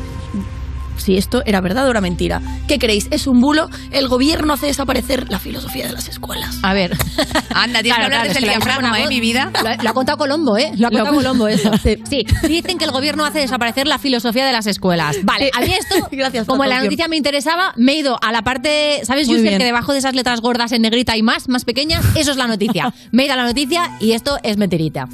si 0.99 1.16
esto 1.16 1.43
era 1.47 1.61
verdad 1.61 1.87
o 1.87 1.91
era 1.91 2.01
mentira. 2.01 2.41
¿Qué 2.66 2.79
creéis? 2.79 3.09
¿Es 3.11 3.27
un 3.27 3.41
bulo? 3.41 3.69
El 3.91 4.09
gobierno 4.09 4.53
hace 4.53 4.66
desaparecer 4.66 5.31
la 5.31 5.39
filosofía 5.39 5.87
de 5.87 5.93
las 5.93 6.09
escuelas. 6.09 6.59
A 6.62 6.75
ver. 6.75 6.97
Anda, 7.55 7.83
tienes 7.83 7.99
que 7.99 8.05
hablar 8.05 8.27
es 8.27 8.35
desde 8.35 8.47
el 8.47 8.53
diafragma, 8.53 9.01
¿eh, 9.01 9.09
mi 9.09 9.20
vida? 9.20 9.51
Lo, 9.83 9.91
ha 9.91 9.93
contado 9.93 10.19
Colombo, 10.19 10.57
¿eh? 10.57 10.73
Lo 10.77 10.89
ha 10.89 10.91
contado 10.91 11.16
Colombo 11.16 11.49
eso. 11.49 11.70
Sí. 12.09 12.25
dicen 12.47 12.79
que 12.79 12.85
el 12.85 12.91
gobierno 12.91 13.25
hace 13.25 13.41
desaparecer 13.41 13.87
la 13.87 13.99
filosofía 13.99 14.47
de 14.47 14.53
las 14.53 14.66
escuelas. 14.66 15.16
Vale, 15.23 15.51
a 15.55 15.61
mí 15.61 15.73
esto, 15.73 16.09
gracias 16.12 16.47
como 16.47 16.65
la 16.65 16.83
noticia 16.83 17.09
me 17.09 17.16
interesaba, 17.16 17.73
me 17.77 17.93
he 17.93 17.99
ido 17.99 18.19
a 18.23 18.33
la 18.33 18.43
parte, 18.43 19.01
¿sabes, 19.05 19.29
bien. 19.29 19.59
que 19.59 19.65
debajo 19.65 19.93
de 19.93 19.99
esas 19.99 20.15
letras 20.15 20.41
gordas 20.41 20.73
en 20.73 20.83
negrita 20.83 21.12
hay 21.12 21.23
más, 21.23 21.49
más 21.49 21.65
pequeñas? 21.65 22.05
Eso 22.16 22.31
es 22.31 22.37
la 22.37 22.47
noticia. 22.47 22.93
Me 23.12 23.23
he 23.23 23.27
ido 23.27 23.35
a 23.35 23.37
la 23.37 23.45
noticia 23.45 23.91
y 24.01 24.12
esto 24.12 24.39
es 24.43 24.57
mentirita. 24.57 25.09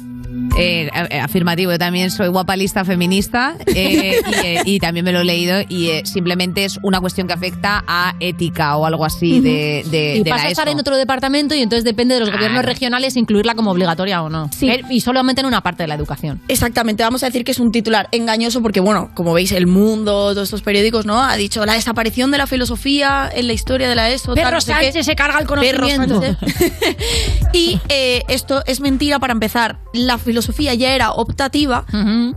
Eh, 0.57 0.89
eh, 1.09 1.19
afirmativo, 1.19 1.71
yo 1.71 1.79
también 1.79 2.11
soy 2.11 2.27
guapalista 2.29 2.85
feminista 2.85 3.55
eh, 3.67 4.21
y, 4.25 4.45
eh, 4.45 4.61
y 4.65 4.79
también 4.79 5.03
me 5.05 5.11
lo 5.11 5.21
he 5.21 5.25
leído 5.25 5.61
y 5.67 5.89
simplemente 6.05 6.65
es 6.65 6.79
una 6.81 7.01
cuestión 7.01 7.27
que 7.27 7.33
afecta 7.33 7.83
a 7.87 8.15
ética 8.19 8.77
o 8.77 8.85
algo 8.85 9.05
así 9.05 9.41
de, 9.41 9.83
de, 9.89 10.15
y 10.17 10.23
de 10.23 10.29
pasa 10.29 10.43
la 10.43 10.49
a 10.49 10.51
estar 10.51 10.67
ESO. 10.67 10.73
en 10.73 10.79
otro 10.79 10.97
departamento 10.97 11.55
y 11.55 11.61
entonces 11.61 11.83
depende 11.83 12.13
de 12.15 12.21
los 12.21 12.31
gobiernos 12.31 12.63
regionales 12.63 13.15
incluirla 13.17 13.55
como 13.55 13.71
obligatoria 13.71 14.21
o 14.23 14.29
no. 14.29 14.49
Sí. 14.57 14.69
Y 14.89 15.01
solamente 15.01 15.41
en 15.41 15.47
una 15.47 15.61
parte 15.61 15.83
de 15.83 15.87
la 15.87 15.95
educación. 15.95 16.41
Exactamente, 16.47 17.03
vamos 17.03 17.23
a 17.23 17.27
decir 17.27 17.43
que 17.43 17.51
es 17.51 17.59
un 17.59 17.71
titular 17.71 18.07
engañoso 18.11 18.61
porque, 18.61 18.79
bueno, 18.79 19.11
como 19.13 19.33
veis, 19.33 19.51
El 19.51 19.67
Mundo, 19.67 20.31
todos 20.33 20.43
estos 20.43 20.61
periódicos, 20.61 21.05
¿no? 21.05 21.21
Ha 21.21 21.35
dicho 21.35 21.65
la 21.65 21.73
desaparición 21.73 22.31
de 22.31 22.37
la 22.37 22.47
filosofía 22.47 23.29
en 23.33 23.47
la 23.47 23.53
historia 23.53 23.89
de 23.89 23.95
la 23.95 24.09
ESO. 24.09 24.35
tal, 24.35 24.43
Perro 24.43 24.57
no 24.57 24.61
sé. 24.61 24.73
Sánchez 24.73 25.05
se 25.05 25.15
carga 25.15 25.39
el 25.39 25.47
Perro 25.47 25.61
conocimiento. 25.61 26.21
Sánchez. 26.21 26.37
y 27.53 27.79
esto 27.89 28.63
es 28.65 28.79
mentira 28.79 29.19
para 29.19 29.33
empezar. 29.33 29.79
La 29.93 30.17
filosofía 30.25 30.73
ya 30.73 30.93
era 30.93 31.11
optativa 31.11 31.85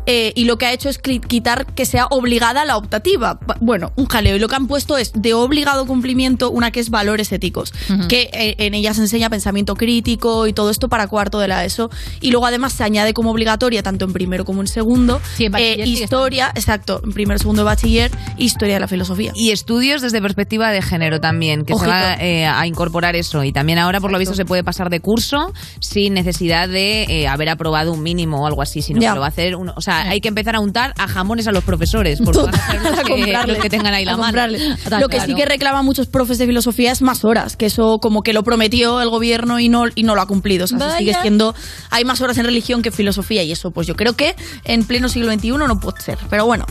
eh, 0.07 0.33
y 0.35 0.45
lo 0.45 0.59
que 0.59 0.67
ha 0.67 0.73
hecho 0.73 0.89
es 0.89 0.99
quitar 0.99 1.67
que 1.75 1.87
sea 1.87 2.07
obligada 2.11 2.65
la 2.65 2.77
optativa. 2.77 3.39
Bueno, 3.61 3.93
un 3.97 4.07
jaleo. 4.07 4.37
Y 4.37 4.39
lo 4.39 4.49
que 4.49 4.57
han 4.57 4.67
puesto 4.67 4.97
es 4.97 5.13
de 5.15 5.35
obligado 5.35 5.87
cumplimiento 5.87 6.51
una 6.51 6.71
que 6.71 6.81
es 6.81 6.91
valores 6.91 7.33
éticos, 7.33 7.73
que 8.09 8.31
eh, 8.33 8.55
en 8.59 8.75
ella 8.75 8.95
se 8.95 9.01
enseña 9.01 9.31
pensamiento 9.31 9.75
crítico 9.75 10.47
y 10.47 10.53
todo 10.53 10.71
esto 10.71 10.89
para 10.89 11.09
cuarto 11.09 11.39
de 11.39 11.49
la 11.49 11.65
ESO. 11.65 11.91
Y 12.21 12.31
luego 12.31 12.47
además 12.47 12.73
se 12.73 12.85
añade 12.85 13.15
como 13.15 13.31
obligatoria, 13.31 13.83
tanto 13.83 14.05
en 14.05 14.13
primero 14.13 14.45
como 14.45 14.61
en 14.61 14.69
segundo, 14.69 15.21
Sí, 15.37 15.47
en 15.47 15.53
bachiller 15.53 15.81
eh, 15.81 15.89
historia, 15.89 16.53
exacto, 16.55 17.01
en 17.05 17.13
primero, 17.13 17.39
segundo 17.39 17.63
de 17.63 17.67
bachiller, 17.67 18.11
historia 18.37 18.75
de 18.75 18.81
la 18.81 18.89
filosofía. 18.89 19.33
Y 19.35 19.51
estudios 19.51 20.03
desde 20.03 20.21
perspectiva 20.21 20.71
de 20.71 20.83
género 20.83 21.21
también, 21.21 21.65
que 21.65 21.73
Ojito. 21.73 21.91
se 21.91 21.97
va 21.97 22.15
eh, 22.15 22.47
a 22.47 22.67
incorporar 22.67 23.17
eso. 23.17 23.43
Y 23.45 23.53
también 23.53 23.79
ahora, 23.79 24.01
por 24.01 24.13
lo 24.13 24.19
visto, 24.19 24.35
se 24.35 24.45
puede 24.45 24.63
pasar 24.63 24.91
de 24.91 25.01
curso 25.01 25.53
sin 25.81 26.15
necesidad 26.15 26.69
de 26.69 27.05
eh, 27.05 27.29
haber 27.29 27.49
aprobado 27.49 27.78
un 27.87 28.03
mínimo 28.03 28.43
o 28.43 28.47
algo 28.47 28.63
así, 28.63 28.83
sino 28.83 29.01
Ya. 29.01 29.11
que 29.11 29.15
lo 29.17 29.21
va 29.21 29.27
a 29.27 29.31
hacer. 29.31 29.55
un- 29.57 29.69
o 29.75 29.81
sea, 29.81 30.09
hay 30.09 30.21
que 30.21 30.29
empezar 30.29 30.57
a 30.57 30.61
untar 30.61 30.93
a 30.99 31.07
jamones 31.07 31.47
a 31.47 31.53
los 31.53 31.63
profesores, 31.65 32.21
porque 32.25 32.41
van 32.45 32.55
a 32.55 32.67
ser 32.73 32.83
los 32.83 33.01
que, 33.01 33.11
comprarle. 33.13 33.53
los 33.55 33.63
que 33.63 33.71
tengan 33.71 33.95
ahí 33.95 34.05
la 34.05 34.17
mano. 34.17 34.45
Está 34.47 34.99
Lo 35.01 35.09
que 35.09 35.21
sí 35.21 35.35
que 35.35 35.45
reclaman 35.47 35.85
muchos 35.85 36.07
profes 36.09 36.39
de 36.39 36.47
filosofía 36.47 36.91
es 36.93 37.03
más 37.03 37.25
horas, 37.25 37.57
que 37.57 37.67
eso 37.67 37.99
como 38.01 38.23
que 38.23 38.33
lo 38.33 38.43
prometió 38.43 39.01
el 39.01 39.09
gobierno 39.11 39.61
y 39.61 39.69
no, 39.69 39.85
y 39.95 40.03
no 40.03 40.15
lo 40.15 40.23
ha 40.23 40.27
cumplido. 40.27 40.65
O 40.65 40.67
sea, 40.69 40.79
se 40.93 40.99
sigue 40.99 41.15
siendo, 41.23 41.55
hay 41.91 42.05
más 42.05 42.21
horas 42.21 42.37
en 42.39 42.45
religión 42.47 42.83
que 42.83 42.91
filosofía 42.91 43.43
y 43.43 43.53
eso 43.53 43.71
pues 43.71 43.87
yo 43.87 43.95
creo 43.95 44.15
que 44.15 44.35
en 44.65 44.85
pleno 44.85 45.09
siglo 45.09 45.33
XXI 45.33 45.51
no 45.51 45.79
puede 45.81 46.01
ser. 46.01 46.19
Pero 46.31 46.47
bueno, 46.47 46.65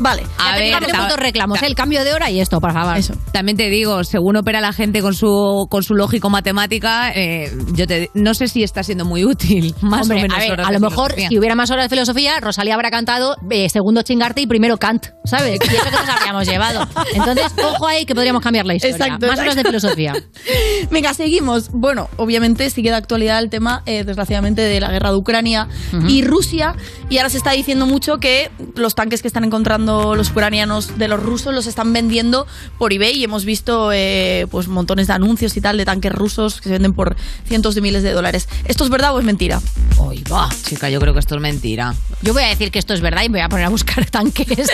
vale. 0.00 0.22
A 0.38 0.56
ver, 0.56 0.70
ta- 0.86 1.16
reclamos, 1.16 1.62
¿eh? 1.62 1.66
el 1.66 1.74
cambio 1.74 2.04
de 2.04 2.12
hora 2.12 2.30
y 2.30 2.40
esto, 2.40 2.60
por 2.60 2.72
favor. 2.72 2.96
Eso. 2.96 3.14
También 3.32 3.56
te 3.56 3.68
digo, 3.70 4.04
según 4.04 4.36
opera 4.36 4.60
la 4.60 4.72
gente 4.72 5.00
con 5.02 5.14
su 5.14 5.66
con 5.70 5.82
su 5.82 5.94
lógico 5.94 6.30
matemática, 6.30 7.12
eh, 7.14 7.52
yo 7.74 7.86
te 7.86 8.10
no 8.14 8.34
sé 8.34 8.48
si 8.48 8.62
está 8.62 8.82
siendo 8.82 9.04
muy 9.04 9.24
útil. 9.24 9.74
Más 9.80 10.02
Hombre, 10.02 10.18
o 10.18 10.22
menos 10.22 10.36
a 10.36 10.40
ver, 10.40 10.50
horas 10.52 10.68
a 10.68 10.72
lo 10.72 10.80
mejor 10.80 11.14
si 11.28 11.38
hubiera 11.38 11.54
más 11.54 11.70
horas 11.70 11.84
de 11.84 11.88
filosofía, 11.88 12.40
Rosalía 12.40 12.74
habrá 12.74 12.90
cantado 12.90 13.36
eh, 13.50 13.68
segundo 13.68 14.02
chingarte 14.02 14.40
y 14.40 14.46
primero 14.46 14.78
Kant, 14.78 15.06
¿sabes? 15.24 15.60
Y 15.60 15.74
eso 15.74 15.84
que 15.84 15.90
nos 15.90 16.08
habríamos 16.08 16.46
llevado. 16.46 16.88
Entonces, 17.14 17.52
ojo 17.62 17.86
ahí 17.86 18.04
que 18.04 18.14
podríamos 18.14 18.42
cambiar 18.42 18.66
la 18.66 18.74
historia. 18.74 18.96
Exacto, 18.96 19.26
más 19.26 19.38
horas 19.38 19.56
de 19.56 19.64
filosofía. 19.64 20.14
Venga, 20.90 21.14
seguimos. 21.14 21.70
Bueno, 21.70 22.08
obviamente 22.16 22.68
sigue 22.70 22.90
de 22.90 22.96
actualidad 22.96 23.38
el 23.38 23.50
tema, 23.50 23.82
eh, 23.86 24.04
desgraciadamente, 24.04 24.62
de 24.62 24.80
la 24.80 24.90
guerra 24.90 25.10
de 25.10 25.16
Ucrania 25.16 25.68
y 26.08 26.22
Rusia. 26.22 26.74
Y 27.08 27.18
ahora 27.18 27.30
se 27.30 27.38
está 27.38 27.52
diciendo 27.52 27.86
mucho 27.86 28.18
que 28.18 28.50
los 28.74 28.94
tanques 28.94 29.22
que 29.22 29.28
están 29.28 29.44
encontrando 29.44 30.14
los 30.14 30.30
ucranianos 30.30 30.98
de 30.98 31.08
los 31.08 31.22
rusos 31.22 31.54
los 31.54 31.66
están 31.66 31.92
vendiendo 31.92 32.46
por 32.78 32.92
eBay. 32.92 33.18
Y 33.18 33.24
hemos 33.24 33.44
visto 33.44 33.92
eh, 33.92 34.46
pues 34.50 34.68
montones 34.68 35.06
de 35.06 35.12
anuncios 35.12 35.56
y 35.56 35.60
tal 35.60 35.76
de 35.76 35.84
tanques 35.84 36.12
rusos 36.12 36.60
que 36.60 36.64
se 36.64 36.72
venden 36.72 36.92
por 36.92 37.16
cientos 37.46 37.74
de 37.74 37.80
miles 37.80 38.02
de 38.02 38.12
dólares. 38.12 38.48
¿Esto 38.64 38.84
es 38.84 38.90
verdad 38.90 39.14
o 39.14 39.18
es 39.18 39.24
mentira? 39.24 39.60
Uy, 39.98 40.24
va, 40.30 40.41
chica, 40.64 40.88
yo 40.90 41.00
creo 41.00 41.12
que 41.12 41.20
esto 41.20 41.34
es 41.34 41.40
mentira. 41.40 41.94
Yo 42.22 42.32
voy 42.32 42.42
a 42.42 42.48
decir 42.48 42.70
que 42.70 42.78
esto 42.78 42.94
es 42.94 43.00
verdad 43.00 43.22
y 43.24 43.28
me 43.28 43.38
voy 43.38 43.44
a 43.44 43.48
poner 43.48 43.66
a 43.66 43.68
buscar 43.68 44.04
tanques. 44.10 44.68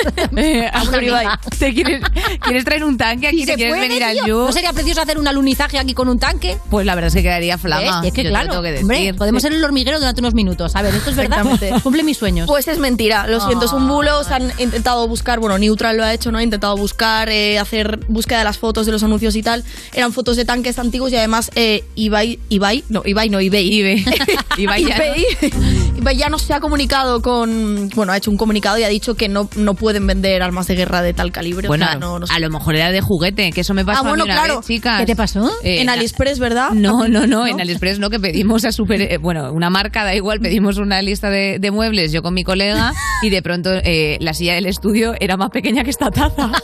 A 0.73 0.83
una 0.83 0.99
amiga. 0.99 1.41
¿Te 1.59 1.73
quieres, 1.75 2.03
quieres 2.43 2.65
traer 2.65 2.85
un 2.85 2.97
tanque 2.99 3.29
aquí? 3.29 3.41
Si 3.41 3.47
¿Te 3.47 3.53
se 3.53 3.57
quieres 3.57 3.75
puede, 3.75 3.89
venir 3.89 4.05
al. 4.05 4.17
You? 4.27 4.37
¿No 4.39 4.53
sería 4.53 4.73
precioso 4.73 5.01
hacer 5.03 5.19
un 5.19 5.27
alunizaje 5.29 5.79
aquí 5.79 5.95
con 5.95 6.09
un 6.09 6.19
tanque? 6.19 6.59
Pues 6.71 6.87
la 6.87 6.95
verdad 6.95 7.09
es 7.09 7.15
que 7.15 7.23
quedaría 7.23 7.59
flama. 7.59 8.03
Es 8.07 8.13
que 8.13 8.23
yo 8.23 8.29
te 8.31 8.35
lo 8.35 8.41
claro, 8.41 8.49
tengo 8.51 8.63
que 8.63 8.79
hombre, 8.81 9.15
podemos 9.15 9.43
ser 9.43 9.53
el 9.53 9.65
hormiguero 9.65 9.99
durante 9.99 10.21
unos 10.21 10.35
minutos. 10.35 10.75
A 10.77 10.83
ver, 10.83 10.95
esto 10.95 11.11
es 11.11 11.17
verdad. 11.17 11.45
Cumple 11.83 12.03
mis 12.03 12.17
sueños. 12.19 12.47
Pues 12.47 12.69
es 12.69 12.79
mentira, 12.79 13.27
lo 13.27 13.41
siento, 13.47 13.67
es 13.67 13.73
un 13.73 13.85
Ah. 13.89 13.93
bulo. 13.93 14.25
Se 14.25 14.35
han 14.35 14.53
intentado 14.59 15.07
buscar, 15.09 15.39
bueno, 15.41 15.59
Neutral 15.59 15.97
lo 15.97 16.05
ha 16.05 16.13
hecho, 16.13 16.31
¿no? 16.33 16.39
Ha 16.39 16.43
intentado 16.43 16.77
buscar, 16.77 17.29
eh, 17.29 17.59
hacer 17.59 18.01
búsqueda 18.09 18.39
de 18.39 18.45
las 18.45 18.59
fotos 18.59 18.87
de 18.87 18.93
los 18.93 19.03
anuncios 19.03 19.35
y 19.37 19.43
tal. 19.43 19.65
Eran 19.95 20.13
fotos 20.13 20.37
de 20.37 20.45
tanques 20.45 20.79
antiguos 20.79 21.13
y 21.13 21.17
además 21.17 21.51
eh, 21.55 21.85
Ibai, 21.95 22.39
Ibai, 22.49 22.85
no, 22.89 23.03
Ibai 23.05 23.29
no. 23.31 23.41
Ibai. 23.41 23.69
Ibai 24.59 24.85
ya 24.85 24.97
eBay, 24.97 25.25
Ibai 25.41 25.48
ya 26.17 26.29
no 26.29 26.39
se 26.39 26.55
ha 26.55 26.61
comunicado 26.61 27.21
con, 27.23 27.89
bueno, 27.95 28.13
ha 28.13 28.17
hecho 28.17 28.31
un 28.31 28.37
comunicado 28.37 28.79
y 28.79 28.83
ha 28.85 28.89
dicho 28.89 29.15
que 29.15 29.29
no, 29.29 29.49
no 29.57 29.75
pueden 29.75 30.07
vender 30.07 30.43
armas 30.43 30.67
de 30.67 30.75
guerra 30.75 31.03
de 31.03 31.13
tal 31.15 31.33
calibre. 31.33 31.67
o 31.67 31.71
Bueno, 31.71 31.87
sea, 31.87 31.97
no, 31.97 32.19
no 32.19 32.27
sé. 32.27 32.35
a 32.35 32.39
lo 32.39 32.51
mejor 32.51 32.77
era 32.77 32.91
de 32.91 33.01
juguete, 33.01 33.53
que 33.53 33.61
eso 33.61 33.75
me 33.75 33.85
pasó 33.85 34.01
Ah, 34.01 34.09
bueno, 34.09 34.25
a 34.25 34.27
mí 34.27 34.33
una 34.33 34.41
claro. 34.43 34.57
vez, 34.59 34.67
chicas. 34.67 35.01
¿Qué 35.01 35.07
te 35.07 35.17
pasó? 35.17 35.51
Eh, 35.63 35.81
en 35.83 35.89
AliExpress, 35.89 36.39
¿verdad? 36.39 36.71
No, 36.71 37.09
no, 37.09 37.27
no, 37.27 37.27
¿No? 37.39 37.47
en 37.47 37.61
AliExpress 37.61 37.99
no, 37.99 38.11
que 38.11 38.19
pedimos 38.21 38.65
a 38.65 38.73
super... 38.73 39.01
eh, 39.01 39.19
bueno, 39.19 39.53
una 39.53 39.71
marca, 39.71 40.05
da 40.05 40.15
igual, 40.15 40.41
pedimos 40.41 40.79
una 40.79 41.03
lista 41.03 41.31
de, 41.31 41.59
de 41.61 41.71
muebles, 41.71 42.11
yo 42.13 42.23
con 42.23 42.35
mi 42.35 42.43
colega, 42.45 42.93
y 43.23 43.31
de 43.31 43.43
pronto 43.43 43.71
eh, 43.73 44.17
la 44.21 44.35
silla 44.35 44.55
del 44.55 44.67
estudio 44.67 45.15
era 45.21 45.37
más 45.37 45.51
pequeña 45.51 45.85
que 45.85 45.91
esta 45.91 46.11
taza. 46.11 46.51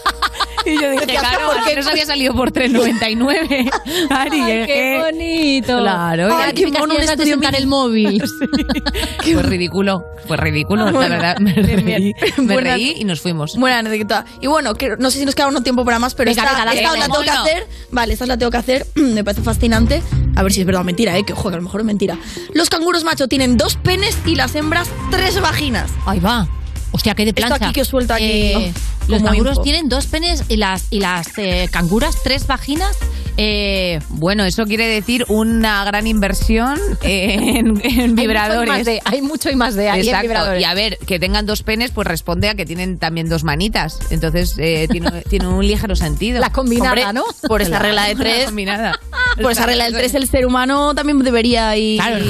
Y 0.67 0.81
yo 0.81 0.91
dije, 0.91 1.07
claro, 1.07 1.51
porque 1.55 1.77
nos 1.77 1.87
había 1.87 2.07
salido 2.07 2.35
por 2.35 2.53
3.99. 2.53 3.71
Ari, 4.11 4.41
Ay, 4.41 4.67
qué 4.67 5.03
bonito. 5.05 5.79
Claro. 5.79 6.37
Ay, 6.37 6.53
qué 6.55 6.67
mono 6.69 6.95
de 6.95 7.07
sentar 7.07 7.55
el 7.55 7.67
móvil. 7.67 8.23
Fue 9.25 9.43
ridículo, 9.43 10.05
fue 10.27 10.37
ridículo, 10.37 10.85
la 10.85 10.93
Bueno, 10.93 11.17
verdad. 11.17 11.39
Me 11.39 11.53
reí, 11.55 12.15
me 12.39 12.57
reí 12.57 12.95
y 12.99 13.05
nos 13.05 13.21
fuimos. 13.21 13.57
Buena 13.57 13.79
anécdota. 13.79 14.25
Y 14.41 14.47
bueno, 14.47 14.75
que 14.75 14.97
no 14.99 15.11
sé 15.11 15.19
si 15.19 15.25
nos 15.25 15.35
queda 15.35 15.49
uno 15.49 15.63
tiempo 15.63 15.85
para 15.85 15.99
más, 15.99 16.15
pero 16.15 16.31
Venga, 16.31 16.43
esta, 16.43 16.65
venga, 16.65 16.73
esta 16.75 16.97
la 16.97 17.05
tengo 17.07 17.23
que 17.23 17.31
hacer. 17.31 17.67
Vale, 17.91 18.13
esta 18.13 18.27
la 18.27 18.39
tengo 18.39 18.51
que 18.51 18.59
hacer. 18.59 18.87
Me 18.95 19.25
parece 19.25 19.43
fascinante. 19.43 20.03
A 20.37 20.43
ver 20.43 20.53
si 20.53 20.61
es 20.61 20.67
verdad 20.67 20.83
o 20.83 20.85
mentira, 20.85 21.17
¿eh? 21.17 21.25
Que 21.25 21.35
que 21.35 21.49
a 21.49 21.57
lo 21.57 21.63
mejor 21.63 21.81
es 21.81 21.87
mentira. 21.87 22.17
Los 22.53 22.71
canguros 22.71 23.05
macho 23.05 23.29
tienen 23.29 23.57
dos 23.57 23.77
penes 23.77 24.17
y 24.25 24.35
las 24.35 24.55
hembras 24.55 24.89
tres 25.11 25.41
vaginas. 25.41 25.91
Ahí 26.07 26.21
va. 26.21 26.49
Hostia, 26.95 27.17
qué 27.17 27.25
de 27.25 27.31
Esto 27.31 27.43
plancha. 27.49 27.67
aquí 27.67 27.75
que 27.75 27.81
os 27.81 27.89
suelto 27.89 28.15
aquí. 28.15 28.25
Eh, 28.25 28.73
los 29.09 29.21
canguros 29.21 29.55
info. 29.55 29.63
tienen 29.63 29.89
dos 29.89 30.07
penes 30.07 30.45
y 30.49 30.57
las, 30.59 30.87
y 30.91 31.01
las 31.01 31.37
eh, 31.39 31.69
canguras 31.73 32.19
tres 32.23 32.47
vaginas. 32.47 32.97
Eh, 33.37 33.99
Bueno, 34.11 34.45
eso 34.45 34.65
quiere 34.65 34.87
decir 34.87 35.25
una 35.29 35.85
gran 35.85 36.07
inversión 36.07 36.79
en, 37.03 37.81
en 37.85 38.15
vibradores. 38.15 38.71
Hay 38.71 38.71
mucho 38.71 38.71
y 38.71 38.77
más 38.77 38.85
de, 38.85 39.01
hay 39.05 39.23
mucho 39.23 39.51
y 39.51 39.57
más 39.57 39.75
de 39.75 39.89
ahí 39.91 40.09
en 40.09 40.21
vibradores. 40.23 40.61
Y 40.61 40.65
a 40.65 40.75
ver, 40.75 40.99
que 40.99 41.19
tengan 41.19 41.47
dos 41.47 41.63
penes, 41.63 41.91
pues 41.91 42.07
responde 42.07 42.49
a 42.49 42.55
que 42.55 42.65
tienen 42.65 42.99
también 42.99 43.29
dos 43.29 43.45
manitas. 43.45 43.99
Entonces 44.11 44.55
eh, 44.59 44.87
tiene, 44.91 45.11
tiene 45.31 45.49
un 45.49 45.67
ligero 45.67 45.97
sentido. 45.97 46.41
La 46.41 46.51
combinada, 46.51 46.91
Hombre, 47.09 47.13
¿no? 47.13 47.25
Por 47.49 47.63
esa 47.63 47.79
regla 47.79 48.05
de 48.07 48.15
tres. 48.15 48.45
combinada. 48.47 48.99
Por 49.43 49.51
esa 49.51 49.67
regla 49.67 49.85
del 49.87 49.95
tres, 49.95 50.15
el 50.15 50.29
ser 50.29 50.47
humano 50.47 50.95
también 50.95 51.19
debería 51.19 51.77
ir. 51.77 52.01
Claro. 52.01 52.25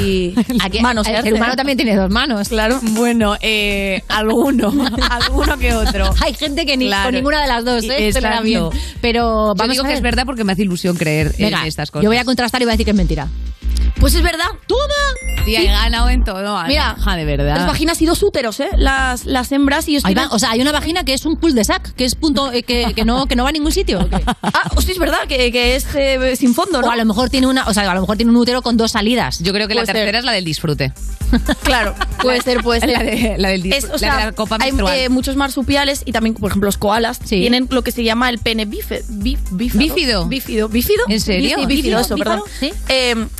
Aquí- 0.62 0.80
manos 0.80 1.06
el 1.06 1.22
ser 1.22 1.34
humano 1.34 1.54
también 1.54 1.76
tiene 1.76 1.96
dos 1.96 2.10
manos. 2.10 2.48
Claro. 2.48 2.78
Bueno, 2.82 3.36
eh, 3.42 4.02
alguno, 4.08 4.72
alguno 5.10 5.58
que 5.58 5.74
otro. 5.74 6.10
Hay 6.22 6.32
gente 6.32 6.64
que 6.64 6.78
ni 6.78 6.86
Claro. 6.86 7.08
con 7.08 7.14
ninguna 7.14 7.42
de 7.42 7.48
las 7.48 7.64
dos, 7.64 7.84
¿eh? 7.84 8.10
Bien. 8.42 8.70
Pero 9.02 9.48
Yo 9.48 9.54
vamos 9.54 9.72
digo 9.72 9.84
a 9.84 9.88
que 9.88 9.94
es 9.94 10.00
verdad 10.00 10.24
porque 10.24 10.44
me 10.44 10.52
hace 10.52 10.62
ilusión 10.62 10.93
creer 10.96 11.34
Venga, 11.38 11.62
en 11.62 11.66
estas 11.66 11.90
cosas. 11.90 12.02
yo 12.04 12.10
voy 12.10 12.18
a 12.18 12.24
contrastar 12.24 12.60
y 12.62 12.64
voy 12.64 12.70
a 12.70 12.74
decir 12.74 12.84
que 12.84 12.90
es 12.90 12.96
mentira. 12.96 13.28
Pues 14.00 14.14
es 14.14 14.22
verdad. 14.22 14.44
¡Toma! 14.66 15.44
Tía, 15.44 15.60
he 15.62 15.66
ganado 15.66 16.08
en 16.08 16.24
todo. 16.24 16.56
Ana. 16.56 16.68
Mira, 16.68 16.96
Ja, 16.98 17.16
de 17.16 17.24
verdad. 17.24 17.56
Las 17.56 17.66
vaginas 17.66 18.00
y 18.02 18.06
dos 18.06 18.22
úteros, 18.22 18.60
¿eh? 18.60 18.68
Las, 18.76 19.24
las 19.26 19.52
hembras 19.52 19.86
y 19.88 19.92
Ahí 19.92 19.96
estoy 19.98 20.14
va, 20.14 20.28
o 20.30 20.38
sea, 20.38 20.50
hay 20.52 20.60
una 20.62 20.72
vagina 20.72 21.04
que 21.04 21.12
es 21.14 21.24
un 21.26 21.36
pull 21.36 21.54
de 21.54 21.64
sac, 21.64 21.94
que 21.94 22.04
es 22.06 22.14
punto, 22.14 22.50
eh, 22.52 22.62
que, 22.62 22.92
que 22.94 23.04
no, 23.04 23.26
que 23.26 23.36
no 23.36 23.42
va 23.44 23.50
a 23.50 23.52
ningún 23.52 23.72
sitio. 23.72 24.00
¿o 24.00 24.08
qué? 24.08 24.16
Ah, 24.42 24.70
hostia, 24.76 24.92
es 24.92 24.98
verdad, 24.98 25.18
que, 25.28 25.50
que 25.52 25.76
es 25.76 25.86
eh, 25.94 26.36
sin 26.36 26.54
fondo, 26.54 26.80
¿no? 26.80 26.86
O 26.88 26.90
a 26.90 26.96
lo 26.96 27.04
mejor 27.04 27.28
tiene 27.30 27.46
una, 27.46 27.66
o 27.66 27.74
sea, 27.74 27.90
a 27.90 27.94
lo 27.94 28.00
mejor 28.00 28.16
tiene 28.16 28.30
un 28.30 28.36
útero 28.36 28.62
con 28.62 28.76
dos 28.76 28.92
salidas. 28.92 29.38
Yo 29.40 29.52
creo 29.52 29.68
que 29.68 29.74
la 29.74 29.84
ser. 29.84 29.94
tercera 29.96 30.18
es 30.18 30.24
la 30.24 30.32
del 30.32 30.44
disfrute. 30.44 30.92
Claro, 31.64 31.94
puede 32.22 32.40
ser, 32.42 32.62
puede 32.62 32.80
ser. 32.86 32.90
La, 32.90 33.02
de- 33.02 33.34
la 33.38 33.48
del 33.48 33.62
disfrute. 33.62 33.96
Es, 33.96 34.02
o 34.02 34.06
la 34.06 34.16
de 34.18 34.24
la 34.26 34.32
copa 34.32 34.58
hay 34.60 34.72
eh, 34.98 35.08
muchos 35.08 35.34
marsupiales 35.36 36.02
y 36.04 36.12
también, 36.12 36.34
por 36.34 36.50
ejemplo, 36.50 36.66
los 36.68 36.78
koalas 36.78 37.18
tienen 37.18 37.66
lo 37.70 37.82
que 37.82 37.90
se 37.90 38.04
llama 38.04 38.30
el 38.30 38.38
pene 38.38 38.64
bife, 38.66 39.02
bif- 39.08 39.38
bífado. 39.50 39.78
¿Bífido? 39.78 40.26
Bífido. 40.28 40.68
¿Bífido? 40.68 41.04
¿En 41.08 41.20
serio? 41.20 41.56
Sí, 41.58 41.66
bífido, 41.66 41.98
eso, 42.00 42.14
¿Bífado? 42.14 42.44
perdón. 42.44 42.50
Sí. 42.60 42.72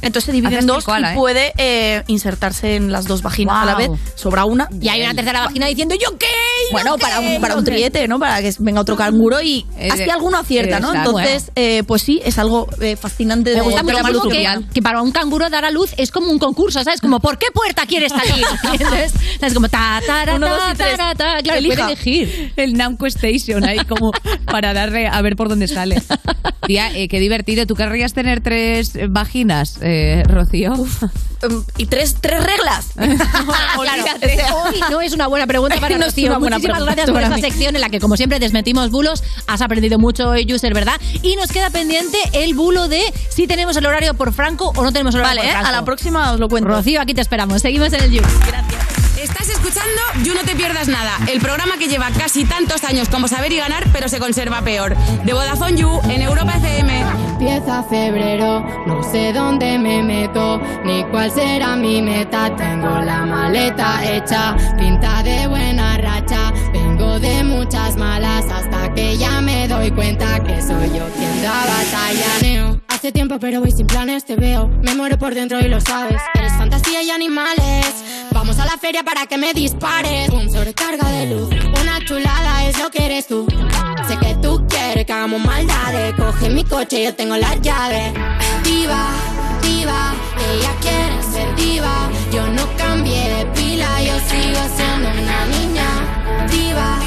Entonces 0.03 0.25
se 0.25 0.33
divide 0.33 0.54
Dos 0.63 0.85
y 0.87 1.03
¿eh? 1.03 1.13
puede 1.15 1.53
eh, 1.59 2.03
insertarse 2.07 2.77
en 2.77 2.93
las 2.93 3.07
dos 3.07 3.23
vaginas 3.23 3.57
a 3.63 3.65
la 3.65 3.75
vez. 3.75 3.91
Sobra 4.15 4.45
una. 4.45 4.69
Y 4.81 4.89
hay 4.89 5.03
una 5.03 5.15
tercera 5.15 5.41
vagina 5.47 5.67
diciendo, 5.67 5.95
¿yo 5.95 6.17
qué? 6.19 6.27
¿Yo 6.27 6.73
Bueno, 6.73 6.97
qué? 6.97 7.03
para 7.03 7.21
un, 7.21 7.41
para 7.41 7.55
¿Yo 7.55 7.59
un 7.61 7.65
qué?". 7.65 7.73
triete, 7.73 8.09
¿no? 8.09 8.19
Para 8.19 8.41
que 8.41 8.53
venga 8.59 8.81
otro 8.81 8.97
canguro 8.97 9.41
y 9.43 9.67
Eh, 9.79 9.89
así 9.91 10.09
alguno 10.09 10.39
acierta, 10.39 10.81
¿no? 10.81 10.95
Entonces, 10.95 11.51
eh, 11.57 11.83
pues 11.87 12.03
sí, 12.03 12.21
es 12.25 12.39
algo 12.39 12.69
fascinante 13.01 13.55
Me 13.55 13.61
gusta 13.63 13.83
de 13.83 14.03
mucho 14.03 14.23
que, 14.29 14.47
que 14.73 14.83
para 14.83 15.03
un 15.03 15.11
canguro 15.13 15.49
dar 15.51 15.65
a 15.65 15.71
luz 15.71 15.91
es 15.97 16.11
como 16.11 16.31
un 16.31 16.39
concurso, 16.39 16.83
¿sabes? 16.83 17.01
Como, 17.01 17.21
¿por 17.21 17.39
qué 17.39 17.47
puerta 17.53 17.85
quieres 17.87 18.13
salir? 18.17 18.45
¿Entiendes? 18.73 19.13
Es 19.41 19.55
como, 19.55 19.69
ta, 19.69 20.01
ta, 20.07 20.25
ra, 20.25 20.35
Uno, 20.37 20.49
dos 20.49 20.59
y 20.73 20.77
ta, 20.77 20.85
tres. 20.85 20.97
ta, 20.97 21.15
ta. 21.15 21.43
Claro, 21.43 21.61
puede 21.67 21.83
elegir. 21.83 22.53
El 22.57 22.75
Namco 22.75 23.07
Station 23.07 23.65
ahí 23.65 23.79
como 23.87 24.13
para 24.47 24.73
darle 24.73 25.07
a 25.09 25.21
ver 25.23 25.37
por 25.37 25.49
dónde 25.49 25.69
sale. 25.69 26.03
Tía, 26.67 26.91
eh, 26.97 27.09
qué 27.09 27.21
divertido. 27.21 27.67
¿Tú 27.67 27.75
querrías 27.75 28.15
tener 28.15 28.41
tres 28.41 28.93
vaginas, 29.11 29.79
eh, 29.83 30.23
Rocío? 30.35 30.73
Um, 30.73 31.65
y 31.77 31.87
tres, 31.87 32.17
tres 32.21 32.43
reglas. 32.43 32.89
Olvídate. 33.77 34.39
Hoy 34.53 34.81
no 34.91 35.01
es 35.01 35.13
una 35.13 35.27
buena 35.27 35.47
pregunta 35.47 35.77
para 35.81 35.97
No 35.99 36.05
Rocío. 36.07 36.39
Muchísimas 36.39 36.61
pregunta 36.61 36.85
gracias 36.95 37.11
por 37.11 37.23
esta 37.23 37.37
mí. 37.37 37.41
sección 37.43 37.75
en 37.75 37.81
la 37.81 37.89
que, 37.91 38.01
como 38.01 38.17
siempre, 38.17 38.39
desmentimos 38.39 38.91
bulos. 38.91 39.23
Has 39.47 39.61
aprendido 39.63 39.99
mucho 39.99 40.31
hoy, 40.31 40.47
User, 40.53 40.75
¿verdad? 40.75 41.01
Y 41.23 41.37
nos 41.37 41.51
queda 41.51 41.71
pendiente 41.71 42.19
el 42.33 42.55
bulo 42.55 42.89
de 42.89 43.03
si 43.29 43.47
tenemos 43.47 43.77
el 43.77 43.87
horario 43.87 44.15
por 44.15 44.33
Franco 44.33 44.73
o 44.75 44.83
no 44.83 44.93
tenemos 44.93 45.15
el 45.15 45.21
horario 45.21 45.41
Vale, 45.41 45.41
por 45.43 45.49
¿eh? 45.49 45.53
Franco. 45.53 45.69
a 45.69 45.73
la 45.73 45.85
próxima 45.85 46.33
os 46.33 46.41
lo 46.41 46.49
cuento. 46.49 46.69
Rocío, 46.69 47.01
aquí 47.01 47.15
te 47.15 47.21
esperamos. 47.21 47.63
Seguimos 47.63 47.93
en 47.93 48.03
el 48.03 48.11
You. 48.11 48.23
Estás 49.25 49.49
escuchando 49.49 50.03
You 50.23 50.35
No 50.35 50.43
Te 50.43 50.55
Pierdas 50.55 50.87
Nada, 50.87 51.17
el 51.33 51.41
programa 51.41 51.79
que 51.79 51.89
lleva 51.89 52.11
casi 52.11 52.45
tantos 52.45 52.85
años 52.85 53.09
como 53.09 53.27
saber 53.27 53.53
y 53.53 53.57
ganar, 53.57 53.89
pero 53.91 54.07
se 54.11 54.19
conserva 54.19 54.61
peor. 54.61 54.95
De 55.25 55.33
Vodafone 55.33 55.79
You 55.79 55.99
en 56.11 56.21
Europa 56.21 56.53
FM. 56.59 57.01
Empieza 57.31 57.83
febrero, 57.85 58.61
no 58.87 59.03
sé 59.03 59.33
dónde 59.33 59.79
me 59.79 60.03
meto, 60.03 60.61
ni 60.85 61.05
cuál 61.05 61.31
será 61.31 61.75
mi 61.75 62.03
meta. 62.03 62.55
Tengo 62.55 62.99
la 62.99 63.25
maleta 63.25 64.05
hecha, 64.05 64.55
pinta 64.79 65.23
de 65.23 65.47
buena 65.47 65.97
racha. 65.97 66.53
Vengo 66.75 67.19
de 67.19 67.45
muchas 67.45 67.97
malas 67.97 68.45
hasta 68.53 68.93
que 68.93 69.17
ya 69.17 69.41
me 69.41 69.67
doy 69.69 69.91
cuenta 69.91 70.39
que 70.45 70.61
soy 70.61 70.89
yo 70.89 71.09
quien 71.17 71.43
da 71.43 71.65
batalla. 71.65 72.84
Hace 73.05 73.13
tiempo 73.13 73.39
pero 73.39 73.61
voy 73.61 73.71
sin 73.71 73.87
planes, 73.87 74.25
te 74.25 74.35
veo. 74.35 74.67
Me 74.67 74.95
muero 74.95 75.19
por 75.19 75.35
dentro 75.35 75.61
y 75.61 75.69
lo 75.69 75.79
sabes. 75.79 76.23
Eres 76.33 76.55
fantasía 76.55 77.03
y 77.03 77.11
animales. 77.11 77.85
Vamos 78.33 78.59
a 78.59 78.65
la 78.65 78.79
feria 78.79 79.03
para 79.03 79.27
que 79.27 79.37
me 79.37 79.53
dispares. 79.53 80.31
Un 80.31 80.51
sobrecarga 80.51 81.07
de 81.11 81.27
luz, 81.27 81.51
una 81.83 82.03
chulada 82.03 82.65
es 82.67 82.79
lo 82.79 82.91
que 82.91 83.05
eres 83.05 83.27
tú. 83.27 83.47
Sé 84.09 84.17
que 84.17 84.35
tú 84.37 84.67
quieres 84.71 85.05
que 85.05 85.13
hagamos 85.13 85.45
maldades. 85.45 86.15
Coge 86.15 86.49
mi 86.49 86.65
coche, 86.65 87.05
yo 87.05 87.15
tengo 87.15 87.37
las 87.37 87.61
llaves. 87.61 88.15
Diva, 88.63 89.07
diva, 89.61 90.15
ella 90.55 90.71
quiere 90.81 91.23
ser 91.31 91.55
diva. 91.57 92.09
Yo 92.33 92.49
no 92.53 92.67
cambié 92.79 93.29
de 93.35 93.47
pila, 93.55 94.03
yo 94.03 94.15
sigo 94.31 94.61
siendo 94.77 95.11
una 95.11 95.45
niña. 95.45 96.49
Diva, 96.51 96.99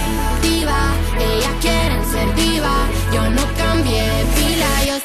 diva, 0.44 0.94
ella 1.19 1.52
quiere 1.60 2.06
ser 2.11 2.36
diva. 2.36 2.86
Yo 3.11 3.28
no 3.32 3.41
cambié 3.57 4.03
de 4.03 4.26
pila, 4.36 4.47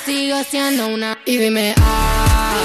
sigo 0.04 0.42
siendo 0.44 0.88
una. 0.88 1.18
Y 1.24 1.36
dime 1.36 1.74
ah, 1.78 2.56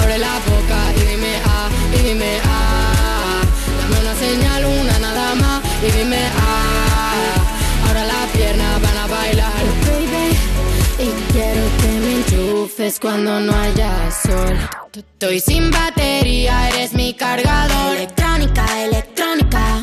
abre 0.00 0.18
la 0.18 0.34
boca 0.46 0.78
y 0.96 1.00
dime 1.10 1.32
ah, 1.44 1.68
y 1.92 2.02
dime 2.02 2.40
ah. 2.44 3.42
Dame 3.80 4.00
una 4.00 4.14
señal, 4.14 4.64
una 4.64 4.98
nada 4.98 5.34
más 5.36 5.62
y 5.82 5.90
dime 5.98 6.18
ah. 6.38 7.86
Ahora 7.86 8.04
las 8.04 8.30
piernas 8.30 8.82
van 8.82 8.98
a 8.98 9.06
bailar, 9.06 9.52
baby. 9.86 10.36
Y 10.98 11.32
quiero 11.32 11.62
que 11.80 11.88
me 11.88 12.12
enchufes 12.16 12.98
cuando 12.98 13.40
no 13.40 13.54
haya 13.54 13.92
sol. 14.10 14.56
Estoy 14.94 15.40
sin 15.40 15.70
batería, 15.70 16.68
eres 16.70 16.94
mi 16.94 17.14
cargador. 17.14 17.96
Electrónica, 17.96 18.64
electrónica. 18.82 19.82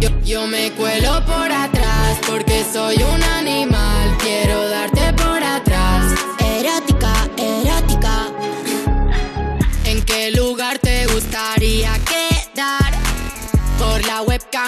Yo, 0.00 0.10
yo 0.24 0.46
me 0.46 0.72
cuelo 0.72 1.24
por 1.24 1.50
atrás 1.50 2.18
porque 2.26 2.64
soy 2.72 2.96
un 2.96 3.22
animal. 3.22 4.16
Quiero 4.18 4.47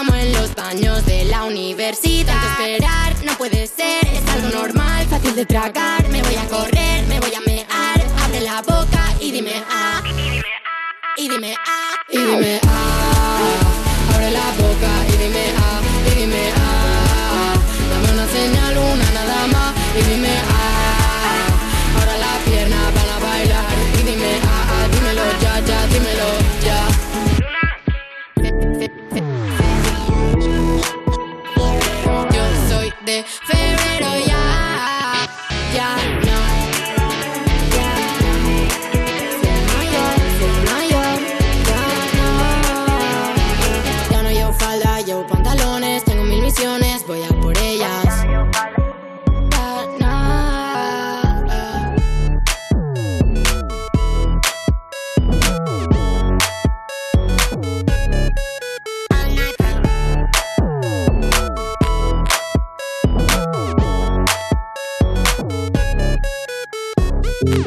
o 0.09 0.15
en 0.15 0.33
los 0.33 0.55
baños 0.55 1.05
de 1.05 1.25
la 1.27 1.45
universidad. 1.45 2.33
Tanto 2.33 2.63
esperar 2.63 3.15
no 3.25 3.33
puede 3.37 3.67
ser, 3.67 4.07
es 4.07 4.27
algo 4.31 4.49
normal, 4.49 5.07
fácil 5.07 5.35
de 5.35 5.45
tragar. 5.45 6.09
Me 6.09 6.23
voy 6.23 6.37
a 6.37 6.47
correr, 6.47 7.07
me 7.07 7.21
voy 7.21 7.35
a 7.35 7.41
mear. 7.41 8.07
Abre 8.25 8.41
la 8.41 8.63
boca 8.63 9.05
y 9.21 9.31
dime 9.31 9.63
ah. 9.69 10.03
Y 11.17 11.29
dime 11.29 11.55
ah. 11.55 11.97
Y 12.09 12.19
dime 12.19 12.61
ah. 12.67 14.15
Abre 14.15 14.31
la 14.31 14.47
boca 14.59 14.93
y 15.09 15.17
dime 15.23 15.45
ah. 15.59 15.81
Y 16.07 16.21
dime 16.21 16.53
ah. 16.57 17.55
Dame 17.91 18.13
una 18.13 18.27
señal, 18.29 18.79
una 18.79 19.11
nada 19.11 19.47
más. 19.49 19.75
Y 19.99 20.03
dime 20.03 20.31
ah. 20.49 20.60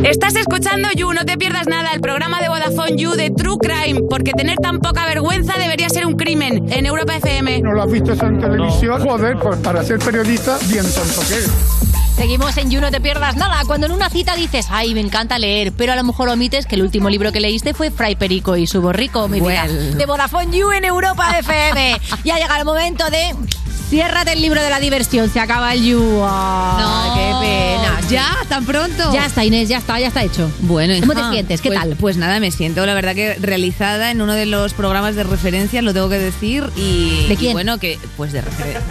Estás 0.03 0.35
escuchando 0.35 0.89
You, 0.95 1.13
no 1.13 1.23
te 1.23 1.38
pierdas 1.38 1.65
nada, 1.67 1.93
el 1.93 2.01
programa 2.01 2.41
de 2.41 2.49
Vodafone 2.49 2.97
You 2.97 3.11
de 3.11 3.30
True 3.30 3.57
Crime, 3.57 4.01
porque 4.09 4.34
tener 4.34 4.57
tan 4.57 4.80
poca 4.80 5.05
vergüenza 5.05 5.53
debería 5.57 5.89
ser 5.89 6.05
un 6.05 6.15
crimen 6.15 6.65
en 6.73 6.85
Europa 6.85 7.15
FM. 7.15 7.61
¿No 7.61 7.71
lo 7.71 7.84
has 7.84 7.91
visto 7.91 8.11
eso 8.11 8.25
en 8.25 8.39
televisión? 8.39 9.01
Joder, 9.01 9.38
pues 9.39 9.57
para 9.59 9.81
ser 9.81 9.99
periodista, 9.99 10.57
bien 10.67 10.84
tonto 10.84 11.21
que 11.27 11.35
eres. 11.35 11.51
Seguimos 12.17 12.55
en 12.57 12.69
You, 12.69 12.81
no 12.81 12.91
te 12.91 12.99
pierdas 12.99 13.38
nada. 13.38 13.63
Cuando 13.65 13.88
en 13.88 13.93
una 13.93 14.09
cita 14.09 14.35
dices, 14.35 14.67
ay, 14.69 14.93
me 14.93 14.99
encanta 14.99 15.39
leer, 15.39 15.71
pero 15.71 15.93
a 15.93 15.95
lo 15.95 16.03
mejor 16.03 16.27
omites 16.27 16.65
que 16.67 16.75
el 16.75 16.81
último 16.84 17.09
libro 17.09 17.31
que 17.31 17.39
leíste 17.39 17.73
fue 17.73 17.89
Fray 17.89 18.15
Perico 18.15 18.57
y 18.57 18.67
su 18.67 18.81
borrico, 18.81 19.30
mi 19.30 19.39
vida. 19.39 19.63
Well. 19.65 19.97
De 19.97 20.05
Vodafone 20.05 20.55
You 20.55 20.71
en 20.73 20.85
Europa 20.85 21.38
FM. 21.39 21.97
Ya 22.25 22.38
llega 22.38 22.57
el 22.59 22.65
momento 22.65 23.09
de... 23.09 23.34
Ciérrate 23.94 24.34
el 24.34 24.41
libro 24.41 24.60
de 24.60 24.72
la 24.72 24.80
diversión, 24.80 25.30
se 25.32 25.40
acaba 25.40 25.72
el 25.72 25.84
You. 25.86 26.24
Ay, 26.28 27.11
qué 27.14 27.45
pena. 27.45 28.02
¿Ya? 28.10 28.36
¿Tan 28.49 28.65
pronto? 28.65 29.14
Ya 29.14 29.28
está, 29.28 29.45
Inés, 29.45 29.70
ya 29.70 29.78
está, 29.78 29.99
ya 29.99 30.07
está 30.07 30.24
hecho. 30.24 30.49
Bueno, 30.61 30.95
¿Cómo 30.99 31.14
hija, 31.14 31.28
te 31.30 31.34
sientes? 31.36 31.61
¿Qué 31.61 31.70
pues- 31.70 31.80
tal? 31.80 31.95
Pues 31.98 32.18
nada, 32.18 32.40
me 32.40 32.49
siento 32.49 32.84
la 32.88 32.95
verdad 32.95 33.14
que 33.14 33.36
realizada 33.40 34.10
en 34.10 34.20
uno 34.24 34.34
de 34.34 34.48
los 34.48 34.74
programas 34.74 35.14
de 35.15 35.22
referencia, 35.24 35.84
lo 35.84 35.94
tengo 35.94 36.10
que 36.10 36.18
decir. 36.18 36.72
Y, 36.76 37.28
¿De 37.28 37.36
quién? 37.36 37.52
y 37.52 37.53
bueno, 37.53 37.78
que 37.78 37.99
pues 38.18 38.32
de. 38.34 38.41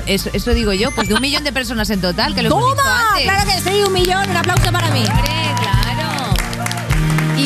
Eso, 0.07 0.31
eso 0.35 0.55
digo 0.55 0.73
yo, 0.73 0.93
pues 0.93 1.09
de 1.09 1.15
un 1.15 1.21
millón 1.21 1.43
de 1.43 1.53
personas 1.53 1.91
en 1.91 2.01
total, 2.01 2.37
que 2.37 2.43
lo 2.43 2.51
hemos 2.51 2.63
dicho 2.63 2.77
¡Toma! 2.77 3.09
antes. 3.11 3.25
¡Claro 3.25 3.51
que 3.51 3.71
sí! 3.71 3.83
Un 3.85 3.93
millón, 3.93 4.31
un 4.31 4.37
aplauso 4.37 4.71
para 4.71 4.89
mí. 4.93 5.03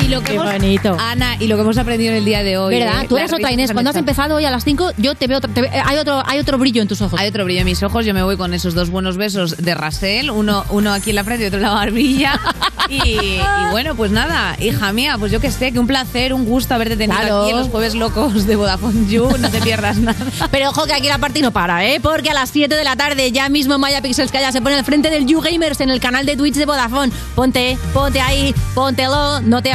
Y 0.07 0.09
lo 0.09 0.21
que 0.21 0.27
Qué 0.27 0.35
hemos, 0.35 0.53
bonito. 0.53 0.97
Ana, 1.01 1.37
y 1.41 1.49
lo 1.49 1.57
que 1.57 1.63
hemos 1.63 1.79
aprendido 1.79 2.13
en 2.13 2.19
el 2.19 2.25
día 2.25 2.45
de 2.45 2.59
hoy. 2.59 2.79
¿Verdad? 2.79 3.03
¿eh? 3.03 3.07
Tú 3.09 3.17
eres 3.17 3.33
otra 3.33 3.51
Inés. 3.51 3.73
Cuando 3.73 3.91
has 3.91 3.97
empezado 3.97 4.37
hoy 4.37 4.45
a 4.45 4.53
las 4.53 4.63
5, 4.65 4.93
yo 4.99 5.17
te 5.17 5.27
veo, 5.27 5.41
te 5.41 5.69
hay, 5.69 5.99
otro, 5.99 6.23
hay 6.25 6.39
otro 6.39 6.59
brillo 6.59 6.81
en 6.81 6.87
tus 6.87 7.03
ojos. 7.03 7.19
Hay 7.19 7.29
otro 7.29 7.45
brillo 7.45 7.61
en 7.61 7.67
mis 7.67 7.83
ojos, 7.83 8.07
yo 8.07 8.15
me 8.15 8.23
voy 8.23 8.37
con 8.37 8.55
esos 8.55 8.75
dos 8.75 8.89
buenos 8.91 9.17
besos 9.17 9.57
de 9.57 9.75
Rasel, 9.75 10.31
uno, 10.31 10.65
uno 10.71 10.93
aquí 10.93 11.11
en 11.11 11.17
la 11.17 11.25
frente 11.25 11.45
y 11.45 11.47
otro 11.49 11.59
en 11.59 11.65
la 11.65 11.73
barbilla. 11.73 12.41
Y, 12.89 13.03
y 13.19 13.41
bueno, 13.73 13.97
pues 13.97 14.13
nada, 14.13 14.55
hija 14.61 14.93
mía, 14.93 15.17
pues 15.19 15.33
yo 15.33 15.41
que 15.41 15.51
sé, 15.51 15.73
que 15.73 15.81
un 15.81 15.89
placer, 15.89 16.33
un 16.33 16.45
gusto 16.45 16.73
haberte 16.73 16.97
tenido 16.97 17.19
Claro. 17.19 17.43
aquí 17.43 17.51
en 17.51 17.57
los 17.57 17.69
jueves 17.69 17.97
locos 17.97 18.47
de 18.47 18.55
Vodafone 18.55 19.09
You, 19.11 19.29
no 19.41 19.51
te 19.51 19.61
pierdas 19.61 19.97
nada. 19.97 20.17
Pero 20.53 20.71
ojo 20.71 20.85
que 20.85 20.93
aquí 20.93 21.09
la 21.09 21.19
party 21.19 21.43
no 21.43 21.51
para, 21.51 21.85
¿eh? 21.85 21.99
Porque 22.01 22.31
a 22.31 22.35
las 22.35 22.49
7 22.51 22.73
de 22.77 22.85
la 22.85 22.95
tarde 22.95 23.33
ya 23.33 23.49
mismo 23.49 23.77
Maya 23.77 24.03
Pixels 24.03 24.31
Calla 24.31 24.53
se 24.53 24.61
pone 24.63 24.77
al 24.77 24.85
frente 24.85 25.11
del 25.11 25.27
You 25.27 25.41
Gamers 25.41 25.81
en 25.81 25.91
el 25.91 25.99
canal 25.99 26.27
de 26.27 26.37
Twitch 26.37 26.55
de 26.55 26.65
Vodafone. 26.65 27.11
Ponte, 27.35 27.77
ponte 27.93 28.21
ahí, 28.21 28.55
póntelo, 28.73 29.41
no 29.41 29.63
te 29.63 29.73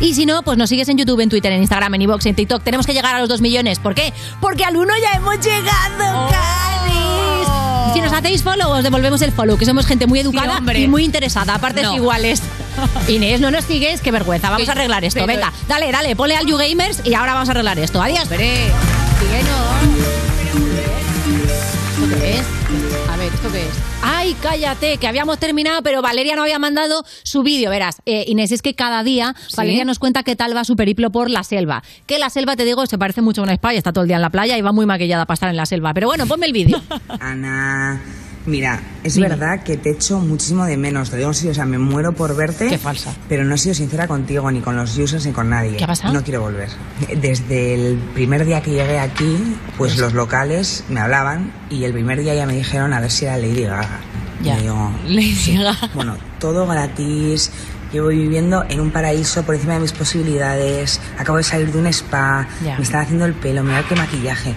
Y 0.00 0.14
si 0.14 0.26
no, 0.26 0.42
pues 0.42 0.58
nos 0.58 0.68
sigues 0.68 0.88
en 0.88 0.98
YouTube, 0.98 1.20
en 1.20 1.28
Twitter, 1.28 1.52
en 1.52 1.60
Instagram, 1.60 1.94
en 1.94 2.02
iVoox, 2.02 2.26
en 2.26 2.34
TikTok. 2.34 2.62
Tenemos 2.62 2.86
que 2.86 2.92
llegar 2.92 3.14
a 3.14 3.20
los 3.20 3.28
2 3.28 3.40
millones. 3.40 3.78
¿Por 3.78 3.94
qué? 3.94 4.12
Porque 4.40 4.64
al 4.64 4.76
1 4.76 4.92
ya 5.02 5.12
hemos 5.16 5.38
llegado, 5.40 6.28
Canis. 6.30 7.94
Si 7.94 8.00
nos 8.00 8.12
hacéis 8.12 8.42
follow, 8.42 8.70
os 8.70 8.82
devolvemos 8.82 9.22
el 9.22 9.30
follow, 9.32 9.56
que 9.56 9.64
somos 9.66 9.86
gente 9.86 10.06
muy 10.06 10.18
educada 10.18 10.60
y 10.76 10.88
muy 10.88 11.04
interesada, 11.04 11.54
a 11.54 11.58
partes 11.58 11.84
No. 11.84 11.94
iguales. 11.94 12.42
Inés, 13.08 13.40
no 13.40 13.50
nos 13.52 13.64
sigues, 13.64 14.00
qué 14.00 14.10
vergüenza. 14.10 14.50
Vamos 14.50 14.68
a 14.68 14.72
arreglar 14.72 15.04
esto. 15.04 15.24
Venga, 15.26 15.52
dale, 15.68 15.92
dale, 15.92 16.16
ponle 16.16 16.36
al 16.36 16.46
You 16.46 16.56
Gamers 16.56 17.02
y 17.04 17.14
ahora 17.14 17.34
vamos 17.34 17.48
a 17.48 17.52
arreglar 17.52 17.78
esto. 17.78 18.02
Adiós. 18.02 18.22
Hombre, 18.22 18.66
¿Esto 22.02 22.20
qué 22.20 22.38
es? 22.38 22.44
Ver, 23.24 23.32
¿esto 23.32 23.50
qué 23.50 23.62
es? 23.62 23.72
Ay, 24.02 24.36
cállate, 24.42 24.98
que 24.98 25.08
habíamos 25.08 25.38
terminado, 25.38 25.82
pero 25.82 26.02
Valeria 26.02 26.36
no 26.36 26.42
había 26.42 26.58
mandado 26.58 27.06
su 27.22 27.42
vídeo. 27.42 27.70
Verás, 27.70 28.02
eh, 28.04 28.24
Inés, 28.26 28.52
es 28.52 28.60
que 28.60 28.74
cada 28.74 29.02
día 29.02 29.34
Valeria 29.56 29.86
nos 29.86 29.98
cuenta 29.98 30.22
qué 30.24 30.36
tal 30.36 30.54
va 30.54 30.62
su 30.64 30.76
periplo 30.76 31.10
por 31.10 31.30
la 31.30 31.42
selva. 31.42 31.82
Que 32.06 32.18
la 32.18 32.28
selva, 32.28 32.54
te 32.54 32.66
digo, 32.66 32.84
se 32.84 32.98
parece 32.98 33.22
mucho 33.22 33.40
a 33.40 33.44
una 33.44 33.54
spa 33.54 33.72
y 33.72 33.78
está 33.78 33.94
todo 33.94 34.02
el 34.02 34.08
día 34.08 34.16
en 34.16 34.22
la 34.22 34.28
playa 34.28 34.58
y 34.58 34.60
va 34.60 34.72
muy 34.72 34.84
maquillada 34.84 35.24
para 35.24 35.36
estar 35.36 35.48
en 35.48 35.56
la 35.56 35.64
selva. 35.64 35.94
Pero 35.94 36.06
bueno, 36.06 36.26
ponme 36.26 36.44
el 36.44 36.52
vídeo. 36.52 36.82
Ana, 37.18 37.98
mira, 38.46 38.80
es 39.02 39.14
Dime. 39.14 39.28
verdad 39.28 39.62
que 39.62 39.76
te 39.76 39.90
echo 39.90 40.18
muchísimo 40.20 40.64
de 40.64 40.76
menos, 40.76 41.10
te 41.10 41.16
digo 41.16 41.32
serio, 41.32 41.52
o 41.52 41.54
sea, 41.54 41.64
me 41.66 41.78
muero 41.78 42.12
por 42.12 42.34
verte. 42.36 42.68
Qué 42.68 42.78
falsa. 42.78 43.14
Pero 43.28 43.44
no 43.44 43.54
he 43.54 43.58
sido 43.58 43.74
sincera 43.74 44.06
contigo, 44.06 44.50
ni 44.50 44.60
con 44.60 44.76
los 44.76 44.96
users, 44.96 45.26
ni 45.26 45.32
con 45.32 45.50
nadie. 45.50 45.76
¿Qué 45.76 45.84
ha 45.84 45.88
pasado? 45.88 46.12
No 46.12 46.22
quiero 46.22 46.40
volver. 46.40 46.68
Desde 47.20 47.74
el 47.74 47.98
primer 48.14 48.44
día 48.44 48.60
que 48.62 48.70
llegué 48.72 48.98
aquí, 48.98 49.56
pues 49.76 49.98
los 49.98 50.12
locales 50.14 50.84
me 50.88 51.00
hablaban 51.00 51.52
y 51.70 51.84
el 51.84 51.92
primer 51.92 52.20
día 52.22 52.34
ya 52.34 52.46
me 52.46 52.54
dijeron 52.54 52.92
a 52.92 53.00
ver 53.00 53.10
si 53.10 53.24
era 53.24 53.36
Lady 53.36 53.62
Gaga. 53.64 54.00
Ya. 54.42 54.58
Y 54.58 54.62
digo, 54.62 54.90
Lady 55.06 55.34
sí. 55.34 55.56
Gaga. 55.56 55.90
Bueno, 55.94 56.16
todo 56.38 56.66
gratis. 56.66 57.50
Llevo 57.92 58.08
viviendo 58.08 58.64
en 58.68 58.80
un 58.80 58.90
paraíso 58.90 59.44
por 59.44 59.54
encima 59.54 59.74
de 59.74 59.80
mis 59.80 59.92
posibilidades. 59.92 61.00
Acabo 61.16 61.38
de 61.38 61.44
salir 61.44 61.70
de 61.70 61.78
un 61.78 61.86
spa. 61.86 62.46
Ya. 62.64 62.76
Me 62.76 62.82
están 62.82 63.02
haciendo 63.02 63.24
el 63.24 63.34
pelo, 63.34 63.62
mira 63.62 63.84
qué 63.88 63.94
maquillaje. 63.94 64.52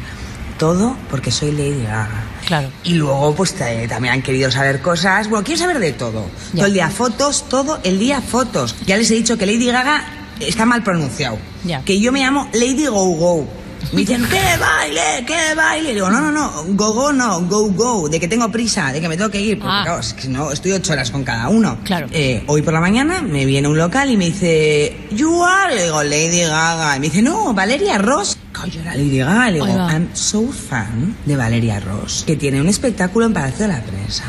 Todo 0.58 0.96
porque 1.10 1.32
soy 1.32 1.52
Lady 1.52 1.84
Gaga. 1.84 2.24
Claro. 2.46 2.70
Y 2.84 2.94
luego, 2.94 3.36
pues 3.36 3.54
también 3.54 4.14
han 4.14 4.22
querido 4.22 4.50
saber 4.50 4.82
cosas. 4.82 5.30
Bueno, 5.30 5.44
quiero 5.44 5.60
saber 5.60 5.80
de 5.80 5.94
todo. 5.94 6.26
Ya. 6.54 6.60
Todo 6.60 6.66
el 6.66 6.74
día 6.74 6.90
fotos, 6.90 7.48
todo 7.50 7.80
el 7.84 8.00
día 8.00 8.22
fotos. 8.22 8.76
Ya 8.86 8.98
les 8.98 9.12
he 9.12 9.16
dicho 9.16 9.38
que 9.38 9.46
Lady 9.46 9.68
Gaga 9.68 10.04
está 10.40 10.66
mal 10.66 10.84
pronunciado. 10.84 11.38
Ya. 11.64 11.84
Que 11.84 12.00
yo 12.00 12.12
me 12.12 12.22
llamo 12.22 12.50
Lady 12.54 12.86
Go 12.88 13.06
Go. 13.16 13.48
Me 13.93 14.01
dicen, 14.01 14.26
¿qué 14.30 14.41
baile? 14.59 15.23
¿Qué 15.26 15.55
baile? 15.55 15.93
digo, 15.93 16.09
no, 16.09 16.19
no, 16.19 16.31
no, 16.31 16.51
go 16.76 16.93
go 16.93 17.14
no, 17.14 17.41
go 17.41 17.69
go, 17.72 18.09
de 18.09 18.19
que 18.19 18.27
tengo 18.27 18.51
prisa, 18.51 18.91
de 18.91 18.99
que 18.99 19.07
me 19.07 19.15
tengo 19.15 19.30
que 19.31 19.39
ir, 19.39 19.57
porque 19.59 19.73
Ah. 19.73 19.81
claro, 19.85 19.99
es 20.01 20.14
que 20.14 20.27
no, 20.27 20.51
estoy 20.51 20.73
ocho 20.73 20.93
horas 20.93 21.09
con 21.09 21.23
cada 21.23 21.47
uno. 21.49 21.77
Claro. 21.84 22.07
Eh, 22.11 22.43
hoy 22.47 22.61
por 22.61 22.73
la 22.73 22.81
mañana 22.81 23.22
me 23.22 23.45
viene 23.45 23.68
un 23.68 23.77
local 23.77 24.09
y 24.09 24.18
me 24.18 24.26
dice, 24.26 25.07
you 25.11 25.43
are, 25.43 25.73
le 25.73 25.84
digo, 25.85 26.03
Lady 26.03 26.41
Gaga. 26.41 26.97
Y 26.97 26.99
me 26.99 27.05
dice, 27.07 27.22
no, 27.22 27.53
Valeria 27.53 27.97
Ross. 27.97 28.38
Coño, 28.53 28.81
era 28.81 28.93
Lady 28.95 29.18
Gaga. 29.19 29.51
Le 29.51 29.53
digo. 29.65 29.68
I'm 29.89 30.09
so 30.14 30.47
fan 30.51 31.15
de 31.26 31.35
Valeria 31.35 31.80
Ross, 31.80 32.23
que 32.27 32.35
tiene 32.35 32.59
un 32.59 32.68
espectáculo 32.68 33.26
en 33.26 33.34
Palacio 33.34 33.68
de 33.68 33.73
la 33.73 33.81
Prensa. 33.81 34.23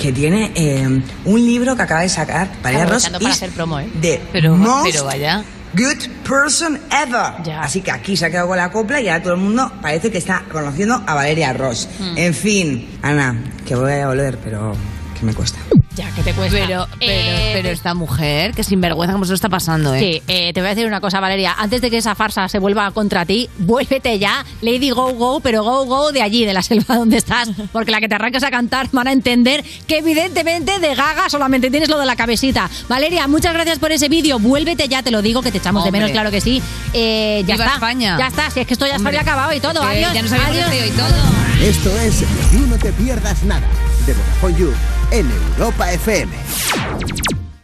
Que 0.00 0.12
tiene 0.12 0.52
eh, 0.54 0.86
un 1.24 1.46
libro 1.46 1.74
que 1.76 1.82
acaba 1.82 2.00
de 2.02 2.08
sacar 2.08 2.50
Valeria 2.62 2.86
Ross. 2.86 3.08
Para 3.08 3.28
hacer 3.30 3.50
promo, 3.50 3.78
¿eh? 3.80 3.88
The 4.00 4.20
Pero- 4.32 4.54
most 4.56 4.90
pero 4.90 5.04
vaya. 5.04 5.42
Good 5.76 6.08
person 6.26 6.80
ever. 6.90 7.52
Así 7.60 7.82
que 7.82 7.90
aquí 7.90 8.16
se 8.16 8.26
ha 8.26 8.30
quedado 8.30 8.48
con 8.48 8.56
la 8.56 8.70
copla 8.70 9.00
y 9.00 9.08
ahora 9.08 9.22
todo 9.22 9.34
el 9.34 9.40
mundo 9.40 9.70
parece 9.82 10.10
que 10.10 10.18
está 10.18 10.44
conociendo 10.50 11.02
a 11.06 11.14
Valeria 11.14 11.52
Ross. 11.52 11.88
Mm. 11.98 12.18
En 12.18 12.34
fin, 12.34 12.98
Ana, 13.02 13.36
que 13.66 13.74
voy 13.74 13.92
a 13.92 14.08
volver, 14.08 14.38
pero 14.38 14.74
que 15.18 15.24
me 15.26 15.34
cuesta. 15.34 15.58
Ya, 15.94 16.10
que 16.10 16.22
te 16.22 16.32
cuesta. 16.34 16.58
Pero, 16.58 16.86
pero, 16.98 17.10
Eh, 17.12 17.50
pero 17.54 17.70
esta 17.70 17.94
mujer, 17.94 18.52
que 18.52 18.62
sinvergüenza 18.62 19.14
como 19.14 19.24
se 19.24 19.30
lo 19.30 19.34
está 19.36 19.48
pasando, 19.48 19.94
¿eh? 19.94 19.98
Sí, 19.98 20.22
eh, 20.28 20.52
te 20.52 20.60
voy 20.60 20.66
a 20.68 20.74
decir 20.74 20.86
una 20.86 21.00
cosa, 21.00 21.20
Valeria. 21.20 21.54
Antes 21.56 21.80
de 21.80 21.90
que 21.90 21.96
esa 21.96 22.14
farsa 22.14 22.48
se 22.48 22.58
vuelva 22.58 22.90
contra 22.90 23.24
ti, 23.24 23.48
vuélvete 23.58 24.18
ya, 24.18 24.44
Lady 24.60 24.90
Go 24.90 25.12
Go, 25.14 25.40
pero 25.40 25.62
Go 25.64 25.86
Go 25.86 26.12
de 26.12 26.20
allí, 26.20 26.44
de 26.44 26.52
la 26.52 26.60
selva 26.62 26.94
donde 26.96 27.16
estás. 27.16 27.48
Porque 27.72 27.90
la 27.92 28.00
que 28.00 28.08
te 28.08 28.14
arranques 28.14 28.42
a 28.42 28.50
cantar 28.50 28.88
van 28.92 29.08
a 29.08 29.12
entender 29.12 29.64
que 29.86 29.98
evidentemente 29.98 30.78
de 30.80 30.94
gaga 30.94 31.30
solamente 31.30 31.70
tienes 31.70 31.88
lo 31.88 31.98
de 31.98 32.04
la 32.04 32.14
cabecita. 32.16 32.68
Valeria, 32.88 33.26
muchas 33.26 33.54
gracias 33.54 33.78
por 33.78 33.90
ese 33.90 34.08
vídeo. 34.10 34.38
Vuélvete 34.38 34.88
ya, 34.88 35.02
te 35.02 35.10
lo 35.10 35.22
digo, 35.22 35.40
que 35.40 35.50
te 35.50 35.58
echamos 35.58 35.82
Hombre. 35.82 35.92
de 35.98 36.04
menos, 36.04 36.12
claro 36.12 36.30
que 36.30 36.42
sí. 36.42 36.62
Eh, 36.92 37.42
ya 37.46 37.54
Viva 37.54 37.64
está. 37.64 37.74
España. 37.76 38.16
Ya 38.18 38.26
está, 38.26 38.50
si 38.50 38.60
es 38.60 38.66
que 38.66 38.74
esto 38.74 38.86
ya 38.86 38.96
Hombre. 38.96 39.12
estaría 39.16 39.20
acabado 39.32 39.54
y 39.54 39.60
todo. 39.60 39.82
Adiós. 39.82 40.12
ya 40.12 40.20
nos 40.22 40.32
adiós. 40.32 40.68
y 40.86 40.90
todo. 40.90 41.66
Esto 41.66 41.90
es 42.02 42.20
You 42.52 42.66
No 42.66 42.76
Te 42.76 42.92
Pierdas 42.92 43.42
Nada, 43.44 43.66
de 44.06 44.12
Vodafone 44.12 44.58
You, 44.58 44.72
en 45.10 45.26
Europa 45.56 45.92
FM. 45.92 47.25